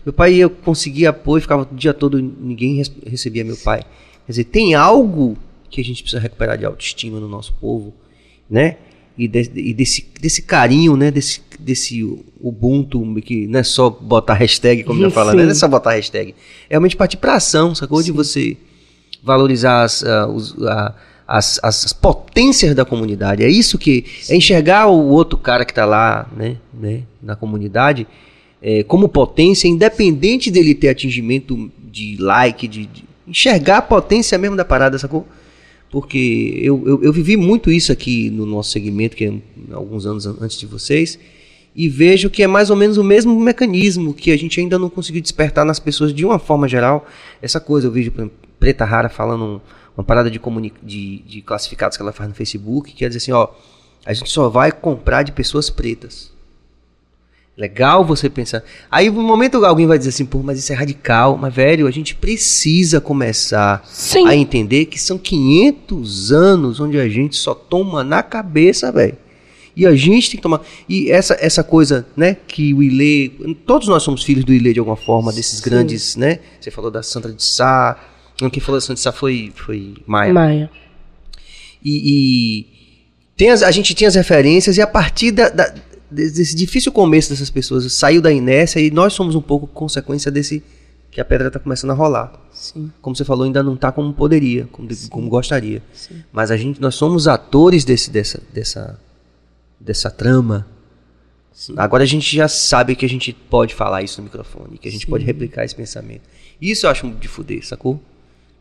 meu 0.05 0.13
pai 0.13 0.33
ia 0.33 0.49
conseguir 0.49 1.07
apoio, 1.07 1.41
ficava 1.41 1.63
o 1.63 1.75
dia 1.75 1.93
todo, 1.93 2.21
ninguém 2.21 2.83
recebia 3.05 3.45
meu 3.45 3.57
pai. 3.57 3.79
Quer 4.25 4.31
dizer, 4.31 4.43
tem 4.43 4.75
algo 4.75 5.37
que 5.69 5.79
a 5.79 5.83
gente 5.83 6.03
precisa 6.03 6.21
recuperar 6.21 6.57
de 6.57 6.65
autoestima 6.65 7.19
no 7.19 7.29
nosso 7.29 7.53
povo, 7.53 7.93
né? 8.49 8.77
e, 9.17 9.27
de, 9.27 9.51
e 9.55 9.73
desse, 9.73 10.07
desse 10.21 10.41
carinho, 10.43 10.95
né? 10.95 11.09
Desse, 11.09 11.41
desse 11.59 12.03
Ubuntu, 12.39 13.03
que 13.21 13.47
não 13.47 13.59
é 13.59 13.63
só 13.63 13.89
botar 13.89 14.33
hashtag, 14.35 14.83
como 14.83 15.03
eu 15.03 15.11
falando, 15.11 15.41
não 15.41 15.49
é 15.49 15.53
só 15.53 15.67
botar 15.67 15.91
hashtag. 15.91 16.31
É 16.69 16.73
realmente 16.73 16.95
partir 16.95 17.17
para 17.17 17.35
ação, 17.35 17.73
sacou? 17.73 17.99
Sim. 17.99 18.05
De 18.05 18.11
você 18.11 18.57
valorizar 19.23 19.83
as, 19.83 20.01
uh, 20.01 20.93
as, 21.27 21.59
as, 21.63 21.93
potências 21.93 22.73
da 22.75 22.85
comunidade. 22.85 23.43
É 23.43 23.49
isso 23.49 23.77
que. 23.77 24.05
É 24.29 24.35
enxergar 24.35 24.87
o 24.87 25.09
outro 25.09 25.37
cara 25.37 25.65
que 25.65 25.71
está 25.71 25.85
lá, 25.85 26.29
né, 26.35 26.57
né? 26.73 27.03
Na 27.21 27.35
comunidade. 27.35 28.07
É, 28.61 28.83
como 28.83 29.07
potência, 29.07 29.67
independente 29.67 30.49
dele 30.49 30.73
ter 30.73 30.89
atingimento 30.89 31.71
de 31.91 32.17
like, 32.19 32.67
de, 32.67 32.87
de 32.87 33.03
enxergar 33.27 33.77
a 33.77 33.81
potência 33.81 34.37
mesmo 34.37 34.55
da 34.55 34.65
parada, 34.65 34.97
sacou? 34.97 35.27
porque 35.89 36.59
eu, 36.61 36.83
eu, 36.85 37.03
eu, 37.03 37.13
vivi 37.13 37.37
muito 37.37 37.71
isso 37.71 37.91
aqui 37.91 38.29
no 38.29 38.45
nosso 38.45 38.71
segmento, 38.71 39.15
que 39.15 39.25
é 39.25 39.33
alguns 39.71 40.05
anos 40.05 40.25
antes 40.25 40.59
de 40.59 40.65
vocês, 40.65 41.17
e 41.77 41.87
vejo 41.87 42.27
que 42.27 42.41
é 42.41 42.47
mais 42.47 42.71
ou 42.71 42.75
menos 42.75 42.97
o 42.97 43.03
mesmo 43.03 43.39
mecanismo 43.39 44.11
que 44.11 44.31
a 44.31 44.37
gente 44.37 44.59
ainda 44.59 44.79
não 44.79 44.89
conseguiu 44.89 45.21
despertar 45.21 45.63
nas 45.63 45.79
pessoas 45.79 46.11
de 46.11 46.25
uma 46.25 46.39
forma 46.39 46.67
geral. 46.67 47.05
Essa 47.39 47.59
coisa, 47.59 47.85
eu 47.85 47.91
vejo 47.91 48.11
Preta 48.59 48.83
Rara 48.83 49.09
falando 49.09 49.61
uma 49.95 50.03
parada 50.03 50.31
de, 50.31 50.41
de, 50.81 51.19
de 51.19 51.41
classificados 51.43 51.95
que 51.95 52.01
ela 52.01 52.11
faz 52.11 52.27
no 52.27 52.33
Facebook, 52.33 52.89
que 52.89 52.97
quer 52.97 53.09
dizer 53.09 53.19
assim, 53.19 53.31
ó, 53.31 53.49
a 54.03 54.11
gente 54.11 54.27
só 54.31 54.49
vai 54.49 54.71
comprar 54.71 55.21
de 55.21 55.31
pessoas 55.31 55.69
pretas. 55.69 56.31
Legal 57.55 58.03
você 58.03 58.27
pensar. 58.27 58.63
Aí 58.89 59.11
no 59.11 59.21
momento 59.21 59.63
alguém 59.63 59.85
vai 59.85 59.99
dizer 59.99 60.09
assim, 60.09 60.25
pô, 60.25 60.39
mas 60.39 60.57
isso 60.57 60.73
é 60.73 60.75
radical. 60.75 61.37
Mas, 61.37 61.53
velho, 61.53 61.85
a 61.85 61.91
gente 61.91 62.15
precisa 62.15 62.99
começar 62.99 63.83
Sim. 63.85 64.27
a 64.27 64.35
entender 64.35 64.85
que 64.85 64.99
são 64.99 65.19
500 65.19 66.31
anos 66.31 66.79
onde 66.79 66.99
a 66.99 67.07
gente 67.07 67.35
só 67.35 67.53
toma 67.53 68.03
na 68.03 68.23
cabeça, 68.23 68.91
velho. 68.91 69.26
E 69.77 69.85
a 69.85 69.95
gente 69.95 70.31
tem 70.31 70.37
que 70.37 70.41
tomar. 70.41 70.61
E 70.89 71.11
essa, 71.11 71.37
essa 71.39 71.63
coisa, 71.63 72.03
né, 72.17 72.35
que 72.47 72.73
o 72.73 72.81
Ilê. 72.81 73.29
Todos 73.63 73.87
nós 73.87 74.01
somos 74.01 74.23
filhos 74.23 74.43
do 74.43 74.51
Ilê 74.51 74.73
de 74.73 74.79
alguma 74.79 74.97
forma, 74.97 75.31
desses 75.31 75.59
Sim. 75.59 75.69
grandes, 75.69 76.15
né? 76.15 76.39
Você 76.59 76.71
falou 76.71 76.89
da 76.89 77.03
Sandra 77.03 77.31
de 77.31 77.43
Sá. 77.43 77.95
Quem 78.51 78.59
falou 78.59 78.77
da 78.77 78.81
Sandra 78.81 78.95
de 78.95 79.01
Sá 79.01 79.11
foi, 79.11 79.53
foi 79.55 79.93
Maia. 80.07 80.33
Maia. 80.33 80.71
E, 81.85 82.65
e 82.65 82.65
tem 83.37 83.51
as, 83.51 83.61
a 83.61 83.69
gente 83.69 83.93
tinha 83.93 84.07
as 84.07 84.15
referências, 84.15 84.77
e 84.77 84.81
a 84.81 84.87
partir 84.87 85.29
da, 85.29 85.49
da 85.49 85.71
desse 86.09 86.55
difícil 86.55 86.91
começo 86.91 87.29
dessas 87.29 87.51
pessoas, 87.51 87.91
saiu 87.93 88.19
da 88.19 88.31
inércia 88.31 88.79
e 88.79 88.89
nós 88.89 89.13
somos 89.13 89.35
um 89.35 89.41
pouco 89.41 89.67
consequência 89.67 90.31
desse 90.31 90.63
que 91.11 91.21
a 91.21 91.25
pedra 91.25 91.47
está 91.47 91.59
começando 91.59 91.91
a 91.91 91.93
rolar. 91.93 92.33
Sim. 92.51 92.91
Como 93.01 93.15
você 93.15 93.25
falou, 93.25 93.45
ainda 93.45 93.61
não 93.61 93.75
está 93.75 93.91
como 93.91 94.11
poderia, 94.13 94.67
como, 94.71 94.87
como 95.09 95.29
gostaria. 95.29 95.83
Sim. 95.93 96.23
Mas 96.31 96.49
a 96.49 96.57
gente, 96.57 96.81
nós 96.81 96.95
somos 96.95 97.27
atores 97.27 97.83
desse, 97.83 98.09
dessa, 98.09 98.41
dessa, 98.53 98.99
dessa 99.79 100.09
trama. 100.11 100.67
Agora 101.75 102.03
a 102.03 102.05
gente 102.07 102.35
já 102.35 102.47
sabe 102.47 102.95
que 102.95 103.05
a 103.05 103.09
gente 103.09 103.33
pode 103.33 103.73
falar 103.73 104.03
isso 104.03 104.21
no 104.21 104.25
microfone, 104.25 104.77
que 104.77 104.87
a 104.87 104.91
gente 104.91 105.05
Sim. 105.05 105.09
pode 105.11 105.25
replicar 105.25 105.65
esse 105.65 105.75
pensamento. 105.75 106.21
Isso 106.61 106.85
eu 106.85 106.91
acho 106.91 107.09
de 107.09 107.27
fuder, 107.27 107.65
sacou? 107.65 107.99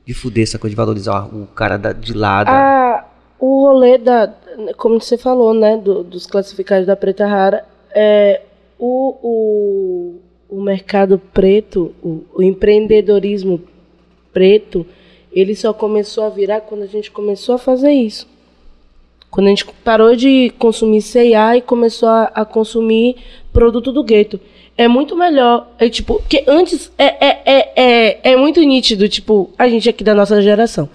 De 0.06 0.14
fuder 0.14 0.44
essa 0.44 0.58
coisa 0.58 0.70
de 0.72 0.76
valorizar 0.76 1.26
o 1.26 1.46
cara 1.48 1.76
da- 1.76 1.92
de 1.92 2.14
lado. 2.14 2.48
Ah, 2.48 3.04
o 3.38 3.62
rolê 3.66 3.98
da. 3.98 4.32
Como 4.78 4.98
você 5.00 5.18
falou, 5.18 5.52
né? 5.52 5.76
do- 5.76 6.02
dos 6.02 6.26
classificados 6.26 6.86
da 6.86 6.96
Preta 6.96 7.26
Rara, 7.26 7.66
é, 7.94 8.40
o, 8.78 10.16
o, 10.48 10.56
o 10.58 10.62
mercado 10.62 11.18
preto, 11.18 11.94
o, 12.02 12.24
o 12.34 12.42
empreendedorismo 12.42 13.60
preto, 14.32 14.86
ele 15.32 15.54
só 15.54 15.72
começou 15.74 16.24
a 16.24 16.30
virar 16.30 16.62
quando 16.62 16.82
a 16.82 16.86
gente 16.86 17.10
começou 17.10 17.54
a 17.56 17.58
fazer 17.58 17.90
isso. 17.92 18.26
Quando 19.30 19.46
a 19.46 19.50
gente 19.50 19.66
parou 19.84 20.16
de 20.16 20.52
consumir 20.58 21.02
C&A 21.02 21.56
e 21.56 21.60
começou 21.60 22.08
a, 22.08 22.24
a 22.24 22.44
consumir 22.44 23.16
produto 23.52 23.92
do 23.92 24.04
gueto. 24.04 24.40
É 24.76 24.86
muito 24.86 25.16
melhor. 25.16 25.68
É 25.78 25.88
tipo, 25.88 26.14
porque 26.14 26.44
antes 26.46 26.92
é, 26.98 27.04
é, 27.04 27.42
é, 27.44 27.72
é, 27.76 28.32
é 28.32 28.36
muito 28.36 28.60
nítido, 28.60 29.08
tipo, 29.08 29.50
a 29.58 29.68
gente 29.68 29.88
aqui 29.88 30.04
da 30.04 30.14
nossa 30.14 30.40
geração, 30.42 30.88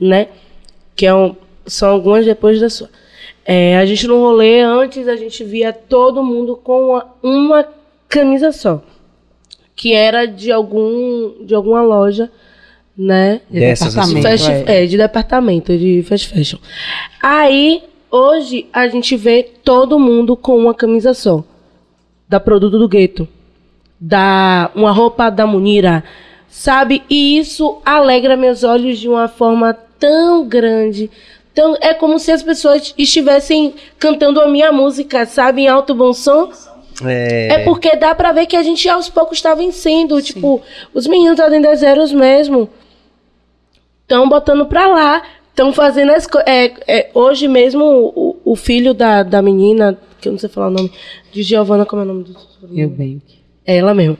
né? 0.00 0.28
Que 0.96 1.06
é 1.06 1.14
um, 1.14 1.36
são 1.66 1.90
algumas 1.90 2.24
depois 2.24 2.60
da 2.60 2.68
sua. 2.68 2.90
É, 3.44 3.78
a 3.78 3.86
gente 3.86 4.06
no 4.06 4.18
rolê, 4.18 4.60
antes 4.60 5.08
a 5.08 5.16
gente 5.16 5.42
via 5.44 5.72
todo 5.72 6.22
mundo 6.22 6.56
com 6.56 6.88
uma, 6.88 7.06
uma 7.22 7.68
camisa 8.08 8.52
só. 8.52 8.82
Que 9.74 9.94
era 9.94 10.26
de 10.26 10.50
algum 10.50 11.44
de 11.44 11.54
alguma 11.54 11.80
loja, 11.80 12.30
né? 12.98 13.40
De 13.48 13.60
Dessas, 13.60 13.96
assim. 13.96 14.14
departamento, 14.16 14.44
Fast, 14.44 14.70
é. 14.70 14.82
é, 14.82 14.86
de 14.86 14.96
departamento, 14.96 15.78
de 15.78 16.02
fast 16.02 16.28
fashion. 16.28 16.58
Aí, 17.22 17.84
hoje, 18.10 18.66
a 18.72 18.88
gente 18.88 19.16
vê 19.16 19.44
todo 19.62 20.00
mundo 20.00 20.36
com 20.36 20.58
uma 20.58 20.74
camisa 20.74 21.14
só. 21.14 21.44
Da 22.28 22.40
produto 22.40 22.76
do 22.78 22.88
gueto. 22.88 23.28
Da 24.00 24.70
uma 24.74 24.90
roupa 24.90 25.30
da 25.30 25.46
Munira. 25.46 26.02
Sabe? 26.48 27.02
E 27.08 27.38
isso 27.38 27.80
alegra 27.84 28.36
meus 28.36 28.64
olhos 28.64 28.98
de 28.98 29.08
uma 29.08 29.28
forma 29.28 29.72
tão 29.98 30.46
grande. 30.46 31.08
Tão, 31.54 31.76
é 31.80 31.94
como 31.94 32.18
se 32.18 32.32
as 32.32 32.42
pessoas 32.42 32.94
estivessem 32.98 33.74
cantando 33.98 34.40
a 34.40 34.48
minha 34.48 34.72
música, 34.72 35.24
sabe? 35.24 35.62
Em 35.62 35.68
alto 35.68 35.94
bom 35.94 36.12
som. 36.12 36.50
É, 37.04 37.48
É 37.52 37.64
porque 37.64 37.96
dá 37.96 38.14
pra 38.14 38.32
ver 38.32 38.46
que 38.46 38.56
a 38.56 38.62
gente 38.62 38.88
aos 38.88 39.08
poucos 39.08 39.40
tá 39.40 39.54
vencendo. 39.54 40.20
Tipo, 40.20 40.60
os 40.92 41.06
meninos 41.06 41.36
dentro 41.36 41.62
das 41.62 41.80
zeros 41.80 42.12
mesmo. 42.12 42.68
Estão 44.08 44.26
botando 44.26 44.64
pra 44.64 44.86
lá. 44.86 45.22
Estão 45.50 45.70
fazendo 45.70 46.12
as 46.12 46.26
coisas. 46.26 46.48
É, 46.48 46.72
é, 46.86 47.10
hoje 47.12 47.46
mesmo, 47.46 47.84
o, 47.84 48.36
o 48.42 48.56
filho 48.56 48.94
da, 48.94 49.22
da 49.22 49.42
menina, 49.42 49.98
que 50.18 50.28
eu 50.28 50.32
não 50.32 50.38
sei 50.38 50.48
falar 50.48 50.68
o 50.68 50.70
nome, 50.70 50.90
de 51.30 51.42
Giovana, 51.42 51.84
como 51.84 52.00
é 52.00 52.04
o 52.06 52.08
nome 52.08 52.24
do 52.24 52.32
sobrenome? 52.32 52.80
Eu 52.80 52.88
bem. 52.88 53.22
É 53.66 53.76
ela 53.76 53.92
mesmo. 53.92 54.16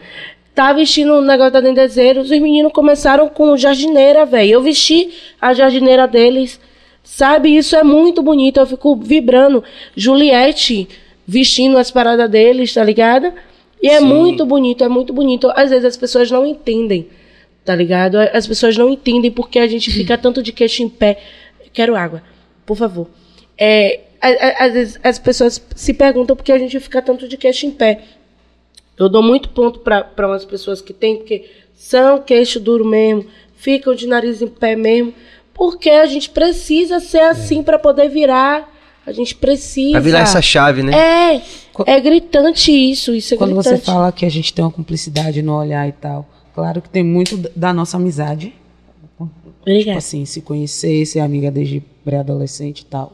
Tá 0.55 0.75
vestindo 0.75 1.15
o 1.15 1.23
negócio 1.23 1.55
da 1.55 1.61
Dendezeiro. 1.63 2.21
Os 2.21 2.29
meninos 2.29 2.71
começaram 2.71 3.31
com 3.31 3.57
jardineira, 3.57 4.27
velho. 4.27 4.51
Eu 4.51 4.61
vesti 4.61 5.11
a 5.41 5.55
jardineira 5.55 6.07
deles. 6.07 6.61
Sabe, 7.03 7.57
isso 7.57 7.75
é 7.75 7.83
muito 7.83 8.23
bonito. 8.23 8.61
Eu 8.61 8.67
fico 8.67 8.95
vibrando. 8.97 9.65
Juliette 9.97 10.87
vestindo 11.27 11.79
as 11.79 11.91
paradas 11.91 12.29
deles, 12.31 12.75
tá 12.75 12.85
ligado? 12.85 13.33
E 13.83 13.89
é 13.89 14.01
Sim. 14.01 14.05
muito 14.05 14.45
bonito, 14.45 14.85
é 14.85 14.89
muito 14.89 15.15
bonito. 15.15 15.51
Às 15.55 15.71
vezes 15.71 15.87
as 15.87 15.97
pessoas 15.97 16.31
não 16.31 16.45
entendem, 16.45 17.07
tá 17.69 17.75
ligado? 17.75 18.17
As 18.17 18.47
pessoas 18.47 18.79
não 18.79 18.89
entendem 18.89 19.31
porque 19.31 19.59
a 19.59 19.67
gente 19.67 19.91
fica 19.91 20.17
tanto 20.17 20.43
de 20.43 20.53
queixo 20.53 20.83
em 20.83 20.89
pé. 20.89 21.21
Quero 21.71 21.95
água, 21.95 22.23
por 22.65 22.79
favor. 22.79 23.07
É, 23.59 24.01
às 24.59 24.73
vezes 24.73 24.99
as 25.03 25.19
pessoas 25.19 25.63
se 25.77 25.93
perguntam 25.93 26.35
por 26.35 26.43
que 26.43 26.51
a 26.51 26.59
gente 26.59 26.81
fica 26.81 27.03
tanto 27.03 27.29
de 27.29 27.37
queixo 27.37 27.67
em 27.67 27.71
pé. 27.71 28.05
Eu 28.97 29.07
dou 29.07 29.23
muito 29.23 29.51
ponto 29.51 29.81
para 29.81 30.27
umas 30.27 30.47
pessoas 30.47 30.81
que 30.81 30.95
têm, 30.95 31.19
porque 31.19 31.45
são 31.77 32.23
queixo 32.23 32.59
duro 32.59 32.87
mesmo, 32.87 33.27
ficam 33.55 33.95
de 33.95 34.07
nariz 34.07 34.41
em 34.41 34.49
pé 34.49 34.75
mesmo, 34.75 35.13
porque 35.53 35.91
a 35.91 36.07
gente 36.07 36.31
precisa 36.31 37.01
ser 37.01 37.21
assim 37.21 37.63
para 37.63 37.79
poder 37.79 38.09
virar. 38.09 38.67
A 39.07 39.13
gente 39.13 39.35
precisa. 39.35 39.93
Pra 39.93 40.01
virar 40.01 40.21
essa 40.21 40.41
chave, 40.41 40.83
né? 40.83 40.93
É, 40.95 41.43
é 41.87 42.01
gritante 42.01 42.73
isso, 42.73 43.15
isso 43.15 43.35
é 43.35 43.37
Quando 43.37 43.55
gritante. 43.55 43.81
você 43.81 43.85
fala 43.85 44.11
que 44.11 44.25
a 44.25 44.31
gente 44.31 44.55
tem 44.55 44.65
uma 44.65 44.71
cumplicidade 44.71 45.43
no 45.43 45.55
olhar 45.55 45.87
e 45.87 45.93
tal, 45.93 46.27
claro 46.59 46.83
que 46.83 46.89
tem 46.91 47.05
muito 47.05 47.37
da 47.55 47.73
nossa 47.73 47.97
amizade. 47.97 48.53
Tipo 49.01 49.31
Obrigada. 49.61 49.99
assim, 49.99 50.25
se 50.25 50.41
conhecer, 50.41 51.07
ser 51.07 51.21
amiga 51.21 51.53
desde 51.53 51.81
pré-adolescente 52.05 52.81
e 52.81 52.85
tal. 52.87 53.13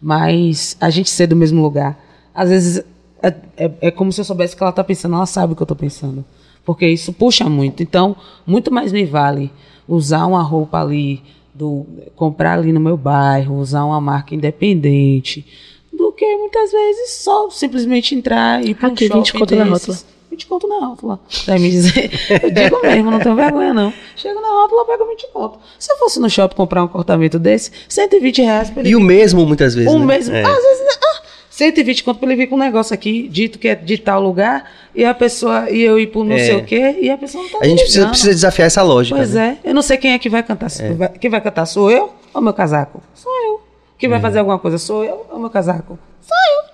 Mas 0.00 0.76
a 0.80 0.88
gente 0.88 1.10
ser 1.10 1.26
do 1.26 1.34
mesmo 1.34 1.60
lugar. 1.60 1.98
Às 2.32 2.50
vezes 2.50 2.84
é, 3.20 3.34
é- 3.56 3.72
é 3.80 3.90
como 3.90 4.12
se 4.12 4.20
eu 4.20 4.24
soubesse 4.24 4.54
o 4.54 4.56
que 4.56 4.62
ela 4.62 4.70
tá 4.70 4.84
pensando, 4.84 5.16
ela 5.16 5.26
sabe 5.26 5.52
o 5.52 5.56
que 5.56 5.62
eu 5.62 5.66
tô 5.66 5.74
pensando. 5.74 6.24
Porque 6.64 6.86
isso 6.86 7.12
puxa 7.12 7.48
muito. 7.48 7.82
Então, 7.82 8.14
muito 8.46 8.72
mais 8.72 8.92
me 8.92 9.04
vale 9.04 9.50
usar 9.88 10.24
uma 10.26 10.42
roupa 10.42 10.80
ali, 10.80 11.20
do, 11.52 11.84
comprar 12.14 12.58
ali 12.58 12.72
no 12.72 12.78
meu 12.78 12.96
bairro, 12.96 13.56
usar 13.56 13.84
uma 13.84 14.00
marca 14.00 14.36
independente, 14.36 15.44
do 15.92 16.12
que 16.12 16.36
muitas 16.36 16.70
vezes 16.70 17.10
só 17.24 17.50
simplesmente 17.50 18.14
entrar 18.14 18.64
e 18.64 18.70
ir 18.70 18.74
para 18.76 18.88
um 18.88 18.92
Aqui, 18.92 19.08
20 19.08 19.26
shopping 19.26 19.38
conto 19.40 19.56
na 19.56 19.64
rótula. 19.64 19.98
20 20.38 20.46
conto 20.46 20.68
na 20.68 20.86
rótula. 20.86 21.18
Deve 21.46 21.58
me 21.60 21.70
dizer. 21.70 22.10
Eu 22.42 22.50
digo 22.50 22.80
mesmo, 22.82 23.10
não 23.10 23.18
tenho 23.18 23.34
vergonha, 23.34 23.74
não. 23.74 23.92
Chego 24.14 24.40
na 24.40 24.48
rótula, 24.48 24.84
pego 24.86 25.06
20 25.08 25.26
conto. 25.32 25.58
Se 25.78 25.90
eu 25.92 25.96
fosse 25.98 26.20
no 26.20 26.30
shopping 26.30 26.54
comprar 26.54 26.84
um 26.84 26.88
cortamento 26.88 27.38
desse, 27.38 27.70
120 27.88 28.42
reais 28.42 28.70
pra 28.70 28.80
ele 28.82 28.90
E 28.90 28.96
o 28.96 29.00
mesmo, 29.00 29.44
muitas 29.44 29.74
vezes. 29.74 29.90
um 29.92 29.98
né? 29.98 30.06
mesmo. 30.06 30.34
É. 30.34 30.42
Às 30.42 30.62
vezes, 30.62 30.80
né, 30.84 30.92
ah, 31.02 31.22
120 31.50 32.04
conto 32.04 32.20
pra 32.20 32.28
ele 32.28 32.36
vir 32.36 32.46
com 32.46 32.54
um 32.54 32.58
negócio 32.58 32.94
aqui, 32.94 33.26
dito 33.28 33.58
que 33.58 33.66
é 33.68 33.74
de 33.74 33.98
tal 33.98 34.22
lugar, 34.22 34.70
e 34.94 35.04
a 35.04 35.12
pessoa, 35.12 35.68
e 35.70 35.82
eu 35.82 35.98
ir 35.98 36.06
pro 36.06 36.22
não 36.22 36.36
É. 36.36 36.44
sei 36.44 36.56
o 36.56 36.64
quê, 36.64 36.96
e 37.00 37.10
a 37.10 37.18
pessoa 37.18 37.42
não 37.42 37.50
tá 37.50 37.58
A 37.60 37.64
gente 37.66 37.80
precisa, 37.82 38.08
precisa 38.08 38.30
desafiar 38.30 38.66
essa 38.66 38.82
lógica. 38.82 39.16
Pois 39.16 39.34
né? 39.34 39.58
é, 39.64 39.70
eu 39.70 39.74
não 39.74 39.82
sei 39.82 39.96
quem 39.96 40.12
é 40.12 40.18
que 40.18 40.28
vai 40.28 40.42
cantar. 40.44 40.70
vai- 40.96 41.08
Quem 41.18 41.28
vai 41.30 41.40
cantar 41.40 41.66
sou 41.66 41.90
eu 41.90 42.12
ou 42.32 42.40
meu 42.40 42.52
casaco? 42.52 43.02
Sou 43.14 43.32
eu. 43.44 43.60
Quem 43.98 44.08
Uhum. 44.08 44.12
vai 44.12 44.20
fazer 44.20 44.38
alguma 44.38 44.58
coisa 44.60 44.78
sou 44.78 45.02
eu 45.04 45.26
ou 45.32 45.38
meu 45.40 45.50
casaco? 45.50 45.98
Sou 46.20 46.36
eu. 46.36 46.67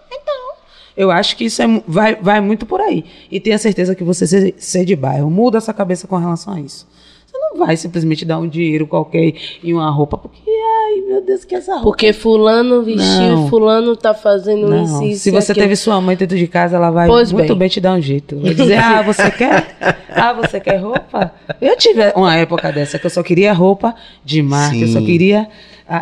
Eu 0.96 1.10
acho 1.10 1.36
que 1.36 1.44
isso 1.44 1.60
é, 1.62 1.66
vai, 1.86 2.14
vai 2.16 2.40
muito 2.40 2.64
por 2.66 2.80
aí. 2.80 3.04
E 3.30 3.40
tenha 3.40 3.58
certeza 3.58 3.94
que 3.94 4.04
você 4.04 4.26
ser, 4.26 4.54
ser 4.56 4.84
de 4.84 4.94
bairro, 4.94 5.28
muda 5.30 5.58
essa 5.58 5.72
cabeça 5.72 6.06
com 6.06 6.16
relação 6.16 6.54
a 6.54 6.60
isso. 6.60 6.86
Você 7.26 7.36
não 7.36 7.56
vai 7.66 7.76
simplesmente 7.76 8.24
dar 8.24 8.38
um 8.38 8.46
dinheiro 8.48 8.86
qualquer 8.86 9.34
e 9.60 9.74
uma 9.74 9.90
roupa, 9.90 10.16
porque, 10.16 10.40
ai 10.48 11.00
meu 11.08 11.20
Deus, 11.20 11.44
que 11.44 11.52
essa 11.56 11.72
roupa. 11.72 11.84
Porque 11.86 12.12
fulano 12.12 12.84
vestiu, 12.84 13.02
Não. 13.36 13.48
fulano 13.48 13.96
tá 13.96 14.14
fazendo 14.14 14.68
Não, 14.68 14.84
isso, 14.84 15.02
isso 15.02 15.22
se 15.24 15.30
você 15.32 15.50
aquilo. 15.50 15.64
teve 15.64 15.74
sua 15.74 16.00
mãe 16.00 16.14
dentro 16.16 16.36
de 16.38 16.46
casa, 16.46 16.76
ela 16.76 16.90
vai 16.92 17.08
Pois 17.08 17.32
muito 17.32 17.48
bem. 17.48 17.58
bem. 17.58 17.68
te 17.68 17.80
dar 17.80 17.94
um 17.94 18.00
jeito. 18.00 18.38
Vai 18.38 18.54
dizer, 18.54 18.76
ah, 18.78 19.02
você 19.02 19.30
quer? 19.32 19.76
Ah, 20.10 20.32
você 20.32 20.60
quer 20.60 20.76
roupa? 20.76 21.32
Eu 21.60 21.76
tive 21.76 22.02
uma 22.14 22.36
época 22.36 22.70
dessa 22.70 23.00
que 23.00 23.06
eu 23.06 23.10
só 23.10 23.20
queria 23.20 23.52
roupa 23.52 23.96
de 24.24 24.40
marca, 24.40 24.76
eu 24.76 24.86
só 24.86 25.00
Sim. 25.00 25.06
queria 25.06 25.48
a- 25.88 25.96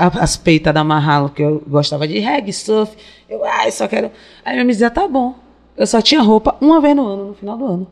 a- 0.00 0.06
a- 0.06 0.22
as 0.22 0.36
peitas 0.36 0.72
da 0.74 0.84
Mahalo, 0.84 1.28
que 1.30 1.42
eu 1.42 1.62
gostava 1.66 2.06
de 2.06 2.18
reggae, 2.18 2.52
surf. 2.52 2.92
Eu, 3.28 3.44
ai, 3.44 3.70
só 3.70 3.88
quero... 3.88 4.10
Aí 4.44 4.52
minha 4.54 4.64
mãe 4.64 4.72
dizia, 4.72 4.90
tá 4.90 5.06
bom. 5.08 5.34
Eu 5.76 5.86
só 5.86 6.00
tinha 6.00 6.20
roupa 6.22 6.56
uma 6.60 6.80
vez 6.80 6.94
no 6.96 7.06
ano, 7.06 7.24
no 7.28 7.34
final 7.34 7.56
do 7.56 7.64
ano. 7.66 7.86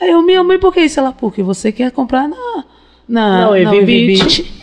Aí 0.00 0.10
eu, 0.10 0.22
minha 0.22 0.42
mãe, 0.42 0.58
por 0.58 0.72
que 0.72 0.80
isso? 0.80 0.98
Ela, 1.00 1.12
porque 1.12 1.42
você 1.42 1.70
quer 1.72 1.90
comprar 1.92 2.28
na... 2.28 2.64
Na, 3.08 3.48
Wave 3.50 3.64
na 3.64 3.70
Wave 3.72 3.84
Beach. 3.84 4.42
Beach. 4.42 4.62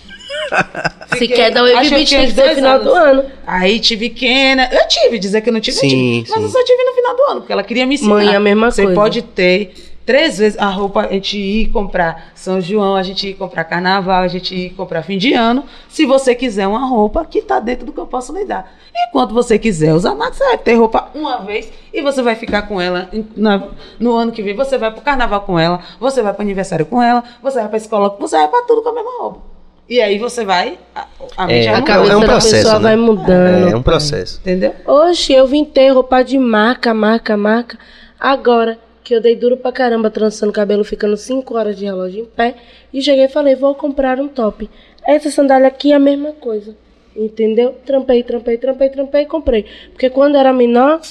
Se 1.18 1.28
quer 1.28 1.52
dar 1.52 1.64
o 1.64 1.68
eu 1.68 1.76
Beach, 1.78 1.90
fiquei 1.90 2.06
tem 2.06 2.26
que 2.28 2.32
ser 2.34 2.56
final 2.56 2.76
anos. 2.78 2.84
do 2.86 2.94
ano. 2.94 3.26
Aí 3.46 3.80
tive 3.80 4.10
Kena. 4.10 4.68
Eu 4.72 4.88
tive, 4.88 5.20
dizer 5.20 5.42
que 5.42 5.50
eu 5.50 5.54
não 5.54 5.60
tive, 5.60 5.78
eu 5.78 5.82
Sim, 5.82 5.88
tive. 5.90 6.30
Mas 6.30 6.40
sim. 6.40 6.44
eu 6.44 6.50
só 6.50 6.64
tive 6.64 6.84
no 6.84 6.94
final 6.94 7.16
do 7.16 7.24
ano, 7.24 7.42
porque 7.42 7.54
ela 7.54 7.64
queria 7.64 7.86
me 7.86 7.96
ensinar. 7.96 8.10
Mãe, 8.16 8.36
a 8.36 8.40
mesma 8.40 8.72
Você 8.72 8.84
coisa. 8.84 8.96
pode 9.00 9.22
ter 9.22 9.74
três 10.10 10.40
vezes 10.40 10.58
a 10.58 10.66
roupa, 10.66 11.02
a 11.02 11.12
gente 11.14 11.38
ir 11.38 11.68
comprar 11.68 12.32
São 12.34 12.60
João, 12.60 12.96
a 12.96 13.04
gente 13.04 13.28
ir 13.30 13.36
comprar 13.36 13.64
carnaval, 13.64 14.24
a 14.24 14.28
gente 14.28 14.56
ir 14.56 14.70
comprar 14.72 15.04
fim 15.04 15.20
de 15.20 15.36
ano. 15.36 15.64
Se 15.88 16.04
você 16.04 16.34
quiser 16.34 16.66
uma 16.68 16.84
roupa 16.88 17.24
que 17.26 17.44
tá 17.44 17.60
dentro 17.60 17.86
do 17.86 17.94
que 17.94 18.00
eu 18.00 18.08
posso 18.08 18.34
lhe 18.34 18.44
dar. 18.44 18.74
Enquanto 19.08 19.36
você 19.36 19.60
quiser 19.60 19.94
usar 19.94 20.16
mais, 20.16 20.36
você 20.36 20.44
vai 20.46 20.58
ter 20.58 20.74
roupa 20.74 21.10
uma 21.14 21.38
vez 21.46 21.72
e 21.94 22.02
você 22.02 22.24
vai 22.24 22.34
ficar 22.34 22.64
com 22.64 22.82
ela 22.82 23.08
na- 23.38 23.68
no 24.00 24.16
ano 24.16 24.32
que 24.32 24.42
vem. 24.42 24.56
Você 24.56 24.80
vai 24.80 24.90
pro 24.92 25.02
carnaval 25.04 25.42
com 25.42 25.60
ela, 25.60 25.80
você 26.00 26.24
vai 26.24 26.34
pro 26.34 26.42
aniversário 26.42 26.88
com 26.88 27.04
ela, 27.04 27.24
você 27.44 27.60
vai 27.60 27.68
pra 27.70 27.78
escola, 27.78 28.18
você 28.20 28.36
vai 28.36 28.48
pra 28.48 28.64
tudo 28.64 28.82
com 28.82 28.90
a 28.90 28.94
mesma 28.94 29.12
roupa. 29.22 29.42
E 29.88 30.02
aí 30.02 30.18
você 30.18 30.44
vai. 30.44 30.80
A, 30.96 31.06
a 31.38 31.52
É, 31.52 31.66
vai 31.66 31.76
A 31.76 31.78
um- 31.78 31.82
mudando. 31.82 31.86
cabeça 31.86 32.14
é 32.14 32.18
um 32.18 32.20
da 32.22 32.26
processo, 32.26 32.56
pessoa 32.56 32.74
né? 32.80 32.82
vai 32.82 32.96
mudando. 32.96 33.68
É, 33.68 33.72
é 33.74 33.76
um 33.76 33.84
processo. 33.84 34.40
Entendeu? 34.42 34.74
Oxe, 34.88 35.34
eu 35.34 35.46
vim 35.46 35.64
ter 35.64 35.90
roupa 35.92 36.24
de 36.24 36.40
marca, 36.40 36.96
marca, 36.96 37.38
marca. 37.38 37.78
Agora 38.20 38.78
que 39.10 39.16
eu 39.16 39.20
dei 39.20 39.36
duro 39.36 39.58
pra 39.58 39.72
caramba 39.72 40.12
trançando 40.12 40.54
cabelo, 40.54 40.84
ficando 40.84 41.18
5 41.18 41.58
horas 41.58 41.76
de 41.76 41.84
relógio 41.84 42.22
em 42.22 42.26
pé. 42.26 42.56
E 42.94 43.02
cheguei 43.02 43.26
e 43.26 43.28
falei, 43.28 43.56
vou 43.56 43.74
comprar 43.74 44.20
um 44.20 44.28
top. 44.28 44.70
Essa 45.04 45.32
sandália 45.32 45.68
aqui 45.68 45.92
é 45.92 45.96
a 45.96 46.00
mesma 46.00 46.32
coisa. 46.34 46.78
Entendeu? 47.16 47.76
Trampei, 47.84 48.22
trampei, 48.22 48.58
trampei, 48.60 48.90
trampei 48.90 49.22
e 49.24 49.26
comprei. 49.26 49.66
Porque 49.92 50.12
quando 50.12 50.38
era 50.38 50.54
menor, 50.54 51.02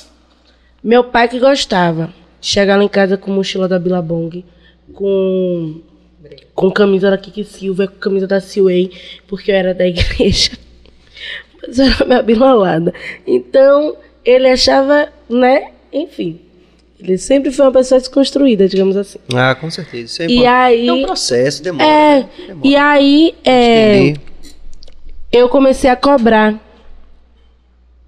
Meu 0.83 1.03
pai 1.03 1.29
que 1.29 1.41
gostava. 1.41 2.15
Chegar 2.41 2.77
lá 2.77 2.85
em 2.85 2.89
casa 2.89 3.16
com 3.16 3.33
mochila 3.33 3.66
da 3.66 3.81
Billabong, 3.81 4.45
com 4.95 5.81
com 6.55 6.70
camisa 6.70 7.11
da 7.11 7.19
Kiki 7.19 7.43
Silva, 7.45 7.89
com 7.89 7.97
camisa 7.97 8.29
da 8.29 8.41
Silway, 8.41 8.93
porque 9.27 9.51
eu 9.51 9.57
era 9.57 9.75
da 9.75 9.87
igreja. 9.89 10.53
Mas 11.61 11.79
eu 11.81 11.87
era 11.87 12.05
minha 12.05 12.23
bilolada. 12.23 12.95
Então, 13.27 13.97
ele 14.25 14.49
achava, 14.49 15.09
né? 15.29 15.73
Enfim. 15.93 16.48
Ele 17.01 17.16
sempre 17.16 17.51
foi 17.53 17.65
uma 17.66 17.73
pessoa 17.73 17.99
desconstruída, 18.01 18.66
digamos 18.69 18.97
assim. 18.97 19.19
Ah, 19.33 19.55
com 19.55 19.70
certeza. 19.70 20.05
Isso 20.05 20.23
é 20.23 20.27
E 20.27 20.47
aí- 20.47 20.89
É 20.89 20.93
um 20.93 21.03
processo, 21.03 21.62
demora. 21.62 21.89
É, 21.89 22.19
né? 22.20 22.29
Demora. 22.49 22.66
e 22.66 22.77
aí 22.77 23.35
é, 23.45 24.15
eu 25.31 25.49
comecei 25.49 25.89
a 25.89 25.95
cobrar. 25.97 26.59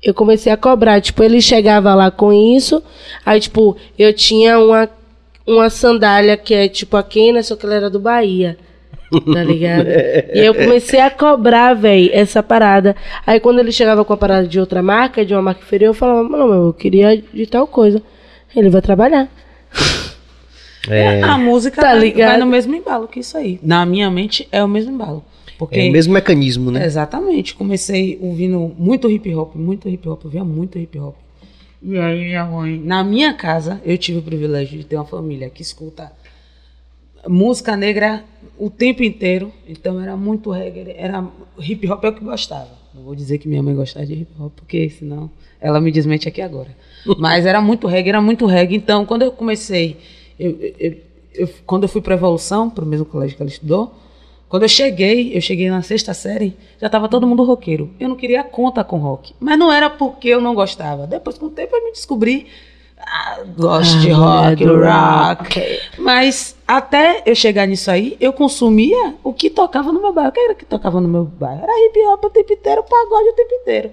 Eu 0.02 0.12
comecei 0.14 0.50
a 0.50 0.56
cobrar. 0.56 1.00
Tipo, 1.00 1.22
ele 1.22 1.40
chegava 1.40 1.94
lá 1.94 2.10
com 2.10 2.32
isso. 2.32 2.82
Aí, 3.24 3.38
tipo, 3.38 3.76
eu 3.98 4.12
tinha 4.12 4.58
uma, 4.58 4.88
uma 5.46 5.70
sandália 5.70 6.36
que 6.36 6.54
é 6.54 6.68
tipo 6.68 6.96
a 6.96 7.02
Kena, 7.02 7.42
só 7.42 7.54
que 7.54 7.66
ela 7.66 7.74
era 7.74 7.90
do 7.90 8.00
Bahia. 8.00 8.56
Tá 9.10 9.44
ligado? 9.44 9.86
e 10.34 10.38
eu 10.38 10.54
comecei 10.54 11.00
a 11.00 11.10
cobrar, 11.10 11.74
velho, 11.74 12.10
essa 12.12 12.42
parada. 12.42 12.96
Aí 13.26 13.38
quando 13.38 13.58
ele 13.58 13.72
chegava 13.72 14.04
com 14.04 14.12
a 14.12 14.16
parada 14.16 14.48
de 14.48 14.58
outra 14.58 14.82
marca, 14.82 15.24
de 15.24 15.34
uma 15.34 15.42
marca 15.42 15.60
inferior, 15.62 15.90
eu 15.90 15.94
falava, 15.94 16.22
não, 16.28 16.48
meu, 16.48 16.66
eu 16.66 16.72
queria 16.72 17.22
de 17.32 17.46
tal 17.46 17.66
coisa. 17.66 18.02
Ele 18.54 18.68
vai 18.70 18.82
trabalhar. 18.82 19.28
É, 20.88 21.22
A 21.22 21.36
música 21.36 21.80
Tá 21.82 21.94
vai- 21.96 22.12
vai 22.12 22.38
no 22.38 22.46
mesmo 22.46 22.74
embalo 22.74 23.06
que 23.06 23.20
isso 23.20 23.36
aí. 23.36 23.60
Na 23.62 23.84
minha 23.84 24.10
mente 24.10 24.48
é 24.50 24.64
o 24.64 24.68
mesmo 24.68 24.92
embalo. 24.92 25.24
Porque 25.58 25.78
é 25.78 25.88
o 25.88 25.92
mesmo 25.92 26.14
mecanismo, 26.14 26.70
né? 26.70 26.84
Exatamente. 26.86 27.54
Comecei 27.54 28.18
ouvindo 28.22 28.74
muito 28.78 29.10
hip 29.10 29.32
hop, 29.34 29.54
muito 29.54 29.88
hip 29.88 30.08
hop, 30.08 30.24
eu 30.24 30.30
via 30.30 30.42
muito 30.44 30.78
hip 30.78 30.98
hop. 30.98 31.14
E 31.82 31.98
aí 31.98 32.18
minha 32.24 32.44
mãe, 32.46 32.78
na 32.82 33.04
minha 33.04 33.34
casa, 33.34 33.80
eu 33.84 33.96
tive 33.98 34.18
o 34.18 34.22
privilégio 34.22 34.78
de 34.78 34.84
ter 34.84 34.96
uma 34.96 35.04
família 35.04 35.50
que 35.50 35.60
escuta 35.60 36.10
música 37.28 37.76
negra 37.76 38.24
o 38.58 38.70
tempo 38.70 39.02
inteiro. 39.02 39.52
Então 39.68 40.00
era 40.00 40.16
muito 40.16 40.50
reggae, 40.50 40.94
era 40.96 41.26
hip 41.58 41.86
hop 41.90 42.02
é 42.04 42.08
o 42.08 42.12
que 42.14 42.24
gostava. 42.24 42.70
Não 42.94 43.02
vou 43.02 43.14
dizer 43.14 43.36
que 43.38 43.46
minha 43.46 43.62
mãe 43.62 43.74
gostava 43.74 44.06
de 44.06 44.14
hip 44.14 44.32
hop, 44.40 44.52
porque 44.56 44.88
senão 44.88 45.30
ela 45.60 45.78
me 45.80 45.92
desmente 45.92 46.26
aqui 46.26 46.40
agora. 46.40 46.74
Mas 47.18 47.46
era 47.46 47.60
muito 47.60 47.86
reggae, 47.86 48.08
era 48.10 48.20
muito 48.20 48.46
reggae. 48.46 48.76
Então, 48.76 49.04
quando 49.06 49.22
eu 49.22 49.32
comecei, 49.32 49.96
eu, 50.38 50.50
eu- 50.78 50.96
eu- 51.34 51.48
quando 51.66 51.84
eu 51.84 51.88
fui 51.88 52.00
para 52.00 52.14
Evolução, 52.14 52.68
para 52.68 52.84
o 52.84 52.86
mesmo 52.86 53.06
colégio 53.06 53.36
que 53.36 53.42
ela 53.42 53.50
estudou, 53.50 53.94
quando 54.48 54.64
eu 54.64 54.68
cheguei, 54.68 55.36
eu 55.36 55.40
cheguei 55.40 55.70
na 55.70 55.80
sexta 55.82 56.12
série, 56.12 56.56
já 56.80 56.86
estava 56.86 57.08
todo 57.08 57.26
mundo 57.26 57.44
roqueiro. 57.44 57.90
Eu 58.00 58.08
não 58.08 58.16
queria 58.16 58.42
conta 58.42 58.82
com 58.82 58.98
rock. 58.98 59.32
Mas 59.38 59.58
não 59.58 59.72
era 59.72 59.88
porque 59.88 60.28
eu 60.28 60.40
não 60.40 60.54
gostava. 60.54 61.06
Depois, 61.06 61.38
com 61.38 61.46
o 61.46 61.50
tempo, 61.50 61.74
eu 61.76 61.84
me 61.84 61.92
descobri. 61.92 62.46
Ah, 62.98 63.38
gosto 63.56 63.98
de 64.00 64.10
Ah, 64.10 64.16
rock, 64.16 64.64
do 64.64 64.74
rock. 64.76 65.80
Mas 65.98 66.54
até 66.68 67.22
eu 67.24 67.34
chegar 67.34 67.66
nisso 67.66 67.90
aí, 67.90 68.16
eu 68.20 68.30
consumia 68.32 69.14
o 69.24 69.32
que 69.32 69.48
tocava 69.48 69.90
no 69.92 70.02
meu 70.02 70.12
bairro. 70.12 70.30
O 70.30 70.32
que 70.32 70.40
era 70.40 70.54
que 70.54 70.64
tocava 70.66 71.00
no 71.00 71.08
meu 71.08 71.24
bairro? 71.24 71.62
Era 71.62 71.86
hip 71.86 71.98
hop 72.08 72.24
o 72.24 72.30
tempo 72.30 72.52
inteiro, 72.52 72.82
pagode 72.82 73.28
o 73.30 73.32
tempo 73.32 73.54
inteiro. 73.54 73.90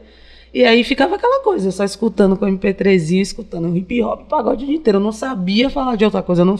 E 0.58 0.66
aí 0.66 0.84
ficava 0.84 1.16
aquela 1.18 1.40
coisa, 1.44 1.68
eu 1.68 1.72
só 1.72 1.84
escutando 1.84 2.36
com 2.36 2.46
MP3, 2.48 3.22
escutando 3.22 3.78
hip 3.78 4.02
hop, 4.02 4.22
pagode 4.28 4.64
o 4.64 4.68
dia 4.68 4.76
inteiro. 4.76 4.98
Eu 4.98 5.04
não 5.04 5.12
sabia 5.12 5.70
falar 5.70 5.96
de 5.96 6.04
outra 6.04 6.24
coisa. 6.24 6.42
Eu 6.42 6.46
não, 6.46 6.56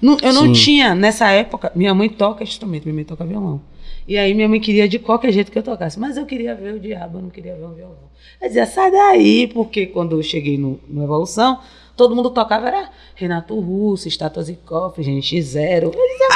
não- 0.00 0.16
eu 0.22 0.32
não 0.32 0.42
Sim. 0.46 0.52
tinha, 0.52 0.94
nessa 0.94 1.28
época, 1.30 1.72
minha 1.74 1.92
mãe 1.92 2.08
toca 2.08 2.44
instrumento, 2.44 2.84
minha 2.84 2.94
mãe 2.94 3.04
toca 3.04 3.24
violão. 3.24 3.60
E 4.06 4.16
aí 4.16 4.32
minha 4.34 4.48
mãe 4.48 4.60
queria 4.60 4.86
de 4.88 5.00
qualquer 5.00 5.32
jeito 5.32 5.50
que 5.50 5.58
eu 5.58 5.64
tocasse. 5.64 5.98
Mas 5.98 6.16
eu 6.16 6.24
queria 6.26 6.54
ver 6.54 6.74
o 6.74 6.78
diabo, 6.78 7.18
eu 7.18 7.22
não 7.22 7.28
queria 7.30 7.56
ver 7.56 7.64
um 7.64 7.72
violão. 7.74 7.96
Eu 8.40 8.46
dizia, 8.46 8.66
sai 8.66 8.92
daí, 8.92 9.48
porque 9.48 9.86
quando 9.86 10.16
eu 10.16 10.22
cheguei 10.22 10.56
no, 10.56 10.78
no 10.88 11.02
Evolução, 11.02 11.58
todo 11.96 12.14
mundo 12.14 12.30
tocava, 12.30 12.68
era 12.68 12.88
Renato 13.16 13.58
Russo, 13.58 14.06
Estátuas 14.06 14.48
e 14.48 14.54
Cofres, 14.54 15.06
gente 15.06 15.42
Zero. 15.42 15.86
Eu 15.86 15.90
dizia, 15.90 16.28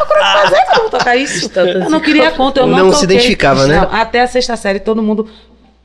eu 0.00 0.06
quero 0.06 0.24
fazer 0.42 0.64
que 0.64 0.72
eu 0.76 0.80
vou 0.80 0.90
tocar 0.90 1.16
isso. 1.16 1.50
Eu 1.56 1.88
não 1.90 2.00
queria 2.00 2.30
conta, 2.32 2.60
eu 2.60 2.66
não, 2.66 2.86
Não 2.86 2.92
se 2.92 3.04
identificava, 3.04 3.66
né? 3.68 3.76
Não, 3.80 3.92
até 3.92 4.22
a 4.22 4.26
sexta 4.26 4.56
série, 4.56 4.80
todo 4.80 5.00
mundo. 5.02 5.28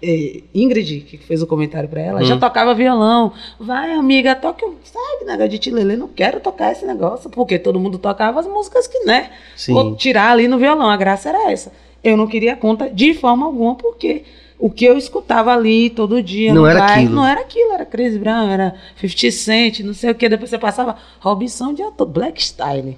Eh, 0.05 0.43
Ingrid, 0.53 1.01
que 1.01 1.17
fez 1.17 1.41
o 1.41 1.47
comentário 1.47 1.89
pra 1.89 2.01
ela, 2.01 2.23
já 2.23 2.37
tocava 2.37 2.73
violão. 2.73 3.33
Vai, 3.59 3.91
amiga, 3.93 4.35
toque 4.35 4.63
um. 4.63 4.75
Sabe, 4.83 5.25
negócio 5.25 5.49
de 5.49 5.59
tilelê, 5.59 5.97
não 5.97 6.07
quero 6.07 6.39
tocar 6.39 6.71
esse 6.71 6.85
negócio, 6.85 7.29
porque 7.29 7.57
todo 7.57 7.79
mundo 7.79 7.97
tocava 7.97 8.39
as 8.39 8.47
músicas 8.47 8.87
que, 8.87 8.99
né? 9.05 9.31
Sim. 9.55 9.73
Vou 9.73 9.95
tirar 9.95 10.31
ali 10.31 10.47
no 10.47 10.57
violão. 10.57 10.89
A 10.89 10.97
graça 10.97 11.29
era 11.29 11.51
essa. 11.51 11.71
Eu 12.03 12.15
não 12.15 12.27
queria 12.27 12.55
conta 12.55 12.89
de 12.89 13.13
forma 13.13 13.45
alguma, 13.45 13.75
porque 13.75 14.23
o 14.57 14.69
que 14.69 14.85
eu 14.85 14.97
escutava 14.97 15.53
ali 15.53 15.89
todo 15.89 16.21
dia. 16.21 16.53
Não 16.53 16.65
era 16.65 16.79
bairro, 16.79 16.93
aquilo. 16.93 17.15
Não 17.15 17.25
era 17.25 17.41
aquilo, 17.41 17.73
era 17.73 17.85
Chris 17.85 18.17
Brown, 18.17 18.49
era 18.49 18.75
50 18.95 19.31
Cent, 19.31 19.79
não 19.79 19.93
sei 19.93 20.11
o 20.11 20.15
que. 20.15 20.29
Depois 20.29 20.49
você 20.49 20.57
passava 20.57 20.97
Robinson 21.19 21.73
de 21.73 21.83
Black 22.07 22.41
Style. 22.41 22.97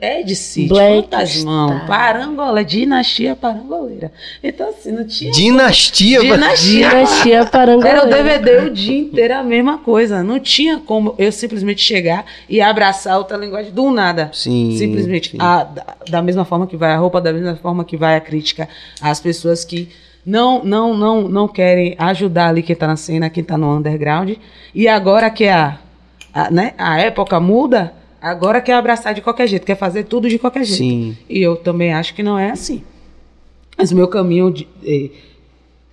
Ed 0.00 0.34
City, 0.36 0.68
Black 0.68 1.02
Fantasmão, 1.02 1.68
Style. 1.68 1.86
Parangolé, 1.86 2.64
Dinastia 2.64 3.36
Parangoleira. 3.36 4.12
Então, 4.42 4.68
assim, 4.68 4.90
não 4.92 5.06
tinha. 5.06 5.30
Dinastia, 5.30 6.18
mano. 6.22 6.34
Dinastia. 6.42 6.88
Dinastia 6.90 7.46
Parangoleira. 7.46 7.98
Era 8.00 8.06
o 8.06 8.10
DVD 8.10 8.58
o 8.66 8.70
dia 8.70 8.98
inteiro 8.98 9.34
a 9.34 9.42
mesma 9.42 9.78
coisa. 9.78 10.22
Não 10.22 10.38
tinha 10.40 10.78
como 10.78 11.14
eu 11.16 11.30
simplesmente 11.32 11.80
chegar 11.82 12.26
e 12.48 12.60
abraçar 12.60 13.16
outra 13.16 13.36
linguagem 13.36 13.72
do 13.72 13.90
nada. 13.90 14.30
Sim, 14.34 14.76
Simplesmente. 14.76 15.30
sim. 15.30 15.36
A- 15.40 15.64
da, 15.64 15.86
da 16.10 16.22
mesma 16.22 16.44
forma 16.44 16.66
que 16.66 16.76
vai 16.76 16.92
a 16.92 16.98
roupa, 16.98 17.20
da 17.20 17.32
mesma 17.32 17.54
forma 17.56 17.84
que 17.84 17.96
vai 17.96 18.16
a 18.16 18.20
crítica 18.20 18.68
às 19.00 19.18
pessoas 19.20 19.64
que 19.64 19.88
não 20.26 20.62
não 20.62 20.94
não 20.94 21.22
não 21.28 21.48
querem 21.48 21.94
ajudar 21.96 22.48
ali 22.48 22.62
quem 22.62 22.76
tá 22.76 22.86
na 22.86 22.96
cena, 22.96 23.30
quem 23.30 23.42
tá 23.44 23.56
no 23.56 23.74
underground. 23.76 24.32
E 24.74 24.86
agora 24.88 25.30
que 25.30 25.46
a, 25.48 25.78
a, 26.34 26.50
né, 26.50 26.74
a 26.76 27.00
época 27.00 27.40
muda, 27.40 27.94
agora 28.20 28.60
quer 28.60 28.74
abraçar 28.74 29.14
de 29.14 29.20
qualquer 29.20 29.46
jeito, 29.48 29.64
quer 29.66 29.76
fazer 29.76 30.04
tudo 30.04 30.28
de 30.28 30.38
qualquer 30.38 30.64
jeito. 30.64 30.78
Sim. 30.78 31.16
E 31.28 31.40
eu 31.40 31.56
também 31.56 31.92
acho 31.92 32.14
que 32.14 32.22
não 32.22 32.38
é 32.38 32.50
assim. 32.50 32.82
Mas 33.76 33.90
o 33.90 33.96
meu 33.96 34.08
caminho 34.08 34.50
de- 34.52 34.68
eh, 34.84 35.10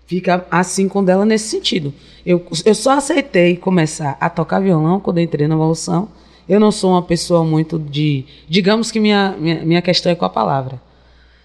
fica 0.05 0.45
assim 0.51 0.87
com 0.87 1.03
dela 1.03 1.25
nesse 1.25 1.47
sentido. 1.49 1.93
Eu, 2.25 2.45
eu 2.65 2.75
só 2.75 2.91
aceitei 2.97 3.55
começar 3.55 4.17
a 4.19 4.29
tocar 4.29 4.59
violão 4.59 4.99
quando 4.99 5.19
entrei 5.19 5.47
na 5.47 5.55
evolução. 5.55 6.09
Eu 6.47 6.59
não 6.59 6.71
sou 6.71 6.91
uma 6.91 7.01
pessoa 7.01 7.43
muito 7.43 7.77
de. 7.77 8.25
Digamos 8.47 8.91
que 8.91 8.99
minha, 8.99 9.35
minha, 9.37 9.63
minha 9.65 9.81
questão 9.81 10.11
é 10.11 10.15
com 10.15 10.25
a 10.25 10.29
palavra. 10.29 10.81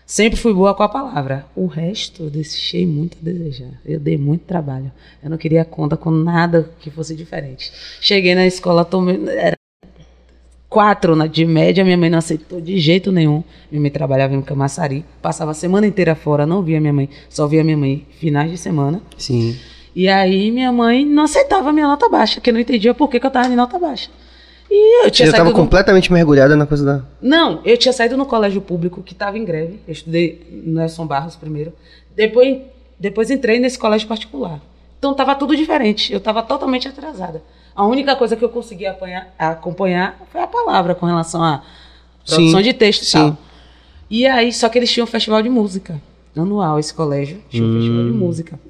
Sempre 0.07 0.39
fui 0.39 0.53
boa 0.53 0.75
com 0.75 0.83
a 0.83 0.89
palavra. 0.89 1.47
O 1.57 1.67
resto 1.67 2.25
eu 2.25 2.31
deixei 2.31 2.85
muito 2.87 3.17
a 3.21 3.25
desejar. 3.25 3.71
Eu 3.85 3.99
dei 3.99 4.19
muito 4.19 4.43
trabalho. 4.43 4.93
Eu 5.23 5.31
não 5.31 5.39
queria 5.39 5.65
conta 5.65 5.97
com 5.97 6.11
nada 6.11 6.71
que 6.81 6.91
fosse 6.91 7.15
diferente. 7.17 7.73
Cheguei 8.01 8.35
na 8.35 8.47
escola, 8.47 8.85
tomei. 8.85 9.21
Era 9.29 9.57
quatro 10.73 11.15
na- 11.15 11.27
de 11.27 11.45
média, 11.45 11.85
minha 11.85 11.97
mãe 11.99 12.09
não 12.09 12.19
aceitou 12.19 12.61
de 12.61 12.79
jeito 12.79 13.13
nenhum. 13.13 13.45
Minha 13.71 13.83
mãe 13.83 13.91
trabalhava 13.91 14.35
em 14.35 14.41
Camaçari, 14.41 15.05
passava 15.21 15.51
a 15.51 15.55
semana 15.55 15.87
inteira 15.87 16.15
fora, 16.15 16.47
não 16.47 16.63
via 16.63 16.81
minha 16.81 16.93
mãe, 16.93 17.09
só 17.29 17.47
via 17.47 17.63
minha 17.63 17.77
mãe 17.77 18.07
finais 18.19 18.51
de 18.51 18.57
semana. 18.57 19.03
Sim. 19.19 19.57
E 19.95 20.09
aí 20.09 20.51
minha 20.51 20.73
mãe 20.73 21.05
não 21.05 21.25
aceitava 21.25 21.69
a 21.69 21.73
minha 21.73 21.87
nota 21.87 22.09
baixa, 22.09 22.41
que 22.41 22.49
eu 22.49 22.55
não 22.55 22.61
entendia 22.61 22.95
por 22.95 23.09
que, 23.11 23.21
que 23.21 23.27
eu 23.27 23.31
tava 23.31 23.49
de 23.49 23.55
nota 23.55 23.79
baixa. 23.79 24.09
E 24.71 25.01
eu 25.01 25.05
Você 25.05 25.11
tinha 25.11 25.27
já 25.27 25.33
saído 25.33 25.49
estava 25.51 25.65
completamente 25.65 26.11
mergulhada 26.11 26.57
na 26.57 26.65
coisa 26.65 26.83
da. 26.85 27.05
Não, 27.21 27.61
eu 27.63 27.77
tinha 27.77 27.93
saído 27.93 28.17
no 28.17 28.25
colégio 28.25 28.63
público 28.63 29.03
que 29.03 29.13
estava 29.13 29.37
em 29.37 29.45
greve. 29.45 29.81
Eu 29.87 29.93
estudei 29.93 30.47
no 30.65 30.77
Nelson 30.81 31.07
Barros 31.07 31.37
primeiro. 31.37 31.75
Depois, 32.17 32.59
depois 32.99 33.31
entrei 33.31 33.61
nesse 33.61 33.79
colégio 33.79 34.09
particular. 34.09 34.61
Então 34.99 35.11
estava 35.13 35.35
tudo 35.35 35.55
diferente. 35.55 36.11
Eu 36.11 36.19
estava 36.19 36.43
totalmente 36.43 36.89
atrasada. 36.89 37.43
A 37.75 37.85
única 37.87 38.15
coisa 38.17 38.37
que 38.37 38.45
eu 38.45 38.49
consegui 38.49 38.87
apanhar- 38.87 39.33
acompanhar 39.39 40.19
foi 40.31 40.41
a 40.43 40.47
palavra 40.47 40.95
com 40.95 41.07
relação 41.07 41.43
à 41.43 41.63
produção 42.27 42.59
Sim, 42.59 42.63
de 42.63 42.73
texto 42.73 43.03
e 43.03 43.07
sim. 43.07 43.13
tal. 43.19 43.37
E 44.11 44.27
aí, 44.27 44.53
só 44.53 44.69
que 44.69 44.79
eles 44.79 44.91
tinham 44.93 45.05
um 45.05 45.09
festival 45.11 45.41
de 45.43 45.49
música 45.49 46.01
anual, 46.37 46.79
esse 46.79 46.93
colégio. 46.93 47.43
Tinha 47.49 47.65
um 47.65 47.75
festival 47.77 48.05
de 48.05 48.11
Hum. 48.11 48.15
música. 48.15 48.61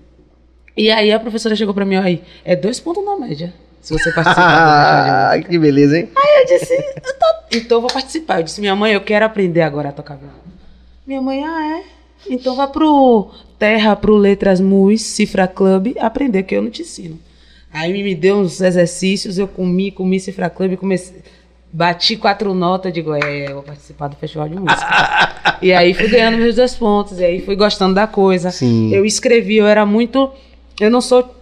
E 0.76 0.90
aí 0.90 1.12
a 1.12 1.18
professora 1.20 1.54
chegou 1.56 1.74
para 1.74 1.84
mim, 1.84 1.96
aí, 1.96 2.22
é 2.44 2.54
dois 2.56 2.78
pontos 2.80 3.04
na 3.04 3.16
média. 3.16 3.52
Se 3.80 3.92
você 3.92 4.12
participar. 4.12 5.32
Ah, 5.34 5.38
que 5.42 5.58
beleza, 5.58 5.98
hein? 5.98 6.08
Eu 6.38 6.46
disse, 6.46 6.72
eu 6.74 7.18
tô- 7.18 7.56
então 7.56 7.78
eu 7.78 7.82
vou 7.82 7.90
participar. 7.92 8.38
Eu 8.38 8.44
disse, 8.44 8.60
minha 8.60 8.76
mãe, 8.76 8.92
eu 8.92 9.00
quero 9.00 9.24
aprender 9.24 9.62
agora 9.62 9.88
a 9.88 9.92
tocar 9.92 10.14
violão. 10.16 10.36
Minha 11.04 11.20
mãe, 11.20 11.44
ah, 11.44 11.78
é? 11.80 11.84
Então 12.32 12.54
vá 12.54 12.68
pro 12.68 13.30
Terra, 13.58 13.96
pro 13.96 14.14
Letras 14.16 14.60
Mus, 14.60 15.02
Cifra 15.02 15.48
Club, 15.48 15.94
aprender, 16.00 16.44
que 16.44 16.54
eu 16.54 16.62
não 16.62 16.70
te 16.70 16.82
ensino. 16.82 17.18
Aí 17.72 17.92
me 18.02 18.14
deu 18.14 18.36
uns 18.36 18.60
exercícios, 18.60 19.38
eu 19.38 19.48
comi, 19.48 19.90
comi 19.90 20.20
Cifra 20.20 20.50
Club, 20.50 20.76
comecei, 20.76 21.16
bati 21.72 22.16
quatro 22.16 22.52
notas, 22.52 22.92
digo, 22.92 23.14
é, 23.14 23.48
eu 23.48 23.54
vou 23.54 23.62
participar 23.62 24.08
do 24.08 24.16
festival 24.16 24.48
de 24.48 24.56
música. 24.56 25.56
e 25.62 25.72
aí 25.72 25.94
fui 25.94 26.08
ganhando 26.08 26.36
meus 26.36 26.56
dois 26.56 26.74
pontos, 26.74 27.18
e 27.18 27.24
aí 27.24 27.40
fui 27.40 27.56
gostando 27.56 27.94
da 27.94 28.06
coisa. 28.06 28.50
Sim. 28.50 28.92
Eu 28.92 29.04
escrevi, 29.04 29.56
eu 29.56 29.66
era 29.66 29.86
muito. 29.86 30.30
Eu 30.78 30.90
não 30.90 31.00
sou 31.00 31.34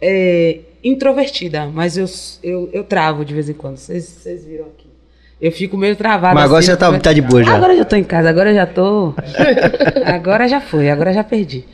é, 0.00 0.58
introvertida, 0.84 1.66
mas 1.66 1.96
eu, 1.96 2.06
eu, 2.42 2.68
eu 2.72 2.84
travo 2.84 3.24
de 3.24 3.32
vez 3.32 3.48
em 3.48 3.54
quando. 3.54 3.76
Vocês 3.78 4.44
viram 4.44 4.66
aqui. 4.66 4.88
Eu 5.40 5.52
fico 5.52 5.76
meio 5.76 5.94
travada. 5.94 6.34
Mas 6.34 6.44
agora 6.44 6.58
assim, 6.58 6.70
você 6.72 6.76
tá, 6.76 6.86
porque- 6.88 7.02
tá 7.02 7.12
de 7.12 7.22
boa 7.22 7.42
já. 7.44 7.54
Agora 7.54 7.72
eu 7.72 7.78
já 7.78 7.84
tô 7.84 7.96
em 7.96 8.04
casa, 8.04 8.28
agora 8.28 8.50
eu 8.50 8.54
já 8.54 8.66
tô. 8.66 9.14
agora 10.04 10.48
já 10.48 10.60
foi, 10.60 10.90
agora 10.90 11.12
já 11.12 11.22
perdi. 11.24 11.64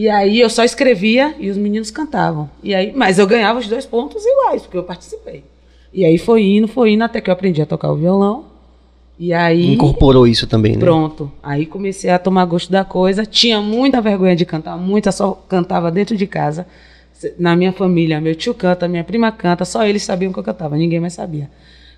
E 0.00 0.08
aí 0.08 0.40
eu 0.40 0.48
só 0.48 0.64
escrevia 0.64 1.34
e 1.38 1.50
os 1.50 1.58
meninos 1.58 1.90
cantavam. 1.90 2.48
E 2.62 2.74
aí, 2.74 2.90
mas 2.96 3.18
eu 3.18 3.26
ganhava 3.26 3.58
os 3.58 3.68
dois 3.68 3.84
pontos 3.84 4.24
iguais, 4.24 4.62
porque 4.62 4.78
eu 4.78 4.82
participei. 4.82 5.44
E 5.92 6.06
aí 6.06 6.16
foi 6.16 6.42
indo, 6.42 6.66
foi 6.66 6.92
indo, 6.92 7.04
até 7.04 7.20
que 7.20 7.28
eu 7.28 7.34
aprendi 7.34 7.60
a 7.60 7.66
tocar 7.66 7.92
o 7.92 7.96
violão. 7.96 8.46
E 9.18 9.34
aí. 9.34 9.74
Incorporou 9.74 10.26
isso 10.26 10.46
também, 10.46 10.72
né? 10.72 10.78
Pronto. 10.78 11.30
Aí 11.42 11.66
comecei 11.66 12.08
a 12.08 12.18
tomar 12.18 12.46
gosto 12.46 12.72
da 12.72 12.82
coisa. 12.82 13.26
Tinha 13.26 13.60
muita 13.60 14.00
vergonha 14.00 14.34
de 14.34 14.46
cantar, 14.46 14.78
muita, 14.78 15.12
só 15.12 15.32
cantava 15.46 15.90
dentro 15.90 16.16
de 16.16 16.26
casa. 16.26 16.66
Na 17.38 17.54
minha 17.54 17.70
família, 17.70 18.22
meu 18.22 18.34
tio 18.34 18.54
canta, 18.54 18.88
minha 18.88 19.04
prima 19.04 19.30
canta, 19.30 19.66
só 19.66 19.84
eles 19.84 20.02
sabiam 20.02 20.32
que 20.32 20.38
eu 20.38 20.42
cantava, 20.42 20.78
ninguém 20.78 20.98
mais 20.98 21.12
sabia. 21.12 21.50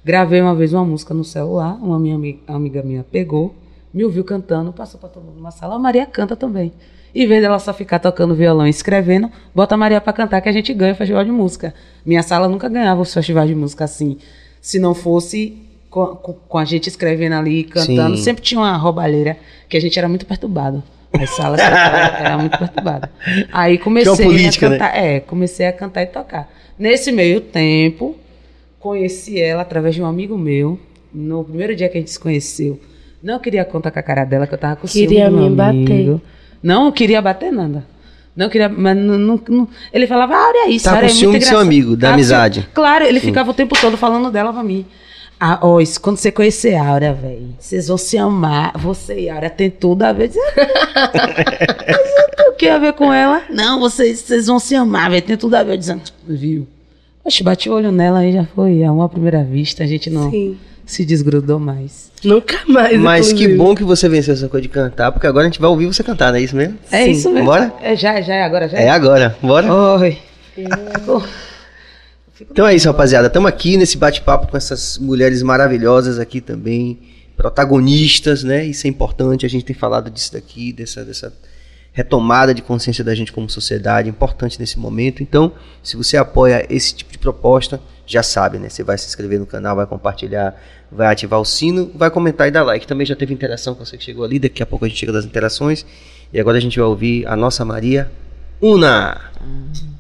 Gravei 0.05 0.41
uma 0.41 0.57
vez 0.57 0.73
uma 0.73 0.85
música 0.85 1.15
no 1.15 1.23
celular, 1.23 1.79
uma 1.81 2.01
minha 2.01 2.17
amiga, 2.17 2.41
amiga 2.49 2.83
minha 2.83 3.05
pegou, 3.05 3.55
me 3.95 4.05
ouviu 4.05 4.25
cantando, 4.25 4.73
passou 4.73 4.99
para 4.99 5.09
todo 5.09 5.23
mundo 5.23 5.37
numa 5.37 5.53
sala, 5.53 5.77
a 5.77 5.79
Maria 5.79 6.05
canta 6.05 6.35
também. 6.35 6.73
Em 7.15 7.27
vez 7.27 7.43
dela 7.43 7.59
só 7.59 7.75
ficar 7.75 7.99
tocando 7.99 8.35
violão 8.35 8.67
e 8.67 8.71
escrevendo, 8.71 9.31
bota 9.55 9.75
a 9.75 9.79
Maria 9.79 10.01
para 10.01 10.13
cantar 10.13 10.41
que 10.41 10.49
a 10.49 10.53
gente 10.53 10.73
ganha 10.73 10.93
o 10.93 10.97
festival 10.97 11.25
de 11.25 11.31
música. 11.31 11.75
Minha 12.07 12.23
sala 12.23 12.49
nunca 12.49 12.69
ganhava 12.69 13.03
os 13.03 13.13
festivais 13.13 13.49
de 13.49 13.55
música 13.55 13.85
assim. 13.85 14.17
Se 14.61 14.79
não 14.79 14.95
fosse 14.95 15.59
com, 15.91 16.07
com, 16.17 16.59
a 16.59 16.65
gente 16.65 16.89
escrevendo 16.89 17.35
ali, 17.35 17.65
cantando, 17.65 18.17
Sim. 18.17 18.23
sempre 18.23 18.43
tinha 18.43 18.59
uma 18.59 18.77
roubalheira 18.77 19.37
que 19.69 19.77
a 19.77 19.81
gente 19.81 19.99
era 19.99 20.09
muito 20.09 20.25
perturbado. 20.25 20.83
As 21.13 21.29
salas 21.31 21.61
era, 21.61 21.77
era 22.19 22.39
muito 22.39 22.59
perturbada. 22.59 23.11
Aí 23.53 23.77
comecei 23.77 24.25
política, 24.25 24.69
a 24.69 24.71
cantar, 24.71 24.97
é, 24.97 25.21
comecei 25.21 25.67
a 25.67 25.73
cantar 25.73 26.03
e 26.03 26.07
tocar. 26.07 26.51
Nesse 26.79 27.13
meio 27.13 27.43
tempo, 27.43 28.17
conheci 28.81 29.39
ela 29.39 29.61
através 29.61 29.95
de 29.95 30.03
um 30.03 30.07
amigo 30.07 30.39
meu. 30.39 30.81
No 31.13 31.45
primeiro 31.45 31.77
dia 31.77 31.91
que 31.91 31.99
a 31.99 32.01
gente 32.01 32.11
se 32.11 32.19
conheceu, 32.19 32.81
não 33.23 33.39
queria 33.39 33.67
contar 33.67 33.91
com 33.91 33.99
a 33.99 34.03
cara 34.03 34.25
dela, 34.25 34.47
que 34.47 34.55
eu 34.55 34.59
tava 34.59 34.77
com 34.77 34.89
Queria 34.89 35.31
me 35.31 35.51
bater. 35.51 36.19
Não 36.63 36.93
queria 36.93 37.21
bater 37.21 37.53
nada. 37.53 37.85
Não 38.35 38.49
queria, 38.49 38.69
mas 38.69 38.97
não, 38.97 39.19
não- 39.19 39.41
não- 39.49 39.69
ele 39.93 40.07
falava, 40.07 40.35
ah, 40.35 40.49
olha 40.49 40.71
isso, 40.71 40.85
Tá 40.87 40.99
com 40.99 41.05
é 41.05 41.09
ciúme 41.09 41.33
muito 41.33 41.47
seu 41.47 41.59
amigo, 41.59 41.97
da 41.97 42.09
com 42.09 42.15
amizade. 42.15 42.69
Claro, 42.73 43.05
ele 43.05 43.21
ficava 43.21 43.51
o 43.51 43.55
tempo 43.55 43.77
todo 43.79 43.97
falando 43.97 44.31
dela 44.31 44.53
pra 44.53 44.63
mim. 44.63 44.87
Ah, 45.39 45.59
ó, 45.61 45.81
isso, 45.81 46.01
quando 46.01 46.17
você 46.19 46.31
conhecer 46.31 46.77
a 46.77 46.87
Aura, 46.87 47.13
velho, 47.13 47.49
vocês 47.59 47.89
vão 47.89 47.99
se 47.99 48.17
amar. 48.17 48.73
Você 48.79 49.23
e 49.23 49.29
a 49.29 49.35
Aura 49.35 49.51
tem 49.51 49.69
tudo 49.69 50.05
a 50.05 50.13
ver. 50.13 50.29
Disse, 50.29 50.39
Mas 50.55 52.11
eu 52.19 52.37
tenho 52.37 52.51
o 52.51 52.55
que 52.55 52.69
a 52.69 52.79
ver 52.79 52.93
com 52.93 53.13
ela? 53.13 53.43
Não, 53.51 53.81
vocês, 53.81 54.21
vocês 54.21 54.47
vão 54.47 54.59
se 54.59 54.75
amar, 54.75 55.11
velho, 55.11 55.23
tem 55.23 55.37
tudo 55.37 55.55
a 55.57 55.63
ver. 55.63 55.73
Eu 55.73 55.77
disse, 55.79 56.01
viu? 56.27 56.67
Oxe, 57.25 57.43
bati 57.43 57.69
o 57.69 57.75
olho 57.75 57.93
nela 57.93 58.25
e 58.25 58.33
já 58.33 58.45
foi 58.45 58.83
amor 58.83 59.05
à 59.05 59.09
primeira 59.09 59.43
vista. 59.45 59.83
A 59.85 59.87
gente 59.87 60.09
não 60.11 60.31
Sim. 60.31 60.57
Se 60.85 61.05
desgrudou 61.05 61.59
mais. 61.59 62.11
Nunca 62.25 62.61
mais. 62.67 62.99
Mas 62.99 63.33
que 63.33 63.49
bom 63.49 63.75
que 63.75 63.85
você 63.85 64.09
venceu 64.09 64.35
essa 64.35 64.49
coisa 64.49 64.63
de 64.63 64.69
cantar, 64.69 65.13
porque 65.13 65.27
agora 65.27 65.47
a 65.47 65.49
gente 65.49 65.61
vai 65.61 65.71
ouvir 65.71 65.87
você 65.87 66.03
cantar, 66.03 66.31
não 66.31 66.39
é 66.39 66.43
isso 66.43 66.57
mesmo? 66.57 66.79
É 66.91 67.05
Sim. 67.05 67.11
isso 67.11 67.31
mesmo. 67.31 67.47
Bora? 67.47 67.73
É, 67.81 67.97
já, 67.97 68.21
já 68.21 68.35
é 68.35 68.45
agora, 68.45 68.69
já 68.69 68.79
É 68.79 68.89
agora, 68.89 69.37
bora? 69.43 69.73
Oi. 69.73 70.19
Então 72.51 72.67
é 72.67 72.75
isso, 72.75 72.89
rapaziada. 72.89 73.29
Estamos 73.29 73.49
aqui 73.49 73.77
nesse 73.77 73.97
bate-papo 73.97 74.49
com 74.49 74.57
essas 74.57 74.99
mulheres 74.99 75.43
maravilhosas 75.43 76.19
aqui 76.19 76.41
também, 76.41 76.99
protagonistas, 77.37 78.43
né? 78.43 78.65
Isso 78.65 78.87
é 78.87 78.91
importante. 78.91 79.47
A 79.47 79.49
gente 79.49 79.65
tem 79.65 79.75
falado 79.75 80.11
disso 80.11 80.33
daqui, 80.33 80.73
dessa, 80.73 81.05
dessa 81.05 81.33
retomada 81.93 82.55
de 82.55 82.63
consciência 82.63 83.05
da 83.05 83.15
gente 83.15 83.33
como 83.33 83.49
sociedade, 83.49 84.09
importante 84.09 84.59
nesse 84.59 84.79
momento. 84.79 85.23
Então, 85.23 85.53
se 85.83 85.97
você 85.97 86.17
apoia 86.17 86.67
esse 86.69 86.95
tipo 86.95 87.13
de 87.13 87.19
proposta, 87.19 87.81
já 88.07 88.23
sabe, 88.23 88.59
né? 88.59 88.69
Você 88.69 88.83
vai 88.83 88.99
se 88.99 89.07
inscrever 89.07 89.39
no 89.39 89.47
canal, 89.47 89.77
vai 89.77 89.87
compartilhar, 89.87 90.61
vai 90.91 91.13
ativar 91.13 91.41
o 91.41 91.45
sino, 91.45 91.91
vai 91.95 92.11
comentar 92.11 92.49
e 92.49 92.51
dar 92.51 92.63
like. 92.63 92.87
Também 92.87 93.07
já 93.07 93.17
teve 93.17 93.33
interação 93.33 93.75
com 93.75 93.85
você 93.85 93.97
que 93.97 94.05
chegou 94.05 94.25
ali. 94.25 94.39
Daqui 94.39 94.63
a 94.63 94.67
pouco 94.67 94.85
a 94.85 94.89
gente 94.89 94.99
chega 94.99 95.13
das 95.13 95.25
interações. 95.25 95.87
E 96.33 96.41
agora 96.41 96.59
a 96.59 96.61
gente 96.61 96.79
vai 96.79 96.89
ouvir 96.89 97.27
a 97.27 97.37
nossa 97.37 97.65
Maria 97.65 98.11
Una. 98.61 99.21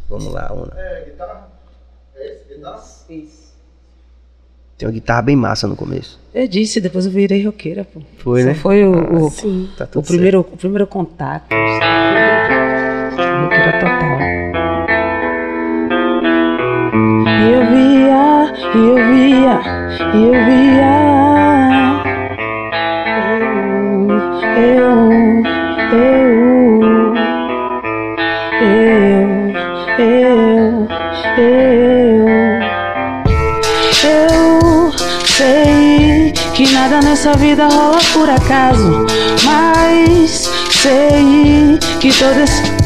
Vamos 0.08 0.32
lá, 0.32 0.52
Una. 0.52 0.72
Tem 4.78 4.88
uma 4.88 4.92
guitarra 4.92 5.22
bem 5.22 5.36
massa 5.36 5.68
no 5.68 5.76
começo. 5.76 6.18
Eu 6.34 6.48
disse, 6.48 6.80
depois 6.80 7.06
eu 7.06 7.12
virei 7.12 7.44
roqueira, 7.44 7.84
pô. 7.84 8.00
Foi, 8.18 8.40
Só 8.40 8.46
né? 8.48 8.54
Foi 8.54 8.84
o, 8.84 9.26
o, 9.26 9.30
Sim. 9.30 9.68
Tá 9.76 9.86
o, 9.94 10.02
primeiro, 10.02 10.40
o 10.40 10.56
primeiro 10.56 10.86
contato. 10.86 11.44
Roqueira 13.42 13.71
eu 20.14 20.32
via. 20.44 21.22
Eu, 23.24 24.10
eu, 24.62 25.12
eu, 28.60 28.82
eu, 29.98 30.88
eu. 31.38 31.62
Eu 34.04 34.92
sei 35.24 36.32
que 36.54 36.70
nada 36.72 37.00
nessa 37.00 37.32
vida 37.34 37.66
rola 37.68 37.98
por 38.12 38.28
acaso, 38.28 39.06
mas 39.44 40.50
sei 40.70 41.78
que 42.00 42.12
todo 42.12 42.38
esse 42.40 42.81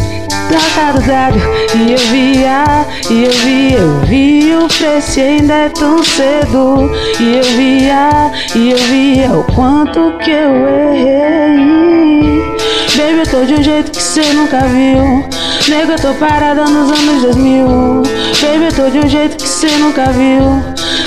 tratado 0.49 1.01
dado 1.03 1.39
e 1.75 1.93
eu 1.93 1.99
via, 1.99 2.87
e 3.11 3.25
eu 3.25 3.33
via, 3.33 3.79
eu 3.79 4.01
vi 4.01 4.55
o 4.55 4.69
preço 4.69 5.21
ainda 5.21 5.55
é 5.55 5.69
tão 5.69 6.03
cedo 6.03 6.91
e 7.21 7.37
eu 7.37 7.45
via, 7.57 8.33
e 8.55 8.71
eu 8.71 8.79
via 8.79 9.33
o 9.33 9.45
quanto 9.55 10.17
que 10.19 10.31
eu 10.31 10.67
errei. 10.67 12.57
Baby, 12.97 13.19
eu 13.19 13.27
tô 13.27 13.45
de 13.45 13.55
um 13.55 13.63
jeito 13.63 13.91
que 13.91 14.03
cê 14.03 14.33
nunca 14.33 14.61
viu. 14.61 15.29
Nego, 15.69 15.93
eu 15.93 15.99
tô 15.99 16.15
parada 16.15 16.65
nos 16.65 16.91
anos 16.91 17.23
2000. 17.23 17.67
Baby, 17.67 18.65
eu 18.65 18.73
tô 18.75 18.89
de 18.89 18.99
um 19.01 19.09
jeito 19.09 19.37
que 19.37 19.49
cê 19.49 19.69
nunca 19.79 20.05
viu. 20.13 20.63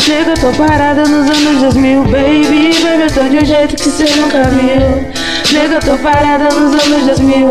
Nego, 0.07 0.29
eu 0.29 0.39
tô 0.39 0.51
parada 0.57 1.03
nos 1.05 1.29
anos 1.29 1.61
2000. 1.61 2.03
Baby, 2.03 2.73
baby, 2.83 3.03
eu 3.03 3.11
tô 3.11 3.23
de 3.23 3.37
um 3.37 3.45
jeito 3.45 3.75
que 3.75 3.89
cê 3.89 4.05
nunca 4.17 4.43
viu. 4.43 5.28
Nego, 5.51 5.73
eu 5.73 5.79
tô 5.79 5.97
parada 5.97 6.43
nos 6.53 6.85
anos 6.85 7.05
2000. 7.05 7.49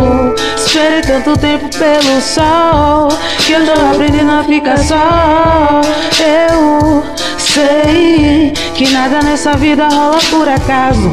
Esperei 0.57 1.01
tanto 1.01 1.37
tempo 1.37 1.69
pelo 1.77 2.20
sol. 2.20 3.09
Que 3.45 3.55
eu 3.55 3.66
tô 3.66 3.73
aprendendo 3.73 4.31
a 4.31 4.45
ficar 4.45 4.79
só. 4.79 5.81
Eu 6.20 7.03
sei 7.39 8.53
que 8.75 8.89
nada 8.91 9.20
nessa 9.23 9.55
vida 9.55 9.89
rola 9.89 10.19
por 10.31 10.49
acaso. 10.49 11.11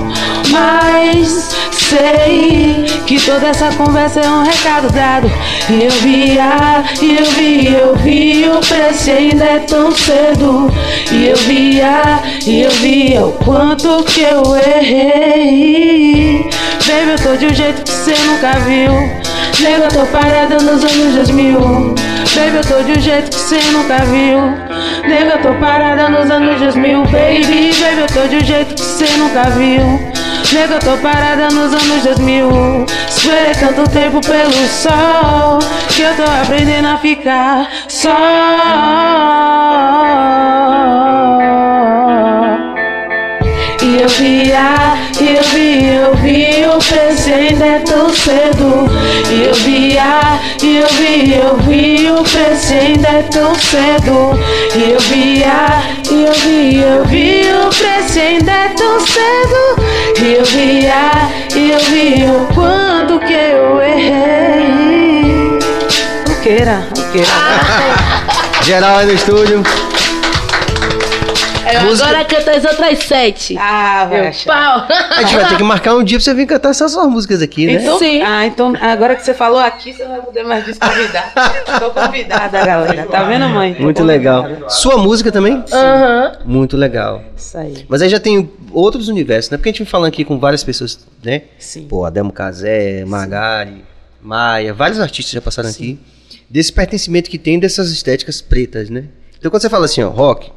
Mas 0.51 1.55
sei 1.71 2.85
que 3.07 3.19
toda 3.19 3.47
essa 3.47 3.71
conversa 3.73 4.19
é 4.19 4.29
um 4.29 4.43
recado 4.43 4.91
dado. 4.91 5.31
E 5.69 5.83
eu 5.85 5.91
via, 5.91 6.83
e 7.01 7.17
eu 7.17 7.25
vi, 7.31 7.73
eu 7.73 7.95
vi 7.95 8.47
o 8.47 8.59
preço 8.59 9.09
ainda 9.09 9.43
é 9.43 9.59
tão 9.59 9.91
cedo. 9.91 10.71
E 11.11 11.29
eu 11.29 11.37
via, 11.37 12.19
e 12.45 12.61
eu 12.61 12.71
via 12.71 13.25
o 13.25 13.31
quanto 13.31 14.03
que 14.03 14.21
eu 14.21 14.55
errei. 14.55 16.47
Baby, 16.87 17.11
eu 17.11 17.19
tô 17.19 17.35
de 17.35 17.47
um 17.47 17.53
jeito 17.53 17.83
que 17.83 17.91
cê 17.91 18.13
nunca 18.25 18.51
viu. 18.59 18.91
Nego, 19.59 19.83
eu 19.83 19.89
tô 19.89 20.05
parada 20.05 20.57
nos 20.59 20.83
anos 20.83 21.15
2000. 21.15 21.59
Baby, 21.59 22.57
eu 22.57 22.63
tô 22.63 22.83
de 22.83 22.91
um 22.91 23.01
jeito 23.01 23.29
que 23.31 23.35
cê 23.35 23.59
nunca 23.71 23.97
viu. 24.05 24.39
Nego, 25.07 25.31
eu 25.31 25.41
tô 25.41 25.53
parada 25.59 26.09
nos 26.09 26.29
anos 26.29 26.59
2000. 26.59 27.03
Baby, 27.05 27.71
baby, 27.73 28.01
eu 28.01 28.07
tô 28.07 28.27
de 28.27 28.35
um 28.35 28.45
jeito 28.45 28.75
que 28.75 28.81
cê 28.81 29.17
nunca 29.17 29.49
viu. 29.51 30.13
Nego, 30.53 30.73
eu 30.73 30.79
tô 30.79 30.97
parada 30.97 31.49
nos 31.49 31.73
anos 31.73 32.03
2000. 32.03 32.85
Esperei 33.09 33.55
tanto 33.55 33.89
tempo 33.89 34.21
pelo 34.21 34.51
sol. 34.67 35.59
Que 35.89 36.03
eu 36.03 36.15
tô 36.15 36.23
aprendendo 36.23 36.87
a 36.87 36.97
ficar 36.97 37.67
só. 37.87 38.15
E 43.81 44.01
eu 44.01 44.09
via, 44.09 44.97
eu 45.27 45.43
vi, 45.43 45.87
eu 45.87 46.15
vi 46.15 46.65
o 46.65 46.77
preço 46.77 47.29
e 47.29 47.33
ainda 47.33 47.65
é 47.65 47.79
tão 47.79 48.09
cedo. 48.09 48.89
Eu 49.31 49.53
via, 49.53 50.39
e 50.61 50.77
eu 50.77 50.87
vi, 50.87 51.33
eu 51.33 51.57
vi 51.57 52.09
o 52.09 52.23
e 52.23 52.73
ainda 52.73 53.07
é 53.07 53.23
tão 53.23 53.55
cedo. 53.55 54.39
Eu 54.75 54.99
via, 54.99 55.81
e 56.11 56.25
eu 56.25 56.33
vi, 56.33 56.79
eu 56.79 57.05
vi 57.05 57.41
o 57.41 57.69
e 58.15 58.19
ainda 58.19 58.51
é 58.51 58.69
tão 58.69 58.99
cedo. 58.99 59.85
Eu 60.21 60.45
via, 60.45 61.29
e 61.55 61.71
eu 61.71 61.79
vi 61.79 62.25
o 62.25 62.53
quanto 62.53 63.19
que 63.19 63.33
eu 63.33 63.81
errei. 63.81 65.59
Roqueira, 66.27 66.87
roqueira. 66.97 67.27
Geral 68.63 68.97
aí 68.97 69.05
no 69.05 69.13
estúdio. 69.13 69.63
Música- 71.83 72.07
agora 72.09 72.25
canto 72.25 72.49
as 72.49 72.65
outras 72.65 72.99
sete. 73.03 73.57
Ah, 73.57 74.05
vai 74.09 74.31
pau. 74.45 74.87
A 75.11 75.21
gente 75.23 75.35
vai 75.35 75.49
ter 75.49 75.57
que 75.57 75.63
marcar 75.63 75.95
um 75.95 76.03
dia 76.03 76.17
pra 76.17 76.23
você 76.23 76.33
vir 76.33 76.45
cantar 76.45 76.69
essas 76.69 76.91
suas 76.91 77.07
músicas 77.07 77.41
aqui, 77.41 77.65
né? 77.65 77.73
Então, 77.73 77.97
Sim. 77.99 78.21
Ah, 78.21 78.45
então 78.45 78.73
agora 78.79 79.15
que 79.15 79.23
você 79.23 79.33
falou 79.33 79.59
aqui, 79.59 79.93
você 79.93 80.03
não 80.03 80.11
vai 80.11 80.21
poder 80.21 80.43
mais 80.43 80.65
desconvidar. 80.65 81.33
Tô 81.79 81.91
convidada, 81.91 82.65
galera. 82.65 83.05
Tá 83.07 83.23
vendo, 83.23 83.47
mãe? 83.49 83.75
Muito 83.79 84.03
legal. 84.03 84.45
Sua 84.69 84.97
música 84.97 85.31
também? 85.31 85.63
Aham. 85.71 86.37
Muito 86.45 86.77
legal. 86.77 87.23
Isso 87.35 87.57
aí. 87.57 87.85
Mas 87.89 88.01
aí 88.01 88.09
já 88.09 88.19
tem 88.19 88.49
outros 88.71 89.07
universos, 89.07 89.51
né? 89.51 89.57
Porque 89.57 89.69
a 89.69 89.71
gente 89.71 89.79
vem 89.79 89.87
falando 89.87 90.07
aqui 90.09 90.23
com 90.25 90.37
várias 90.39 90.63
pessoas, 90.63 90.99
né? 91.23 91.43
Sim. 91.57 91.87
Pô, 91.87 92.05
Ademo 92.05 92.31
Casé, 92.31 93.03
Magari, 93.05 93.83
Maia, 94.21 94.73
vários 94.73 94.99
artistas 94.99 95.31
já 95.33 95.41
passaram 95.41 95.69
aqui, 95.69 95.99
desse 96.49 96.71
pertencimento 96.73 97.29
que 97.29 97.37
tem 97.37 97.59
dessas 97.59 97.91
estéticas 97.91 98.41
pretas, 98.41 98.89
né? 98.89 99.05
Então 99.37 99.51
quando 99.51 99.61
você 99.61 99.69
fala 99.69 99.85
assim, 99.85 100.01
ó, 100.01 100.09
rock, 100.09 100.51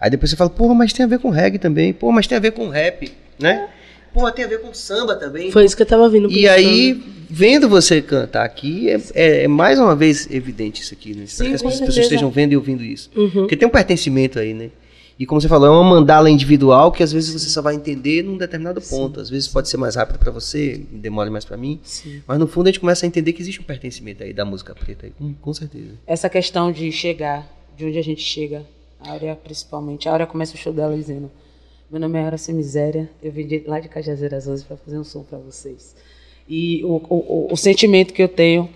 aí 0.00 0.10
depois 0.10 0.30
você 0.30 0.36
fala, 0.36 0.50
porra, 0.50 0.74
mas 0.74 0.92
tem 0.92 1.04
a 1.04 1.08
ver 1.08 1.18
com 1.18 1.30
reggae 1.30 1.58
também, 1.58 1.92
porra, 1.92 2.14
mas 2.14 2.26
tem 2.26 2.36
a 2.36 2.40
ver 2.40 2.52
com 2.52 2.68
rap, 2.68 3.10
né? 3.38 3.68
Porra, 4.12 4.32
tem 4.32 4.44
a 4.44 4.48
ver 4.48 4.60
com 4.62 4.72
samba 4.72 5.14
também. 5.14 5.50
Foi 5.52 5.64
isso 5.64 5.76
que 5.76 5.82
eu 5.82 5.86
tava 5.86 6.08
vindo 6.08 6.30
E 6.30 6.48
aí, 6.48 6.94
vendo 7.28 7.68
você 7.68 8.00
cantar 8.00 8.44
aqui, 8.46 8.88
é, 8.88 8.98
é- 9.14 9.44
é 9.44 9.48
mais 9.48 9.78
uma 9.78 9.94
vez 9.94 10.26
evidente 10.30 10.80
isso 10.82 10.94
aqui, 10.94 11.14
né? 11.14 11.24
Sim, 11.26 11.48
que 11.48 11.54
as 11.54 11.60
com 11.60 11.68
pessoas 11.68 11.86
certeza. 11.94 12.00
estejam 12.14 12.30
vendo 12.30 12.52
e 12.52 12.56
ouvindo 12.56 12.82
isso. 12.82 13.10
Uhum. 13.14 13.28
Porque 13.30 13.56
tem 13.56 13.68
um 13.68 13.70
pertencimento 13.70 14.38
aí, 14.38 14.54
né? 14.54 14.70
E 15.18 15.24
como 15.26 15.40
você 15.40 15.48
falou, 15.48 15.66
é 15.66 15.70
uma 15.70 15.82
mandala 15.84 16.28
individual 16.30 16.92
que 16.92 17.02
às 17.02 17.10
vezes 17.12 17.30
você 17.32 17.48
só 17.48 17.60
vai 17.62 17.74
entender 17.74 18.22
num 18.22 18.36
determinado 18.36 18.80
ponto. 18.82 19.18
Às 19.20 19.28
vezes 19.30 19.48
pode 19.48 19.68
ser 19.68 19.76
mais 19.78 19.96
rápido 19.96 20.18
pra 20.18 20.30
você, 20.30 20.80
demora 20.92 21.30
mais 21.30 21.44
pra 21.44 21.56
mim. 21.56 21.80
Sim. 21.82 22.22
Mas 22.26 22.38
no 22.38 22.46
fundo 22.46 22.66
a 22.66 22.70
gente 22.70 22.80
começa 22.80 23.04
a 23.04 23.08
entender 23.08 23.32
que 23.34 23.40
existe 23.42 23.60
um 23.60 23.64
pertencimento 23.64 24.22
aí 24.22 24.32
da 24.34 24.44
música 24.44 24.74
preta 24.74 25.06
aí, 25.06 25.12
com, 25.18 25.32
com 25.34 25.54
certeza. 25.54 25.92
Essa 26.06 26.28
questão 26.28 26.70
de 26.70 26.92
chegar, 26.92 27.46
de 27.76 27.84
onde 27.86 27.98
a 27.98 28.02
gente 28.02 28.20
chega, 28.22 28.62
Áurea 29.00 29.36
principalmente. 29.36 30.08
A 30.08 30.12
Áurea 30.12 30.26
começa 30.26 30.54
o 30.54 30.58
show 30.58 30.72
dela 30.72 30.96
dizendo: 30.96 31.30
Meu 31.90 32.00
nome 32.00 32.18
é 32.18 32.22
Áurea 32.22 32.38
Sem 32.38 32.54
Miséria, 32.54 33.10
eu 33.22 33.30
vim 33.30 33.46
de, 33.46 33.64
lá 33.66 33.80
de 33.80 33.88
Cajazeiras 33.88 34.46
hoje 34.46 34.64
para 34.64 34.76
fazer 34.76 34.98
um 34.98 35.04
som 35.04 35.22
para 35.22 35.38
vocês. 35.38 35.94
E 36.48 36.84
o, 36.84 37.02
o, 37.08 37.52
o, 37.52 37.56
sentimento 37.56 38.12
que 38.14 38.22
eu 38.22 38.28
tenho 38.28 38.68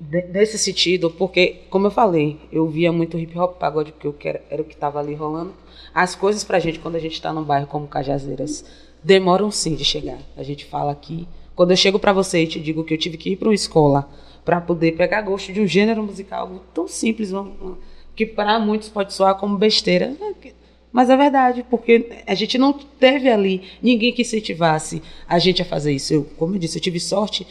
nesse 0.00 0.58
sentido, 0.58 1.10
porque, 1.10 1.60
como 1.70 1.86
eu 1.86 1.90
falei, 1.90 2.38
eu 2.50 2.68
via 2.68 2.92
muito 2.92 3.18
hip 3.18 3.38
hop, 3.38 3.56
pagode, 3.56 3.92
porque 3.92 4.06
eu 4.06 4.12
quero, 4.12 4.40
era 4.50 4.60
o 4.60 4.64
que 4.64 4.74
estava 4.74 4.98
ali 4.98 5.14
rolando. 5.14 5.54
As 5.94 6.14
coisas 6.16 6.42
pra 6.42 6.58
gente, 6.58 6.80
quando 6.80 6.96
a 6.96 6.98
gente 7.00 7.12
está 7.12 7.32
num 7.32 7.44
bairro 7.44 7.68
como 7.68 7.86
Cajazeiras, 7.86 8.64
demoram 9.02 9.50
sim 9.50 9.74
de 9.74 9.84
chegar. 9.84 10.18
A 10.36 10.42
gente 10.42 10.64
fala 10.64 10.90
aqui. 10.90 11.28
Quando 11.54 11.70
eu 11.70 11.76
chego 11.76 12.00
para 12.00 12.12
você 12.12 12.42
e 12.42 12.46
te 12.48 12.58
digo 12.58 12.82
que 12.82 12.92
eu 12.92 12.98
tive 12.98 13.16
que 13.16 13.30
ir 13.30 13.36
para 13.36 13.48
uma 13.48 13.54
escola 13.54 14.08
para 14.44 14.60
poder 14.60 14.92
pegar 14.96 15.22
gosto 15.22 15.52
de 15.52 15.60
um 15.60 15.66
gênero 15.66 16.02
musical 16.02 16.40
algo 16.40 16.60
tão 16.74 16.88
simples, 16.88 17.32
um- 17.32 17.38
um- 17.40 17.76
que 18.14 18.24
para 18.26 18.58
muitos 18.58 18.88
pode 18.88 19.12
soar 19.12 19.34
como 19.36 19.56
besteira, 19.58 20.14
é 20.20 20.32
que- 20.40 20.54
mas 20.92 21.10
é 21.10 21.16
verdade, 21.16 21.64
porque 21.68 22.22
a 22.26 22.34
gente 22.34 22.56
não 22.56 22.72
teve 22.72 23.28
ali 23.28 23.62
ninguém 23.82 24.12
que 24.12 24.22
incentivasse 24.22 25.02
a 25.28 25.38
gente 25.40 25.60
a 25.60 25.64
fazer 25.64 25.92
isso. 25.92 26.14
Eu, 26.14 26.24
como 26.38 26.54
eu 26.54 26.58
disse, 26.58 26.78
eu 26.78 26.82
tive 26.82 27.00
sorte 27.00 27.44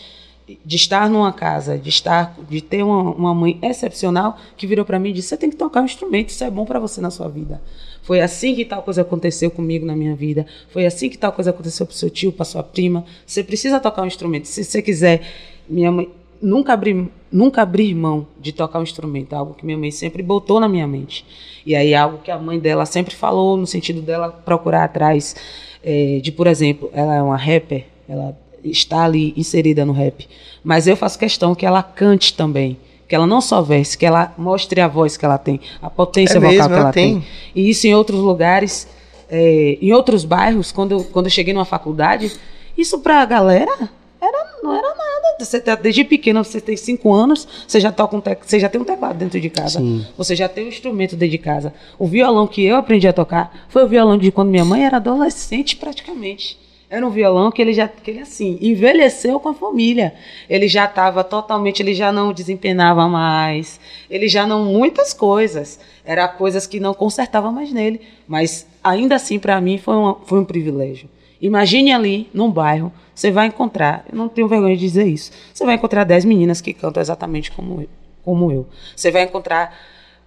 de 0.66 0.76
estar 0.76 1.10
numa 1.10 1.32
casa, 1.34 1.78
de 1.78 1.90
estar, 1.90 2.38
de 2.50 2.62
ter 2.62 2.84
uma, 2.84 3.12
uma 3.12 3.34
mãe 3.36 3.58
excepcional 3.62 4.38
que 4.58 4.68
virou 4.68 4.86
para 4.86 5.00
mim 5.00 5.10
e 5.10 5.14
disse: 5.14 5.30
"Você 5.30 5.38
tem 5.38 5.50
que 5.50 5.56
tocar 5.56 5.82
um 5.82 5.86
instrumento, 5.86 6.30
isso 6.30 6.44
é 6.44 6.50
bom 6.50 6.66
para 6.66 6.80
você 6.80 7.02
na 7.02 7.10
sua 7.12 7.28
vida". 7.28 7.62
Foi 8.02 8.20
assim 8.20 8.54
que 8.54 8.66
tal 8.66 8.82
coisa 8.84 9.02
aconteceu 9.02 9.50
comigo 9.50 9.86
na 9.86 9.96
minha 9.96 10.14
vida. 10.16 10.46
Foi 10.70 10.86
assim 10.86 11.10
que 11.10 11.18
tal 11.18 11.32
coisa 11.32 11.52
aconteceu 11.52 11.86
para 11.86 11.96
seu 11.96 12.10
tio, 12.10 12.32
para 12.34 12.44
sua 12.44 12.62
prima. 12.62 13.06
Você 13.26 13.42
precisa 13.44 13.80
tocar 13.80 14.04
um 14.04 14.08
instrumento. 14.08 14.46
Se 14.46 14.62
você 14.64 14.82
quiser, 14.82 15.22
minha 15.70 15.90
mãe 15.90 16.10
nunca 16.44 16.74
abrir, 16.74 17.10
nunca 17.32 17.62
abrir 17.62 17.96
mão 17.96 18.28
de 18.40 18.52
tocar 18.52 18.80
um 18.80 18.84
instrumento, 18.84 19.34
algo 19.34 19.54
que 19.54 19.66
minha 19.66 19.78
mãe 19.78 19.90
sempre 19.90 20.22
botou 20.22 20.60
na 20.60 20.68
minha 20.68 20.86
mente. 20.86 21.26
E 21.66 21.74
aí 21.74 21.96
algo 21.96 22.18
que 22.18 22.30
a 22.30 22.38
mãe 22.38 22.60
dela 22.60 22.86
sempre 22.86 23.16
falou 23.16 23.56
no 23.56 23.66
sentido 23.66 24.02
dela 24.02 24.30
procurar 24.30 24.84
atrás 24.84 25.36
eh, 25.82 26.20
de, 26.22 26.32
por 26.32 26.46
exemplo, 26.46 26.90
ela 26.94 27.16
é 27.16 27.22
uma 27.22 27.38
rapper, 27.38 27.86
ela 28.08 28.38
está 28.64 29.06
ali 29.06 29.34
inserida 29.38 29.86
no 29.86 29.94
rap, 29.94 30.28
mas 30.64 30.86
eu 30.88 30.96
faço 30.96 31.18
questão 31.18 31.56
que 31.56 31.66
ela 31.66 31.82
cante 31.82 32.34
também. 32.34 32.78
Que 33.08 33.16
ela 33.16 33.28
não 33.28 33.42
só 33.42 33.62
verse, 33.62 33.98
que 33.98 34.06
ela 34.06 34.34
mostre 34.38 34.80
a 34.82 34.88
voz 34.88 35.18
que 35.18 35.26
ela 35.26 35.38
tem, 35.38 35.60
a 35.82 35.90
potência 35.90 36.38
É 36.38 36.40
vocal 36.40 36.52
mesmo, 36.52 36.70
que 36.70 36.74
ela 36.74 36.92
tem. 36.92 37.20
tem. 37.20 37.28
E 37.54 37.70
isso 37.70 37.86
em 37.86 37.94
outros 37.94 38.20
lugares, 38.20 38.88
é, 39.30 39.78
em 39.82 39.92
outros 39.94 40.26
bairros, 40.26 40.72
quando 40.72 40.94
eu, 40.94 41.04
quando 41.04 41.26
eu 41.26 41.30
cheguei 41.32 41.54
numa 41.54 41.66
faculdade, 41.66 42.32
isso 42.78 43.00
pra 43.00 43.24
galera 43.26 43.90
era, 44.24 44.58
não 44.64 44.74
era 44.74 44.88
nada. 44.88 45.38
Você 45.40 45.60
tá, 45.60 45.76
desde 45.76 46.04
pequena, 46.04 46.44
você 46.44 46.62
tem 46.62 46.78
cinco 46.78 47.14
anos, 47.14 47.48
você 47.68 47.80
já, 47.80 47.92
toca 47.92 48.16
um 48.16 48.22
tec, 48.22 48.44
você 48.46 48.60
já 48.60 48.70
tem 48.70 48.80
um 48.80 48.86
teclado 48.86 49.18
dentro 49.18 49.40
de 49.40 49.50
casa. 49.50 49.80
Sim. 49.80 50.06
Você 50.18 50.36
já 50.36 50.48
tem 50.48 50.66
um 50.66 50.70
instrumento 50.70 51.16
dentro 51.16 51.32
de 51.32 51.38
casa. 51.38 51.74
O 52.00 52.08
violão 52.08 52.48
que 52.48 52.64
eu 52.64 52.76
aprendi 52.76 53.08
a 53.08 53.14
tocar 53.14 53.68
foi 53.70 53.84
o 53.84 53.88
violão 53.88 54.18
de 54.18 54.32
quando 54.32 54.50
minha 54.50 54.66
mãe 54.66 54.86
era 54.86 54.98
adolescente, 54.98 55.76
praticamente. 55.76 56.58
Era 56.94 57.08
um 57.08 57.10
violão 57.10 57.52
que 57.52 57.60
ele 57.60 57.74
já, 57.74 57.88
que 57.88 58.12
ele 58.12 58.20
assim, 58.20 58.56
envelheceu 58.62 59.40
com 59.40 59.50
a 59.50 59.54
família. 59.56 60.14
Ele 60.48 60.68
já 60.68 60.86
estava 60.86 61.24
totalmente, 61.24 61.82
ele 61.82 61.96
já 61.96 62.12
não 62.12 62.32
desempenava 62.32 63.10
mais, 63.10 63.80
ele 64.08 64.28
já 64.28 64.46
não 64.46 64.64
muitas 64.64 65.12
coisas. 65.12 65.80
Era 66.06 66.28
coisas 66.28 66.68
que 66.68 66.80
não 66.80 66.94
consertava 66.94 67.52
mais 67.52 67.74
nele, 67.74 68.00
mas 68.28 68.68
ainda 68.84 69.16
assim 69.16 69.40
para 69.40 69.60
mim 69.60 69.80
foi, 69.80 69.96
uma, 69.96 70.18
foi 70.26 70.40
um 70.40 70.46
privilégio. 70.46 71.10
Imagine 71.42 71.94
ali, 71.94 72.30
num 72.32 72.52
bairro, 72.52 72.94
você 73.14 73.32
vai 73.32 73.48
encontrar, 73.48 74.06
eu 74.12 74.18
não 74.18 74.28
tenho 74.28 74.48
vergonha 74.48 74.76
de 74.76 74.82
dizer 74.82 75.06
isso, 75.08 75.32
você 75.54 75.66
vai 75.66 75.76
encontrar 75.76 76.04
10 76.04 76.26
meninas 76.26 76.62
que 76.62 76.74
cantam 76.74 77.02
exatamente 77.02 77.52
como 77.52 77.82
eu. 77.82 77.90
Como 78.24 78.52
eu. 78.52 78.66
Você 78.96 79.12
vai 79.12 79.24
encontrar 79.24 79.76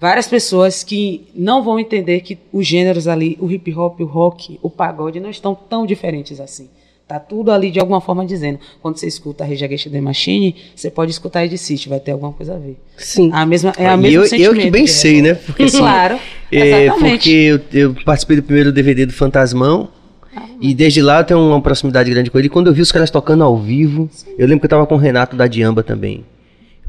várias 0.00 0.28
pessoas 0.28 0.84
que 0.84 1.26
não 1.34 1.62
vão 1.62 1.78
entender 1.80 2.20
que 2.20 2.38
os 2.52 2.66
gêneros 2.66 3.08
ali, 3.08 3.38
o 3.40 3.50
hip 3.50 3.72
hop, 3.74 4.00
o 4.00 4.04
rock, 4.04 4.58
o 4.62 4.68
pagode, 4.68 5.18
não 5.18 5.30
estão 5.30 5.54
tão 5.54 5.86
diferentes 5.86 6.38
assim. 6.40 6.68
Tá 7.08 7.20
tudo 7.20 7.52
ali 7.52 7.70
de 7.70 7.78
alguma 7.78 8.00
forma 8.00 8.26
dizendo. 8.26 8.58
Quando 8.82 8.96
você 8.98 9.06
escuta 9.06 9.44
a 9.44 9.46
Rage 9.46 9.64
Against 9.64 9.88
the 9.90 10.00
Machine, 10.00 10.56
você 10.74 10.90
pode 10.90 11.12
escutar 11.12 11.44
Ed 11.44 11.56
City, 11.56 11.88
vai 11.88 12.00
ter 12.00 12.10
alguma 12.10 12.32
coisa 12.32 12.56
a 12.56 12.58
ver. 12.58 12.76
Sim. 12.96 13.30
A 13.32 13.46
mesma, 13.46 13.72
é 13.78 13.86
a 13.86 13.94
E 13.94 13.96
mesma 13.96 14.26
eu, 14.36 14.40
eu 14.40 14.54
que 14.54 14.70
bem 14.70 14.84
de 14.84 14.90
sei, 14.90 15.22
né? 15.22 15.34
Porque, 15.34 15.62
assim, 15.62 15.78
claro, 15.78 16.18
É, 16.50 16.82
exatamente. 16.84 17.12
porque 17.12 17.30
eu, 17.30 17.60
eu 17.72 17.94
participei 18.04 18.36
do 18.36 18.42
primeiro 18.42 18.72
DVD 18.72 19.06
do 19.06 19.12
Fantasmão. 19.12 19.88
E 20.60 20.74
desde 20.74 21.02
lá 21.02 21.20
eu 21.20 21.24
tenho 21.24 21.40
uma 21.40 21.60
proximidade 21.60 22.10
grande 22.10 22.30
com 22.30 22.38
ele. 22.38 22.46
E 22.46 22.50
quando 22.50 22.68
eu 22.68 22.72
vi 22.74 22.80
os 22.80 22.90
caras 22.92 23.10
tocando 23.10 23.44
ao 23.44 23.56
vivo, 23.58 24.08
eu 24.38 24.46
lembro 24.46 24.60
que 24.60 24.66
eu 24.66 24.70
tava 24.70 24.86
com 24.86 24.94
o 24.94 24.98
Renato 24.98 25.36
da 25.36 25.46
Diamba 25.46 25.82
também. 25.82 26.24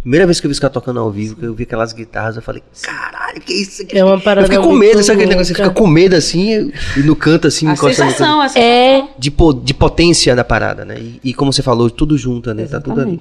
Primeira 0.01 0.25
vez 0.25 0.39
que 0.39 0.45
eu 0.47 0.49
vi 0.49 0.53
os 0.53 0.59
caras 0.59 0.73
tocando 0.73 0.99
ao 1.01 1.11
vivo, 1.11 1.35
que 1.35 1.43
eu 1.45 1.53
vi 1.53 1.63
aquelas 1.63 1.91
guitarras, 1.91 2.37
eu 2.37 2.41
falei, 2.41 2.63
caralho, 2.81 3.41
que 3.41 3.51
isso 3.53 3.81
aqui? 3.81 3.97
É 3.97 4.05
uma 4.05 4.17
parada 4.19 4.47
Eu 4.47 4.51
fiquei 4.51 4.63
com 4.65 4.73
medo, 4.73 5.03
sabe 5.03 5.17
aquele 5.17 5.29
negócio? 5.31 5.53
Você 5.53 5.61
fica 5.61 5.73
com 5.73 5.85
medo 5.87 6.15
assim, 6.15 6.71
e 6.95 6.99
no 7.01 7.13
canto 7.13 7.47
assim, 7.47 7.67
a 7.67 7.73
encostando 7.73 8.11
sensação, 8.11 8.41
essa 8.41 8.57
É, 8.57 9.03
de, 9.19 9.29
po- 9.29 9.53
de 9.53 9.73
potência 9.73 10.33
da 10.33 10.45
parada, 10.45 10.85
né? 10.85 10.95
E, 10.97 11.19
e 11.25 11.33
como 11.33 11.51
você 11.51 11.61
falou, 11.61 11.89
tudo 11.89 12.17
junto, 12.17 12.53
né? 12.53 12.65
Tá 12.65 12.79
tudo 12.79 13.01
ali. 13.01 13.19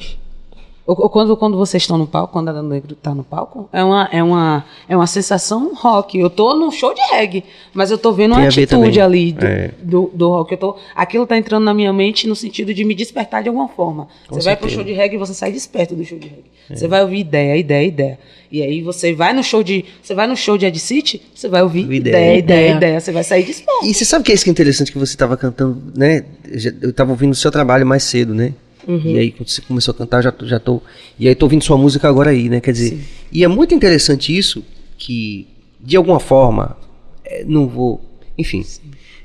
Exatamente. 0.87 1.03
O- 1.03 1.07
o- 1.07 1.11
Quando, 1.11 1.37
quando 1.37 1.57
vocês 1.57 1.83
estão 1.83 1.99
no 1.99 2.07
palco, 2.07 2.33
quando 2.33 2.49
a 2.49 2.53
Dana 2.53 2.69
Negro 2.69 2.93
está 2.93 3.15
no 3.15 3.25
palco, 3.25 3.69
é 3.73 3.83
uma, 3.83 4.09
é, 4.13 4.23
uma, 4.23 4.65
é 4.89 4.97
uma 4.97 5.07
sensação 5.07 5.75
rock. 5.75 6.19
Eu 6.19 6.31
tô 6.31 6.55
num 6.55 6.71
show 6.71 6.95
de 6.95 7.01
reggae, 7.11 7.43
mas 7.75 7.91
eu 7.91 7.99
tô 7.99 8.13
vendo 8.13 8.33
uma 8.33 8.39
Tem 8.41 8.47
a 8.47 8.51
ver 8.51 8.63
atitude 8.65 9.01
ali 9.01 9.33
do, 9.33 9.47
É. 9.47 9.71
do, 9.83 10.11
do 10.15 10.29
rock. 10.29 10.53
Eu 10.53 10.59
tô, 10.59 10.77
aquilo 10.95 11.27
tá 11.27 11.37
entrando 11.37 11.65
na 11.65 11.75
minha 11.75 11.93
mente 11.93 12.27
no 12.29 12.37
sentido 12.37 12.73
de 12.73 12.85
me 12.85 12.95
despertar 12.95 13.43
de 13.43 13.49
alguma 13.49 13.69
forma. 13.69 14.09
Com 14.29 14.35
você 14.37 14.45
vai 14.45 14.57
pro 14.57 14.69
certeza. 14.69 14.69
É. 14.69 14.75
show 14.75 14.85
de 14.85 14.93
reggae 14.93 15.17
e 15.17 15.19
você 15.19 15.35
sai 15.35 15.51
desperto 15.53 15.95
do 15.97 16.05
show 16.05 16.19
de 16.19 16.29
reggae. 16.29 16.45
Você 16.69 16.89
vai 16.89 17.01
ouvir 17.03 17.19
ideia, 17.21 17.57
ideia, 17.57 17.87
ideia. 17.87 18.19
E 18.51 18.61
aí 18.63 18.83
você 18.83 19.13
vai 19.15 19.33
no 19.33 19.43
show 19.43 19.63
de. 19.63 19.85
Você 20.03 20.15
vai 20.15 20.27
no 20.27 20.37
show 20.37 20.59
de 20.59 20.67
Ed 20.67 20.79
City, 20.81 21.23
você 21.35 21.49
vai 21.49 21.63
ouvir 21.63 21.83
Ideia. 21.85 21.97
ideia, 21.99 22.39
ideia, 22.39 22.39
Ideia. 22.39 22.77
ideia, 22.77 23.01
Você 23.01 23.13
vai 23.13 23.23
sair 23.25 23.45
desperto. 23.45 23.85
E 23.87 23.95
você 23.95 24.05
sabe 24.05 24.25
que 24.25 24.33
é 24.33 24.35
isso 24.35 24.43
que 24.45 24.51
é 24.51 24.53
interessante 24.53 24.91
que 24.93 24.99
você 24.99 25.17
tava 25.17 25.37
cantando, 25.37 25.81
né? 25.97 26.25
Eu 26.45 26.59
já- 26.59 26.73
Eu 26.83 26.93
tava 26.93 27.11
ouvindo 27.13 27.33
o 27.33 27.37
seu 27.37 27.51
trabalho 27.53 27.87
mais 27.87 28.03
cedo, 28.03 28.35
né? 28.35 28.53
E 28.87 29.19
aí 29.19 29.33
quando 29.33 29.49
você 29.49 29.61
começou 29.63 29.93
a 29.93 29.97
cantar, 29.97 30.23
já, 30.23 30.33
já 30.43 30.61
tô. 30.61 30.81
E 31.19 31.29
aí 31.29 31.35
tô 31.35 31.47
ouvindo 31.47 31.63
sua 31.65 31.77
música 31.77 32.09
agora 32.09 32.31
aí, 32.31 32.49
né? 32.49 32.61
Quer 32.61 32.73
dizer, 32.73 33.01
e 33.33 33.43
é 33.45 33.49
muito 33.49 33.75
interessante 33.75 34.37
isso, 34.37 34.65
que 34.97 35.47
de 35.81 35.97
alguma 35.97 36.21
forma, 36.21 36.77
é, 37.25 37.45
não 37.45 37.67
vou. 37.67 38.01
Enfim, 38.39 38.65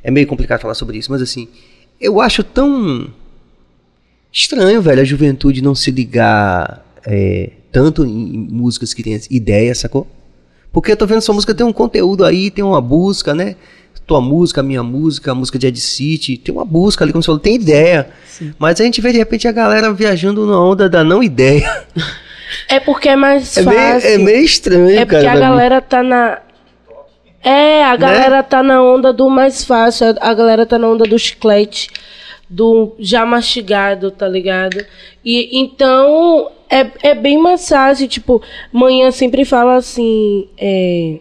é 0.03 0.09
meio 0.11 0.27
complicado 0.27 0.61
falar 0.61 0.73
sobre 0.73 0.97
isso, 0.97 1.11
mas 1.11 1.21
assim, 1.21 1.47
eu 1.99 2.19
acho 2.21 2.43
tão 2.43 3.09
estranho, 4.31 4.81
velho, 4.81 5.01
a 5.01 5.05
juventude 5.05 5.61
não 5.61 5.75
se 5.75 5.91
ligar 5.91 6.85
é, 7.05 7.51
tanto 7.71 8.05
em, 8.05 8.35
em 8.35 8.38
músicas 8.38 8.93
que 8.93 9.03
tem 9.03 9.19
ideia, 9.29 9.73
sacou? 9.75 10.07
Porque 10.71 10.91
eu 10.91 10.97
tô 10.97 11.05
vendo 11.05 11.21
sua 11.21 11.35
música 11.35 11.53
tem 11.53 11.65
um 11.65 11.73
conteúdo 11.73 12.23
aí, 12.23 12.49
tem 12.49 12.63
uma 12.63 12.79
busca, 12.79 13.35
né? 13.35 13.55
Tua 14.11 14.19
música, 14.19 14.59
a 14.59 14.63
minha 14.63 14.83
música, 14.83 15.31
a 15.31 15.35
música 15.35 15.57
de 15.57 15.67
Ed 15.67 15.79
City, 15.79 16.35
tem 16.35 16.53
uma 16.53 16.65
busca 16.65 17.05
ali, 17.05 17.13
como 17.13 17.23
você 17.23 17.27
falou, 17.27 17.39
tem 17.39 17.55
ideia. 17.55 18.09
Mas 18.59 18.81
a 18.81 18.83
gente 18.83 18.99
vê 18.99 19.13
de 19.13 19.17
repente 19.17 19.47
a 19.47 19.53
galera 19.53 19.93
viajando 19.93 20.45
na 20.45 20.59
onda 20.59 20.89
da 20.89 21.01
não 21.01 21.23
ideia. 21.23 21.85
é 22.67 22.77
porque 22.81 23.07
é 23.07 23.15
mais 23.15 23.55
É 23.55 23.61
meio, 23.61 23.79
fácil. 23.79 24.09
é 24.09 24.17
meio 24.17 24.43
estranho, 24.43 24.99
É 24.99 25.05
porque 25.05 25.21
cara. 25.25 25.31
a 25.31 25.39
galera 25.39 25.79
tá 25.79 26.03
na. 26.03 26.39
É, 27.41 27.85
a 27.85 27.95
galera 27.95 28.43
tá 28.43 28.61
na 28.61 28.83
onda 28.83 29.13
do 29.13 29.29
mais 29.29 29.63
fácil. 29.63 30.07
A 30.19 30.33
galera 30.33 30.65
tá 30.65 30.77
na 30.77 30.89
onda 30.89 31.05
do 31.05 31.17
chiclete, 31.17 31.89
do 32.49 32.93
já 32.99 33.25
mastigado, 33.25 34.11
tá 34.11 34.27
ligado? 34.27 34.85
E 35.23 35.57
então 35.57 36.51
é, 36.69 36.85
é 37.11 37.15
bem 37.15 37.38
mais 37.38 37.65
fácil. 37.69 38.09
Tipo, 38.09 38.41
manhã 38.73 39.09
sempre 39.09 39.45
fala 39.45 39.75
assim. 39.77 40.49
É... 40.57 41.19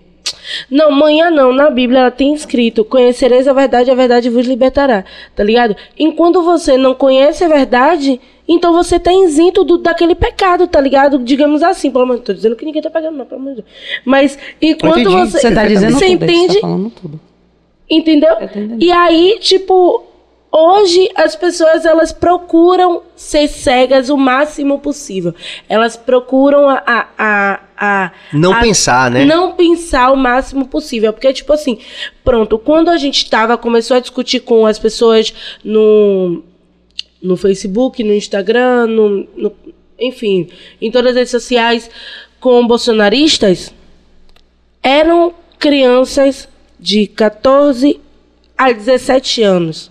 Não, 0.70 0.90
manhã 0.90 1.30
não. 1.30 1.52
Na 1.52 1.70
Bíblia 1.70 2.00
ela 2.00 2.10
tem 2.10 2.34
escrito: 2.34 2.84
Conhecereis 2.84 3.46
a 3.46 3.52
verdade, 3.52 3.90
a 3.90 3.94
verdade 3.94 4.30
vos 4.30 4.46
libertará. 4.46 5.04
Tá 5.34 5.42
ligado? 5.42 5.76
Enquanto 5.98 6.42
você 6.42 6.76
não 6.76 6.94
conhece 6.94 7.44
a 7.44 7.48
verdade, 7.48 8.20
então 8.48 8.72
você 8.72 8.98
tá 8.98 9.12
isento 9.12 9.62
do, 9.62 9.78
daquele 9.78 10.14
pecado, 10.14 10.66
tá 10.66 10.80
ligado? 10.80 11.18
Digamos 11.18 11.62
assim, 11.62 11.90
pelo 11.90 12.06
menos. 12.06 12.22
Tô 12.22 12.32
dizendo 12.32 12.56
que 12.56 12.64
ninguém 12.64 12.82
tá 12.82 12.90
pegando, 12.90 13.16
não, 13.16 13.24
pelo 13.26 13.40
amor 13.40 13.54
de 13.54 13.62
Deus. 13.62 13.68
Mas 14.04 14.38
enquanto 14.60 15.10
você. 15.10 15.38
Você 15.38 15.54
tá 15.54 15.66
dizendo 15.66 15.92
Você 15.92 16.06
tudo, 16.06 16.24
entende? 16.24 16.54
tá 16.54 16.60
falando 16.60 16.90
tudo. 16.90 17.20
Entendeu? 17.88 18.36
E 18.78 18.92
aí, 18.92 19.38
tipo, 19.40 20.04
Hoje 20.52 21.08
as 21.14 21.36
pessoas 21.36 21.84
elas 21.84 22.10
procuram 22.12 23.02
ser 23.14 23.46
cegas 23.46 24.08
o 24.10 24.16
máximo 24.16 24.80
possível. 24.80 25.32
Elas 25.68 25.96
procuram 25.96 26.68
a, 26.68 26.82
a, 26.86 27.08
a, 27.16 27.60
a 27.76 28.12
Não 28.32 28.52
a- 28.52 28.60
pensar, 28.60 29.10
né? 29.12 29.24
não 29.24 29.52
pensar 29.52 30.10
o 30.10 30.16
máximo 30.16 30.66
possível. 30.66 31.12
Porque, 31.12 31.32
tipo 31.32 31.52
assim, 31.52 31.78
pronto, 32.24 32.58
quando 32.58 32.88
a 32.88 32.96
gente 32.96 33.30
tava, 33.30 33.56
começou 33.56 33.96
a 33.96 34.00
discutir 34.00 34.40
com 34.40 34.66
as 34.66 34.76
pessoas 34.76 35.32
no, 35.62 36.42
no 37.22 37.36
Facebook, 37.36 38.02
no 38.02 38.12
Instagram, 38.12 38.88
no, 38.88 39.28
no- 39.36 39.52
enfim, 40.00 40.48
em 40.82 40.90
todas 40.90 41.10
as 41.12 41.16
redes 41.16 41.30
sociais 41.30 41.88
com 42.40 42.66
bolsonaristas, 42.66 43.72
eram 44.82 45.32
crianças 45.58 46.48
de 46.78 47.06
14 47.06 48.00
a 48.58 48.72
17 48.72 49.42
anos. 49.42 49.90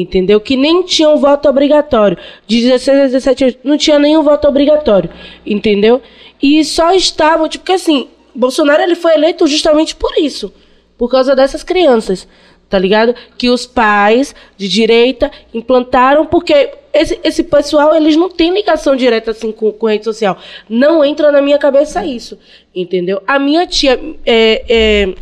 Entendeu? 0.00 0.40
Que 0.40 0.56
nem 0.56 0.82
tinham 0.84 1.16
voto 1.18 1.48
obrigatório. 1.48 2.16
De 2.46 2.60
16 2.60 2.98
a 2.98 3.04
17 3.06 3.44
anos, 3.44 3.56
não 3.64 3.76
tinha 3.76 3.98
nenhum 3.98 4.22
voto 4.22 4.46
obrigatório. 4.46 5.10
Entendeu? 5.44 6.00
E 6.40 6.64
só 6.64 6.92
estavam, 6.92 7.48
tipo, 7.48 7.64
porque 7.64 7.72
assim, 7.72 8.08
Bolsonaro 8.34 8.82
ele 8.82 8.94
foi 8.94 9.14
eleito 9.14 9.46
justamente 9.46 9.96
por 9.96 10.16
isso. 10.18 10.52
Por 10.96 11.10
causa 11.10 11.34
dessas 11.34 11.62
crianças. 11.64 12.28
Tá 12.68 12.78
ligado? 12.78 13.14
Que 13.36 13.48
os 13.48 13.66
pais 13.66 14.34
de 14.56 14.68
direita 14.68 15.30
implantaram, 15.54 16.26
porque 16.26 16.70
esse, 16.92 17.18
esse 17.24 17.42
pessoal, 17.42 17.94
eles 17.94 18.14
não 18.14 18.28
têm 18.28 18.52
ligação 18.52 18.94
direta 18.94 19.30
assim 19.30 19.50
com, 19.50 19.72
com 19.72 19.86
rede 19.88 20.04
social. 20.04 20.38
Não 20.68 21.04
entra 21.04 21.32
na 21.32 21.40
minha 21.40 21.58
cabeça 21.58 22.04
isso. 22.04 22.38
Entendeu? 22.74 23.22
A 23.26 23.38
minha 23.38 23.66
tia. 23.66 23.98
É, 24.24 24.64
é, 24.68 25.14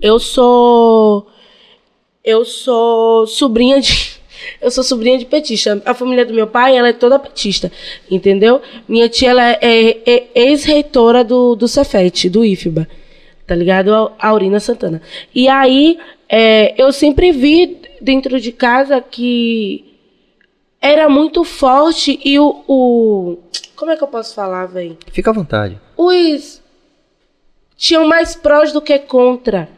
eu 0.00 0.18
sou. 0.18 1.26
Eu 2.24 2.44
sou 2.44 3.26
sobrinha 3.26 3.80
de. 3.80 4.14
Eu 4.60 4.70
sou 4.70 4.82
sobrinha 4.82 5.18
de 5.18 5.26
petista. 5.26 5.80
A 5.84 5.94
família 5.94 6.24
do 6.24 6.34
meu 6.34 6.46
pai, 6.46 6.76
ela 6.76 6.88
é 6.88 6.92
toda 6.92 7.18
petista. 7.18 7.70
Entendeu? 8.10 8.60
Minha 8.88 9.08
tia, 9.08 9.30
ela 9.30 9.52
é, 9.52 9.98
é 10.04 10.28
ex-reitora 10.34 11.22
do, 11.22 11.54
do 11.54 11.68
Cefet, 11.68 12.28
do 12.28 12.44
IFBA. 12.44 12.88
Tá 13.46 13.54
ligado? 13.54 13.92
A 14.18 14.28
Aurina 14.28 14.58
Santana. 14.58 15.00
E 15.34 15.48
aí, 15.48 15.98
é, 16.28 16.74
eu 16.76 16.92
sempre 16.92 17.30
vi 17.30 17.78
dentro 18.00 18.40
de 18.40 18.52
casa 18.52 19.00
que 19.00 19.84
era 20.80 21.08
muito 21.08 21.44
forte 21.44 22.20
e 22.24 22.38
o. 22.38 22.64
o 22.66 23.38
como 23.76 23.90
é 23.90 23.96
que 23.96 24.02
eu 24.02 24.08
posso 24.08 24.34
falar, 24.34 24.66
velho? 24.66 24.98
Fica 25.10 25.30
à 25.30 25.32
vontade. 25.32 25.78
os 25.96 26.62
tinham 27.76 28.06
mais 28.06 28.36
prós 28.36 28.72
do 28.72 28.80
que 28.80 28.98
contra, 28.98 29.68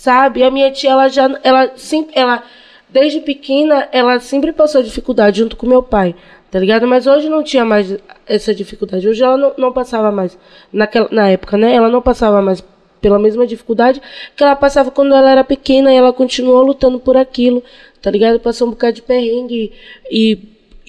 sabe? 0.00 0.42
A 0.42 0.50
minha 0.50 0.70
tia, 0.70 0.92
ela 0.92 1.08
já, 1.08 1.28
ela 1.42 1.72
sempre, 1.76 2.18
ela 2.18 2.42
desde 2.88 3.20
pequena, 3.20 3.86
ela 3.92 4.18
sempre 4.18 4.50
passou 4.50 4.82
dificuldade 4.82 5.40
junto 5.40 5.56
com 5.56 5.66
meu 5.66 5.82
pai, 5.82 6.14
tá 6.50 6.58
ligado? 6.58 6.86
Mas 6.86 7.06
hoje 7.06 7.28
não 7.28 7.42
tinha 7.42 7.66
mais 7.66 7.98
essa 8.26 8.54
dificuldade. 8.54 9.06
Hoje 9.06 9.22
ela 9.22 9.36
não, 9.36 9.52
não 9.58 9.72
passava 9.72 10.10
mais 10.10 10.38
naquela, 10.72 11.06
na 11.12 11.28
época, 11.28 11.58
né? 11.58 11.74
Ela 11.74 11.90
não 11.90 12.00
passava 12.00 12.40
mais 12.40 12.64
pela 12.98 13.18
mesma 13.18 13.46
dificuldade 13.46 14.00
que 14.34 14.42
ela 14.42 14.56
passava 14.56 14.90
quando 14.90 15.14
ela 15.14 15.30
era 15.30 15.44
pequena 15.44 15.92
e 15.92 15.96
ela 15.96 16.14
continuou 16.14 16.62
lutando 16.62 16.98
por 16.98 17.16
aquilo, 17.18 17.62
tá 18.00 18.10
ligado? 18.10 18.40
Passou 18.40 18.68
um 18.68 18.70
bocado 18.70 18.94
de 18.94 19.02
perrengue 19.02 19.70
e, 20.10 20.38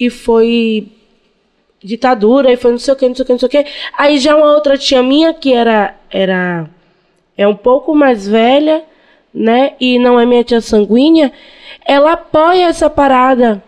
e 0.00 0.08
foi 0.08 0.88
ditadura 1.84 2.50
e 2.50 2.56
foi 2.56 2.70
não 2.70 2.78
sei 2.78 2.94
o 2.94 2.96
que, 2.96 3.08
não 3.08 3.14
sei 3.14 3.24
o 3.24 3.26
que, 3.26 3.32
não 3.32 3.38
sei 3.38 3.46
o 3.46 3.50
que. 3.50 3.66
Aí 3.98 4.18
já 4.18 4.34
uma 4.34 4.54
outra 4.54 4.78
tia 4.78 5.02
minha 5.02 5.34
que 5.34 5.52
era 5.52 5.94
era 6.10 6.66
é 7.36 7.46
um 7.46 7.56
pouco 7.56 7.94
mais 7.94 8.26
velha, 8.26 8.84
né? 9.34 9.74
E 9.80 9.98
não 9.98 10.18
é 10.18 10.26
minha 10.26 10.44
tia 10.44 10.60
sanguínea, 10.60 11.32
ela 11.84 12.12
apoia 12.12 12.66
essa 12.66 12.88
parada. 12.90 13.62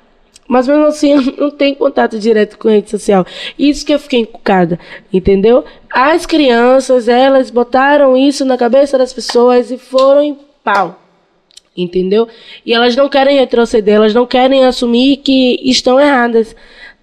Mas 0.46 0.68
mesmo 0.68 0.84
assim 0.84 1.14
não 1.38 1.50
tem 1.50 1.74
contato 1.74 2.18
direto 2.18 2.58
com 2.58 2.68
rede 2.68 2.90
social. 2.90 3.26
Isso 3.58 3.84
que 3.84 3.94
eu 3.94 3.98
fiquei 3.98 4.20
encucada, 4.20 4.78
entendeu? 5.12 5.64
As 5.90 6.26
crianças, 6.26 7.08
elas 7.08 7.50
botaram 7.50 8.16
isso 8.16 8.44
na 8.44 8.58
cabeça 8.58 8.98
das 8.98 9.12
pessoas 9.12 9.70
e 9.70 9.78
foram 9.78 10.22
em 10.22 10.38
pau. 10.62 11.00
Entendeu? 11.76 12.28
E 12.64 12.72
elas 12.72 12.94
não 12.94 13.08
querem 13.08 13.36
retroceder, 13.36 13.94
elas 13.94 14.14
não 14.14 14.26
querem 14.26 14.64
assumir 14.64 15.16
que 15.16 15.58
estão 15.64 15.98
erradas 15.98 16.54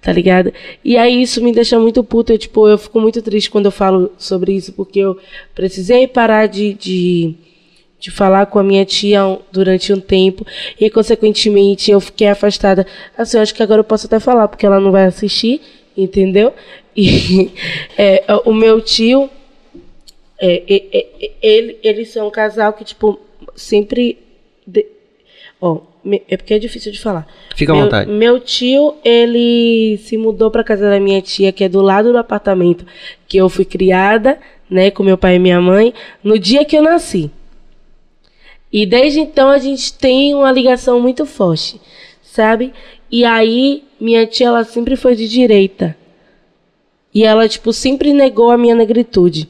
tá 0.02 0.12
ligado? 0.12 0.52
E 0.84 0.98
aí 0.98 1.22
isso 1.22 1.44
me 1.44 1.54
deixa 1.54 1.80
muito 1.80 2.04
puta, 2.04 2.34
eu, 2.34 2.38
tipo, 2.38 2.68
eu 2.68 2.78
fico 2.78 3.00
muito 3.00 3.22
triste 3.22 3.52
quando 3.52 3.68
eu 3.68 3.72
falo 3.72 4.12
sobre 4.18 4.54
isso, 4.54 4.74
porque 4.74 5.00
eu 5.00 5.18
precisei 5.54 6.08
parar 6.08 6.48
de, 6.48 6.74
de, 6.74 7.36
de 8.02 8.10
falar 8.12 8.48
com 8.48 8.58
a 8.60 8.64
minha 8.64 8.84
tia 8.84 9.22
durante 9.52 9.94
um 9.94 10.00
tempo, 10.02 10.46
e 10.80 10.90
consequentemente 10.90 11.92
eu 11.92 12.00
fiquei 12.02 12.28
afastada. 12.28 12.86
Assim, 13.16 13.38
eu 13.38 13.44
acho 13.44 13.54
que 13.54 13.62
agora 13.62 13.80
eu 13.80 13.84
posso 13.86 14.08
até 14.08 14.20
falar, 14.20 14.48
porque 14.48 14.66
ela 14.66 14.80
não 14.80 14.92
vai 14.92 15.06
assistir, 15.06 15.62
entendeu? 15.96 16.52
E 16.94 17.50
é, 17.98 18.22
o 18.44 18.54
meu 18.54 18.82
tio, 18.82 19.30
é, 20.38 20.62
é, 20.68 21.30
ele, 21.42 21.78
eles 21.82 22.10
são 22.10 22.28
um 22.28 22.32
casal 22.32 22.74
que, 22.74 22.84
tipo, 22.84 23.18
sempre. 23.56 24.18
de- 24.68 24.86
Ó, 25.62 25.80
é 26.28 26.36
porque 26.36 26.54
é 26.54 26.60
difícil 26.60 26.92
de 26.92 27.00
falar. 27.00 27.26
Fica 27.56 27.72
à 27.72 27.76
meu, 27.76 27.86
vontade. 27.86 28.12
Meu 28.12 28.40
tio, 28.42 28.96
ele 29.06 29.98
se 30.04 30.18
mudou 30.18 30.52
pra 30.52 30.66
casa 30.66 30.90
da 30.90 31.00
minha 31.00 31.22
tia, 31.22 31.54
que 31.54 31.64
é 31.64 31.70
do 31.70 31.82
lado 31.82 32.12
do 32.12 32.18
apartamento 32.18 32.86
que 33.26 33.38
eu 33.38 33.48
fui 33.48 33.64
criada, 33.64 34.38
né, 34.70 34.92
com 34.92 35.02
meu 35.02 35.18
pai 35.18 35.36
e 35.36 35.40
minha 35.40 35.62
mãe, 35.62 35.94
no 36.22 36.38
dia 36.38 36.66
que 36.66 36.76
eu 36.78 36.82
nasci. 36.82 37.32
E 38.72 38.86
desde 38.86 39.20
então 39.20 39.50
a 39.50 39.58
gente 39.58 39.94
tem 39.94 40.34
uma 40.34 40.52
ligação 40.52 41.00
muito 41.00 41.26
forte, 41.26 41.80
sabe? 42.22 42.74
E 43.12 43.26
aí, 43.26 43.84
minha 44.00 44.26
tia, 44.26 44.48
ela 44.48 44.64
sempre 44.64 44.96
foi 44.96 45.16
de 45.16 45.28
direita. 45.28 45.98
E 47.14 47.26
ela, 47.26 47.48
tipo, 47.50 47.74
sempre 47.74 48.14
negou 48.14 48.52
a 48.52 48.58
minha 48.58 48.74
negritude. 48.74 49.50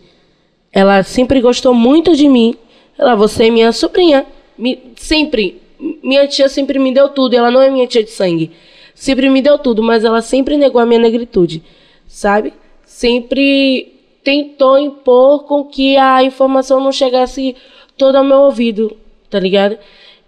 Ela 0.74 1.04
sempre 1.04 1.40
gostou 1.42 1.74
muito 1.74 2.16
de 2.16 2.28
mim. 2.28 2.56
Ela, 2.98 3.16
você 3.16 3.46
é 3.48 3.50
minha 3.52 3.72
sobrinha. 3.72 4.26
Me- 4.58 4.80
sempre. 4.96 5.62
Minha 6.02 6.28
tia 6.28 6.50
sempre 6.50 6.80
me 6.80 6.92
deu 6.92 7.10
tudo. 7.10 7.36
Ela 7.36 7.52
não 7.52 7.62
é 7.62 7.70
minha 7.70 7.86
tia 7.86 8.04
de 8.04 8.10
sangue. 8.10 8.50
Sempre 8.96 9.30
me 9.30 9.44
deu 9.44 9.60
tudo, 9.60 9.84
mas 9.84 10.04
ela 10.04 10.24
sempre 10.24 10.58
negou 10.58 10.82
a 10.82 10.86
minha 10.86 11.00
negritude. 11.00 11.62
Sabe? 12.08 12.52
Sempre 12.84 13.94
tentou 14.24 14.80
impor 14.80 15.44
com 15.44 15.64
que 15.64 15.98
a 15.98 16.24
informação 16.24 16.80
não 16.80 16.92
chegasse 16.92 17.56
toda 17.96 18.18
ao 18.18 18.24
meu 18.24 18.40
ouvido. 18.40 18.98
Tá 19.32 19.40
ligado? 19.40 19.80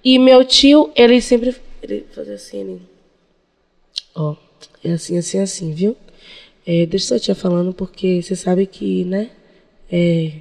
E 0.03 0.17
meu 0.17 0.43
tio, 0.45 0.91
ele 0.95 1.21
sempre. 1.21 1.55
Ele 1.81 2.05
fazia 2.11 2.35
assim, 2.35 2.61
ele. 2.61 2.81
Ó, 4.15 4.35
é 4.84 4.91
assim, 4.93 5.17
assim, 5.17 5.39
assim, 5.39 5.73
viu? 5.73 5.95
É, 6.65 6.85
deixa 6.85 7.07
sua 7.07 7.19
tia 7.19 7.35
falando, 7.35 7.73
porque 7.73 8.21
você 8.21 8.35
sabe 8.35 8.65
que, 8.65 9.03
né? 9.03 9.30
É, 9.91 10.31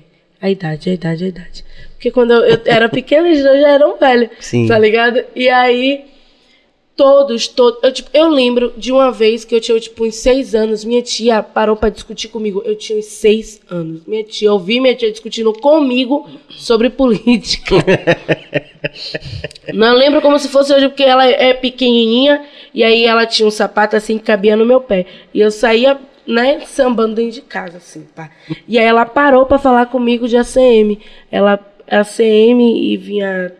a 0.40 0.48
idade, 0.48 0.88
a 0.90 0.94
idade, 0.94 1.24
a 1.24 1.28
idade. 1.28 1.64
Porque 1.94 2.10
quando 2.12 2.32
eu, 2.32 2.42
eu 2.44 2.60
era 2.66 2.88
pequena, 2.88 3.28
eles 3.28 3.42
já 3.42 3.68
eram 3.68 3.98
velhos, 3.98 4.30
Sim. 4.38 4.68
tá 4.68 4.78
ligado? 4.78 5.24
E 5.34 5.48
aí, 5.48 6.04
todos, 6.96 7.48
todos. 7.48 7.82
Eu, 7.82 7.92
tipo, 7.92 8.10
eu 8.12 8.28
lembro 8.28 8.72
de 8.76 8.92
uma 8.92 9.10
vez 9.10 9.44
que 9.44 9.54
eu 9.54 9.60
tinha, 9.60 9.78
tipo, 9.80 10.04
uns 10.04 10.16
seis 10.16 10.54
anos, 10.54 10.84
minha 10.84 11.02
tia 11.02 11.42
parou 11.42 11.76
pra 11.76 11.88
discutir 11.88 12.28
comigo. 12.28 12.62
Eu 12.64 12.76
tinha 12.76 12.98
uns 12.98 13.06
seis 13.06 13.60
anos. 13.70 14.02
Minha 14.06 14.24
tia, 14.24 14.48
eu 14.48 14.58
vi 14.58 14.80
minha 14.80 14.94
tia 14.94 15.10
discutindo 15.10 15.52
comigo 15.52 16.28
sobre 16.50 16.90
política. 16.90 17.76
Não 19.72 19.94
lembro 19.94 20.20
como 20.20 20.38
se 20.38 20.48
fosse 20.48 20.72
hoje, 20.72 20.88
porque 20.88 21.04
ela 21.04 21.26
é 21.26 21.54
pequenininha 21.54 22.44
e 22.74 22.82
aí 22.82 23.04
ela 23.04 23.26
tinha 23.26 23.46
um 23.46 23.50
sapato 23.50 23.96
assim 23.96 24.18
que 24.18 24.24
cabia 24.24 24.56
no 24.56 24.66
meu 24.66 24.80
pé. 24.80 25.06
E 25.32 25.40
eu 25.40 25.50
saía, 25.50 25.98
né, 26.26 26.60
sambando 26.66 27.14
dentro 27.14 27.32
de 27.32 27.40
casa, 27.42 27.78
assim, 27.78 28.06
pá. 28.14 28.30
E 28.66 28.78
aí 28.78 28.84
ela 28.84 29.04
parou 29.04 29.46
pra 29.46 29.58
falar 29.58 29.86
comigo 29.86 30.28
de 30.28 30.36
ACM. 30.36 30.98
Ela, 31.30 31.58
ACM 31.86 32.60
e 32.60 32.96
vinha. 32.96 33.52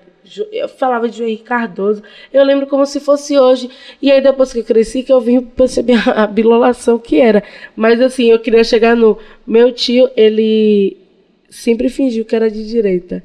Eu 0.52 0.68
falava 0.68 1.09
de 1.09 1.18
Joair 1.18 1.42
Cardoso. 1.42 2.02
Eu 2.32 2.44
lembro 2.44 2.66
como 2.66 2.84
se 2.86 3.00
fosse 3.00 3.38
hoje. 3.38 3.68
E 4.00 4.10
aí 4.10 4.20
depois 4.20 4.52
que 4.52 4.60
eu 4.60 4.64
cresci, 4.64 5.02
que 5.02 5.12
eu 5.12 5.20
vim 5.20 5.40
perceber 5.40 5.96
a, 6.09 6.22
a 6.24 6.26
bilolação 6.26 6.98
que 6.98 7.20
era. 7.20 7.42
Mas 7.76 8.00
assim, 8.00 8.30
eu 8.30 8.38
queria 8.38 8.64
chegar 8.64 8.96
no. 8.96 9.18
Meu 9.46 9.72
tio, 9.72 10.09
ele 10.16 10.96
sempre 11.50 11.88
fingiu 11.88 12.24
que 12.24 12.34
era 12.34 12.50
de 12.50 12.66
direita. 12.66 13.22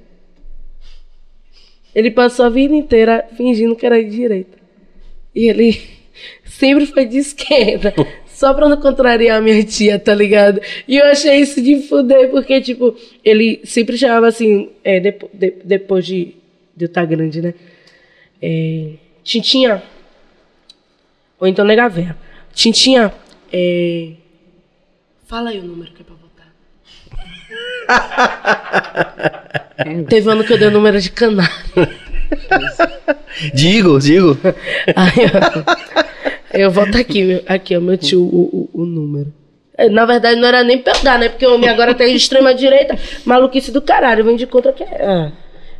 Ele 1.96 2.12
passou 2.12 2.46
a 2.46 2.50
vida 2.50 2.76
inteira 2.76 3.26
fingindo 3.36 3.76
que 3.76 3.86
era 3.86 4.04
de 4.04 4.10
direita. 4.10 4.58
E 5.34 5.48
ele 5.50 5.82
sempre 6.46 6.86
foi 6.86 7.06
de 7.06 7.18
esquerda. 7.18 7.94
Só 8.28 8.54
pra 8.54 8.70
não 8.70 8.78
contrariar 8.78 9.40
a 9.40 9.42
minha 9.42 9.64
tia, 9.64 9.98
tá 9.98 10.14
ligado? 10.14 10.62
E 10.88 10.96
eu 10.98 11.06
achei 11.06 11.38
isso 11.38 11.60
de 11.60 11.82
fuder, 11.88 12.30
porque, 12.30 12.62
tipo, 12.62 12.96
ele 13.26 13.60
sempre 13.64 13.98
chamava 13.98 14.28
assim, 14.28 14.70
é, 14.84 15.00
depo- 15.00 15.28
de- 15.34 15.56
depois 15.66 16.06
de, 16.06 16.36
de 16.78 16.86
eu 16.86 16.88
estar 16.88 17.04
grande, 17.06 17.42
né? 17.42 17.56
É, 18.40 18.92
Tintinha. 19.24 19.82
Ou 21.40 21.48
então 21.48 21.66
nega 21.66 21.90
véia. 21.90 22.16
Tintinha, 22.54 23.12
é, 23.52 24.12
fala 25.26 25.50
aí 25.50 25.60
o 25.60 25.64
número 25.64 25.92
que 25.92 26.02
é 26.02 26.06
pra 26.06 26.16
votar. 26.16 26.54
Teve 30.08 30.30
um 30.30 30.32
ano 30.32 30.44
que 30.44 30.54
eu 30.54 30.58
dei 30.58 30.68
o 30.68 30.72
número 30.72 31.00
de 31.02 31.12
canário. 31.12 31.52
Digo, 33.54 34.00
digo. 34.00 34.38
Aí 34.96 35.24
eu, 36.54 36.62
eu 36.66 36.72
volto 36.72 36.98
aqui, 36.98 37.24
meu, 37.24 37.44
aqui, 37.48 37.78
ó, 37.78 37.80
meu 37.80 37.98
tio, 37.98 38.22
o, 38.22 38.70
o, 38.74 38.82
o 38.82 38.86
número. 38.86 39.32
É, 39.78 39.88
Na 39.88 40.06
verdade, 40.06 40.40
não 40.40 40.48
era 40.48 40.64
nem 40.64 40.80
pra 40.80 40.94
eu 40.98 41.04
dar, 41.04 41.20
né? 41.20 41.30
Porque 41.30 41.46
o 41.46 41.54
homem 41.54 41.70
agora 41.70 41.94
tá 41.94 42.04
de 42.06 42.16
extrema 42.16 42.54
direita, 42.54 42.98
maluquice 43.24 43.72
do 43.72 43.82
caralho, 43.82 44.26
vem 44.26 44.36
de 44.36 44.48
contra 44.48 44.74
que 44.74 44.84
é. 44.84 45.32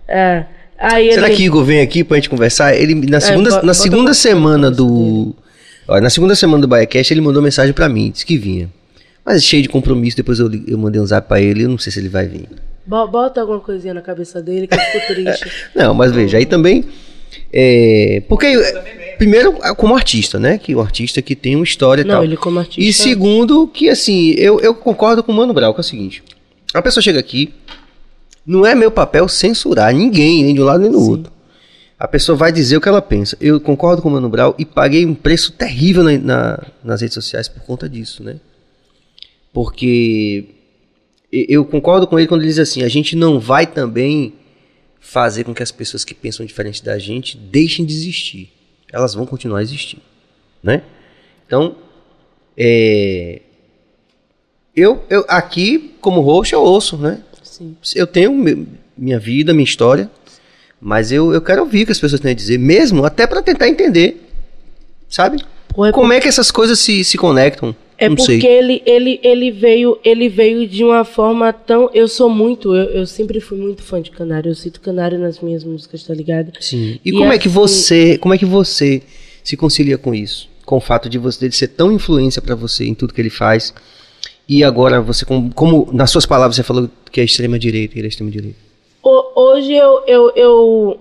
é. 0.08 0.46
Aí 0.80 1.12
Será 1.12 1.28
ele, 1.28 1.36
que 1.36 1.44
Igor 1.44 1.64
vem 1.64 1.82
aqui 1.82 2.04
pra 2.04 2.18
gente 2.18 2.30
conversar? 2.30 2.76
Ele, 2.76 2.94
na 2.94 3.20
segunda, 3.20 3.60
bo- 3.60 3.66
na 3.66 3.74
segunda 3.74 4.14
semana 4.14 4.70
do. 4.70 5.36
Olha, 5.88 6.02
na 6.02 6.10
segunda 6.10 6.36
semana 6.36 6.62
do 6.62 6.68
Biacast, 6.68 7.14
ele 7.14 7.22
mandou 7.22 7.42
mensagem 7.42 7.74
pra 7.74 7.88
mim, 7.90 8.12
disse 8.12 8.26
que 8.26 8.38
vinha. 8.38 8.70
Mas 9.26 9.44
cheio 9.44 9.64
de 9.64 9.70
compromisso, 9.70 10.16
depois 10.16 10.40
eu, 10.40 10.50
eu 10.68 10.78
mandei 10.78 11.02
um 11.02 11.06
zap 11.06 11.28
pra 11.28 11.42
ele, 11.42 11.64
eu 11.64 11.70
não 11.70 11.78
sei 11.78 11.92
se 11.92 12.00
ele 12.00 12.10
vai 12.10 12.28
vir. 12.28 12.48
Bo- 12.86 13.08
Bota 13.08 13.42
alguma 13.42 13.60
coisinha 13.60 13.94
na 13.94 14.02
cabeça 14.02 14.42
dele 14.42 14.68
que 14.68 14.76
eu 14.76 14.80
fico 14.80 15.08
triste. 15.14 15.52
Não, 15.76 15.94
mas 15.94 16.12
veja, 16.12 16.38
aí 16.38 16.46
também. 16.46 16.86
É, 17.52 18.22
porque, 18.30 18.46
é, 18.46 19.16
primeiro, 19.18 19.54
como 19.76 19.96
artista, 19.96 20.40
né? 20.40 20.58
Que 20.58 20.74
o 20.76 20.80
artista 20.80 21.22
que 21.22 21.36
tem 21.36 21.56
uma 21.56 21.64
história 21.66 22.02
e 22.02 22.06
Não, 22.06 22.16
tal. 22.16 22.24
ele 22.24 22.38
como 22.38 22.60
artista. 22.60 22.82
E 22.82 22.94
segundo, 22.94 23.68
que 23.68 23.90
assim, 23.90 24.32
eu, 24.38 24.60
eu 24.62 24.74
concordo 24.74 25.22
com 25.24 25.32
o 25.32 25.36
Mano 25.36 25.54
Brau, 25.54 25.74
que 25.74 25.80
é 25.80 25.82
o 25.82 25.84
seguinte: 25.84 26.24
a 26.74 26.82
pessoa 26.82 27.02
chega 27.04 27.20
aqui, 27.20 27.54
não 28.48 28.66
é 28.66 28.74
meu 28.74 28.90
papel 28.90 29.28
censurar 29.28 29.94
ninguém, 29.94 30.44
nem 30.46 30.56
de 30.56 30.62
um 30.62 30.66
lado 30.66 30.80
nem 30.82 30.92
do 30.92 31.00
Sim. 31.00 31.10
outro. 31.12 31.32
A 32.00 32.08
pessoa 32.08 32.36
vai 32.38 32.52
dizer 32.52 32.78
o 32.78 32.82
que 32.82 32.88
ela 32.88 33.02
pensa. 33.02 33.36
Eu 33.42 33.60
concordo 33.60 34.02
com 34.02 34.08
o 34.10 34.12
Mano 34.12 34.30
Brau 34.30 34.56
e 34.58 34.64
paguei 34.66 35.06
um 35.06 35.14
preço 35.16 35.52
terrível 35.52 36.04
na- 36.04 36.18
na- 36.18 36.64
nas 36.84 37.02
redes 37.02 37.16
sociais 37.16 37.48
por 37.50 37.62
conta 37.64 37.90
disso, 37.90 38.24
né? 38.24 38.40
Porque 39.52 40.46
eu 41.32 41.66
concordo 41.66 42.06
com 42.08 42.18
ele 42.20 42.28
quando 42.28 42.42
ele 42.42 42.50
diz 42.50 42.60
assim: 42.60 42.84
a 42.84 42.88
gente 42.88 43.16
não 43.16 43.40
vai 43.40 43.66
também 43.66 44.34
fazer 45.00 45.44
com 45.44 45.54
que 45.54 45.64
as 45.64 45.72
pessoas 45.72 46.06
que 46.06 46.14
pensam 46.14 46.46
diferente 46.46 46.84
da 46.84 47.00
gente 47.00 47.36
deixem 47.38 47.86
de 47.86 47.94
existir. 47.94 48.52
Elas 48.92 49.14
vão 49.14 49.26
continuar 49.26 49.60
a 49.60 49.64
existir, 49.64 49.98
né? 50.62 50.84
Então, 51.46 51.76
é, 52.56 53.42
eu, 54.76 55.04
eu 55.10 55.26
aqui 55.28 55.96
como 56.00 56.22
host 56.22 56.54
eu 56.54 56.62
ouço, 56.62 56.98
né? 56.98 57.24
Sim. 57.58 57.76
Eu 57.96 58.08
tenho 58.08 58.32
minha 58.98 59.20
vida, 59.20 59.54
minha 59.54 59.64
história, 59.64 60.10
mas 60.80 61.12
eu, 61.12 61.34
eu 61.34 61.42
quero 61.42 61.62
ouvir 61.62 61.84
o 61.84 61.86
que 61.88 61.92
as 61.92 62.00
pessoas 62.00 62.22
têm 62.22 62.32
a 62.32 62.36
dizer, 62.36 62.58
mesmo 62.58 63.04
até 63.06 63.26
para 63.26 63.42
tentar 63.42 63.68
entender, 63.68 64.22
sabe? 65.10 65.44
Pô, 65.74 65.86
é 65.86 65.92
Como 65.92 66.14
é 66.14 66.20
que 66.20 66.28
essas 66.28 66.52
coisas 66.52 66.80
se, 66.80 67.04
se 67.04 67.18
conectam? 67.18 67.76
É 68.00 68.08
não 68.08 68.16
porque 68.16 68.40
sei. 68.42 68.46
ele, 68.52 68.84
ele, 68.86 69.20
ele 69.24 69.50
veio 69.52 69.98
ele 70.06 70.30
veio 70.30 70.68
de 70.68 70.84
uma 70.84 71.04
forma 71.04 71.52
tão. 71.52 71.90
Eu 71.96 72.08
sou 72.08 72.30
muito, 72.30 72.76
eu, 72.76 72.90
eu 72.92 73.06
sempre 73.08 73.40
fui 73.40 73.58
muito 73.58 73.82
fã 73.82 74.00
de 74.00 74.12
Canário. 74.12 74.52
Eu 74.52 74.56
cito 74.56 74.80
Canário 74.80 75.18
nas 75.18 75.40
minhas 75.40 75.64
músicas, 75.64 76.04
tá 76.04 76.14
ligado? 76.14 76.52
Sim. 76.60 77.00
E, 77.04 77.10
E 77.10 77.12
como 77.12 77.32
é 77.34 77.40
que 77.40 77.48
assim- 77.48 77.56
você, 77.56 78.18
como 78.20 78.36
é 78.36 78.38
que 78.38 78.46
você 78.46 79.02
se 79.44 79.58
concilia 79.58 79.98
com 79.98 80.14
isso? 80.14 80.48
Com 80.64 80.78
o 80.78 80.80
fato 80.82 81.10
de 81.10 81.18
você 81.18 81.50
ser 81.52 81.70
tão 81.70 81.92
influência 81.92 82.40
pra 82.40 82.54
você 82.54 82.86
em 82.86 82.94
tudo 82.94 83.14
que 83.16 83.20
ele 83.22 83.32
faz. 83.32 83.74
E 84.48 84.64
agora 84.64 85.02
você 85.02 85.26
como, 85.26 85.54
como 85.54 85.90
nas 85.92 86.10
suas 86.10 86.26
palavras 86.26 86.56
você 86.56 86.64
falou 86.64 86.90
que 87.12 87.20
é 87.20 87.24
extrema 87.24 87.60
direita, 87.60 87.98
ele 87.98 88.08
é 88.08 88.10
extrema 88.10 88.32
direita. 88.32 88.56
Ho- 89.04 89.32
Hoje 89.36 89.74
eu, 89.74 90.04
eu, 90.08 90.32
eu. 90.36 91.00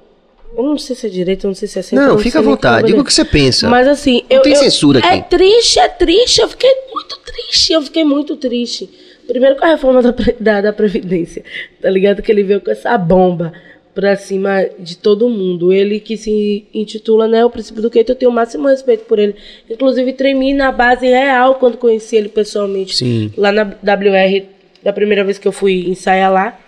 Eu 0.56 0.62
não 0.64 0.78
sei 0.78 0.96
se 0.96 1.06
é 1.06 1.10
direito, 1.10 1.44
eu 1.44 1.48
não 1.48 1.54
sei 1.54 1.68
se 1.68 1.78
é 1.78 1.82
centro. 1.82 2.04
Não, 2.04 2.12
não 2.14 2.18
fica 2.18 2.38
à 2.38 2.42
vontade, 2.42 2.86
diga 2.86 2.98
é. 2.98 3.00
o 3.00 3.04
que 3.04 3.12
você 3.12 3.24
pensa. 3.24 3.68
Mas 3.68 3.86
assim, 3.86 4.22
Não 4.30 4.36
eu. 4.38 4.42
tem 4.42 4.52
eu- 4.54 4.58
censura 4.58 5.00
É 5.00 5.18
aqui. 5.18 5.30
triste, 5.30 5.78
é 5.78 5.88
triste. 5.88 6.40
Eu 6.40 6.48
fiquei 6.48 6.70
muito 6.92 7.18
triste. 7.24 7.72
Eu 7.72 7.82
fiquei 7.82 8.04
muito 8.04 8.36
triste. 8.36 8.88
Primeiro 9.26 9.56
com 9.56 9.64
a 9.64 9.68
reforma 9.68 10.00
da, 10.02 10.14
da, 10.40 10.60
da 10.60 10.72
Previdência, 10.72 11.42
tá 11.82 11.90
ligado? 11.90 12.22
Que 12.22 12.30
ele 12.32 12.42
veio 12.44 12.60
com 12.60 12.70
essa 12.70 12.96
bomba 12.96 13.52
pra 13.96 14.14
cima 14.14 14.68
de 14.78 14.94
todo 14.94 15.26
mundo. 15.26 15.72
Ele 15.72 15.98
que 15.98 16.18
se 16.18 16.66
intitula, 16.74 17.26
né, 17.26 17.42
o 17.42 17.48
princípio 17.48 17.80
do 17.80 17.90
Keito, 17.90 18.12
eu 18.12 18.16
tenho 18.16 18.30
o 18.30 18.34
máximo 18.34 18.68
respeito 18.68 19.06
por 19.06 19.18
ele. 19.18 19.34
Inclusive, 19.70 20.12
tremi 20.12 20.52
na 20.52 20.70
base 20.70 21.06
real 21.06 21.54
quando 21.54 21.78
conheci 21.78 22.14
ele 22.14 22.28
pessoalmente. 22.28 22.94
Sim. 22.94 23.32
Lá 23.38 23.50
na 23.50 23.62
WR, 23.62 24.44
da 24.82 24.92
primeira 24.92 25.24
vez 25.24 25.38
que 25.38 25.48
eu 25.48 25.52
fui 25.52 25.88
ensaiar 25.88 26.30
lá. 26.30 26.60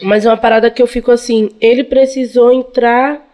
Mas 0.00 0.24
é 0.24 0.28
uma 0.28 0.36
parada 0.36 0.70
que 0.70 0.80
eu 0.80 0.86
fico 0.86 1.10
assim, 1.10 1.50
ele 1.60 1.82
precisou 1.82 2.52
entrar. 2.52 3.27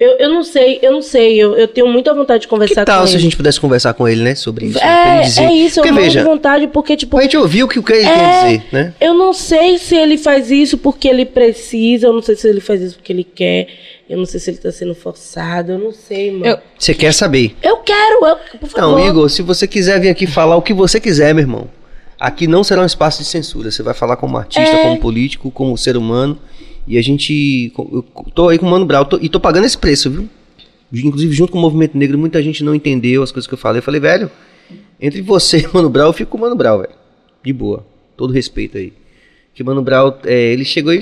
Eu, 0.00 0.16
eu 0.18 0.30
não 0.30 0.42
sei, 0.42 0.78
eu 0.80 0.92
não 0.92 1.02
sei, 1.02 1.36
eu, 1.36 1.54
eu 1.58 1.68
tenho 1.68 1.86
muita 1.86 2.14
vontade 2.14 2.40
de 2.40 2.46
Que 2.46 2.50
conversar 2.50 2.86
tal 2.86 3.02
com 3.02 3.06
se 3.06 3.12
a 3.12 3.16
ele. 3.16 3.22
gente 3.22 3.36
pudesse 3.36 3.60
conversar 3.60 3.92
com 3.92 4.08
ele, 4.08 4.22
né, 4.22 4.34
sobre 4.34 4.64
isso? 4.64 4.78
ele 4.78 4.86
É, 4.88 5.20
dizer. 5.20 5.42
é 5.42 5.52
isso, 5.52 5.80
eu 5.80 5.84
Porque 5.84 6.00
veja, 6.00 6.20
de 6.20 6.24
vontade, 6.24 6.66
porque, 6.68 6.96
tipo, 6.96 7.18
a 7.18 7.22
gente 7.22 7.36
ouviu 7.36 7.66
o 7.66 7.68
que 7.68 7.78
o 7.78 7.82
que 7.82 7.92
ele 7.92 8.06
É. 8.06 8.14
quer 8.14 8.42
dizer, 8.44 8.62
né? 8.72 8.94
eu 8.98 9.12
não 9.12 9.34
sei 9.34 9.76
se 9.78 9.94
ele 9.94 10.16
faz 10.16 10.50
isso 10.50 10.78
porque 10.78 11.06
ele 11.06 11.26
precisa, 11.26 12.06
eu 12.06 12.14
não 12.14 12.22
sei 12.22 12.34
se 12.34 12.48
ele 12.48 12.62
faz 12.62 12.80
isso 12.80 12.96
porque 12.96 13.12
ele 13.12 13.24
quer, 13.24 13.68
eu 14.08 14.16
não 14.16 14.24
sei 14.24 14.40
se 14.40 14.48
ele 14.50 14.56
tá 14.56 14.72
sendo 14.72 14.94
forçado, 14.94 15.72
eu 15.72 15.78
não 15.78 15.92
sei, 15.92 16.30
mano. 16.32 16.46
Eu- 16.46 16.58
Você 16.78 16.94
quer 16.94 17.12
saber. 17.12 17.54
Eu, 17.62 17.76
quero, 17.76 18.24
eu, 18.26 18.36
por 18.58 18.68
favor. 18.70 18.98
Então, 19.00 19.06
Igor, 19.06 19.28
se 19.28 19.42
você 19.42 19.66
quiser 19.66 20.00
vir 20.00 20.08
aqui 20.08 20.26
falar 20.26 20.56
o 20.56 20.62
que 20.62 20.72
você 20.72 20.98
quiser, 20.98 21.34
meu 21.34 21.42
irmão, 21.42 21.68
aqui 22.18 22.46
não 22.46 22.64
será 22.64 22.80
um 22.80 22.86
espaço 22.86 23.18
de 23.22 23.28
censura. 23.28 23.70
Você 23.70 23.82
vai 23.82 23.92
falar 23.92 24.16
como 24.16 24.38
artista, 24.38 24.62
É. 24.76 24.82
como 24.82 24.98
político, 24.98 25.50
como 25.50 25.76
ser 25.76 25.94
humano. 25.98 26.38
E 26.86 26.98
a 26.98 27.02
gente. 27.02 27.72
Eu 27.76 28.04
tô 28.34 28.48
aí 28.48 28.58
com 28.58 28.66
o 28.66 28.70
Mano 28.70 28.84
Brau 28.86 29.04
tô- 29.04 29.18
e 29.20 29.28
tô 29.28 29.38
pagando 29.38 29.64
esse 29.66 29.78
preço, 29.78 30.10
viu? 30.10 30.28
Inclusive, 30.92 31.32
junto 31.32 31.52
com 31.52 31.58
o 31.58 31.60
movimento 31.60 31.96
negro, 31.96 32.18
muita 32.18 32.42
gente 32.42 32.64
não 32.64 32.74
entendeu 32.74 33.22
as 33.22 33.30
coisas 33.30 33.46
que 33.46 33.54
eu 33.54 33.58
falei. 33.58 33.78
Eu 33.78 33.82
falei, 33.82 34.00
velho, 34.00 34.30
entre 35.00 35.22
você 35.22 35.58
e 35.60 35.66
o 35.66 35.70
Mano 35.74 35.88
Brau, 35.88 36.08
eu 36.08 36.12
fico 36.12 36.32
com 36.32 36.38
o 36.38 36.40
Mano 36.40 36.56
Brau, 36.56 36.78
velho. 36.80 36.90
De 37.44 37.52
boa. 37.52 37.84
Todo 38.16 38.32
respeito 38.32 38.76
aí. 38.76 38.92
Que 39.54 39.62
o 39.62 39.66
Mano 39.66 39.82
Brau, 39.82 40.18
é, 40.24 40.52
ele 40.52 40.64
chegou 40.64 40.92
e 40.92 41.00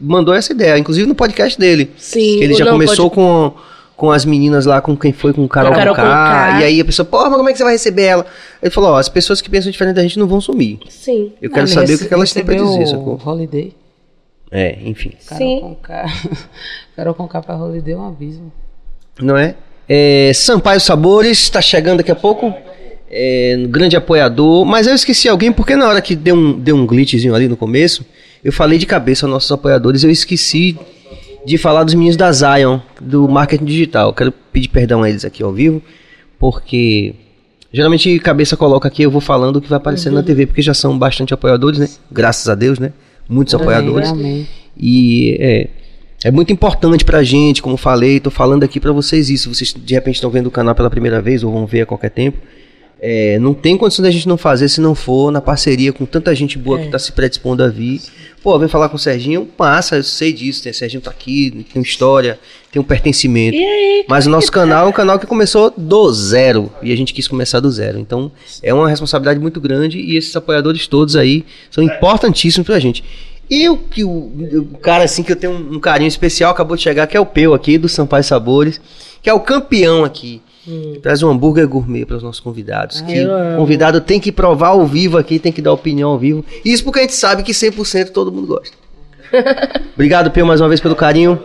mandou 0.00 0.32
essa 0.34 0.52
ideia, 0.52 0.78
inclusive 0.78 1.06
no 1.06 1.14
podcast 1.14 1.58
dele. 1.58 1.90
Sim, 1.96 2.38
Que 2.38 2.44
ele 2.44 2.54
já 2.54 2.64
não, 2.64 2.72
começou 2.72 3.10
pode- 3.10 3.14
com, 3.16 3.52
com 3.96 4.10
as 4.10 4.24
meninas 4.24 4.64
lá, 4.66 4.80
com 4.80 4.96
quem 4.96 5.12
foi, 5.12 5.32
com 5.34 5.44
o 5.44 5.48
Carol, 5.48 5.72
Carol 5.72 5.94
Conká. 5.94 6.58
E 6.60 6.64
aí 6.64 6.80
a 6.80 6.84
pessoa, 6.84 7.04
porra, 7.04 7.28
mas 7.28 7.36
como 7.36 7.48
é 7.48 7.52
que 7.52 7.58
você 7.58 7.64
vai 7.64 7.72
receber 7.74 8.02
ela? 8.02 8.26
Ele 8.62 8.70
falou, 8.70 8.90
ó, 8.90 8.96
as 8.98 9.08
pessoas 9.08 9.40
que 9.42 9.50
pensam 9.50 9.70
diferente 9.70 9.96
da 9.96 10.02
gente 10.02 10.18
não 10.18 10.26
vão 10.26 10.40
sumir. 10.40 10.78
Sim. 10.88 11.32
Eu 11.42 11.50
quero 11.50 11.64
Ah, 11.64 11.68
saber 11.68 11.94
o 11.94 11.98
que, 11.98 12.04
que 12.06 12.14
elas 12.14 12.32
têm 12.32 12.44
pra 12.44 12.54
dizer, 12.54 12.86
sacou? 12.86 13.20
o 13.22 13.28
Holiday. 13.28 13.72
É, 14.58 14.78
enfim. 14.86 15.12
Carol 15.28 15.46
Sim. 15.46 15.60
Conká. 15.60 16.06
Carol 16.96 17.14
Conká 17.14 17.42
pra 17.42 17.58
Holiday 17.58 17.92
é 17.92 17.96
um 17.98 18.08
abismo. 18.08 18.50
Não 19.20 19.36
é? 19.36 19.54
é 19.86 20.32
Sampaio 20.32 20.80
Sabores, 20.80 21.42
está 21.42 21.60
chegando 21.60 21.98
daqui 21.98 22.10
a 22.10 22.16
pouco. 22.16 22.54
É, 23.10 23.54
um 23.58 23.68
grande 23.68 23.98
apoiador. 23.98 24.64
Mas 24.64 24.86
eu 24.86 24.94
esqueci 24.94 25.28
alguém, 25.28 25.52
porque 25.52 25.76
na 25.76 25.86
hora 25.86 26.00
que 26.00 26.16
deu 26.16 26.34
um, 26.34 26.58
deu 26.58 26.74
um 26.74 26.86
glitchzinho 26.86 27.34
ali 27.34 27.48
no 27.48 27.56
começo, 27.56 28.02
eu 28.42 28.50
falei 28.50 28.78
de 28.78 28.86
cabeça 28.86 29.26
aos 29.26 29.32
nossos 29.32 29.52
apoiadores, 29.52 30.02
eu 30.02 30.10
esqueci 30.10 30.78
de 31.44 31.58
falar 31.58 31.84
dos 31.84 31.92
meninos 31.92 32.16
da 32.16 32.32
Zion, 32.32 32.80
do 32.98 33.28
marketing 33.28 33.66
digital. 33.66 34.14
Quero 34.14 34.32
pedir 34.32 34.68
perdão 34.68 35.02
a 35.02 35.10
eles 35.10 35.26
aqui 35.26 35.42
ao 35.42 35.52
vivo, 35.52 35.82
porque 36.38 37.14
geralmente 37.70 38.18
cabeça 38.20 38.56
coloca 38.56 38.88
aqui, 38.88 39.02
eu 39.02 39.10
vou 39.10 39.20
falando 39.20 39.56
o 39.56 39.60
que 39.60 39.68
vai 39.68 39.76
aparecendo 39.76 40.14
na 40.14 40.22
TV, 40.22 40.46
porque 40.46 40.62
já 40.62 40.72
são 40.72 40.98
bastante 40.98 41.34
apoiadores, 41.34 41.78
né? 41.78 41.90
Graças 42.10 42.48
a 42.48 42.54
Deus, 42.54 42.78
né? 42.78 42.94
Muitos 43.28 43.54
apoiadores. 43.54 44.08
Amém. 44.08 44.46
E 44.76 45.36
é, 45.40 45.68
é 46.24 46.30
muito 46.30 46.52
importante 46.52 47.04
pra 47.04 47.22
gente, 47.22 47.62
como 47.62 47.76
falei, 47.76 48.20
tô 48.20 48.30
falando 48.30 48.64
aqui 48.64 48.80
pra 48.80 48.92
vocês 48.92 49.30
isso. 49.30 49.52
Vocês 49.54 49.72
de 49.72 49.94
repente 49.94 50.16
estão 50.16 50.30
vendo 50.30 50.46
o 50.46 50.50
canal 50.50 50.74
pela 50.74 50.90
primeira 50.90 51.20
vez 51.20 51.42
ou 51.42 51.52
vão 51.52 51.66
ver 51.66 51.82
a 51.82 51.86
qualquer 51.86 52.10
tempo. 52.10 52.38
É, 52.98 53.38
não 53.38 53.52
tem 53.52 53.76
condição 53.76 54.02
da 54.02 54.10
gente 54.10 54.26
não 54.26 54.38
fazer 54.38 54.68
se 54.68 54.80
não 54.80 54.94
for 54.94 55.30
na 55.30 55.40
parceria 55.40 55.92
com 55.92 56.06
tanta 56.06 56.34
gente 56.34 56.56
boa 56.56 56.78
que 56.78 56.88
tá 56.88 56.98
se 56.98 57.12
predispondo 57.12 57.62
a 57.62 57.68
vir. 57.68 58.00
Pô, 58.42 58.58
vem 58.58 58.68
falar 58.68 58.88
com 58.88 58.96
o 58.96 58.98
Serginho, 58.98 59.44
passa, 59.44 59.96
eu 59.96 60.02
sei 60.02 60.32
disso, 60.32 60.62
né? 60.64 60.72
Serginho 60.72 61.02
tá 61.02 61.10
aqui, 61.10 61.50
tem 61.50 61.80
uma 61.80 61.82
história, 61.82 62.38
tem 62.72 62.80
um 62.80 62.84
pertencimento. 62.84 63.56
E 63.56 63.64
aí? 63.64 64.04
Mas 64.08 64.26
o 64.26 64.30
nosso 64.30 64.50
canal 64.50 64.86
é 64.86 64.88
um 64.88 64.92
canal 64.92 65.18
que 65.18 65.26
começou 65.26 65.72
do 65.76 66.12
zero. 66.12 66.72
E 66.82 66.92
a 66.92 66.96
gente 66.96 67.12
quis 67.12 67.28
começar 67.28 67.60
do 67.60 67.70
zero. 67.70 67.98
Então 67.98 68.30
é 68.62 68.72
uma 68.72 68.88
responsabilidade 68.88 69.40
muito 69.40 69.60
grande 69.60 69.98
e 69.98 70.16
esses 70.16 70.34
apoiadores 70.34 70.86
todos 70.86 71.16
aí 71.16 71.44
são 71.70 71.84
importantíssimos 71.84 72.66
pra 72.66 72.78
gente. 72.78 73.04
E 73.48 73.68
o, 73.68 73.76
que 73.76 74.04
o, 74.04 74.08
o 74.08 74.78
cara 74.78 75.04
assim 75.04 75.22
que 75.22 75.32
eu 75.32 75.36
tenho 75.36 75.52
um, 75.52 75.74
um 75.74 75.80
carinho 75.80 76.08
especial 76.08 76.50
acabou 76.50 76.76
de 76.76 76.82
chegar, 76.82 77.06
que 77.06 77.16
é 77.16 77.20
o 77.20 77.26
Peu 77.26 77.52
aqui, 77.52 77.78
do 77.78 77.88
Sampaio 77.88 78.24
Sabores, 78.24 78.80
que 79.22 79.28
é 79.28 79.34
o 79.34 79.40
campeão 79.40 80.04
aqui. 80.04 80.40
Traz 81.02 81.22
um 81.22 81.30
hambúrguer 81.30 81.68
gourmet 81.68 82.04
para 82.04 82.16
os 82.16 82.22
nossos 82.22 82.40
convidados. 82.40 83.00
que 83.00 83.16
eu 83.16 83.32
amo. 83.32 83.56
convidado 83.58 84.00
tem 84.00 84.18
que 84.18 84.32
provar 84.32 84.68
ao 84.68 84.86
vivo 84.86 85.16
aqui, 85.18 85.38
tem 85.38 85.52
que 85.52 85.62
dar 85.62 85.72
opinião 85.72 86.10
ao 86.10 86.18
vivo. 86.18 86.44
Isso 86.64 86.82
porque 86.82 86.98
a 87.00 87.02
gente 87.02 87.14
sabe 87.14 87.42
que 87.42 87.52
100% 87.52 88.10
todo 88.10 88.32
mundo 88.32 88.46
gosta. 88.48 88.76
Obrigado, 89.94 90.30
Peu, 90.30 90.44
mais 90.44 90.60
uma 90.60 90.68
vez 90.68 90.80
pelo 90.80 90.96
carinho. 90.96 91.38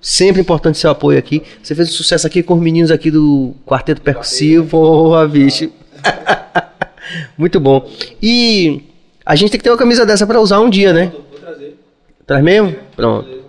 Sempre 0.00 0.40
importante 0.40 0.78
seu 0.78 0.90
apoio 0.90 1.18
aqui. 1.18 1.42
Você 1.62 1.74
fez 1.74 1.88
um 1.88 1.92
sucesso 1.92 2.26
aqui 2.26 2.42
com 2.42 2.54
os 2.54 2.60
meninos 2.60 2.90
aqui 2.90 3.10
do 3.10 3.54
Quarteto 3.66 4.00
Percussivo. 4.00 4.68
Porra, 4.68 5.28
bicho. 5.28 5.70
Muito 7.36 7.60
bom. 7.60 7.88
E 8.22 8.82
a 9.26 9.36
gente 9.36 9.50
tem 9.50 9.58
que 9.58 9.64
ter 9.64 9.70
uma 9.70 9.76
camisa 9.76 10.06
dessa 10.06 10.26
pra 10.26 10.40
usar 10.40 10.60
um 10.60 10.70
dia, 10.70 10.92
né? 10.92 11.12
Vou 11.12 11.38
trazer. 11.38 11.76
Traz 12.26 12.42
mesmo? 12.42 12.74
Pronto. 12.96 13.39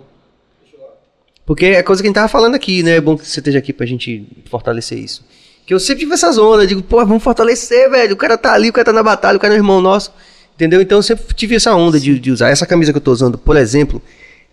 Porque 1.44 1.66
é 1.66 1.82
coisa 1.82 2.00
que 2.02 2.06
a 2.06 2.08
gente 2.08 2.14
tava 2.14 2.28
falando 2.28 2.54
aqui, 2.54 2.82
né? 2.82 2.96
É 2.96 3.00
bom 3.00 3.16
que 3.16 3.26
você 3.26 3.40
esteja 3.40 3.58
aqui 3.58 3.72
pra 3.72 3.84
gente 3.84 4.26
fortalecer 4.46 4.98
isso. 4.98 5.24
Que 5.66 5.74
eu 5.74 5.80
sempre 5.80 6.00
tive 6.00 6.14
essas 6.14 6.38
ondas, 6.38 6.68
digo, 6.68 6.82
pô, 6.82 7.04
vamos 7.04 7.22
fortalecer, 7.22 7.90
velho. 7.90 8.14
O 8.14 8.16
cara 8.16 8.38
tá 8.38 8.52
ali, 8.52 8.70
o 8.70 8.72
cara 8.72 8.84
tá 8.84 8.92
na 8.92 9.02
batalha, 9.02 9.36
o 9.36 9.40
cara 9.40 9.54
é 9.54 9.56
um 9.56 9.60
irmão 9.60 9.80
nosso. 9.80 10.12
Entendeu? 10.54 10.80
Então 10.80 10.98
eu 10.98 11.02
sempre 11.02 11.24
tive 11.34 11.56
essa 11.56 11.74
onda 11.74 11.98
de, 11.98 12.18
de 12.18 12.30
usar. 12.30 12.50
Essa 12.50 12.66
camisa 12.66 12.92
que 12.92 12.98
eu 12.98 13.02
tô 13.02 13.10
usando, 13.12 13.38
por 13.38 13.56
exemplo, 13.56 14.00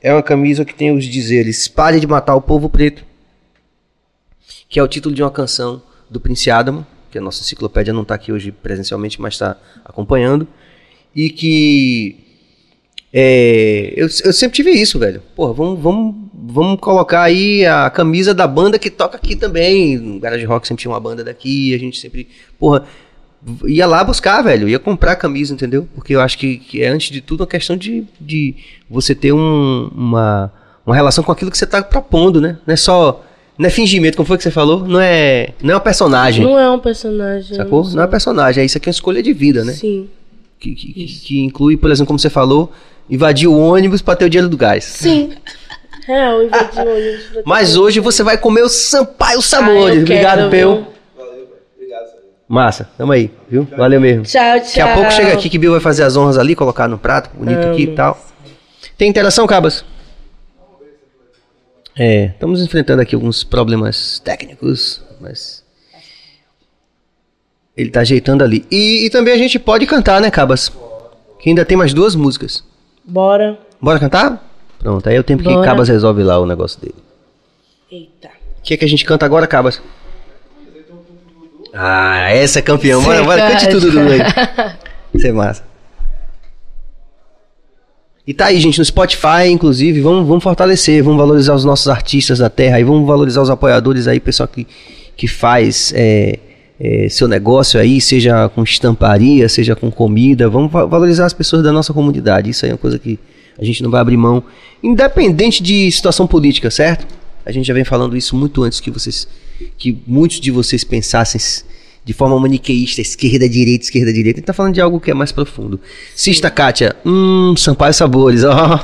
é 0.01 0.13
uma 0.13 0.23
camisa 0.23 0.63
que 0.63 0.73
tem 0.73 0.95
os 0.95 1.05
dizeres 1.05 1.67
Pare 1.67 1.99
de 1.99 2.07
matar 2.07 2.35
o 2.35 2.41
povo 2.41 2.69
preto, 2.69 3.03
que 4.67 4.79
é 4.79 4.83
o 4.83 4.87
título 4.87 5.13
de 5.13 5.21
uma 5.21 5.31
canção 5.31 5.81
do 6.09 6.19
Prince 6.19 6.49
Adamo, 6.49 6.85
que 7.11 7.17
a 7.17 7.21
nossa 7.21 7.41
enciclopédia 7.41 7.93
não 7.93 8.03
está 8.03 8.15
aqui 8.15 8.31
hoje 8.31 8.51
presencialmente, 8.51 9.21
mas 9.21 9.33
está 9.33 9.57
acompanhando, 9.83 10.47
e 11.15 11.29
que 11.29 12.28
é, 13.11 13.93
eu, 13.95 14.07
eu 14.23 14.33
sempre 14.33 14.55
tive 14.55 14.71
isso, 14.71 14.99
velho. 14.99 15.21
Porra, 15.35 15.53
vamos, 15.53 15.79
vamos, 15.79 16.15
vamos 16.33 16.79
colocar 16.79 17.23
aí 17.23 17.65
a 17.65 17.89
camisa 17.89 18.33
da 18.33 18.47
banda 18.47 18.77
que 18.77 18.89
toca 18.89 19.17
aqui 19.17 19.35
também. 19.35 19.97
No 19.97 20.19
Garage 20.19 20.45
Rock 20.45 20.67
sempre 20.67 20.81
tinha 20.81 20.91
uma 20.91 20.99
banda 20.99 21.23
daqui, 21.23 21.73
a 21.73 21.79
gente 21.79 21.99
sempre, 21.99 22.27
porra, 22.59 22.85
ia 23.65 23.87
lá 23.87 24.03
buscar, 24.03 24.41
velho, 24.41 24.69
ia 24.69 24.79
comprar 24.79 25.13
a 25.13 25.15
camisa, 25.15 25.53
entendeu? 25.53 25.87
Porque 25.95 26.15
eu 26.15 26.21
acho 26.21 26.37
que, 26.37 26.57
que 26.57 26.83
é, 26.83 26.89
antes 26.89 27.09
de 27.09 27.21
tudo, 27.21 27.41
uma 27.41 27.47
questão 27.47 27.75
de, 27.75 28.05
de 28.19 28.55
você 28.89 29.15
ter 29.15 29.33
um, 29.33 29.89
uma, 29.95 30.51
uma 30.85 30.95
relação 30.95 31.23
com 31.23 31.31
aquilo 31.31 31.49
que 31.49 31.57
você 31.57 31.65
tá 31.65 31.81
propondo, 31.81 32.39
né? 32.39 32.57
Não 32.65 32.73
é 32.73 32.77
só. 32.77 33.25
Não 33.57 33.67
é 33.67 33.69
fingimento, 33.69 34.15
como 34.15 34.25
foi 34.25 34.37
que 34.37 34.43
você 34.43 34.51
falou? 34.51 34.87
Não 34.87 35.01
é, 35.01 35.49
não 35.61 35.73
é 35.73 35.77
um 35.77 35.81
personagem. 35.81 36.45
Não 36.45 36.57
é 36.57 36.71
um 36.71 36.79
personagem. 36.79 37.57
Sacou? 37.57 37.83
Não, 37.83 37.91
não 37.95 38.03
é 38.03 38.07
personagem, 38.07 38.61
é 38.61 38.65
isso 38.65 38.77
aqui 38.77 38.87
é 38.87 38.91
uma 38.91 38.93
escolha 38.93 39.21
de 39.21 39.33
vida, 39.33 39.65
né? 39.65 39.73
Sim. 39.73 40.07
Que, 40.57 40.73
que, 40.73 40.93
que, 40.93 41.05
que 41.05 41.39
inclui, 41.41 41.75
por 41.75 41.91
exemplo, 41.91 42.07
como 42.07 42.19
você 42.19 42.29
falou, 42.29 42.71
invadir 43.09 43.47
o 43.47 43.57
ônibus 43.57 44.01
para 44.01 44.15
ter 44.15 44.25
o 44.25 44.29
dinheiro 44.29 44.49
do 44.49 44.57
gás. 44.57 44.83
Sim. 44.83 45.33
Real, 46.05 46.43
invadir 46.43 46.79
o 46.79 46.89
ônibus. 46.95 47.23
pra 47.25 47.33
ter 47.35 47.43
Mas 47.45 47.67
dinheiro. 47.69 47.83
hoje 47.85 47.99
você 47.99 48.23
vai 48.23 48.37
comer 48.37 48.61
o 48.63 48.69
Sampaio 48.69 49.39
Ah, 49.39 49.41
Sabores. 49.41 49.95
eu 49.97 50.01
Obrigado, 50.01 50.37
quero, 50.37 50.49
Peu. 50.49 50.75
viu? 50.75 50.87
Massa, 52.47 52.89
tamo 52.97 53.11
aí, 53.11 53.29
viu? 53.47 53.67
Valeu 53.77 54.01
mesmo. 54.01 54.23
Tchau, 54.23 54.41
tchau. 54.41 54.63
Daqui 54.65 54.81
a 54.81 54.93
pouco 54.95 55.11
chega 55.11 55.33
aqui 55.33 55.47
que 55.49 55.57
Bill 55.59 55.71
vai 55.71 55.79
fazer 55.79 56.01
as 56.01 56.17
honras 56.17 56.35
ali, 56.35 56.55
colocar 56.55 56.87
no 56.87 56.97
prato, 56.97 57.29
bonito 57.37 57.59
aqui 57.67 57.83
e 57.83 57.93
tal. 57.95 58.19
Tem 58.97 59.07
interação, 59.07 59.45
Cabas? 59.45 59.85
É, 61.95 62.25
estamos 62.33 62.61
enfrentando 62.63 63.01
aqui 63.03 63.13
alguns 63.13 63.43
problemas 63.43 64.19
técnicos, 64.19 64.99
mas. 65.21 65.63
Ele 67.77 67.91
tá 67.91 67.99
ajeitando 67.99 68.43
ali. 68.43 68.65
E, 68.71 69.05
e 69.05 69.09
também 69.11 69.33
a 69.33 69.37
gente 69.37 69.59
pode 69.59 69.85
cantar, 69.85 70.19
né, 70.19 70.31
Cabas? 70.31 70.71
Que 71.39 71.49
ainda 71.49 71.63
tem 71.63 71.77
mais 71.77 71.93
duas 71.93 72.15
músicas. 72.15 72.63
Bora. 73.05 73.57
Bora 73.81 73.99
cantar? 73.99 74.45
Pronto, 74.79 75.07
aí 75.07 75.15
é 75.15 75.19
o 75.19 75.23
tempo 75.23 75.43
que 75.43 75.49
Bora. 75.49 75.65
Cabas 75.65 75.89
resolve 75.89 76.23
lá 76.23 76.39
o 76.39 76.45
negócio 76.45 76.79
dele. 76.79 76.95
Eita. 77.91 78.29
O 78.59 78.61
que 78.61 78.73
é 78.73 78.77
que 78.77 78.85
a 78.85 78.89
gente 78.89 79.05
canta 79.05 79.25
agora, 79.25 79.47
Cabas? 79.47 79.81
Ah, 81.73 82.31
essa 82.31 82.59
é 82.59 82.61
campeão. 82.61 83.01
Bora, 83.01 83.23
bora, 83.23 83.51
cante 83.51 83.69
tudo, 83.69 83.91
Dudu 83.91 83.99
aí. 83.99 84.19
Isso 85.13 85.27
é 85.27 85.31
massa. 85.31 85.63
E 88.25 88.33
tá 88.33 88.45
aí, 88.45 88.59
gente, 88.59 88.77
no 88.77 88.85
Spotify, 88.85 89.47
inclusive, 89.49 90.01
vamos, 90.01 90.27
vamos 90.27 90.43
fortalecer, 90.43 91.03
vamos 91.03 91.17
valorizar 91.17 91.55
os 91.55 91.65
nossos 91.65 91.87
artistas 91.87 92.37
da 92.37 92.49
terra 92.49 92.77
aí, 92.77 92.83
vamos 92.83 93.07
valorizar 93.07 93.41
os 93.41 93.49
apoiadores 93.49 94.07
aí, 94.07 94.19
pessoal 94.19 94.47
que, 94.47 94.67
que 95.17 95.27
faz 95.27 95.91
é, 95.95 96.37
é, 96.79 97.07
seu 97.09 97.27
negócio 97.27 97.79
aí, 97.79 97.99
seja 97.99 98.47
com 98.49 98.63
estamparia, 98.63 99.49
seja 99.49 99.75
com 99.75 99.91
comida, 99.91 100.49
vamos 100.49 100.71
va- 100.71 100.85
valorizar 100.85 101.25
as 101.25 101.33
pessoas 101.33 101.61
da 101.63 101.71
nossa 101.71 101.93
comunidade. 101.93 102.49
Isso 102.49 102.65
aí 102.65 102.71
é 102.71 102.73
uma 102.73 102.77
coisa 102.79 102.97
que 102.97 103.19
a 103.57 103.65
gente 103.65 103.83
não 103.83 103.91
vai 103.91 103.99
abrir 103.99 104.15
mão, 104.17 104.41
independente 104.81 105.61
de 105.61 105.91
situação 105.91 106.25
política, 106.25 106.71
certo? 106.71 107.05
A 107.45 107.51
gente 107.51 107.65
já 107.67 107.73
vem 107.73 107.83
falando 107.83 108.15
isso 108.15 108.35
muito 108.35 108.63
antes 108.63 108.79
que 108.79 108.89
vocês, 108.89 109.27
que 109.77 109.97
muitos 110.07 110.39
de 110.39 110.51
vocês 110.51 110.83
pensassem 110.83 111.41
de 112.05 112.13
forma 112.13 112.39
maniqueísta, 112.39 113.01
esquerda, 113.01 113.47
direita, 113.49 113.83
esquerda, 113.83 114.11
direita. 114.13 114.37
A 114.37 114.39
gente 114.39 114.47
tá 114.47 114.53
falando 114.53 114.73
de 114.73 114.81
algo 114.81 114.99
que 114.99 115.11
é 115.11 115.13
mais 115.13 115.31
profundo. 115.31 115.79
Sista 116.15 116.49
Kátia, 116.49 116.95
hum, 117.05 117.53
Sampaio 117.57 117.93
Sabores, 117.93 118.43
ó. 118.43 118.79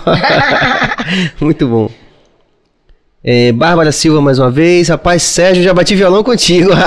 muito 1.40 1.68
bom. 1.68 1.90
É, 3.28 3.52
Bárbara 3.52 3.92
Silva 3.92 4.22
mais 4.22 4.38
uma 4.38 4.52
vez. 4.52 4.88
Rapaz, 4.90 5.24
Sérgio, 5.24 5.64
já 5.64 5.74
bati 5.74 5.96
violão 5.96 6.24
contigo. 6.24 6.70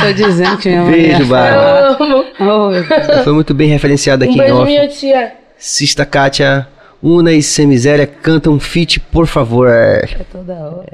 Tô 0.00 0.12
dizendo 0.12 0.58
que 0.58 0.68
minha 0.68 0.82
mãe 0.82 0.92
Beijo, 0.92 1.24
Bárbara. 1.26 1.96
Eu 1.98 2.04
amo. 2.04 2.24
Oh, 2.40 2.70
meu 2.70 2.84
Deus. 2.84 3.24
Foi 3.24 3.32
muito 3.32 3.54
bem 3.54 3.68
referenciado 3.70 4.24
aqui 4.24 4.32
Um 4.32 4.36
em 4.36 4.38
beijo, 4.38 4.54
off. 4.56 4.64
minha 4.70 4.86
tia. 4.88 5.32
Sista 5.58 6.04
Kátia, 6.04 6.68
Una 7.02 7.32
e 7.32 7.42
Semiséria 7.42 8.06
cantam 8.06 8.52
um 8.54 8.60
feat, 8.60 9.00
por 9.00 9.26
favor. 9.26 9.68
É 9.70 10.06
toda 10.30 10.52
hora. 10.52 10.86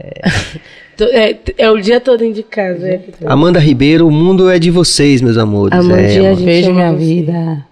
Tô- 0.97 1.05
É, 1.07 1.37
é 1.59 1.69
o 1.71 1.81
dia 1.81 2.01
todo 2.01 2.33
de 2.33 2.43
casa. 2.45 2.87
É. 2.87 3.01
Amanda 3.27 3.59
Ribeiro, 3.59 4.07
o 4.07 4.11
mundo 4.11 4.49
é 4.49 4.59
de 4.59 4.71
vocês, 4.71 5.21
meus 5.21 5.37
amores. 5.37 5.77
Amandinha, 5.77 6.29
é, 6.29 6.31
a 6.31 6.35
gente 6.35 6.45
Beijo, 6.45 6.73
minha 6.73 6.93
você. 6.93 6.99
vida. 7.05 7.67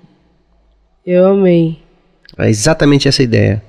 Eu 1.06 1.28
amei. 1.28 1.78
é 2.38 2.48
exatamente 2.48 3.06
essa 3.06 3.22
ideia. 3.22 3.62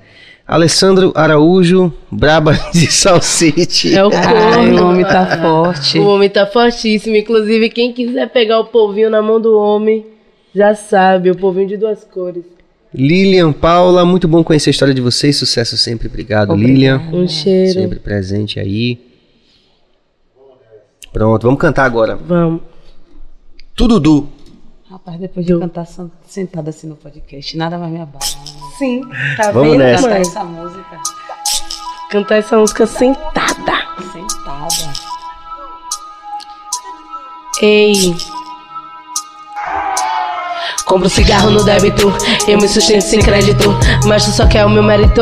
Alessandro 0.51 1.13
Araújo, 1.15 1.93
braba 2.11 2.51
de 2.73 2.91
Salsite. 2.91 3.95
É 3.95 4.03
o 4.03 4.09
Ai, 4.13 4.19
o 4.19 4.53
corno. 4.75 4.89
homem 4.89 5.05
tá 5.05 5.25
forte. 5.41 5.97
O 5.97 6.05
homem 6.07 6.29
tá 6.29 6.45
fortíssimo. 6.45 7.15
Inclusive, 7.15 7.69
quem 7.69 7.93
quiser 7.93 8.27
pegar 8.29 8.59
o 8.59 8.65
polvinho 8.65 9.09
na 9.09 9.21
mão 9.21 9.39
do 9.39 9.57
homem, 9.57 10.05
já 10.53 10.75
sabe. 10.75 11.31
O 11.31 11.37
polvinho 11.37 11.69
de 11.69 11.77
duas 11.77 12.03
cores. 12.03 12.43
Lilian 12.93 13.53
Paula, 13.53 14.03
muito 14.03 14.27
bom 14.27 14.43
conhecer 14.43 14.69
a 14.69 14.71
história 14.71 14.93
de 14.93 14.99
vocês. 14.99 15.37
Sucesso 15.37 15.77
sempre. 15.77 16.09
Obrigado, 16.09 16.51
Obrigada. 16.51 16.73
Lilian. 16.73 17.01
Um 17.13 17.25
cheiro. 17.29 17.71
Sempre 17.71 17.99
presente 17.99 18.59
aí. 18.59 18.99
Pronto, 21.13 21.43
vamos 21.43 21.61
cantar 21.61 21.85
agora. 21.85 22.17
Vamos. 22.17 22.59
Tudo 23.73 24.01
du. 24.01 24.27
Rapaz, 24.91 25.17
depois 25.17 25.45
de 25.45 25.53
eu 25.53 25.59
cantar 25.61 25.87
sentada 26.27 26.69
assim 26.69 26.85
no 26.85 26.97
podcast, 26.97 27.55
nada 27.55 27.77
mais 27.77 27.93
me 27.93 28.01
abala. 28.01 28.19
Sim. 28.77 29.01
Tá 29.37 29.49
Vamos 29.51 29.71
vendo, 29.71 29.79
nessa. 29.79 30.01
Cantar 30.03 30.19
essa 30.19 30.43
música 30.43 31.01
Cantar 32.09 32.35
essa 32.35 32.57
música 32.57 32.85
sentada. 32.85 33.73
sentada. 34.11 34.93
Ei. 37.61 37.93
Compro 40.91 41.09
cigarro 41.09 41.49
no 41.51 41.63
débito, 41.63 42.13
eu 42.49 42.57
me 42.57 42.67
sustento 42.67 43.03
sem 43.03 43.21
crédito. 43.21 43.73
Mas 44.03 44.25
tu 44.25 44.31
só 44.31 44.45
quer 44.45 44.65
o 44.65 44.69
meu 44.69 44.83
mérito, 44.83 45.21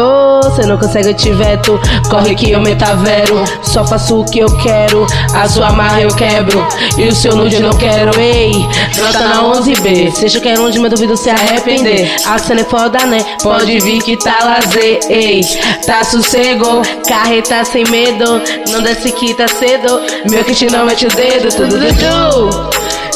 cê 0.56 0.66
não 0.66 0.80
consegue, 0.80 1.10
eu 1.10 1.14
te 1.14 1.32
veto. 1.32 1.80
Corre 2.10 2.34
que 2.34 2.50
eu 2.50 2.60
metavero, 2.60 3.44
só 3.62 3.86
faço 3.86 4.22
o 4.22 4.26
que 4.26 4.40
eu 4.40 4.48
quero. 4.58 5.06
A 5.32 5.48
sua 5.48 5.72
marra 5.72 6.02
eu 6.02 6.10
quebro, 6.16 6.66
e 6.98 7.08
o 7.08 7.14
seu 7.14 7.36
nude 7.36 7.60
não 7.60 7.70
quero. 7.78 8.20
Ei, 8.20 8.52
nota 8.98 9.20
na 9.20 9.44
11B, 9.44 10.12
seja 10.12 10.40
que 10.40 10.50
é 10.50 10.58
longe, 10.58 10.80
mas 10.80 10.90
duvido 10.90 11.16
se 11.16 11.30
arrepender. 11.30 12.16
A 12.26 12.40
cena 12.40 12.62
é 12.62 12.64
foda, 12.64 13.06
né? 13.06 13.24
Pode 13.44 13.80
vir 13.80 14.02
que 14.02 14.18
tá 14.18 14.40
lazer. 14.44 15.02
Ei, 15.08 15.42
tá 15.86 16.04
sossego, 16.04 16.82
carreta 17.08 17.64
sem 17.64 17.84
medo. 17.92 18.42
Não 18.72 18.82
desce 18.82 19.12
que 19.12 19.36
tá 19.36 19.48
cedo, 19.48 20.02
meu 20.32 20.44
kit 20.44 20.66
não 20.72 20.88
mete 20.88 21.06
o 21.06 21.16
dedo. 21.16 21.48
Tudo 21.56 21.78
dudu, 21.78 22.70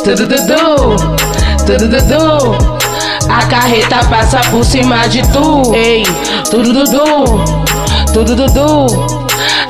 tudo 0.03 0.27
dudu. 0.27 0.95
Tudo 0.95 1.32
dudu, 1.64 2.56
a 3.30 3.45
carreta 3.48 4.03
passa 4.10 4.40
por 4.52 4.64
cima 4.65 5.07
de 5.07 5.22
tu. 5.31 5.73
Ei, 5.73 6.03
tudo 6.49 6.73
dudu, 6.73 7.44
tudo 8.14 8.35
dudu. 8.35 8.88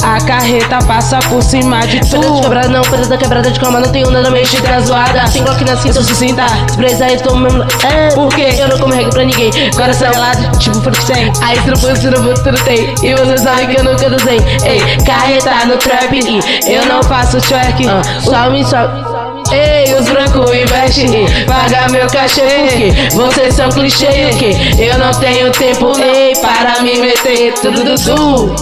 A 0.03 0.19
carreta 0.25 0.79
passa 0.85 1.19
por 1.29 1.41
cima 1.41 1.79
de 1.87 1.99
tu. 2.01 2.19
Pedra 2.19 2.31
de 2.31 2.41
quebrada 2.41 2.67
não, 2.67 2.81
pedra 2.81 3.05
da 3.05 3.17
quebrada 3.17 3.51
de 3.51 3.59
cama, 3.59 3.79
não 3.79 3.89
tem 3.89 4.05
onda, 4.05 4.21
não 4.21 4.31
mexe 4.31 4.59
tá 4.61 4.79
zoada. 4.79 5.25
Sem 5.27 5.43
Glock 5.43 5.63
na 5.63 5.77
cinta, 5.77 6.01
se 6.01 6.15
sinta. 6.15 6.45
Se 6.67 6.75
presa 6.75 7.05
aí, 7.05 7.17
tô 7.17 7.35
mesmo. 7.35 7.63
É, 7.63 8.09
porque 8.13 8.41
eu 8.41 8.67
não 8.67 8.79
como 8.79 8.93
regra 8.93 9.11
pra 9.11 9.23
ninguém. 9.23 9.51
Coração 9.75 10.11
gelado, 10.11 10.57
tipo 10.57 10.81
Frank 10.81 11.05
tem. 11.05 11.31
Aí 11.41 11.59
se 11.61 11.69
não 11.69 11.77
for, 11.77 11.95
se 11.95 12.07
não 12.07 12.23
for, 12.23 12.37
tudo 12.39 12.63
tem. 12.63 12.93
E 13.03 13.15
você 13.15 13.37
sabe 13.37 13.67
que 13.67 13.79
eu 13.79 13.83
nunca 13.83 14.07
usei. 14.07 14.39
Ei, 14.65 14.81
carreta 15.05 15.65
no 15.65 15.77
trap 15.77 16.13
e 16.13 16.73
eu 16.73 16.85
não 16.85 17.01
faço 17.03 17.39
track. 17.41 17.85
Só 18.23 18.49
me 18.49 18.63
sobe. 18.65 19.12
Ei, 19.53 19.93
os 19.93 20.09
brancos 20.09 20.51
investem, 20.51 21.25
paga 21.45 21.87
meu 21.91 22.07
cachê, 22.07 22.91
vocês 23.13 23.53
são 23.53 23.69
clichê, 23.69 24.31
eu 24.79 24.97
não 24.97 25.11
tenho 25.11 25.51
tempo, 25.51 25.91
ei, 25.99 26.33
para 26.37 26.81
me 26.81 26.97
meter, 26.97 27.53
tudo 27.61 27.83
dudu, 27.83 28.55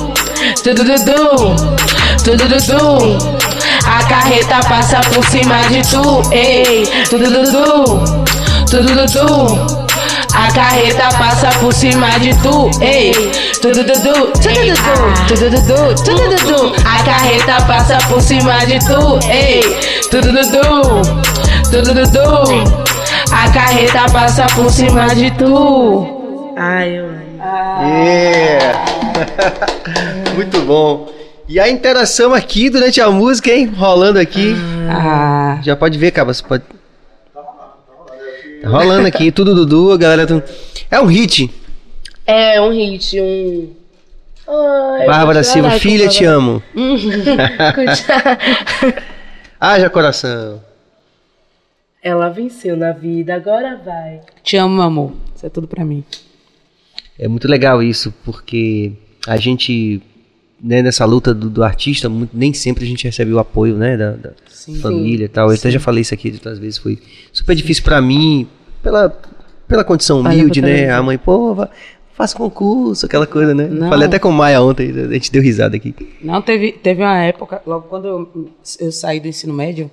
tudo 0.63 0.83
dudu, 0.83 1.55
tudo 2.23 3.41
a 3.85 4.03
carreta 4.03 4.59
passa 4.67 4.99
por 5.13 5.23
cima 5.25 5.61
de 5.69 5.81
tu, 5.89 6.21
ei, 6.31 6.83
tudo 7.09 7.25
dudu, 7.29 8.13
tudo. 8.69 9.80
A 10.33 10.51
carreta 10.53 11.09
passa 11.17 11.49
por 11.59 11.73
cima 11.73 12.09
de 12.19 12.33
tu, 12.41 12.69
ei, 12.81 13.11
tudo 13.61 13.83
dudu, 13.83 14.31
tudo 14.33 14.53
dudu, 14.53 15.27
tudo 15.27 15.49
dudu, 15.49 16.03
tudo 16.03 16.29
dudu. 16.29 16.75
A 16.85 17.03
carreta 17.03 17.65
passa 17.65 17.97
por 18.07 18.21
cima 18.21 18.65
de 18.65 18.79
tu, 18.79 19.19
ei, 19.29 19.61
tudo 20.09 20.31
dudu, 20.31 21.01
tudo 21.69 21.93
dudu. 21.93 22.91
A 23.31 23.49
carreta 23.51 24.05
passa 24.11 24.45
por 24.55 24.69
cima 24.71 25.13
de 25.15 25.31
tu. 25.31 26.53
Ai, 26.57 26.97
eu 26.97 27.11
Yeah. 27.81 28.85
Muito 30.35 30.61
bom. 30.61 31.09
E 31.49 31.59
a 31.59 31.67
interação 31.67 32.33
aqui 32.33 32.69
durante 32.69 33.01
a 33.01 33.09
música, 33.09 33.51
hein? 33.51 33.65
Rolando 33.75 34.19
aqui. 34.19 34.55
Ah, 34.89 35.57
Já 35.63 35.75
pode 35.75 35.97
ver, 35.97 36.11
Cabas. 36.11 36.39
Pode... 36.39 36.63
Tá 38.61 38.69
rolando 38.69 39.07
aqui, 39.07 39.31
tudo 39.31 39.55
Dudu, 39.55 39.91
a 39.91 39.97
galera. 39.97 40.27
tu- 40.27 40.43
É 40.89 40.99
um 40.99 41.05
hit. 41.05 41.49
É 42.25 42.61
um 42.61 42.71
hit, 42.71 43.19
um. 43.19 43.73
Ai, 44.47 45.07
Bárbara 45.07 45.43
Silva, 45.43 45.71
filha, 45.71 46.07
te 46.07 46.23
Bárbara- 46.25 46.37
amo. 46.37 46.63
Haja 49.59 49.89
coração. 49.89 50.61
Ela 52.03 52.29
venceu 52.29 52.75
na 52.75 52.91
vida, 52.91 53.35
agora 53.35 53.79
vai. 53.83 54.21
Te 54.43 54.57
amo, 54.57 54.75
meu 54.75 54.83
amor. 54.83 55.13
Isso 55.35 55.45
é 55.45 55.49
tudo 55.49 55.67
pra 55.67 55.85
mim. 55.85 56.03
É 57.17 57.27
muito 57.27 57.47
legal 57.47 57.81
isso, 57.83 58.13
porque 58.25 58.93
a 59.27 59.37
gente, 59.37 60.01
né, 60.63 60.81
nessa 60.81 61.05
luta 61.05 61.33
do, 61.33 61.49
do 61.49 61.63
artista, 61.63 62.07
muito- 62.09 62.35
nem 62.37 62.53
sempre 62.53 62.83
a 62.83 62.87
gente 62.87 63.03
recebe 63.03 63.31
o 63.33 63.39
apoio, 63.39 63.75
né, 63.75 63.97
da, 63.97 64.11
da 64.11 64.31
Sim. 64.49 64.75
família 64.75 65.25
e 65.25 65.29
tal. 65.29 65.49
Eu 65.49 65.55
até 65.55 65.71
já 65.71 65.79
falei 65.79 66.01
isso 66.01 66.13
aqui 66.13 66.29
de 66.29 66.37
outras 66.37 66.59
vezes, 66.59 66.77
foi 66.77 66.99
super 67.33 67.55
difícil 67.55 67.83
pra 67.83 68.01
mim, 68.01 68.47
pela, 68.83 69.09
pela 69.67 69.83
condição 69.83 70.19
humilde, 70.19 70.61
né, 70.61 70.89
a 70.91 71.01
mãe, 71.01 71.17
pô, 71.17 71.55
va- 71.55 71.69
faça 72.13 72.35
concurso, 72.37 73.05
aquela 73.05 73.25
coisa, 73.25 73.55
né. 73.55 73.67
Não. 73.67 73.89
Falei 73.89 74.07
até 74.07 74.19
com 74.19 74.29
o 74.29 74.33
Maia 74.33 74.61
ontem, 74.61 74.91
a 74.91 75.13
gente 75.13 75.31
deu 75.31 75.41
risada 75.41 75.75
aqui. 75.75 75.95
Não, 76.21 76.41
teve, 76.41 76.73
teve 76.73 77.01
uma 77.01 77.17
época, 77.23 77.61
logo 77.65 77.87
quando 77.87 78.07
eu, 78.07 78.49
eu 78.79 78.91
saí 78.91 79.19
do 79.19 79.27
ensino 79.27 79.53
médio, 79.53 79.89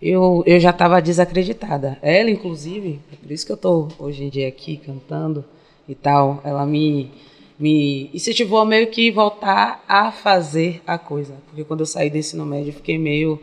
eu, 0.00 0.42
eu 0.46 0.60
já 0.60 0.70
estava 0.70 1.00
desacreditada. 1.00 1.96
Ela, 2.02 2.30
inclusive, 2.30 3.00
por 3.22 3.32
isso 3.32 3.46
que 3.46 3.50
eu 3.52 3.56
estou 3.56 3.88
hoje 3.98 4.22
em 4.24 4.28
dia 4.28 4.46
aqui 4.46 4.76
cantando 4.76 5.44
e 5.88 5.94
tal, 5.94 6.40
ela 6.44 6.64
me, 6.66 7.10
me 7.58 8.10
incentivou 8.12 8.58
a 8.58 8.64
meio 8.64 8.88
que 8.90 9.10
voltar 9.10 9.84
a 9.88 10.10
fazer 10.10 10.82
a 10.86 10.98
coisa. 10.98 11.34
Porque 11.46 11.64
quando 11.64 11.80
eu 11.80 11.86
saí 11.86 12.10
do 12.10 12.16
ensino 12.16 12.44
médio, 12.44 12.70
eu 12.70 12.74
fiquei 12.74 12.98
meio. 12.98 13.40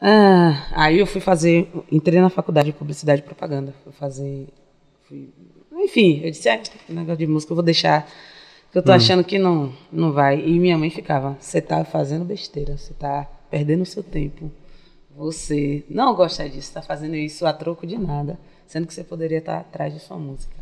Ah, 0.00 0.66
aí 0.72 0.98
eu 0.98 1.06
fui 1.06 1.20
fazer, 1.20 1.68
entrei 1.90 2.20
na 2.20 2.28
faculdade 2.28 2.66
de 2.66 2.72
publicidade 2.76 3.20
e 3.22 3.24
propaganda. 3.24 3.74
Fui 3.84 3.92
fazer. 3.92 4.48
fui- 5.08 5.30
enfim, 5.78 6.20
eu 6.24 6.30
disse, 6.30 6.48
ah, 6.48 6.60
negócio 6.88 7.18
de 7.18 7.26
música 7.26 7.52
eu 7.52 7.56
vou 7.56 7.64
deixar 7.64 8.08
que 8.72 8.78
eu 8.78 8.82
tô 8.82 8.90
achando 8.96 9.22
que 9.24 9.38
não, 9.38 9.72
não 9.92 10.12
vai. 10.12 10.40
E 10.40 10.58
minha 10.58 10.76
mãe 10.76 10.90
ficava, 10.90 11.36
você 11.40 11.60
tá 11.60 11.84
fazendo 11.84 12.24
besteira, 12.24 12.76
você 12.76 12.92
tá 12.94 13.24
perdendo 13.50 13.82
o 13.82 13.86
seu 13.86 14.02
tempo. 14.02 14.50
Você 15.16 15.84
não 15.88 16.14
gosta 16.14 16.48
disso, 16.48 16.72
tá 16.74 16.82
fazendo 16.82 17.14
isso 17.16 17.46
a 17.46 17.52
troco 17.52 17.86
de 17.86 17.96
nada, 17.96 18.38
sendo 18.66 18.86
que 18.86 18.92
você 18.92 19.02
poderia 19.04 19.38
estar 19.38 19.58
atrás 19.60 19.94
de 19.94 20.00
sua 20.00 20.18
música. 20.18 20.55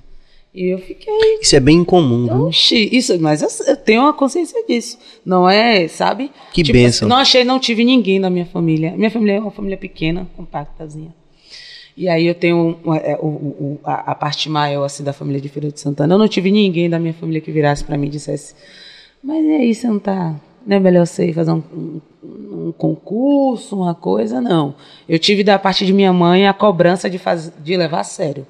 E 0.55 0.67
eu 0.73 0.79
fiquei, 0.79 1.13
Isso 1.43 1.57
é 1.57 1.61
bem 1.61 1.79
incomum, 1.79 2.45
oxi, 2.47 2.89
isso, 2.93 3.19
mas 3.21 3.43
eu, 3.43 3.49
eu 3.67 3.77
tenho 3.77 4.03
uma 4.03 4.13
consciência 4.13 4.65
disso. 4.67 4.97
Não 5.27 5.49
é, 5.51 5.89
sabe? 5.89 6.31
Que 6.53 6.63
Tipo, 6.63 6.79
bênção. 6.79 7.09
Não 7.09 7.17
achei, 7.17 7.43
não 7.43 7.59
tive 7.59 7.85
ninguém 7.85 8.21
na 8.21 8.31
minha 8.31 8.47
família. 8.47 8.93
Minha 8.97 9.11
família 9.11 9.35
é 9.35 9.41
uma 9.41 9.51
família 9.51 9.77
pequena, 9.77 10.29
compactazinha. 10.37 11.13
E 11.97 12.09
aí 12.09 12.25
eu 12.27 12.35
tenho 12.37 12.77
uma- 12.85 12.97
é, 12.99 13.19
a, 13.85 14.13
a 14.13 14.15
parte 14.15 14.49
maior 14.49 14.85
assim, 14.85 15.03
da 15.03 15.13
família 15.13 15.41
de 15.41 15.49
Feira 15.49 15.71
de 15.73 15.81
Santana. 15.81 16.15
Eu 16.15 16.19
não 16.19 16.29
tive 16.29 16.53
ninguém 16.53 16.89
da 16.89 17.01
minha 17.01 17.15
família 17.15 17.41
que 17.41 17.51
virasse 17.51 17.83
para 17.83 17.99
mim 17.99 18.07
e 18.07 18.11
dissesse, 18.11 18.55
mas 19.23 19.45
e 19.45 19.51
aí, 19.51 19.75
você 19.75 19.89
não 19.89 19.99
tá. 19.99 20.37
Não 20.67 20.77
é 20.77 20.81
melhor 20.81 21.05
você 21.07 21.27
ir 21.29 21.33
fazer 21.35 21.51
um, 21.51 21.63
um- 21.75 22.01
um 22.69 22.73
concurso, 22.73 23.77
uma 23.77 23.95
coisa? 23.95 24.41
Não. 24.41 24.75
Eu 25.09 25.19
tive 25.19 25.43
da 25.43 25.59
parte 25.59 25.85
de 25.85 25.93
minha 25.93 26.13
mãe 26.13 26.47
a 26.47 26.53
cobrança 26.55 27.11
de, 27.11 27.19
faz, 27.19 27.53
de 27.63 27.77
levar 27.77 28.01
a 28.01 28.05
sério. 28.05 28.47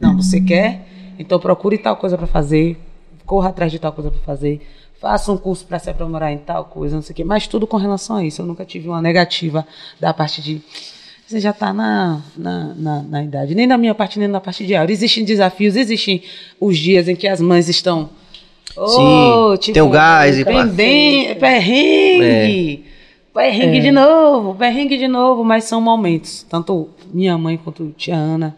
Não, 0.00 0.16
você 0.16 0.40
quer? 0.40 0.88
Então 1.18 1.38
procure 1.38 1.78
tal 1.78 1.96
coisa 1.96 2.16
para 2.18 2.26
fazer, 2.26 2.78
corra 3.26 3.48
atrás 3.50 3.70
de 3.72 3.78
tal 3.78 3.92
coisa 3.92 4.10
para 4.10 4.20
fazer, 4.20 4.60
faça 5.00 5.30
um 5.32 5.36
curso 5.36 5.66
para 5.66 5.78
se 5.78 5.88
aprimorar 5.90 6.32
em 6.32 6.38
tal 6.38 6.64
coisa, 6.64 6.94
não 6.96 7.02
sei 7.02 7.12
o 7.12 7.16
quê. 7.16 7.24
Mas 7.24 7.46
tudo 7.46 7.66
com 7.66 7.76
relação 7.76 8.16
a 8.16 8.24
isso. 8.24 8.42
Eu 8.42 8.46
nunca 8.46 8.64
tive 8.64 8.88
uma 8.88 9.00
negativa 9.02 9.66
da 10.00 10.12
parte 10.14 10.40
de. 10.42 10.60
Você 11.26 11.40
já 11.40 11.50
está 11.50 11.72
na, 11.72 12.20
na, 12.36 12.74
na, 12.76 13.02
na 13.02 13.24
idade. 13.24 13.54
Nem 13.54 13.66
da 13.66 13.78
minha 13.78 13.94
parte, 13.94 14.18
nem 14.18 14.30
da 14.30 14.40
parte 14.40 14.66
de 14.66 14.74
Aura. 14.74 14.92
Existem 14.92 15.24
desafios, 15.24 15.74
existem 15.74 16.22
os 16.60 16.76
dias 16.76 17.08
em 17.08 17.16
que 17.16 17.26
as 17.26 17.40
mães 17.40 17.68
estão. 17.68 18.10
Sim, 18.74 19.56
tipo, 19.60 19.74
tem 19.74 19.82
o 19.82 19.88
gás 19.88 20.36
e 20.38 20.44
pendem- 20.44 21.34
perrengue. 21.36 22.84
Perrengue 23.32 23.80
de 23.80 23.90
novo, 23.90 24.54
perrengue 24.54 24.96
de 24.98 25.08
novo, 25.08 25.42
mas 25.44 25.64
são 25.64 25.80
momentos. 25.80 26.44
Tanto 26.48 26.88
minha 27.12 27.36
mãe 27.38 27.56
quanto 27.56 27.92
tia 27.96 28.14
Ana 28.14 28.54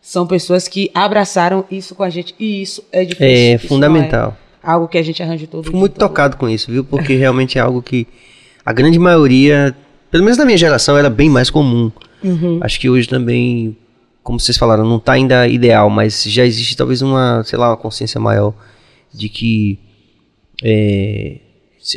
são 0.00 0.26
pessoas 0.26 0.66
que 0.66 0.90
abraçaram 0.94 1.64
isso 1.70 1.94
com 1.94 2.02
a 2.02 2.10
gente. 2.10 2.34
E 2.38 2.62
isso 2.62 2.82
é 2.90 3.04
difícil. 3.04 3.26
É 3.26 3.52
não 3.52 3.68
fundamental. 3.68 4.36
é 4.62 4.70
algo 4.70 4.88
que 4.88 4.98
a 4.98 5.02
gente 5.02 5.22
arranja 5.22 5.46
todo 5.46 5.64
Fico 5.64 5.76
muito 5.76 5.92
todo 5.92 6.08
tocado 6.08 6.36
com 6.36 6.48
isso, 6.48 6.70
viu? 6.70 6.84
Porque 6.84 7.14
realmente 7.14 7.58
é 7.58 7.60
algo 7.60 7.82
que 7.82 8.06
a 8.64 8.72
grande 8.72 8.98
maioria, 8.98 9.74
pelo 10.10 10.24
menos 10.24 10.38
na 10.38 10.44
minha 10.44 10.58
geração, 10.58 10.96
era 10.96 11.10
bem 11.10 11.28
mais 11.28 11.50
comum. 11.50 11.90
Acho 12.60 12.78
que 12.78 12.88
hoje 12.88 13.08
também, 13.08 13.76
como 14.22 14.38
vocês 14.38 14.56
falaram, 14.56 14.84
não 14.84 14.96
está 14.96 15.12
ainda 15.12 15.48
ideal, 15.48 15.88
mas 15.88 16.22
já 16.24 16.44
existe 16.44 16.76
talvez 16.76 17.02
uma, 17.02 17.42
sei 17.44 17.58
lá, 17.58 17.70
uma 17.70 17.76
consciência 17.76 18.20
maior 18.20 18.54
de 19.12 19.28
que, 19.28 19.78
é, 20.62 21.38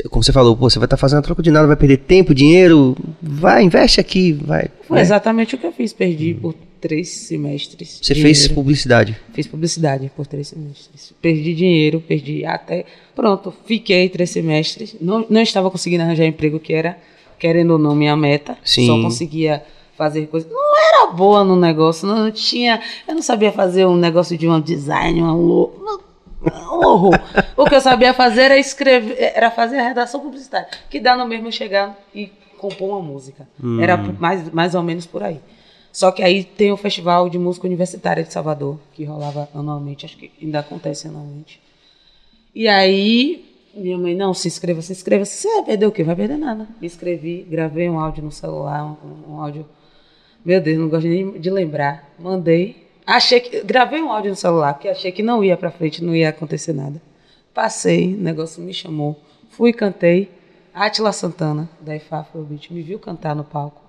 como 0.09 0.23
você 0.23 0.31
falou, 0.31 0.55
você 0.55 0.79
vai 0.79 0.85
estar 0.85 0.97
fazendo 0.97 1.19
a 1.19 1.21
troca 1.21 1.43
de 1.43 1.51
nada, 1.51 1.67
vai 1.67 1.75
perder 1.75 1.97
tempo, 1.97 2.33
dinheiro, 2.33 2.95
vai, 3.21 3.63
investe 3.63 3.99
aqui, 3.99 4.31
vai. 4.31 4.67
Foi 4.87 4.95
né? 4.95 5.01
exatamente 5.01 5.55
o 5.55 5.57
que 5.57 5.67
eu 5.67 5.73
fiz. 5.73 5.91
Perdi 5.91 6.33
por 6.33 6.55
três 6.83 7.07
semestres. 7.07 7.99
Você 8.01 8.13
dinheiro. 8.13 8.35
fez 8.35 8.47
publicidade. 8.49 9.17
Fiz 9.33 9.47
publicidade 9.47 10.11
por 10.13 10.27
três 10.27 10.49
semestres. 10.49 11.13
Perdi 11.21 11.55
dinheiro, 11.55 12.03
perdi 12.05 12.45
até. 12.45 12.83
Pronto, 13.15 13.53
fiquei 13.65 14.09
três 14.09 14.29
semestres. 14.31 14.93
Não, 14.99 15.25
não 15.29 15.39
estava 15.41 15.71
conseguindo 15.71 16.03
arranjar 16.03 16.25
emprego, 16.25 16.59
que 16.59 16.73
era, 16.73 16.97
querendo 17.39 17.71
ou 17.71 17.79
não, 17.79 17.95
minha 17.95 18.17
meta. 18.17 18.57
Sim. 18.65 18.85
Só 18.85 19.01
conseguia 19.01 19.63
fazer 19.97 20.27
coisas. 20.27 20.51
Não 20.51 20.77
era 20.77 21.11
boa 21.13 21.41
no 21.45 21.55
negócio, 21.55 22.05
não 22.05 22.29
tinha. 22.29 22.81
Eu 23.07 23.15
não 23.15 23.21
sabia 23.21 23.53
fazer 23.53 23.85
um 23.85 23.95
negócio 23.95 24.37
de 24.37 24.45
um 24.45 24.59
design, 24.59 25.21
uma 25.21 25.33
lo- 25.33 25.73
não- 25.79 26.03
um 26.75 26.85
horror. 26.85 27.17
o 27.55 27.63
que 27.65 27.75
eu 27.75 27.79
sabia 27.79 28.13
fazer 28.13 28.41
era 28.41 28.59
escrever, 28.59 29.15
era 29.33 29.49
fazer 29.49 29.77
a 29.79 29.87
redação 29.87 30.19
publicitária, 30.19 30.67
que 30.89 30.99
dá 30.99 31.15
no 31.15 31.25
mesmo 31.25 31.49
chegar 31.49 31.97
e 32.13 32.29
compor 32.57 32.89
uma 32.89 33.01
música. 33.01 33.47
Era 33.81 33.95
mais, 33.95 34.51
mais 34.51 34.75
ou 34.75 34.83
menos 34.83 35.05
por 35.05 35.23
aí. 35.23 35.39
Só 35.93 36.11
que 36.11 36.23
aí 36.23 36.43
tem 36.43 36.71
o 36.71 36.75
Festival 36.75 37.29
de 37.29 37.37
Música 37.37 37.67
Universitária 37.67 38.23
de 38.23 38.33
Salvador, 38.33 38.79
que 38.93 39.03
rolava 39.03 39.47
anualmente, 39.53 40.07
acho 40.07 40.17
que 40.17 40.31
ainda 40.41 40.59
acontece 40.59 41.07
anualmente. 41.07 41.61
E 42.55 42.67
aí, 42.67 43.45
minha 43.75 43.95
mãe, 43.95 44.15
não, 44.15 44.33
se 44.33 44.47
inscreva, 44.47 44.81
se 44.81 44.91
inscreva. 44.91 45.23
Você 45.23 45.47
vai 45.47 45.63
perder 45.65 45.85
o 45.85 45.91
quê? 45.91 46.03
Vai 46.03 46.15
perder 46.15 46.37
nada. 46.37 46.67
Me 46.81 46.87
inscrevi, 46.87 47.45
gravei 47.47 47.87
um 47.87 47.99
áudio 47.99 48.23
no 48.23 48.31
celular, 48.31 48.83
um, 48.83 49.33
um 49.33 49.39
áudio. 49.39 49.67
Meu 50.43 50.59
Deus, 50.59 50.79
não 50.79 50.89
gosto 50.89 51.07
nem 51.07 51.39
de 51.39 51.49
lembrar. 51.51 52.11
Mandei. 52.17 52.87
Achei 53.05 53.39
que. 53.39 53.61
Gravei 53.61 54.01
um 54.01 54.11
áudio 54.11 54.31
no 54.31 54.35
celular, 54.35 54.73
porque 54.73 54.87
achei 54.87 55.11
que 55.11 55.21
não 55.21 55.43
ia 55.43 55.55
pra 55.55 55.69
frente, 55.69 56.03
não 56.03 56.15
ia 56.15 56.29
acontecer 56.29 56.73
nada. 56.73 56.99
Passei, 57.53 58.15
o 58.15 58.17
negócio 58.17 58.63
me 58.63 58.73
chamou. 58.73 59.15
Fui 59.51 59.71
cantei. 59.71 60.31
Atila 60.73 61.11
Santana, 61.11 61.69
da 61.79 61.95
IFA 61.95 62.21
Afrobeat, 62.21 62.73
me 62.73 62.81
viu 62.81 62.97
cantar 62.97 63.35
no 63.35 63.43
palco 63.43 63.82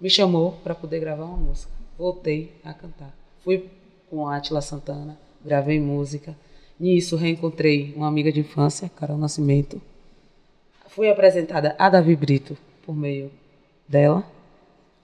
me 0.00 0.08
chamou 0.08 0.52
para 0.64 0.74
poder 0.74 1.00
gravar 1.00 1.24
uma 1.24 1.36
música. 1.36 1.70
Voltei 1.98 2.52
a 2.64 2.72
cantar. 2.72 3.14
Fui 3.44 3.66
com 4.08 4.26
a 4.26 4.36
Atila 4.36 4.60
Santana, 4.62 5.18
gravei 5.44 5.78
música. 5.78 6.36
Nisso 6.78 7.16
reencontrei 7.16 7.92
uma 7.94 8.08
amiga 8.08 8.32
de 8.32 8.40
infância, 8.40 8.90
Carol 8.96 9.18
Nascimento. 9.18 9.80
Fui 10.88 11.08
apresentada 11.08 11.76
a 11.78 11.88
Davi 11.88 12.16
Brito 12.16 12.56
por 12.84 12.96
meio 12.96 13.30
dela. 13.86 14.24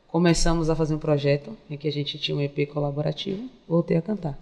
Começamos 0.08 0.70
a 0.70 0.74
fazer 0.74 0.94
um 0.94 0.98
projeto 0.98 1.56
em 1.68 1.76
que 1.76 1.86
a 1.86 1.92
gente 1.92 2.18
tinha 2.18 2.36
um 2.36 2.40
EP 2.40 2.66
colaborativo. 2.72 3.48
Voltei 3.68 3.96
a 3.96 4.02
cantar. 4.02 4.38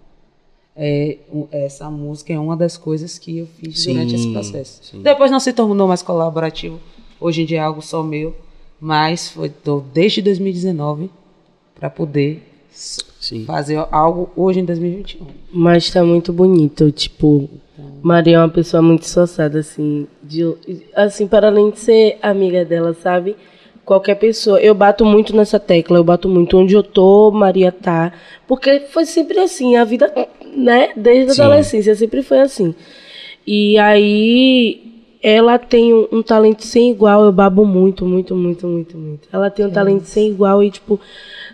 É, 0.76 1.18
essa 1.52 1.90
música 1.90 2.32
é 2.32 2.39
uma 2.39 2.56
das 2.56 2.76
coisas 2.76 3.18
que 3.18 3.39
eu 3.39 3.47
fiz 3.47 3.82
Sim, 3.82 3.93
durante 3.94 4.14
esse 4.14 4.32
processo. 4.32 4.85
sim. 4.85 5.02
Depois 5.02 5.31
não 5.31 5.39
se 5.40 5.52
tornou 5.52 5.86
mais 5.89 6.02
colaborativo. 6.02 6.81
Hoje 7.20 7.43
em 7.43 7.47
dia 7.47 7.59
é 7.59 7.60
algo 7.60 7.82
só 7.82 8.02
meu. 8.02 8.35
Mas 8.85 9.31
foi 9.31 9.48
tô 9.48 9.82
desde 9.94 10.20
2019 10.20 11.09
para 11.74 11.89
poder 11.89 12.43
Sim. 12.70 13.47
fazer 13.47 13.82
algo 13.90 14.28
hoje 14.36 14.61
em 14.61 14.65
2021. 14.66 15.27
Mas 15.51 15.89
tá 15.90 16.05
muito 16.05 16.35
bonito, 16.35 16.93
tipo, 16.93 17.48
Maria 18.02 18.36
é 18.36 18.39
uma 18.39 18.51
pessoa 18.51 18.82
muito 18.82 19.05
esforçada, 19.05 19.61
assim, 19.61 20.06
de, 20.23 20.43
assim, 20.94 21.27
para 21.27 21.47
além 21.47 21.70
de 21.70 21.78
ser 21.78 22.19
amiga 22.20 22.62
dela, 22.62 22.93
sabe? 22.93 23.36
Qualquer 23.86 24.16
pessoa, 24.16 24.61
eu 24.61 24.74
bato 24.74 25.02
muito 25.02 25.35
nessa 25.35 25.59
tecla, 25.59 25.97
eu 25.97 26.05
bato 26.05 26.28
muito 26.28 26.59
onde 26.59 26.74
eu 26.74 26.82
tô, 26.82 27.31
Maria 27.31 27.73
tá, 27.73 28.12
porque 28.47 28.81
foi 28.81 29.06
sempre 29.06 29.39
assim, 29.40 29.77
a 29.77 29.85
vida, 29.85 30.12
né, 30.55 30.90
desde 30.94 31.31
a 31.31 31.35
Sim. 31.35 31.40
adolescência, 31.40 31.94
sempre 31.94 32.23
foi 32.23 32.40
assim. 32.40 32.74
E 33.47 33.78
aí, 33.78 34.94
ela 35.26 35.59
tem 35.59 35.94
um, 35.94 36.06
um 36.12 36.22
talento 36.22 36.62
sem 36.66 36.90
igual, 36.90 37.24
eu 37.24 37.32
babo 37.32 37.64
muito, 37.64 38.05
muito, 38.05 38.36
muito, 38.36 38.66
muito, 38.66 38.98
muito. 38.98 39.26
Ela 39.32 39.48
tem 39.48 39.64
um 39.64 39.70
talento 39.70 40.05
sem 40.05 40.28
igual 40.28 40.62
e, 40.62 40.70
tipo, 40.70 41.01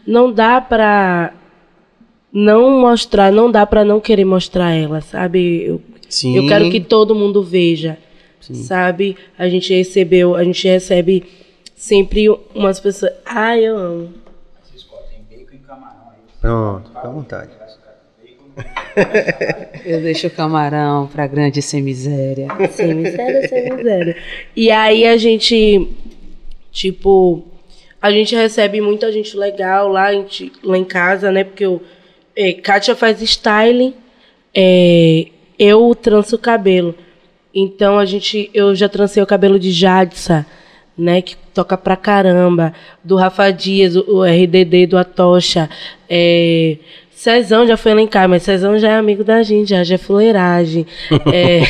não 0.05 0.33
dá 0.33 0.61
pra 0.61 1.33
não 2.33 2.81
mostrar, 2.81 3.31
não 3.31 3.49
dá 3.49 3.65
pra 3.65 3.85
não 3.85 4.01
querer 4.01 4.25
mostrar 4.25 4.73
ela, 4.73 5.01
sabe? 5.01 5.63
Eu, 5.65 5.81
Sim. 6.09 6.37
eu 6.37 6.49
quero 6.49 6.69
que 6.69 6.81
todo 6.81 7.15
mundo 7.15 7.45
veja, 7.45 7.97
sabe? 8.41 9.17
A 9.39 9.49
gente 9.49 9.73
recebeu, 9.73 10.35
a 10.35 10.43
gente 10.43 10.67
recebe 10.67 11.23
sempre 11.77 12.29
umas 12.53 12.81
pessoas. 12.81 13.13
Ai, 13.25 13.69
eu 13.69 13.77
amo. 13.77 14.09
Pronto, 16.41 16.89
fica 16.89 17.07
à 17.07 17.11
vontade. 17.11 17.60
Eu 19.85 20.01
deixo 20.01 20.27
o 20.27 20.31
camarão 20.31 21.07
pra 21.07 21.27
grande 21.27 21.61
sem 21.63 21.83
miséria. 21.83 22.49
Sem 22.73 22.95
miséria, 22.95 23.49
sem 23.49 23.73
miséria. 23.75 24.17
E 24.55 24.71
aí 24.71 25.07
a 25.07 25.17
gente, 25.17 25.89
tipo, 26.73 27.45
a 28.01 28.11
gente 28.11 28.35
recebe 28.35 28.81
muita 28.81 29.11
gente 29.13 29.37
legal 29.37 29.89
lá, 29.89 30.13
gente- 30.13 30.53
lá 30.63 30.77
em 30.77 30.85
casa, 30.85 31.31
né? 31.33 31.45
Porque 31.45 31.65
eu, 31.65 31.83
é, 32.37 32.53
Kátia 32.53 32.95
faz 32.97 33.21
styling, 33.23 33.95
é, 34.55 35.27
eu 35.59 35.95
tranço 35.95 36.37
o 36.37 36.39
cabelo. 36.39 36.95
Então 37.55 37.99
a 37.99 38.05
gente, 38.05 38.51
eu 38.55 38.75
já 38.75 38.89
trancei 38.89 39.23
o 39.23 39.27
cabelo 39.27 39.59
de 39.59 39.73
Jadsa, 39.73 40.47
né? 40.97 41.21
Que 41.23 41.37
toca 41.55 41.77
pra 41.77 41.97
caramba. 41.97 42.73
Do 43.03 43.17
Rafa 43.17 43.51
Dias, 43.51 43.97
o, 43.97 44.19
o 44.19 44.25
RDD 44.25 44.87
do 44.87 44.97
Atocha. 44.99 45.69
É, 46.09 46.77
Cezão 47.21 47.67
já 47.67 47.77
foi 47.77 47.93
lá 47.93 48.01
em 48.01 48.07
casa, 48.07 48.29
mas 48.29 48.43
Cezão 48.45 48.79
já 48.79 48.93
é 48.93 48.95
amigo 48.97 49.23
da 49.23 49.43
gente, 49.43 49.69
já, 49.69 49.85
já 49.85 49.97
é 49.97 49.99
fuleiragem. 49.99 50.87
É, 51.31 51.61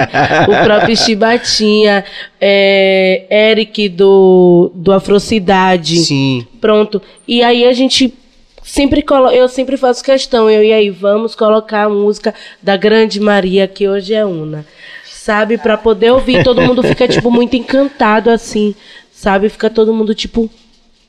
o 0.48 0.64
próprio 0.64 0.96
Chibatinha, 0.96 2.02
é, 2.40 3.50
Eric 3.50 3.90
do, 3.90 4.72
do 4.74 4.92
Afrocidade. 4.92 5.98
Sim. 5.98 6.46
Pronto. 6.58 7.02
E 7.28 7.42
aí 7.42 7.66
a 7.66 7.72
gente 7.74 8.14
sempre 8.62 9.02
colo... 9.02 9.30
eu 9.30 9.46
sempre 9.46 9.76
faço 9.76 10.02
questão, 10.02 10.48
eu 10.48 10.64
e 10.64 10.72
aí 10.72 10.88
vamos 10.88 11.34
colocar 11.34 11.82
a 11.84 11.90
música 11.90 12.34
da 12.62 12.74
Grande 12.74 13.20
Maria 13.20 13.68
que 13.68 13.86
hoje 13.86 14.14
é 14.14 14.24
una. 14.24 14.64
Sabe, 15.04 15.58
Pra 15.58 15.76
poder 15.76 16.12
ouvir, 16.12 16.42
todo 16.42 16.62
mundo 16.62 16.82
fica 16.82 17.06
tipo 17.06 17.30
muito 17.30 17.54
encantado 17.54 18.30
assim, 18.30 18.74
sabe? 19.12 19.50
Fica 19.50 19.68
todo 19.68 19.92
mundo 19.92 20.14
tipo, 20.14 20.50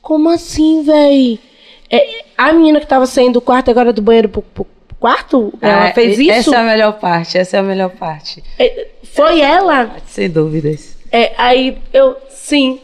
como 0.02 0.28
assim, 0.28 0.82
véi? 0.82 1.40
É, 1.90 2.24
a 2.36 2.52
menina 2.52 2.80
que 2.80 2.86
tava 2.86 3.06
saindo 3.06 3.34
do 3.34 3.40
quarto 3.40 3.70
agora 3.70 3.92
do 3.92 4.02
banheiro 4.02 4.28
pro, 4.28 4.42
pro 4.42 4.66
quarto, 4.98 5.52
ela 5.60 5.88
Ah, 5.88 5.92
fez 5.92 6.18
e- 6.18 6.22
isso? 6.22 6.32
Essa 6.32 6.56
é 6.56 6.58
a 6.58 6.64
melhor 6.64 6.92
parte, 6.98 7.38
essa 7.38 7.56
é 7.56 7.60
a 7.60 7.62
melhor 7.62 7.90
parte. 7.90 8.42
É, 8.58 8.88
Foi 9.04 9.40
ela? 9.40 9.96
Sem 10.06 10.28
dúvidas. 10.28 10.96
É, 11.12 11.32
aí 11.38 11.78
eu, 11.92 12.16
sim, 12.28 12.80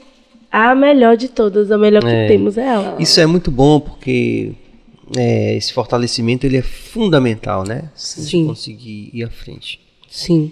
a 0.51 0.75
melhor 0.75 1.17
de 1.17 1.29
todas, 1.29 1.71
a 1.71 1.77
melhor 1.77 2.03
que 2.03 2.09
É. 2.09 2.27
temos 2.29 2.57
é 2.57 2.67
ela. 2.67 2.97
Isso 2.99 3.21
é 3.21 3.27
muito 3.27 3.51
bom 3.51 3.81
porque 3.81 4.53
é, 5.17 5.55
esse 5.57 5.73
fortalecimento 5.73 6.47
ele 6.47 6.57
é 6.57 6.63
fundamental, 6.63 7.65
né? 7.65 7.91
Gente 7.97 8.29
Sim. 8.31 8.47
conseguir 8.47 9.11
ir 9.13 9.25
à 9.25 9.31
frente. 9.31 9.81
Sim. 10.09 10.51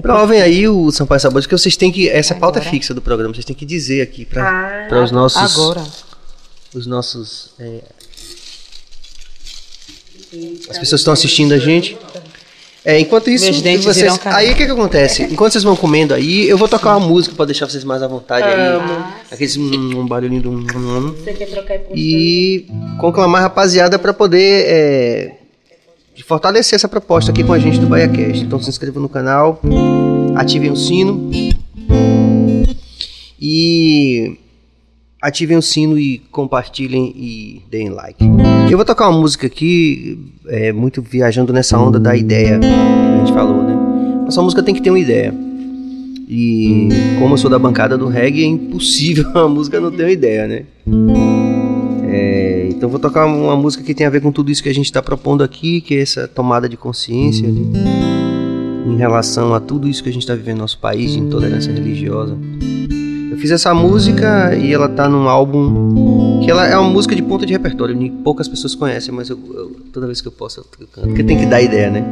Provem 0.00 0.40
aí 0.40 0.66
o 0.66 0.90
Sampaio 0.90 1.20
Sabores, 1.20 1.46
que 1.46 1.56
vocês 1.56 1.76
têm 1.76 1.92
que. 1.92 2.08
Essa 2.08 2.34
pauta 2.34 2.58
é 2.58 2.62
fixa 2.62 2.94
do 2.94 3.02
programa, 3.02 3.34
vocês 3.34 3.44
têm 3.44 3.54
que 3.54 3.66
dizer 3.66 4.00
aqui 4.00 4.24
para 4.24 4.88
Ah, 4.90 5.02
os 5.04 5.10
nossos. 5.12 5.54
Agora. 5.58 5.82
Os 6.76 6.86
nossos. 6.86 7.50
é, 7.58 7.80
as 10.68 10.78
pessoas 10.78 10.88
que 10.88 10.94
estão 10.96 11.12
assistindo 11.12 11.52
a 11.54 11.58
gente. 11.58 11.96
É, 12.84 13.00
enquanto 13.00 13.28
isso, 13.30 13.46
vocês, 13.82 14.20
aí 14.26 14.52
o 14.52 14.54
que, 14.54 14.64
que 14.64 14.70
acontece? 14.70 15.24
Enquanto 15.24 15.52
vocês 15.52 15.64
vão 15.64 15.74
comendo 15.74 16.14
aí, 16.14 16.48
eu 16.48 16.56
vou 16.56 16.68
tocar 16.68 16.96
uma 16.96 17.08
música 17.08 17.34
para 17.34 17.46
deixar 17.46 17.68
vocês 17.68 17.82
mais 17.82 18.00
à 18.00 18.06
vontade 18.06 18.46
aí. 18.46 18.78
Aqueles 19.30 19.56
um, 19.56 20.00
um 20.00 20.06
barulhinho 20.06 20.42
do. 20.42 20.50
um, 20.50 21.12
Você 21.12 21.32
quer 21.32 21.46
trocar 21.46 21.78
por 21.80 21.96
e 21.98 22.66
conclamar 23.00 23.40
a 23.40 23.44
rapaziada 23.44 23.98
para 23.98 24.12
poder 24.12 24.66
é, 24.68 25.32
fortalecer 26.26 26.76
essa 26.76 26.86
proposta 26.86 27.32
aqui 27.32 27.42
com 27.42 27.52
a 27.52 27.58
gente 27.58 27.80
do 27.80 27.86
BaiaCast. 27.86 28.44
Então 28.44 28.62
se 28.62 28.70
inscrevam 28.70 29.02
no 29.02 29.08
canal, 29.08 29.60
ativem 30.36 30.70
o 30.70 30.76
sino 30.76 31.28
e 33.40 34.38
ativem 35.20 35.56
o 35.56 35.62
sino 35.62 35.98
e 35.98 36.18
compartilhem 36.30 37.12
e 37.16 37.62
deem 37.70 37.88
like. 37.88 38.24
Eu 38.70 38.76
vou 38.76 38.84
tocar 38.84 39.08
uma 39.08 39.20
música 39.20 39.46
aqui, 39.46 40.18
é, 40.46 40.72
muito 40.72 41.00
viajando 41.00 41.52
nessa 41.52 41.78
onda 41.78 41.98
da 41.98 42.16
ideia 42.16 42.58
que 42.58 42.66
a 42.66 43.18
gente 43.18 43.32
falou, 43.32 43.62
né? 43.62 43.76
Essa 44.28 44.42
música 44.42 44.62
tem 44.62 44.74
que 44.74 44.82
ter 44.82 44.90
uma 44.90 44.98
ideia. 44.98 45.34
E 46.28 46.88
como 47.20 47.34
eu 47.34 47.38
sou 47.38 47.48
da 47.48 47.58
bancada 47.58 47.96
do 47.96 48.08
reggae, 48.08 48.42
é 48.42 48.46
impossível 48.46 49.26
a 49.38 49.48
música 49.48 49.80
não 49.80 49.90
ter 49.90 50.02
uma 50.04 50.12
ideia, 50.12 50.46
né? 50.46 50.64
É, 52.08 52.68
então 52.70 52.88
vou 52.88 52.98
tocar 52.98 53.26
uma 53.26 53.56
música 53.56 53.84
que 53.84 53.94
tem 53.94 54.06
a 54.06 54.10
ver 54.10 54.20
com 54.20 54.32
tudo 54.32 54.50
isso 54.50 54.62
que 54.62 54.68
a 54.68 54.74
gente 54.74 54.86
está 54.86 55.02
propondo 55.02 55.42
aqui, 55.44 55.80
que 55.80 55.94
é 55.94 56.00
essa 56.02 56.26
tomada 56.26 56.68
de 56.68 56.76
consciência 56.76 57.48
ali, 57.48 57.66
em 58.86 58.96
relação 58.96 59.54
a 59.54 59.60
tudo 59.60 59.88
isso 59.88 60.02
que 60.02 60.08
a 60.08 60.12
gente 60.12 60.22
está 60.22 60.34
vivendo 60.34 60.56
no 60.56 60.62
nosso 60.62 60.78
país, 60.78 61.12
de 61.12 61.20
intolerância 61.20 61.72
religiosa. 61.72 62.36
Eu 63.36 63.40
fiz 63.40 63.50
essa 63.50 63.74
música 63.74 64.54
e 64.56 64.72
ela 64.72 64.88
tá 64.88 65.06
num 65.10 65.28
álbum 65.28 66.40
que 66.42 66.50
ela 66.50 66.66
é 66.66 66.74
uma 66.78 66.88
música 66.88 67.14
de 67.14 67.20
ponta 67.20 67.44
de 67.44 67.52
repertório, 67.52 67.94
poucas 68.24 68.48
pessoas 68.48 68.74
conhecem, 68.74 69.12
mas 69.12 69.28
eu, 69.28 69.38
eu- 69.54 69.76
toda 69.92 70.06
vez 70.06 70.22
que 70.22 70.28
eu 70.28 70.32
posso 70.32 70.60
eu 70.60 70.64
canto, 70.90 71.08
porque 71.08 71.22
tem 71.22 71.36
que 71.38 71.44
dar 71.44 71.60
ideia, 71.60 71.90
né? 71.90 72.02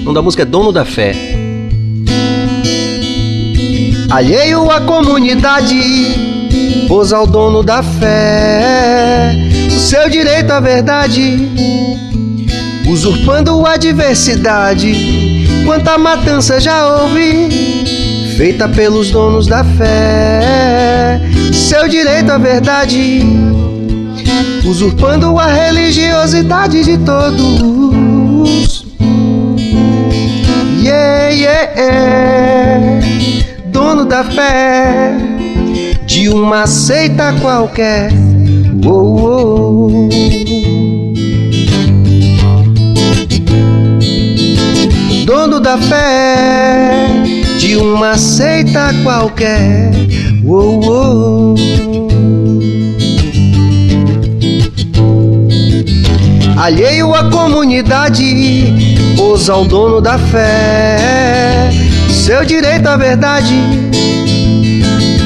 O 0.00 0.04
nome 0.04 0.14
da 0.14 0.22
música 0.22 0.44
é 0.44 0.46
Dono 0.46 0.72
da 0.72 0.86
Fé. 0.86 1.12
Alheio 4.08 4.70
à 4.70 4.80
comunidade, 4.80 5.78
pôs 6.88 7.12
ao 7.12 7.26
dono 7.26 7.62
da 7.62 7.82
fé 7.82 9.30
o 9.76 9.78
seu 9.78 10.08
direito 10.08 10.50
à 10.52 10.58
verdade, 10.60 11.36
usurpando 12.88 13.66
a 13.66 13.76
diversidade. 13.76 15.44
Quanta 15.66 15.98
matança 15.98 16.58
já 16.60 17.02
houve, 17.02 17.48
feita 18.36 18.68
pelos 18.68 19.10
donos 19.10 19.46
da 19.46 19.64
fé, 19.64 21.18
seu 21.54 21.88
direito 21.88 22.30
à 22.30 22.36
verdade, 22.36 23.22
usurpando 24.62 25.38
a 25.38 25.46
religiosidade 25.46 26.84
de 26.84 26.98
todos. 26.98 28.84
Yeah, 30.82 31.30
yeah, 31.30 31.80
yeah. 31.80 33.00
Dono 33.68 34.04
da 34.04 34.22
fé 34.22 35.16
de 36.06 36.28
uma 36.28 36.66
seita 36.66 37.32
qualquer. 37.40 38.12
Uou, 38.84 39.18
uou. 39.18 40.08
Dono 45.24 45.58
da 45.58 45.78
fé 45.78 47.45
de 47.58 47.76
uma 47.76 48.16
seita 48.16 48.92
qualquer. 49.02 49.90
Uou, 50.44 50.84
uou. 50.84 51.54
Alheio 56.56 57.14
à 57.14 57.30
comunidade, 57.30 58.74
pôs 59.16 59.48
ao 59.48 59.64
dono 59.64 60.00
da 60.00 60.18
fé 60.18 61.70
seu 62.26 62.44
direito 62.44 62.88
à 62.88 62.96
verdade, 62.96 63.54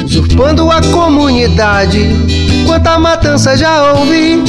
usurpando 0.05 0.69
a 0.69 0.79
comunidade. 0.83 2.09
Quanta 2.67 2.99
matança 2.99 3.57
já 3.57 3.93
houve, 3.93 4.43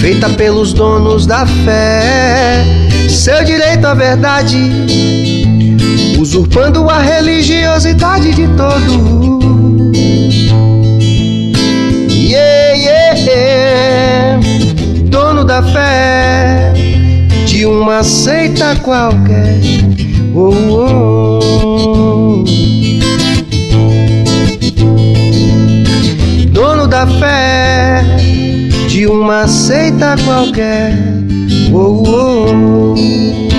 feita 0.00 0.30
pelos 0.30 0.72
donos 0.72 1.26
da 1.26 1.44
fé, 1.44 2.64
seu 3.06 3.44
direito 3.44 3.86
à 3.86 3.92
verdade, 3.92 4.56
usurpando 6.28 6.90
a 6.90 6.98
religiosidade 6.98 8.34
de 8.34 8.46
todos. 8.48 8.84
Yeah, 12.10 13.16
yeah. 13.24 14.40
Dono 15.04 15.42
da 15.42 15.62
fé 15.62 16.74
de 17.46 17.64
uma 17.64 18.04
seita 18.04 18.76
qualquer. 18.76 19.58
Oh, 20.34 20.52
oh. 21.62 22.44
Dono 26.52 26.86
da 26.86 27.06
fé 27.06 28.04
de 28.86 29.06
uma 29.06 29.48
seita 29.48 30.14
qualquer. 30.26 30.92
Oh, 31.72 32.02
oh. 32.06 33.57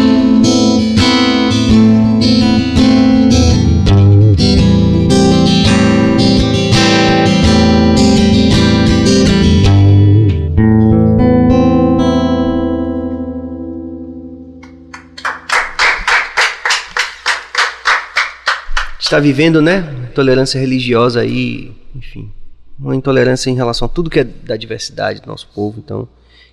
Está 19.09 19.19
vivendo, 19.19 19.61
né? 19.61 19.83
Intolerância 20.11 20.59
religiosa 20.59 21.21
aí, 21.21 21.71
enfim, 21.95 22.31
uma 22.79 22.95
intolerância 22.95 23.49
em 23.49 23.55
relação 23.55 23.85
a 23.85 23.89
tudo 23.89 24.09
que 24.09 24.19
é 24.19 24.23
da 24.23 24.55
diversidade 24.55 25.21
do 25.21 25.27
nosso 25.27 25.47
povo, 25.53 25.79
então. 25.83 26.07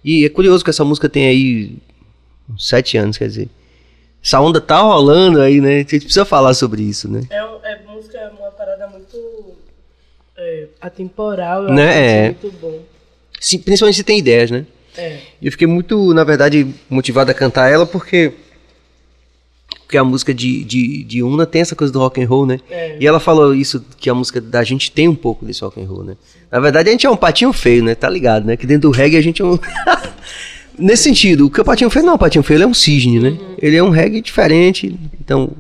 E 0.04 0.24
é 0.24 0.28
curioso 0.28 0.64
que 0.64 0.70
essa 0.70 0.84
música 0.84 1.08
tem 1.08 1.26
aí 1.26 1.76
uns 2.48 2.66
sete 2.68 2.96
anos, 2.96 3.18
quer 3.18 3.26
dizer. 3.28 3.48
Essa 4.22 4.40
onda 4.40 4.60
tá 4.60 4.80
rolando 4.80 5.40
aí, 5.40 5.60
né? 5.60 5.76
A 5.76 5.78
gente 5.78 6.00
precisa 6.00 6.24
falar 6.24 6.54
sobre 6.54 6.82
isso, 6.82 7.08
né? 7.10 7.22
É, 7.30 7.36
é 7.38 7.80
música, 7.86 8.18
é 8.18 8.28
uma 8.28 8.50
parada 8.50 8.86
muito 8.88 9.16
é, 10.36 10.66
atemporal, 10.80 11.64
eu 11.64 11.72
Né, 11.72 11.88
acho 11.88 11.98
é. 11.98 12.24
muito 12.24 12.50
bom. 12.60 12.80
Se- 13.40 13.58
principalmente 13.58 13.96
se 13.96 14.04
tem 14.04 14.18
ideias, 14.18 14.50
né? 14.50 14.66
É. 14.96 15.18
E 15.42 15.46
eu 15.46 15.52
fiquei 15.52 15.66
muito, 15.66 16.12
na 16.14 16.24
verdade, 16.24 16.66
motivado 16.88 17.30
a 17.30 17.34
cantar 17.34 17.70
ela 17.70 17.84
porque 17.86 18.32
porque 19.86 19.96
a 19.96 20.02
música 20.02 20.34
de, 20.34 20.64
de, 20.64 21.04
de 21.04 21.22
Una 21.22 21.46
tem 21.46 21.62
essa 21.62 21.76
coisa 21.76 21.92
do 21.92 22.00
rock 22.00 22.20
and 22.20 22.26
roll, 22.26 22.44
né? 22.44 22.58
É. 22.68 22.96
E 22.98 23.06
ela 23.06 23.20
falou 23.20 23.54
isso, 23.54 23.84
que 23.96 24.10
a 24.10 24.14
música 24.14 24.40
da 24.40 24.64
gente 24.64 24.90
tem 24.90 25.06
um 25.06 25.14
pouco 25.14 25.46
desse 25.46 25.62
rock 25.62 25.80
and 25.80 25.86
roll, 25.86 26.02
né? 26.02 26.16
Na 26.50 26.58
verdade, 26.58 26.88
a 26.88 26.92
gente 26.92 27.06
é 27.06 27.10
um 27.10 27.16
patinho 27.16 27.52
feio, 27.52 27.84
né? 27.84 27.94
Tá 27.94 28.08
ligado, 28.10 28.44
né? 28.44 28.56
Que 28.56 28.66
dentro 28.66 28.90
do 28.90 28.94
reggae 28.94 29.16
a 29.16 29.20
gente 29.20 29.40
é 29.40 29.44
um... 29.44 29.56
Nesse 30.76 31.04
sentido, 31.04 31.46
o 31.46 31.50
que 31.50 31.60
o 31.60 31.64
patinho 31.64 31.88
feio 31.88 32.04
não, 32.04 32.16
o 32.16 32.18
patinho 32.18 32.42
feio 32.42 32.62
é 32.62 32.66
um 32.66 32.74
cisne, 32.74 33.20
né? 33.20 33.38
Ele 33.58 33.76
é 33.76 33.82
um 33.82 33.90
reggae 33.90 34.20
diferente, 34.20 34.94
então... 35.20 35.52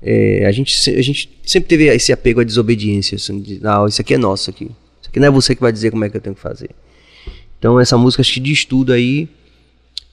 é, 0.00 0.44
a, 0.46 0.52
gente, 0.52 0.90
a 0.90 1.02
gente 1.02 1.30
sempre 1.44 1.68
teve 1.68 1.86
esse 1.86 2.12
apego 2.12 2.40
à 2.40 2.44
desobediência, 2.44 3.16
assim, 3.16 3.40
de, 3.40 3.58
não, 3.60 3.86
isso 3.86 4.00
aqui 4.00 4.14
é 4.14 4.18
nosso 4.18 4.50
aqui. 4.50 4.64
Isso 5.00 5.10
aqui 5.10 5.18
não 5.18 5.28
é 5.28 5.30
você 5.30 5.54
que 5.54 5.62
vai 5.62 5.72
dizer 5.72 5.90
como 5.90 6.04
é 6.04 6.10
que 6.10 6.16
eu 6.16 6.20
tenho 6.20 6.36
que 6.36 6.40
fazer. 6.40 6.70
Então 7.58 7.80
essa 7.80 7.96
música 7.96 8.20
acho 8.20 8.34
que 8.34 8.40
diz 8.40 8.64
tudo 8.64 8.92
aí. 8.92 9.28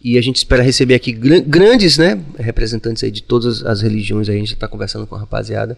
E 0.03 0.17
a 0.17 0.21
gente 0.21 0.37
espera 0.37 0.63
receber 0.63 0.95
aqui 0.95 1.11
gran- 1.11 1.43
grandes, 1.45 1.97
né, 1.97 2.19
representantes 2.37 3.03
aí 3.03 3.11
de 3.11 3.21
todas 3.21 3.63
as 3.63 3.81
religiões 3.81 4.27
aí, 4.29 4.35
a 4.35 4.39
gente 4.39 4.53
está 4.53 4.67
conversando 4.67 5.05
com 5.05 5.15
a 5.15 5.19
rapaziada 5.19 5.77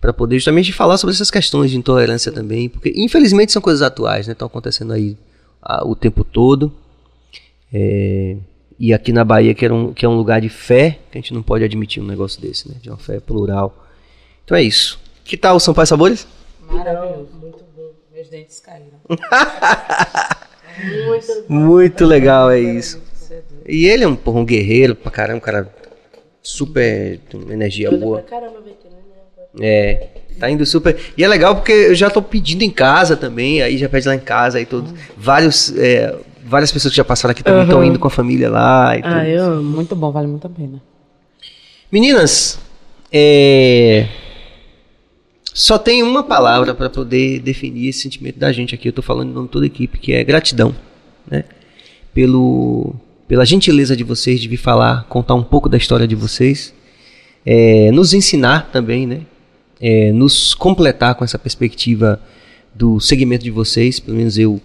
para 0.00 0.12
poder 0.12 0.36
justamente 0.36 0.72
falar 0.72 0.96
sobre 0.96 1.14
essas 1.14 1.30
questões 1.30 1.70
de 1.70 1.76
intolerância 1.76 2.32
também, 2.32 2.68
porque 2.68 2.92
infelizmente 2.96 3.52
são 3.52 3.60
coisas 3.62 3.82
atuais, 3.82 4.26
né, 4.26 4.32
estão 4.32 4.46
acontecendo 4.46 4.92
aí 4.92 5.16
ah, 5.62 5.86
o 5.86 5.94
tempo 5.94 6.24
todo. 6.24 6.72
É, 7.72 8.36
e 8.78 8.92
aqui 8.92 9.12
na 9.12 9.24
Bahia, 9.24 9.54
que, 9.54 9.64
era 9.64 9.74
um, 9.74 9.92
que 9.92 10.04
é 10.04 10.08
um 10.08 10.16
lugar 10.16 10.40
de 10.40 10.48
fé, 10.48 10.98
que 11.10 11.18
a 11.18 11.20
gente 11.20 11.32
não 11.34 11.42
pode 11.42 11.62
admitir 11.62 12.02
um 12.02 12.06
negócio 12.06 12.40
desse, 12.40 12.68
né, 12.68 12.76
de 12.80 12.88
uma 12.88 12.98
fé 12.98 13.20
plural. 13.20 13.86
Então 14.44 14.56
é 14.56 14.62
isso. 14.62 14.98
Que 15.24 15.36
tal 15.36 15.56
o 15.56 15.60
São 15.60 15.72
Pai 15.74 15.86
Sabores? 15.86 16.26
Maravilhoso. 16.68 17.28
Muito 17.40 17.64
bom. 17.76 17.90
Meus 18.12 18.28
dentes 18.28 18.58
caíram. 18.60 18.98
Muito. 21.06 21.44
Muito 21.48 22.04
legal, 22.06 22.50
é 22.50 22.58
isso. 22.58 23.00
E 23.68 23.86
ele 23.86 24.04
é 24.04 24.08
um, 24.08 24.16
porra, 24.16 24.40
um 24.40 24.44
guerreiro 24.44 24.94
pra 24.94 25.10
caramba, 25.10 25.38
um 25.38 25.40
cara 25.40 25.74
super 26.42 27.20
energia 27.50 27.90
Doida 27.90 28.04
boa. 28.04 28.18
pra 28.20 28.40
caramba, 28.40 28.60
né? 28.60 28.72
É, 29.60 30.08
tá 30.38 30.50
indo 30.50 30.64
super. 30.64 30.96
E 31.16 31.22
é 31.22 31.28
legal 31.28 31.54
porque 31.54 31.72
eu 31.72 31.94
já 31.94 32.08
tô 32.08 32.22
pedindo 32.22 32.62
em 32.62 32.70
casa 32.70 33.16
também, 33.16 33.60
aí 33.62 33.76
já 33.76 33.88
pede 33.88 34.08
lá 34.08 34.14
em 34.14 34.20
casa, 34.20 34.58
aí 34.58 34.64
todos. 34.64 34.92
Vários, 35.16 35.76
é, 35.76 36.16
várias 36.44 36.72
pessoas 36.72 36.92
que 36.92 36.96
já 36.96 37.04
passaram 37.04 37.32
aqui 37.32 37.42
também 37.44 37.62
estão 37.64 37.78
Aham. 37.78 37.86
indo 37.86 37.98
com 37.98 38.06
a 38.06 38.10
família 38.10 38.48
lá 38.50 38.96
e 38.96 39.02
tudo. 39.02 39.14
Ah, 39.14 39.28
eu 39.28 39.42
amo. 39.44 39.62
Muito 39.62 39.94
bom, 39.94 40.10
vale 40.10 40.26
muito 40.26 40.46
a 40.46 40.50
pena. 40.50 40.82
Meninas, 41.90 42.58
é, 43.12 44.06
só 45.52 45.76
tem 45.76 46.02
uma 46.02 46.22
palavra 46.22 46.74
para 46.74 46.88
poder 46.88 47.40
definir 47.40 47.88
esse 47.88 48.00
sentimento 48.00 48.38
da 48.38 48.50
gente 48.52 48.74
aqui. 48.74 48.88
Eu 48.88 48.92
tô 48.92 49.02
falando 49.02 49.30
em 49.30 49.34
nome 49.34 49.48
de 49.48 49.52
toda 49.52 49.66
a 49.66 49.68
equipe, 49.68 49.98
que 49.98 50.14
é 50.14 50.24
gratidão, 50.24 50.74
né? 51.30 51.44
Pelo, 52.14 52.94
pela 53.26 53.44
gentileza 53.44 53.96
de 53.96 54.04
vocês 54.04 54.40
de 54.40 54.48
vir 54.48 54.56
falar, 54.56 55.04
contar 55.04 55.34
um 55.34 55.42
pouco 55.42 55.68
da 55.68 55.76
história 55.76 56.06
de 56.06 56.14
vocês, 56.14 56.74
é, 57.44 57.90
nos 57.90 58.14
ensinar 58.14 58.70
também, 58.70 59.06
né? 59.06 59.22
É, 59.80 60.12
nos 60.12 60.54
completar 60.54 61.14
com 61.16 61.24
essa 61.24 61.38
perspectiva 61.38 62.20
do 62.74 63.00
segmento 63.00 63.42
de 63.42 63.50
vocês, 63.50 63.98
pelo 63.98 64.16
menos 64.16 64.38
eu 64.38 64.60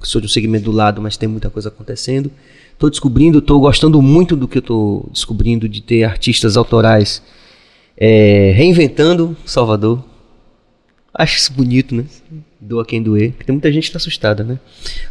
sou 0.00 0.20
de 0.20 0.26
um 0.26 0.30
segmento 0.30 0.64
do 0.64 0.72
lado, 0.72 1.00
mas 1.00 1.16
tem 1.16 1.28
muita 1.28 1.50
coisa 1.50 1.68
acontecendo. 1.68 2.30
Estou 2.72 2.90
descobrindo, 2.90 3.38
estou 3.38 3.60
gostando 3.60 4.00
muito 4.00 4.34
do 4.34 4.48
que 4.48 4.58
estou 4.58 5.08
descobrindo 5.12 5.68
de 5.68 5.80
ter 5.82 6.04
artistas 6.04 6.56
autorais 6.56 7.22
é, 7.96 8.52
reinventando 8.56 9.36
Salvador. 9.44 10.02
Acho 11.14 11.36
isso 11.36 11.52
bonito, 11.52 11.94
né? 11.94 12.04
Doa 12.64 12.84
quem 12.86 13.02
doer. 13.02 13.32
Porque 13.32 13.42
tem 13.44 13.52
muita 13.54 13.72
gente 13.72 13.86
que 13.88 13.92
tá 13.92 13.96
assustada, 13.96 14.44
né? 14.44 14.56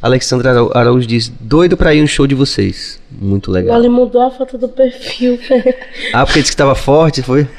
Alexandra 0.02 0.52
Araújo 0.73 1.06
diz: 1.06 1.28
doido 1.28 1.76
pra 1.76 1.94
ir 1.94 2.02
um 2.02 2.07
show 2.07 2.26
de 2.26 2.34
vocês. 2.34 2.98
Muito 3.11 3.52
legal. 3.52 3.78
Ele 3.78 3.90
mudou 3.90 4.22
a 4.22 4.32
foto 4.32 4.57
do 4.57 4.69
perfil. 4.69 5.38
Ah, 6.14 6.26
porque 6.26 6.40
disse 6.40 6.53
que 6.53 6.57
tava 6.57 6.76
forte, 6.76 7.22
foi? 7.22 7.45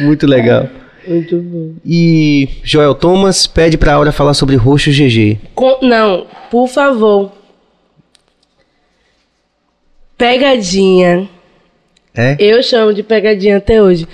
Muito 0.00 0.26
legal. 0.26 0.68
Muito 1.06 1.36
bom. 1.38 1.74
E 1.84 2.48
Joel 2.62 2.94
Thomas 2.94 3.46
pede 3.46 3.76
pra 3.76 3.94
Aura 3.94 4.12
falar 4.12 4.34
sobre 4.34 4.54
Roxo 4.56 4.90
GG. 4.90 5.38
Com- 5.54 5.78
não, 5.82 6.26
por 6.50 6.68
favor. 6.68 7.32
Pegadinha. 10.16 11.28
É? 12.14 12.36
Eu 12.38 12.62
chamo 12.62 12.92
de 12.94 13.02
pegadinha 13.02 13.56
até 13.56 13.82
hoje. 13.82 14.06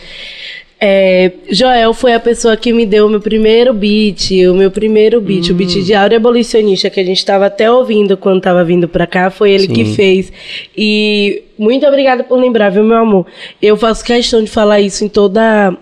É, 0.87 1.33
Joel 1.51 1.95
foi 1.95 2.13
a 2.13 2.21
pessoa 2.21 2.59
que 2.59 2.71
me 2.71 2.85
deu 2.85 3.07
o 3.07 3.09
meu 3.09 3.19
primeiro 3.19 3.73
beat, 3.73 4.31
o 4.51 4.55
meu 4.55 4.71
primeiro 4.71 5.19
beat, 5.19 5.49
o 5.49 5.55
beat 5.55 5.83
de 5.83 5.95
Áurea 5.95 6.19
Abolicionista, 6.19 6.91
que 6.91 7.01
a 7.01 7.05
gente 7.05 7.17
estava 7.17 7.47
até 7.47 7.71
ouvindo 7.71 8.19
quando 8.19 8.37
estava 8.37 8.63
vindo 8.63 8.87
pra 8.87 9.07
cá, 9.07 9.31
foi 9.31 9.53
ele 9.53 9.67
que 9.67 9.83
Sim. 9.87 9.95
fez. 9.95 10.31
E 10.77 11.43
muito 11.59 11.87
obrigada 11.87 12.23
por 12.23 12.39
lembrar, 12.39 12.69
viu, 12.69 12.85
meu 12.85 12.99
amor? 12.99 13.27
Eu 13.63 13.79
faço 13.79 14.05
questão 14.05 14.45
de 14.45 14.51
falar 14.51 14.79
isso 14.83 15.03
em 15.03 15.09
toda 15.09 15.75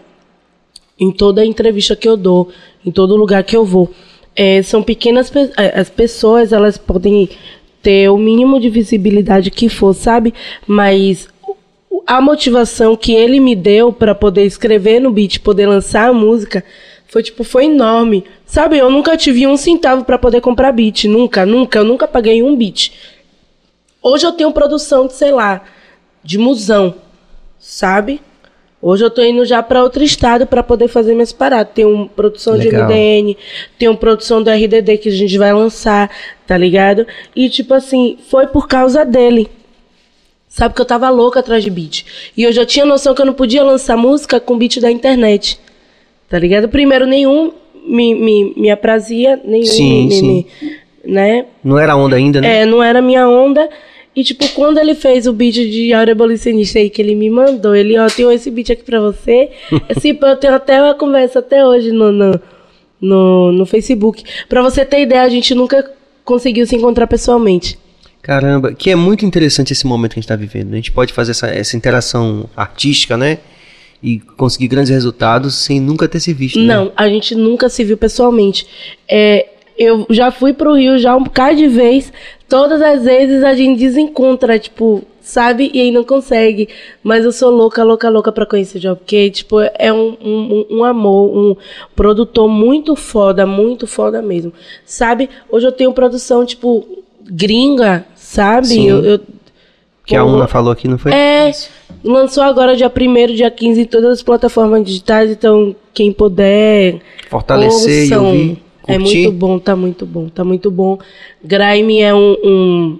em 1.01 1.11
toda 1.11 1.45
entrevista 1.45 1.97
que 1.97 2.09
eu 2.09 2.17
dou, 2.17 2.51
em 2.87 2.93
todo 2.93 3.17
lugar 3.17 3.43
que 3.43 3.57
eu 3.57 3.65
vou. 3.65 3.91
É, 4.37 4.63
são 4.63 4.85
pequenas 4.85 5.29
pe- 5.29 5.51
é, 5.59 5.81
as 5.81 5.91
pessoas, 5.91 6.53
elas 6.53 6.79
podem 6.79 7.29
ter 7.83 8.09
o 8.09 8.17
mínimo 8.17 8.61
de 8.61 8.71
visibilidade 8.71 9.51
que 9.51 9.69
for, 9.69 9.95
sabe? 9.95 10.33
Mas 10.65 11.27
a 12.07 12.21
motivação 12.21 12.97
que 12.97 13.13
ele 13.13 13.41
me 13.41 13.55
deu 13.55 13.93
para 13.93 14.15
poder 14.15 14.45
escrever 14.45 15.01
no 15.01 15.11
beat, 15.11 15.41
poder 15.41 15.67
lançar 15.67 16.09
a 16.09 16.13
música, 16.13 16.65
foi 17.09 17.23
tipo, 17.23 17.45
foi 17.45 17.67
enorme. 17.67 18.25
Sabe, 18.47 18.79
eu 18.79 18.91
nunca 18.91 19.17
tive 19.17 19.47
um 19.47 19.57
centavo 19.57 20.05
para 20.05 20.19
poder 20.19 20.41
comprar 20.41 20.73
beat, 20.73 21.05
nunca, 21.05 21.45
nunca, 21.45 21.79
eu 21.79 21.85
nunca 21.85 22.09
paguei 22.09 22.43
um 22.43 22.57
beat. 22.57 22.93
Hoje 24.03 24.27
eu 24.27 24.33
tenho 24.33 24.53
produção 24.53 25.07
de, 25.07 25.13
sei 25.13 25.31
lá, 25.31 25.63
de 26.25 26.39
musão, 26.39 26.95
sabe? 27.59 28.21
Hoje 28.81 29.05
eu 29.05 29.11
tô 29.11 29.23
indo 29.23 29.45
já 29.45 29.63
para 29.63 29.83
outro 29.83 30.03
estado 30.03 30.45
para 30.45 30.61
poder 30.61 30.89
fazer 30.89 31.15
minhas 31.15 31.33
paradas. 31.33 31.73
Tenho 31.73 32.11
produção 32.17 32.55
Legal. 32.55 32.89
de 32.89 32.93
MDN, 32.93 33.37
tenho 33.79 33.97
produção 33.97 34.43
do 34.43 34.51
RDD 34.51 34.99
que 34.99 35.09
a 35.09 35.13
gente 35.13 35.39
vai 35.39 35.53
lançar, 35.53 36.11
tá 36.47 36.57
ligado? 36.57 37.07
E 37.37 37.49
tipo 37.49 37.75
assim, 37.75 38.19
foi 38.29 38.49
por 38.49 38.67
causa 38.67 39.05
dele. 39.05 39.49
Sabe 40.53 40.75
que 40.75 40.83
eu 40.83 40.85
tava 40.85 41.09
louca 41.09 41.41
atrás 41.41 41.65
de 41.65 41.71
beat. 41.71 42.05
E 42.37 42.43
eu 42.43 42.53
já 42.53 42.67
tinha 42.67 42.85
noção 42.85 43.15
que 43.15 43.23
eu 43.23 43.25
não 43.25 43.33
podia 43.33 43.65
lançar 43.65 43.97
música 43.97 44.39
com 44.39 44.59
beat 44.59 44.81
da 44.81 44.91
internet. 44.91 45.59
Tá 46.29 46.39
ligado? 46.39 46.69
Primeiro, 46.69 47.07
nenhum 47.07 47.53
me, 47.87 48.15
me, 48.15 48.53
me 48.55 48.71
aprazia, 48.71 49.41
nenhum 49.43 49.65
Sim, 49.65 50.07
me, 50.09 50.13
sim. 50.13 50.27
me- 50.27 50.47
né? 51.11 51.47
Não 51.65 51.79
era 51.79 51.97
onda 51.97 52.17
ainda, 52.17 52.43
né? 52.43 52.59
É, 52.61 52.67
não 52.67 52.83
era 52.83 53.01
minha 53.01 53.27
onda. 53.27 53.67
E, 54.15 54.23
tipo, 54.23 54.47
quando 54.51 54.77
ele 54.77 54.95
fez 54.95 55.27
o 55.27 55.33
beat 55.33 55.55
de 55.55 55.91
Áurea 55.95 56.13
Abolicionista 56.13 56.79
aí, 56.79 56.91
que 56.91 57.01
ele 57.01 57.15
me 57.15 57.31
mandou, 57.31 57.75
ele, 57.75 57.99
ó, 57.99 58.07
tenho 58.09 58.31
esse 58.31 58.51
beat 58.51 58.73
aqui 58.73 58.83
pra 58.85 59.01
você. 59.01 59.49
Assim, 59.89 60.19
eu 60.21 60.37
tenho 60.37 60.55
até 60.55 60.83
uma 60.83 60.93
conversa 60.93 61.39
até 61.39 61.65
hoje 61.67 61.91
no, 61.93 62.13
no, 62.13 62.41
no, 63.01 63.53
no 63.53 63.65
Facebook. 63.65 64.23
Pra 64.51 64.61
você 64.61 64.85
ter 64.85 65.01
ideia, 65.01 65.23
a 65.23 65.31
gente 65.31 65.55
nunca 65.55 65.91
conseguiu 66.27 66.67
se 66.67 66.77
encontrar 66.77 67.07
pessoalmente. 67.07 67.79
Caramba, 68.23 68.73
que 68.73 68.89
é 68.91 68.95
muito 68.95 69.27
interessante 69.27 69.73
esse 69.73 69.85
momento 69.87 70.13
que 70.13 70.21
a 70.21 70.23
gente 70.23 70.25
está 70.25 70.37
vivendo. 70.37 70.69
né? 70.69 70.75
A 70.75 70.77
gente 70.77 70.93
pode 70.93 71.13
fazer 71.13 71.33
essa, 71.33 71.49
essa 71.49 71.77
interação 71.77 72.49
artística, 72.57 73.17
né? 73.17 73.39
E 74.01 74.21
conseguir 74.21 74.69
grandes 74.69 74.91
resultados 74.91 75.55
sem 75.57 75.81
nunca 75.81 76.09
ter 76.09 76.21
se 76.21 76.33
visto. 76.33 76.59
né? 76.61 76.75
Não, 76.75 76.93
a 76.97 77.09
gente 77.09 77.35
nunca 77.35 77.69
se 77.69 77.83
viu 77.85 77.97
pessoalmente. 77.97 78.67
É, 79.09 79.49
eu 79.77 80.07
já 80.11 80.31
fui 80.31 80.53
pro 80.53 80.75
Rio 80.75 80.99
já 80.99 81.17
um 81.17 81.25
bocado 81.25 81.57
de 81.57 81.67
vez. 81.67 82.13
Todas 82.49 82.81
as 82.81 83.05
vezes 83.05 83.43
a 83.43 83.55
gente 83.55 83.79
desencontra, 83.79 84.59
tipo, 84.59 85.03
sabe? 85.21 85.71
E 85.75 85.81
aí 85.81 85.91
não 85.91 86.05
consegue. 86.05 86.69
Mas 87.03 87.25
eu 87.25 87.33
sou 87.33 87.51
louca, 87.51 87.83
louca, 87.83 88.09
louca 88.09 88.31
pra 88.31 88.47
conhecer 88.47 88.79
o 88.79 88.81
Job, 88.81 88.99
porque, 88.99 89.31
tipo, 89.31 89.61
é 89.61 89.93
um, 89.93 90.17
um, 90.21 90.67
um 90.79 90.85
amor, 90.85 91.37
um 91.37 91.57
produtor 91.97 92.49
muito 92.49 92.95
foda, 92.95 93.47
muito 93.47 93.87
foda 93.87 94.21
mesmo. 94.23 94.53
Sabe? 94.85 95.29
Hoje 95.51 95.67
eu 95.67 95.73
tenho 95.73 95.93
produção, 95.93 96.45
tipo, 96.45 96.87
gringa, 97.25 98.05
sabe? 98.33 98.67
Sim. 98.69 98.89
Eu, 98.89 99.05
eu- 99.05 99.21
Que 100.07 100.17
a 100.17 100.25
Una 100.25 100.49
falou 100.49 100.73
aqui, 100.73 100.89
não 100.89 100.99
foi? 100.99 101.13
é, 101.13 101.53
lançou 102.03 102.43
agora 102.43 102.75
dia 102.77 102.91
1 102.91 103.35
dia 103.35 103.51
15 103.51 103.83
em 103.83 103.85
todas 103.85 104.11
as 104.19 104.23
plataformas 104.23 104.85
digitais, 104.85 105.31
então 105.31 105.77
quem 105.95 106.13
puder. 106.13 107.01
Fortalecer 107.31 108.09
e 108.09 108.15
ouçam. 108.15 108.27
ouvir. 108.27 108.63
É 108.87 108.97
curtir. 108.97 109.15
muito 109.23 109.33
bom, 109.33 109.59
tá 109.61 109.77
muito 109.77 110.07
bom, 110.07 110.29
tá 110.29 110.45
muito 110.45 110.71
bom. 110.71 110.99
Grime 111.45 112.01
é 112.01 112.13
um. 112.13 112.37
um... 112.45 112.99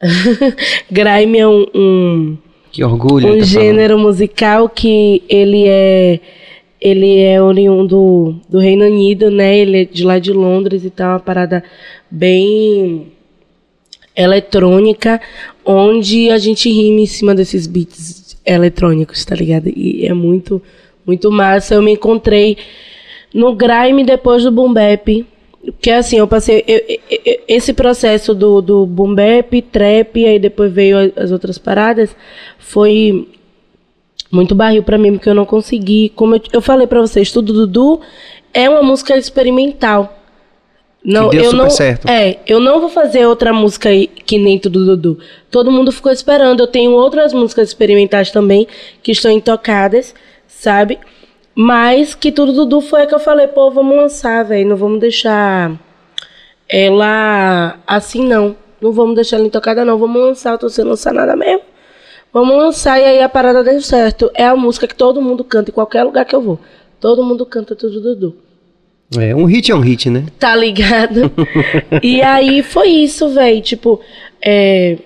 Grime 0.90 1.38
é 1.38 1.46
um, 1.46 1.66
um, 1.74 2.36
Que 2.72 2.82
orgulho. 2.82 3.34
um 3.34 3.38
tá 3.38 3.44
gênero 3.44 3.98
musical 3.98 4.68
que 4.68 5.22
ele 5.28 5.64
é. 5.68 6.18
Ele 6.80 7.20
é 7.20 7.40
oriundo 7.40 8.34
do 8.48 8.58
Reino 8.58 8.84
Unido, 8.84 9.30
né? 9.30 9.56
Ele 9.56 9.82
é 9.82 9.84
de 9.84 10.02
lá 10.04 10.18
de 10.18 10.32
Londres 10.32 10.84
e 10.84 10.90
tal, 10.90 11.10
uma 11.12 11.20
parada 11.20 11.62
bem 12.10 13.12
eletrônica, 14.16 15.20
onde 15.64 16.30
a 16.30 16.38
gente 16.38 16.68
rima 16.70 17.00
em 17.00 17.06
cima 17.06 17.34
desses 17.34 17.66
beats 17.66 18.36
eletrônicos, 18.44 19.24
tá 19.24 19.34
ligado? 19.34 19.68
E 19.68 20.06
é 20.06 20.12
muito, 20.12 20.60
muito 21.06 21.30
massa. 21.30 21.74
Eu 21.74 21.82
me 21.82 21.92
encontrei 21.92 22.56
no 23.32 23.54
Grime 23.54 24.04
depois 24.04 24.42
do 24.42 24.50
Boom 24.50 24.72
Bap, 24.72 25.24
Porque 25.64 25.92
assim, 25.92 26.16
eu 26.18 26.26
passei. 26.26 26.64
eu- 26.66 26.82
eu- 27.24 27.40
esse 27.46 27.72
processo 27.72 28.34
do, 28.34 28.60
do 28.60 28.84
boom 28.84 29.14
bap, 29.14 29.62
trap, 29.70 30.24
aí 30.26 30.36
depois 30.36 30.72
veio 30.72 31.12
as 31.14 31.30
outras 31.30 31.56
paradas, 31.56 32.16
foi 32.58 33.28
muito 34.28 34.56
barril 34.56 34.82
pra 34.82 34.98
mim, 34.98 35.12
porque 35.12 35.28
eu 35.28 35.34
não 35.36 35.44
consegui. 35.46 36.10
Como 36.16 36.34
eu, 36.34 36.40
eu 36.54 36.60
falei 36.60 36.88
pra 36.88 37.00
vocês, 37.00 37.30
tudo 37.30 37.52
Dudu 37.52 38.00
é 38.52 38.68
uma 38.68 38.82
música 38.82 39.16
experimental. 39.16 40.18
Não, 41.04 41.30
deu 41.30 41.42
eu 41.42 41.50
super 41.50 41.62
não, 41.64 41.70
certo. 41.70 42.08
É, 42.08 42.38
eu 42.46 42.60
não 42.60 42.80
vou 42.80 42.88
fazer 42.88 43.26
outra 43.26 43.52
música 43.52 43.88
aí 43.88 44.06
que 44.06 44.38
nem 44.38 44.58
tudo 44.58 44.84
Dudu. 44.84 45.18
Todo 45.50 45.70
mundo 45.70 45.90
ficou 45.90 46.12
esperando. 46.12 46.60
Eu 46.60 46.66
tenho 46.68 46.92
outras 46.92 47.32
músicas 47.32 47.68
experimentais 47.68 48.30
também 48.30 48.68
que 49.02 49.10
estão 49.10 49.30
intocadas, 49.30 50.14
sabe? 50.46 50.98
Mas 51.54 52.14
que 52.14 52.30
tudo 52.30 52.52
Dudu 52.52 52.80
foi 52.80 53.02
a 53.02 53.06
que 53.06 53.14
eu 53.14 53.18
falei, 53.18 53.48
pô, 53.48 53.70
vamos 53.70 53.96
lançar, 53.96 54.44
velho. 54.44 54.68
Não 54.68 54.76
vamos 54.76 55.00
deixar 55.00 55.72
ela 56.68 57.78
assim, 57.86 58.24
não. 58.24 58.54
Não 58.80 58.92
vamos 58.92 59.16
deixar 59.16 59.36
ela 59.36 59.46
intocada, 59.46 59.84
não. 59.84 59.98
Vamos 59.98 60.22
lançar, 60.22 60.52
eu 60.52 60.58
tô 60.58 60.68
sem 60.68 60.84
lançar 60.84 61.12
nada 61.12 61.34
mesmo. 61.34 61.62
Vamos 62.32 62.56
lançar 62.56 62.98
e 63.00 63.04
aí 63.04 63.20
a 63.20 63.28
parada 63.28 63.64
deu 63.64 63.80
certo. 63.82 64.30
É 64.34 64.44
a 64.44 64.54
música 64.54 64.86
que 64.86 64.94
todo 64.94 65.20
mundo 65.20 65.42
canta 65.42 65.70
em 65.70 65.74
qualquer 65.74 66.04
lugar 66.04 66.24
que 66.24 66.34
eu 66.34 66.40
vou. 66.40 66.60
Todo 67.00 67.24
mundo 67.24 67.44
canta 67.44 67.74
tudo 67.74 68.00
Dudu. 68.00 68.51
É, 69.18 69.34
um 69.34 69.44
hit 69.44 69.70
é 69.70 69.74
um 69.74 69.80
hit, 69.80 70.08
né? 70.08 70.24
Tá 70.38 70.56
ligado? 70.56 71.30
e 72.02 72.22
aí 72.22 72.62
foi 72.62 72.88
isso, 72.88 73.28
velho. 73.28 73.60
Tipo, 73.60 74.00
é, 74.40 74.98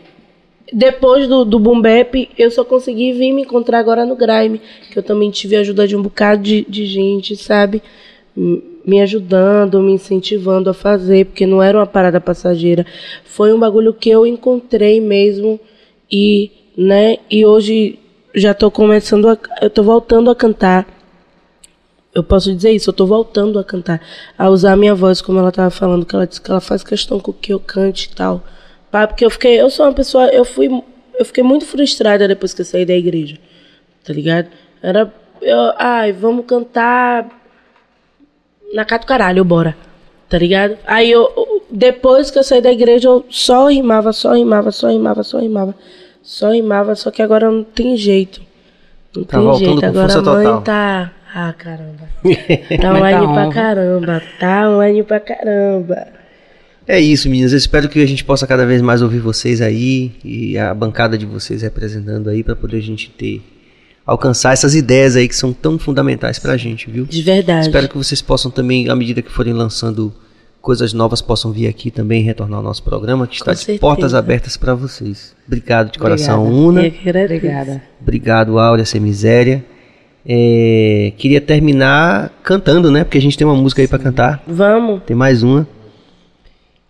depois 0.73 1.29
do, 1.29 1.45
do 1.45 1.59
Boom 1.59 1.81
Bap, 1.81 2.29
eu 2.39 2.51
só 2.51 2.65
consegui 2.65 3.13
vir 3.13 3.33
me 3.33 3.43
encontrar 3.43 3.79
agora 3.79 4.05
no 4.05 4.17
Grime. 4.17 4.61
Que 4.91 4.99
eu 4.99 5.03
também 5.03 5.31
tive 5.31 5.57
a 5.57 5.61
ajuda 5.61 5.87
de 5.87 5.97
um 5.97 6.03
bocado 6.03 6.43
de, 6.43 6.65
de 6.69 6.87
gente, 6.87 7.37
sabe? 7.37 7.83
Me 8.37 9.01
ajudando, 9.01 9.83
me 9.83 9.93
incentivando 9.93 10.71
a 10.71 10.75
fazer, 10.75 11.27
porque 11.27 11.47
não 11.47 11.63
era 11.63 11.79
uma 11.79 11.87
parada 11.87 12.21
passageira. 12.21 12.87
Foi 13.25 13.53
um 13.53 13.59
bagulho 13.59 13.93
que 13.93 14.11
eu 14.11 14.27
encontrei 14.27 15.01
mesmo. 15.01 15.59
E, 16.11 16.51
né? 16.77 17.19
E 17.31 17.45
hoje 17.45 17.99
já 18.35 18.55
tô 18.55 18.71
começando 18.71 19.29
a. 19.29 19.39
Eu 19.61 19.71
tô 19.71 19.83
voltando 19.83 20.31
a 20.31 20.35
cantar 20.35 20.96
eu 22.17 22.23
posso 22.25 22.51
dizer 22.55 22.71
isso, 22.71 22.89
eu 22.89 22.95
tô 22.95 23.05
voltando 23.05 23.59
a 23.59 23.65
cantar, 23.65 24.01
a 24.39 24.49
usar 24.49 24.73
a 24.73 24.77
minha 24.77 24.95
voz, 24.95 25.21
como 25.21 25.39
ela 25.39 25.53
tava 25.53 25.69
falando, 25.71 26.07
que 26.07 26.15
ela 26.17 26.27
disse 26.27 26.41
que 26.41 26.51
ela 26.51 26.63
faz 26.63 26.83
questão 26.83 27.21
com 27.21 27.31
que 27.31 27.53
eu 27.53 27.61
cante 27.61 28.09
e 28.11 28.17
tal. 28.17 28.43
Pá, 28.91 29.07
porque 29.07 29.23
eu 29.23 29.29
fiquei, 29.31 29.61
eu 29.61 29.69
sou 29.69 29.85
uma 29.85 29.93
pessoa, 29.93 30.27
eu 30.29 30.43
fui, 30.43 30.67
eu 31.19 31.25
fiquei 31.27 31.45
muito 31.45 31.67
frustrada 31.67 32.27
depois 32.27 32.55
que 32.55 32.63
eu 32.63 32.65
saí 32.65 32.87
da 32.87 32.95
igreja. 32.95 33.37
Tá 34.03 34.15
ligado? 34.15 34.49
Era, 34.83 35.13
eu, 35.43 35.73
ai, 35.77 36.11
vamos 36.13 36.47
cantar 36.47 37.29
na 38.73 38.85
Cato 38.87 39.07
Caralho, 39.07 39.45
bora. 39.45 39.77
Tá 40.29 40.39
ligado? 40.39 40.79
Aí 40.87 41.11
eu, 41.11 41.63
depois 41.71 42.31
que 42.31 42.39
eu 42.39 42.43
saí 42.45 42.63
da 42.63 42.73
igreja, 42.73 43.09
eu 43.09 43.27
só 43.29 43.67
rimava, 43.69 44.11
só 44.13 44.33
rimava, 44.33 44.73
só 44.73 44.89
rimava, 44.89 45.23
só 45.23 45.39
rimava. 45.39 45.75
Só 46.23 46.51
rimava, 46.51 46.95
só 46.97 47.11
que 47.11 47.23
agora 47.23 47.51
não 47.51 47.63
tem 47.63 47.95
jeito. 47.97 48.41
Não 49.15 49.23
Tá 49.23 49.39
tem 49.39 49.55
jeito. 49.59 49.85
Agora 49.85 50.13
a 50.13 50.23
mãe 50.23 50.45
total. 50.47 50.63
tá. 50.63 51.13
Ah, 51.39 51.53
caramba. 51.53 52.09
Tá 52.81 52.93
Mas 52.93 53.13
tá 53.13 53.23
online 53.23 53.35
pra 53.35 53.53
caramba. 53.53 54.23
Tá 54.41 54.71
online 54.71 55.03
pra 55.03 55.21
caramba. 55.21 56.07
É 56.89 56.99
isso, 56.99 57.29
meninas. 57.29 57.53
Eu 57.53 57.59
espero 57.59 57.91
que 57.91 58.01
a 58.03 58.07
gente 58.07 58.25
possa 58.25 58.47
cada 58.47 58.65
vez 58.65 58.81
mais 58.81 59.03
ouvir 59.03 59.19
vocês 59.19 59.61
aí 59.61 60.13
e 60.25 60.57
a 60.57 60.73
bancada 60.73 61.19
de 61.19 61.27
vocês 61.27 61.61
representando 61.61 62.31
aí 62.31 62.43
para 62.43 62.57
poder 62.57 62.79
a 62.79 62.83
gente 62.83 63.11
ter 63.11 63.43
alcançar 64.07 64.55
essas 64.55 64.75
ideias 64.75 65.15
aí 65.15 65.29
que 65.29 65.37
são 65.37 65.53
tão 65.53 65.79
fundamentais 65.79 66.39
pra 66.39 66.57
gente, 66.57 66.91
viu? 66.91 67.05
De 67.05 67.21
verdade. 67.21 67.67
Espero 67.67 67.87
que 67.87 67.99
vocês 67.99 68.23
possam 68.23 68.51
também, 68.51 68.89
à 68.89 68.97
medida 68.97 69.21
que 69.21 69.31
forem 69.31 69.53
lançando 69.53 70.15
coisas 70.63 70.95
novas, 70.95 71.21
possam 71.21 71.53
vir 71.53 71.67
aqui 71.67 71.91
também 71.91 72.23
retornar 72.23 72.61
ao 72.61 72.65
nosso 72.65 72.83
programa, 72.83 73.27
que 73.27 73.35
está 73.35 73.53
de 73.53 73.59
certeza. 73.59 73.81
portas 73.81 74.15
abertas 74.15 74.57
para 74.57 74.75
vocês. 74.75 75.35
Obrigado 75.47 75.93
de 75.93 75.99
coração, 75.99 76.47
Obrigada. 76.47 76.67
Una. 76.67 76.87
Eu 76.87 76.91
que 76.93 77.09
agradeço. 77.09 77.35
Obrigada. 77.35 77.83
Obrigado, 78.01 78.59
Áurea 78.59 78.87
Sem 78.87 79.03
Miséria. 79.03 79.63
É, 80.29 81.13
queria 81.17 81.41
terminar 81.41 82.33
cantando, 82.43 82.91
né? 82.91 83.05
Porque 83.05 83.19
a 83.19 83.21
gente 83.21 83.39
tem 83.39 83.47
uma 83.47 83.55
música 83.55 83.81
aí 83.81 83.87
pra 83.87 83.99
cantar. 83.99 84.43
Vamos. 84.47 85.03
Tem 85.07 85.17
mais 85.17 85.43
uma. 85.43 85.67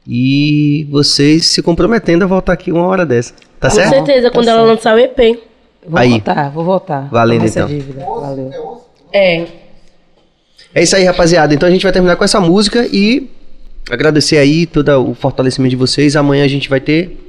E 0.08 0.86
vocês 0.90 1.46
se 1.46 1.62
comprometendo 1.62 2.22
a 2.22 2.26
voltar 2.26 2.52
aqui 2.52 2.72
uma 2.72 2.86
hora 2.86 3.04
dessa. 3.04 3.34
Tá 3.60 3.68
Com 3.68 3.74
certo? 3.74 3.90
certeza, 3.90 4.30
quando 4.30 4.48
ela 4.48 4.62
lançar 4.62 4.94
o 4.94 4.98
EP. 4.98 5.38
Vou 5.86 5.98
Aí. 5.98 6.10
voltar, 6.10 6.50
vou 6.50 6.64
voltar. 6.64 7.08
Valendo, 7.10 7.46
então. 7.46 7.66
dívida. 7.66 8.04
Valeu. 8.04 8.82
É. 9.12 9.46
É 10.74 10.82
isso 10.82 10.96
aí, 10.96 11.04
rapaziada. 11.04 11.54
Então 11.54 11.68
a 11.68 11.72
gente 11.72 11.82
vai 11.82 11.92
terminar 11.92 12.16
com 12.16 12.24
essa 12.24 12.40
música 12.40 12.86
e 12.92 13.30
agradecer 13.90 14.38
aí 14.38 14.66
todo 14.66 15.10
o 15.10 15.14
fortalecimento 15.14 15.70
de 15.70 15.76
vocês. 15.76 16.16
Amanhã 16.16 16.44
a 16.44 16.48
gente 16.48 16.68
vai 16.68 16.80
ter 16.80 17.25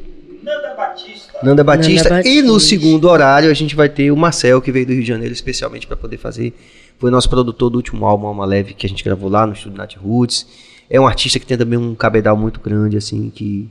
Nanda 1.44 1.64
Batista. 1.64 2.10
Nanda 2.10 2.28
E 2.28 2.42
no 2.42 2.54
Batista. 2.54 2.70
segundo 2.70 3.10
horário 3.10 3.50
a 3.50 3.54
gente 3.54 3.76
vai 3.76 3.90
ter 3.90 4.12
o 4.12 4.18
Marcel, 4.18 4.62
que 4.62 4.72
veio 4.72 4.86
do 4.86 4.94
Rio 4.94 5.02
de 5.02 5.08
Janeiro 5.08 5.34
especialmente 5.34 5.86
para 5.88 5.96
poder 5.98 6.18
fazer. 6.18 6.54
Foi 7.00 7.12
nosso 7.12 7.30
produtor 7.30 7.70
do 7.70 7.76
último 7.76 8.06
álbum, 8.06 8.26
Alma 8.28 8.46
Leve, 8.46 8.74
que 8.74 8.86
a 8.86 8.90
gente 8.90 9.04
gravou 9.04 9.30
lá 9.30 9.46
no 9.46 9.54
estúdio 9.54 9.78
Nat 9.78 9.96
Roots. 9.96 10.48
É 10.90 11.00
um 11.00 11.06
artista 11.06 11.38
que 11.40 11.46
tem 11.46 11.58
também 11.58 11.78
um 11.78 11.94
cabedal 11.94 12.36
muito 12.36 12.60
grande, 12.60 12.98
assim, 12.98 13.32
que 13.34 13.70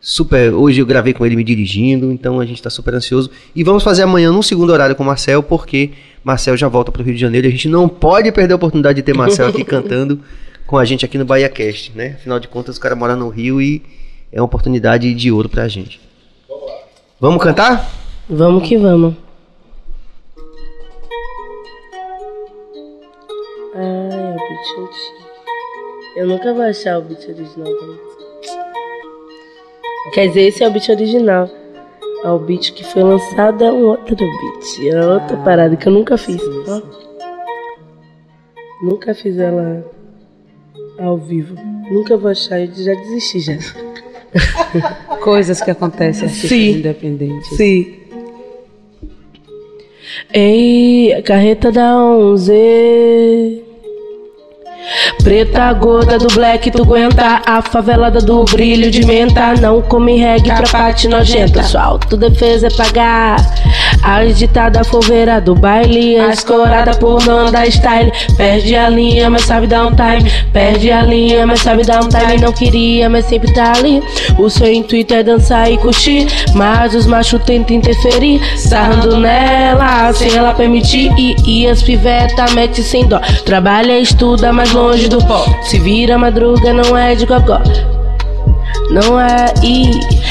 super. 0.00 0.52
Hoje 0.52 0.80
eu 0.80 0.86
gravei 0.86 1.14
com 1.14 1.24
ele 1.24 1.36
me 1.36 1.44
dirigindo, 1.44 2.12
então 2.12 2.38
a 2.38 2.44
gente 2.44 2.62
tá 2.62 2.68
super 2.68 2.94
ansioso. 2.94 3.30
E 3.54 3.64
vamos 3.64 3.82
fazer 3.82 4.02
amanhã 4.02 4.30
num 4.30 4.42
segundo 4.42 4.70
horário 4.70 4.94
com 4.94 5.02
o 5.02 5.06
Marcel, 5.06 5.42
porque 5.42 5.92
Marcel 6.22 6.56
já 6.56 6.68
volta 6.68 6.92
pro 6.92 7.02
Rio 7.02 7.14
de 7.14 7.20
Janeiro 7.20 7.46
e 7.46 7.48
a 7.48 7.50
gente 7.50 7.68
não 7.68 7.88
pode 7.88 8.30
perder 8.32 8.52
a 8.52 8.56
oportunidade 8.56 8.96
de 8.96 9.02
ter 9.02 9.14
Marcel 9.14 9.48
aqui 9.48 9.62
cantando 9.64 10.20
com 10.66 10.76
a 10.76 10.84
gente 10.84 11.04
aqui 11.04 11.16
no 11.16 11.24
Bahia 11.24 11.48
Cast, 11.48 11.92
né? 11.94 12.16
Afinal 12.18 12.38
de 12.38 12.48
contas, 12.48 12.76
o 12.76 12.80
cara 12.80 12.94
mora 12.94 13.16
no 13.16 13.28
Rio 13.28 13.62
e 13.62 13.80
é 14.32 14.40
uma 14.40 14.44
oportunidade 14.46 15.14
de 15.14 15.32
ouro 15.32 15.48
pra 15.48 15.66
gente. 15.68 16.05
Vamos 17.18 17.42
cantar? 17.42 17.88
Vamos 18.28 18.68
que 18.68 18.76
vamos. 18.76 19.14
Ai, 23.74 24.34
o 24.34 24.36
beat 24.36 24.68
antigo. 24.78 25.26
Eu 26.16 26.26
nunca 26.26 26.52
vou 26.52 26.62
achar 26.62 26.98
o 26.98 27.02
beat 27.02 27.26
original 27.26 27.64
da 27.64 27.86
música. 27.86 28.16
Quer 30.12 30.28
dizer, 30.28 30.42
esse 30.42 30.62
é 30.62 30.68
o 30.68 30.70
beat 30.70 30.88
original. 30.90 31.48
É 32.22 32.30
o 32.30 32.38
beat 32.38 32.72
que 32.74 32.84
foi 32.84 33.02
lançado, 33.02 33.64
é 33.64 33.72
um 33.72 33.86
outro 33.86 34.14
beat. 34.14 34.92
É 34.92 35.06
outra 35.06 35.38
parada 35.38 35.74
que 35.74 35.88
eu 35.88 35.92
nunca 35.92 36.18
fiz. 36.18 36.42
ó. 36.68 36.82
Nunca 38.82 39.14
fiz 39.14 39.38
ela 39.38 39.90
ao 40.98 41.16
vivo. 41.16 41.54
Nunca 41.90 42.14
vou 42.18 42.30
achar, 42.30 42.60
eu 42.60 42.66
já 42.74 42.92
desisti 42.92 43.40
já. 43.40 43.54
Coisas 45.22 45.60
que 45.60 45.70
acontecem 45.70 46.28
artistas 46.28 46.50
Sim. 46.50 46.78
independentes. 46.78 47.56
Sim. 47.56 47.94
Ei, 50.32 51.12
a 51.12 51.22
carreta 51.22 51.70
da 51.70 51.96
11. 51.96 53.62
Preta 55.22 55.72
gorda 55.72 56.16
do 56.18 56.28
black, 56.28 56.70
tu 56.70 56.82
aguenta 56.82 57.42
a 57.44 57.60
favelada 57.60 58.20
do 58.20 58.44
brilho 58.44 58.90
de 58.90 59.04
menta. 59.04 59.54
Não 59.60 59.82
come 59.82 60.16
reggae 60.16 60.54
pra 60.54 60.68
parte 60.68 61.08
nojenta. 61.08 61.62
Sua 61.64 61.82
autodefesa 61.82 62.68
é 62.68 62.70
pagar. 62.70 63.36
A 64.06 64.18
agitada 64.18 64.84
foveira 64.84 65.40
do 65.40 65.52
baile, 65.52 66.16
a 66.16 66.28
escorada 66.28 66.96
por 66.96 67.26
Nanda 67.26 67.68
Style. 67.68 68.12
Perde 68.36 68.76
a 68.76 68.88
linha, 68.88 69.28
mas 69.28 69.42
sabe 69.42 69.66
dar 69.66 69.84
um 69.84 69.90
time. 69.96 70.30
Perde 70.52 70.92
a 70.92 71.02
linha, 71.02 71.44
mas 71.44 71.58
sabe 71.58 71.82
dar 71.82 72.04
um 72.04 72.08
time. 72.08 72.40
Não 72.40 72.52
queria, 72.52 73.10
mas 73.10 73.24
sempre 73.24 73.52
tá 73.52 73.72
ali. 73.76 74.00
O 74.38 74.48
seu 74.48 74.72
intuito 74.72 75.12
é 75.12 75.24
dançar 75.24 75.72
e 75.72 75.76
curtir. 75.76 76.28
Mas 76.54 76.94
os 76.94 77.04
machos 77.04 77.42
tentam 77.42 77.76
interferir. 77.76 78.40
Sarrando 78.56 79.18
nela, 79.18 80.12
sem 80.12 80.36
ela 80.36 80.54
permitir. 80.54 81.12
E, 81.18 81.34
e 81.44 81.66
as 81.66 81.82
piveta 81.82 82.46
mete 82.54 82.84
sem 82.84 83.08
dó. 83.08 83.18
Trabalha, 83.44 83.98
estuda, 83.98 84.52
mais 84.52 84.72
longe 84.72 85.08
do 85.08 85.18
pó. 85.26 85.44
Se 85.64 85.80
vira 85.80 86.16
madruga, 86.16 86.72
não 86.72 86.96
é 86.96 87.16
de 87.16 87.26
gogó. 87.26 87.60
Não 88.90 89.20
é 89.20 89.52
I, 89.62 89.90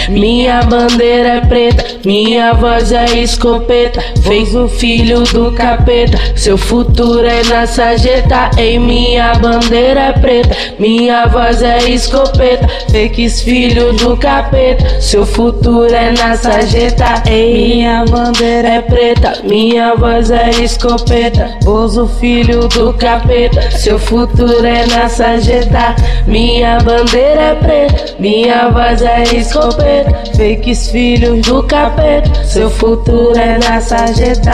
minha 0.10 0.61
bandeira 0.64 1.30
é 1.30 1.41
preta, 1.41 1.84
minha 2.06 2.53
voz 2.53 2.91
é 2.91 3.06
escopeta. 3.19 4.02
Fez 4.22 4.56
o 4.56 4.68
filho 4.68 5.22
do 5.23 5.52
capeta, 5.52 6.18
seu 6.36 6.57
futuro 6.57 7.26
é 7.26 7.44
na 7.44 7.68
sarjeta. 7.68 8.52
Ei, 8.57 8.80
minha 8.80 9.34
bandeira 9.36 9.99
é 9.99 10.14
preta, 10.14 10.56
minha 10.80 11.26
voz 11.27 11.61
é 11.61 11.90
escopeta. 11.90 12.68
Fez 12.90 13.41
filho 13.41 13.94
do 13.94 14.15
capeta, 14.18 15.02
seu 15.02 15.26
futuro 15.26 15.94
é 15.94 16.11
na 16.11 16.36
sarjeta. 16.38 17.23
Ei, 17.27 17.76
minha 17.76 18.06
bandeira 18.06 18.68
é 18.68 18.82
preta, 18.82 19.34
minha 19.44 19.95
voz 19.95 20.32
é 20.32 20.49
escopeta. 20.49 21.57
Bozo 21.64 22.07
filho 22.19 22.68
do 22.69 22.94
capeta, 22.94 23.72
seu 23.72 23.99
futuro 23.99 24.65
é 24.65 24.86
na 24.88 25.10
sarjeta. 25.10 25.95
Minha 26.27 26.77
bandeira 26.80 27.41
é 27.41 27.56
preta, 27.56 28.15
minha 28.19 28.45
minha 28.46 28.70
voz 28.70 29.02
é 29.02 29.24
escopeta, 29.24 30.24
fakes 30.38 30.92
filhos 30.92 31.42
do 31.48 31.64
capeta. 31.64 32.32
Seu 32.44 32.70
futuro 32.70 33.36
é 33.40 33.58
na 33.58 33.82
sarjeta. 33.82 34.52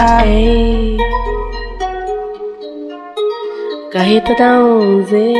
Carreta 3.91 4.34
da 4.35 4.63
11. 4.63 5.35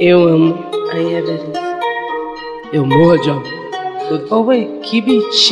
Eu 0.00 0.26
amo 0.26 0.66
a 0.90 0.98
irreverência. 0.98 1.52
Eu 2.72 2.84
morro 2.84 3.16
de 3.18 3.30
amor. 3.30 3.53
Oi, 4.10 4.80
que 4.82 5.02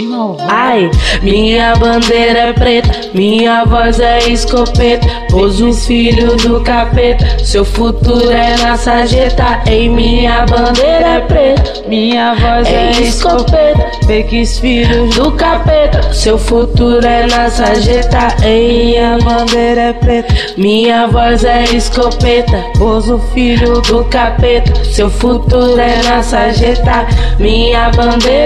malvado. 0.02 0.50
Ai, 0.52 0.90
minha 1.22 1.74
bandeira 1.76 2.38
é 2.38 2.52
preta, 2.52 3.08
minha 3.14 3.64
voz 3.64 3.98
é 3.98 4.18
escopeta. 4.28 5.06
Pôs 5.30 5.58
o 5.62 5.72
filho 5.72 6.36
do 6.36 6.60
capeta, 6.60 7.42
seu 7.42 7.64
futuro 7.64 8.30
é 8.30 8.54
na 8.58 8.76
sarjeta. 8.76 9.62
Ei, 9.66 9.88
minha 9.88 10.44
bandeira 10.44 11.08
é 11.08 11.20
preta, 11.20 11.82
minha 11.88 12.34
voz 12.34 12.68
é 12.68 12.90
escopeta. 13.00 13.90
Fakes 14.06 14.58
filhos 14.58 15.14
do 15.14 15.32
capeta, 15.32 16.12
seu 16.12 16.36
futuro 16.36 17.06
é 17.06 17.26
na 17.26 17.48
sarjeta. 17.48 18.36
Ei, 18.44 18.84
minha 18.84 19.18
bandeira 19.18 19.80
é 19.80 19.92
preta, 19.94 20.34
minha 20.58 21.06
voz 21.06 21.42
é 21.42 21.64
escopeta. 21.64 22.62
Pôs 22.76 23.08
o 23.08 23.18
filho 23.32 23.80
do 23.80 24.04
capeta, 24.04 24.84
seu 24.84 25.08
futuro 25.08 25.80
é 25.80 26.02
na 26.02 26.22
sarjeta. 26.22 27.06
Minha 27.38 27.88
bandeira 27.90 28.41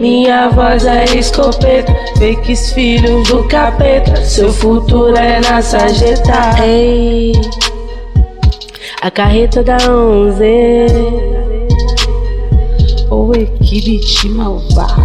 minha 0.00 0.48
voz 0.48 0.86
é 0.86 1.04
escopeta. 1.04 1.94
Fakes 2.18 2.72
filhos 2.72 3.28
do 3.28 3.46
capeta, 3.48 4.16
seu 4.24 4.50
futuro 4.52 5.14
é 5.16 5.40
na 5.40 5.60
sarjeta. 5.60 6.64
Ei, 6.64 7.32
a 9.02 9.10
carreta 9.10 9.62
da 9.62 9.76
11. 9.76 10.44
Oi, 13.10 13.46
que 13.62 13.82
bitinho 13.82 14.36
malvado. 14.36 15.04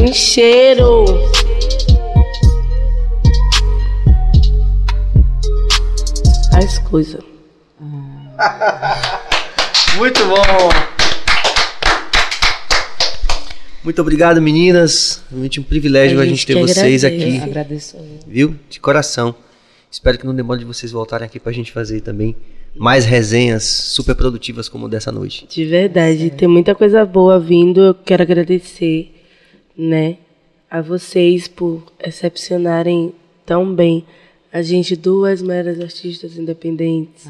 Um 0.00 0.12
cheiro. 0.12 1.04
As 6.54 6.78
coisas. 6.78 7.22
Muito 9.96 10.24
bom! 10.26 11.01
Muito 13.84 14.00
obrigado, 14.00 14.40
meninas. 14.40 15.22
Realmente 15.30 15.58
um 15.60 15.62
privilégio 15.62 16.18
a, 16.20 16.22
A 16.22 16.26
gente, 16.26 16.46
ter 16.46 16.54
vocês 16.54 17.04
agradece. 17.04 17.36
aqui, 17.36 17.42
Agradeço. 17.50 17.96
viu? 18.26 18.54
De 18.70 18.78
coração. 18.78 19.34
Espero 19.90 20.16
que 20.18 20.24
não 20.26 20.34
demore 20.34 20.60
de 20.60 20.64
vocês 20.64 20.92
voltarem 20.92 21.26
aqui 21.26 21.38
pra 21.40 21.52
gente 21.52 21.72
fazer 21.72 22.00
também 22.00 22.34
mais 22.74 23.04
resenhas 23.04 23.64
super 23.64 24.14
produtivas 24.14 24.68
como 24.68 24.88
dessa 24.88 25.12
noite. 25.12 25.46
De 25.48 25.64
verdade, 25.66 26.30
tem 26.30 26.48
muita 26.48 26.74
coisa 26.74 27.04
boa 27.04 27.38
vindo. 27.38 27.80
Eu 27.80 27.94
quero 27.94 28.22
agradecer, 28.22 29.12
né, 29.76 30.16
a 30.70 30.80
vocês 30.80 31.48
por 31.48 31.82
recepcionarem 32.02 33.12
tão 33.44 33.74
bem 33.74 34.04
a 34.52 34.60
gente, 34.60 34.94
duas 34.94 35.40
meras 35.40 35.80
artistas 35.80 36.36
independentes, 36.36 37.26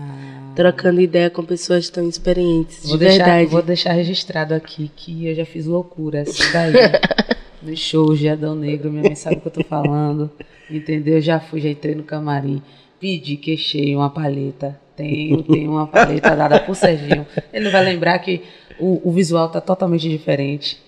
trocando 0.57 1.01
ideia 1.01 1.31
com 1.31 1.45
pessoas 1.45 1.89
tão 1.89 2.09
experientes. 2.09 2.83
De 2.83 2.89
Vou 2.89 2.99
deixar, 2.99 3.25
verdade. 3.25 3.51
vou 3.51 3.63
deixar 3.63 3.93
registrado 3.93 4.55
aqui 4.55 4.91
que 4.97 5.27
eu 5.27 5.35
já 5.35 5.45
fiz 5.45 5.65
loucura 5.67 6.23
assim 6.23 6.43
daí. 6.53 6.73
no 7.63 7.77
show 7.77 8.13
de 8.17 8.29
Adão 8.29 8.57
Negro, 8.57 8.91
minha 8.91 9.05
mãe 9.05 9.15
sabe 9.15 9.37
o 9.37 9.41
que 9.41 9.47
eu 9.47 9.53
tô 9.53 9.65
falando. 9.65 10.31
Entendeu? 10.69 11.21
Já 11.21 11.39
fui, 11.39 11.61
já 11.61 11.69
entrei 11.69 11.95
no 11.95 12.03
camarim, 12.03 12.61
pedi, 12.99 13.37
queixei 13.37 13.95
uma 13.95 14.11
paleta. 14.11 14.81
Tenho, 14.97 15.43
tenho 15.45 15.71
uma 15.71 15.87
paleta 15.87 16.35
dada 16.35 16.59
por 16.59 16.75
Serginho. 16.75 17.27
Ele 17.53 17.71
vai 17.71 17.85
lembrar 17.85 18.19
que 18.19 18.43
o, 18.81 19.09
o 19.09 19.13
visual 19.13 19.49
tá 19.49 19.61
totalmente 19.61 20.09
diferente. 20.09 20.79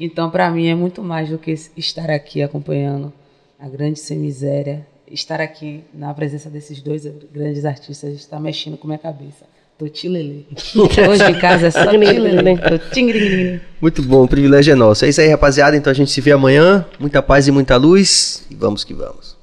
Então, 0.00 0.30
para 0.30 0.50
mim, 0.50 0.68
é 0.68 0.74
muito 0.74 1.02
mais 1.02 1.28
do 1.28 1.38
que 1.38 1.52
estar 1.76 2.10
aqui 2.10 2.42
acompanhando 2.42 3.12
a 3.60 3.68
grande 3.68 4.00
sem 4.00 4.18
miséria. 4.18 4.86
Estar 5.12 5.40
aqui 5.40 5.84
na 5.92 6.14
presença 6.14 6.48
desses 6.48 6.80
dois 6.80 7.04
grandes 7.30 7.66
artistas 7.66 8.14
está 8.14 8.40
mexendo 8.40 8.78
com 8.78 8.86
minha 8.86 8.98
cabeça. 8.98 9.44
Tô 9.78 9.86
tilelê. 9.86 10.44
Hoje 11.08 11.30
em 11.30 11.38
casa 11.38 11.66
é 11.66 11.70
só 11.70 11.90
tilelê. 11.90 13.60
Muito 13.80 14.02
bom, 14.02 14.24
o 14.24 14.28
privilégio 14.28 14.72
é 14.72 14.74
nosso. 14.74 15.04
É 15.04 15.08
isso 15.08 15.20
aí, 15.20 15.28
rapaziada. 15.28 15.76
Então 15.76 15.90
a 15.90 15.94
gente 15.94 16.10
se 16.10 16.20
vê 16.20 16.32
amanhã. 16.32 16.86
Muita 16.98 17.22
paz 17.22 17.46
e 17.46 17.50
muita 17.50 17.76
luz. 17.76 18.46
E 18.50 18.54
vamos 18.54 18.84
que 18.84 18.94
vamos. 18.94 19.41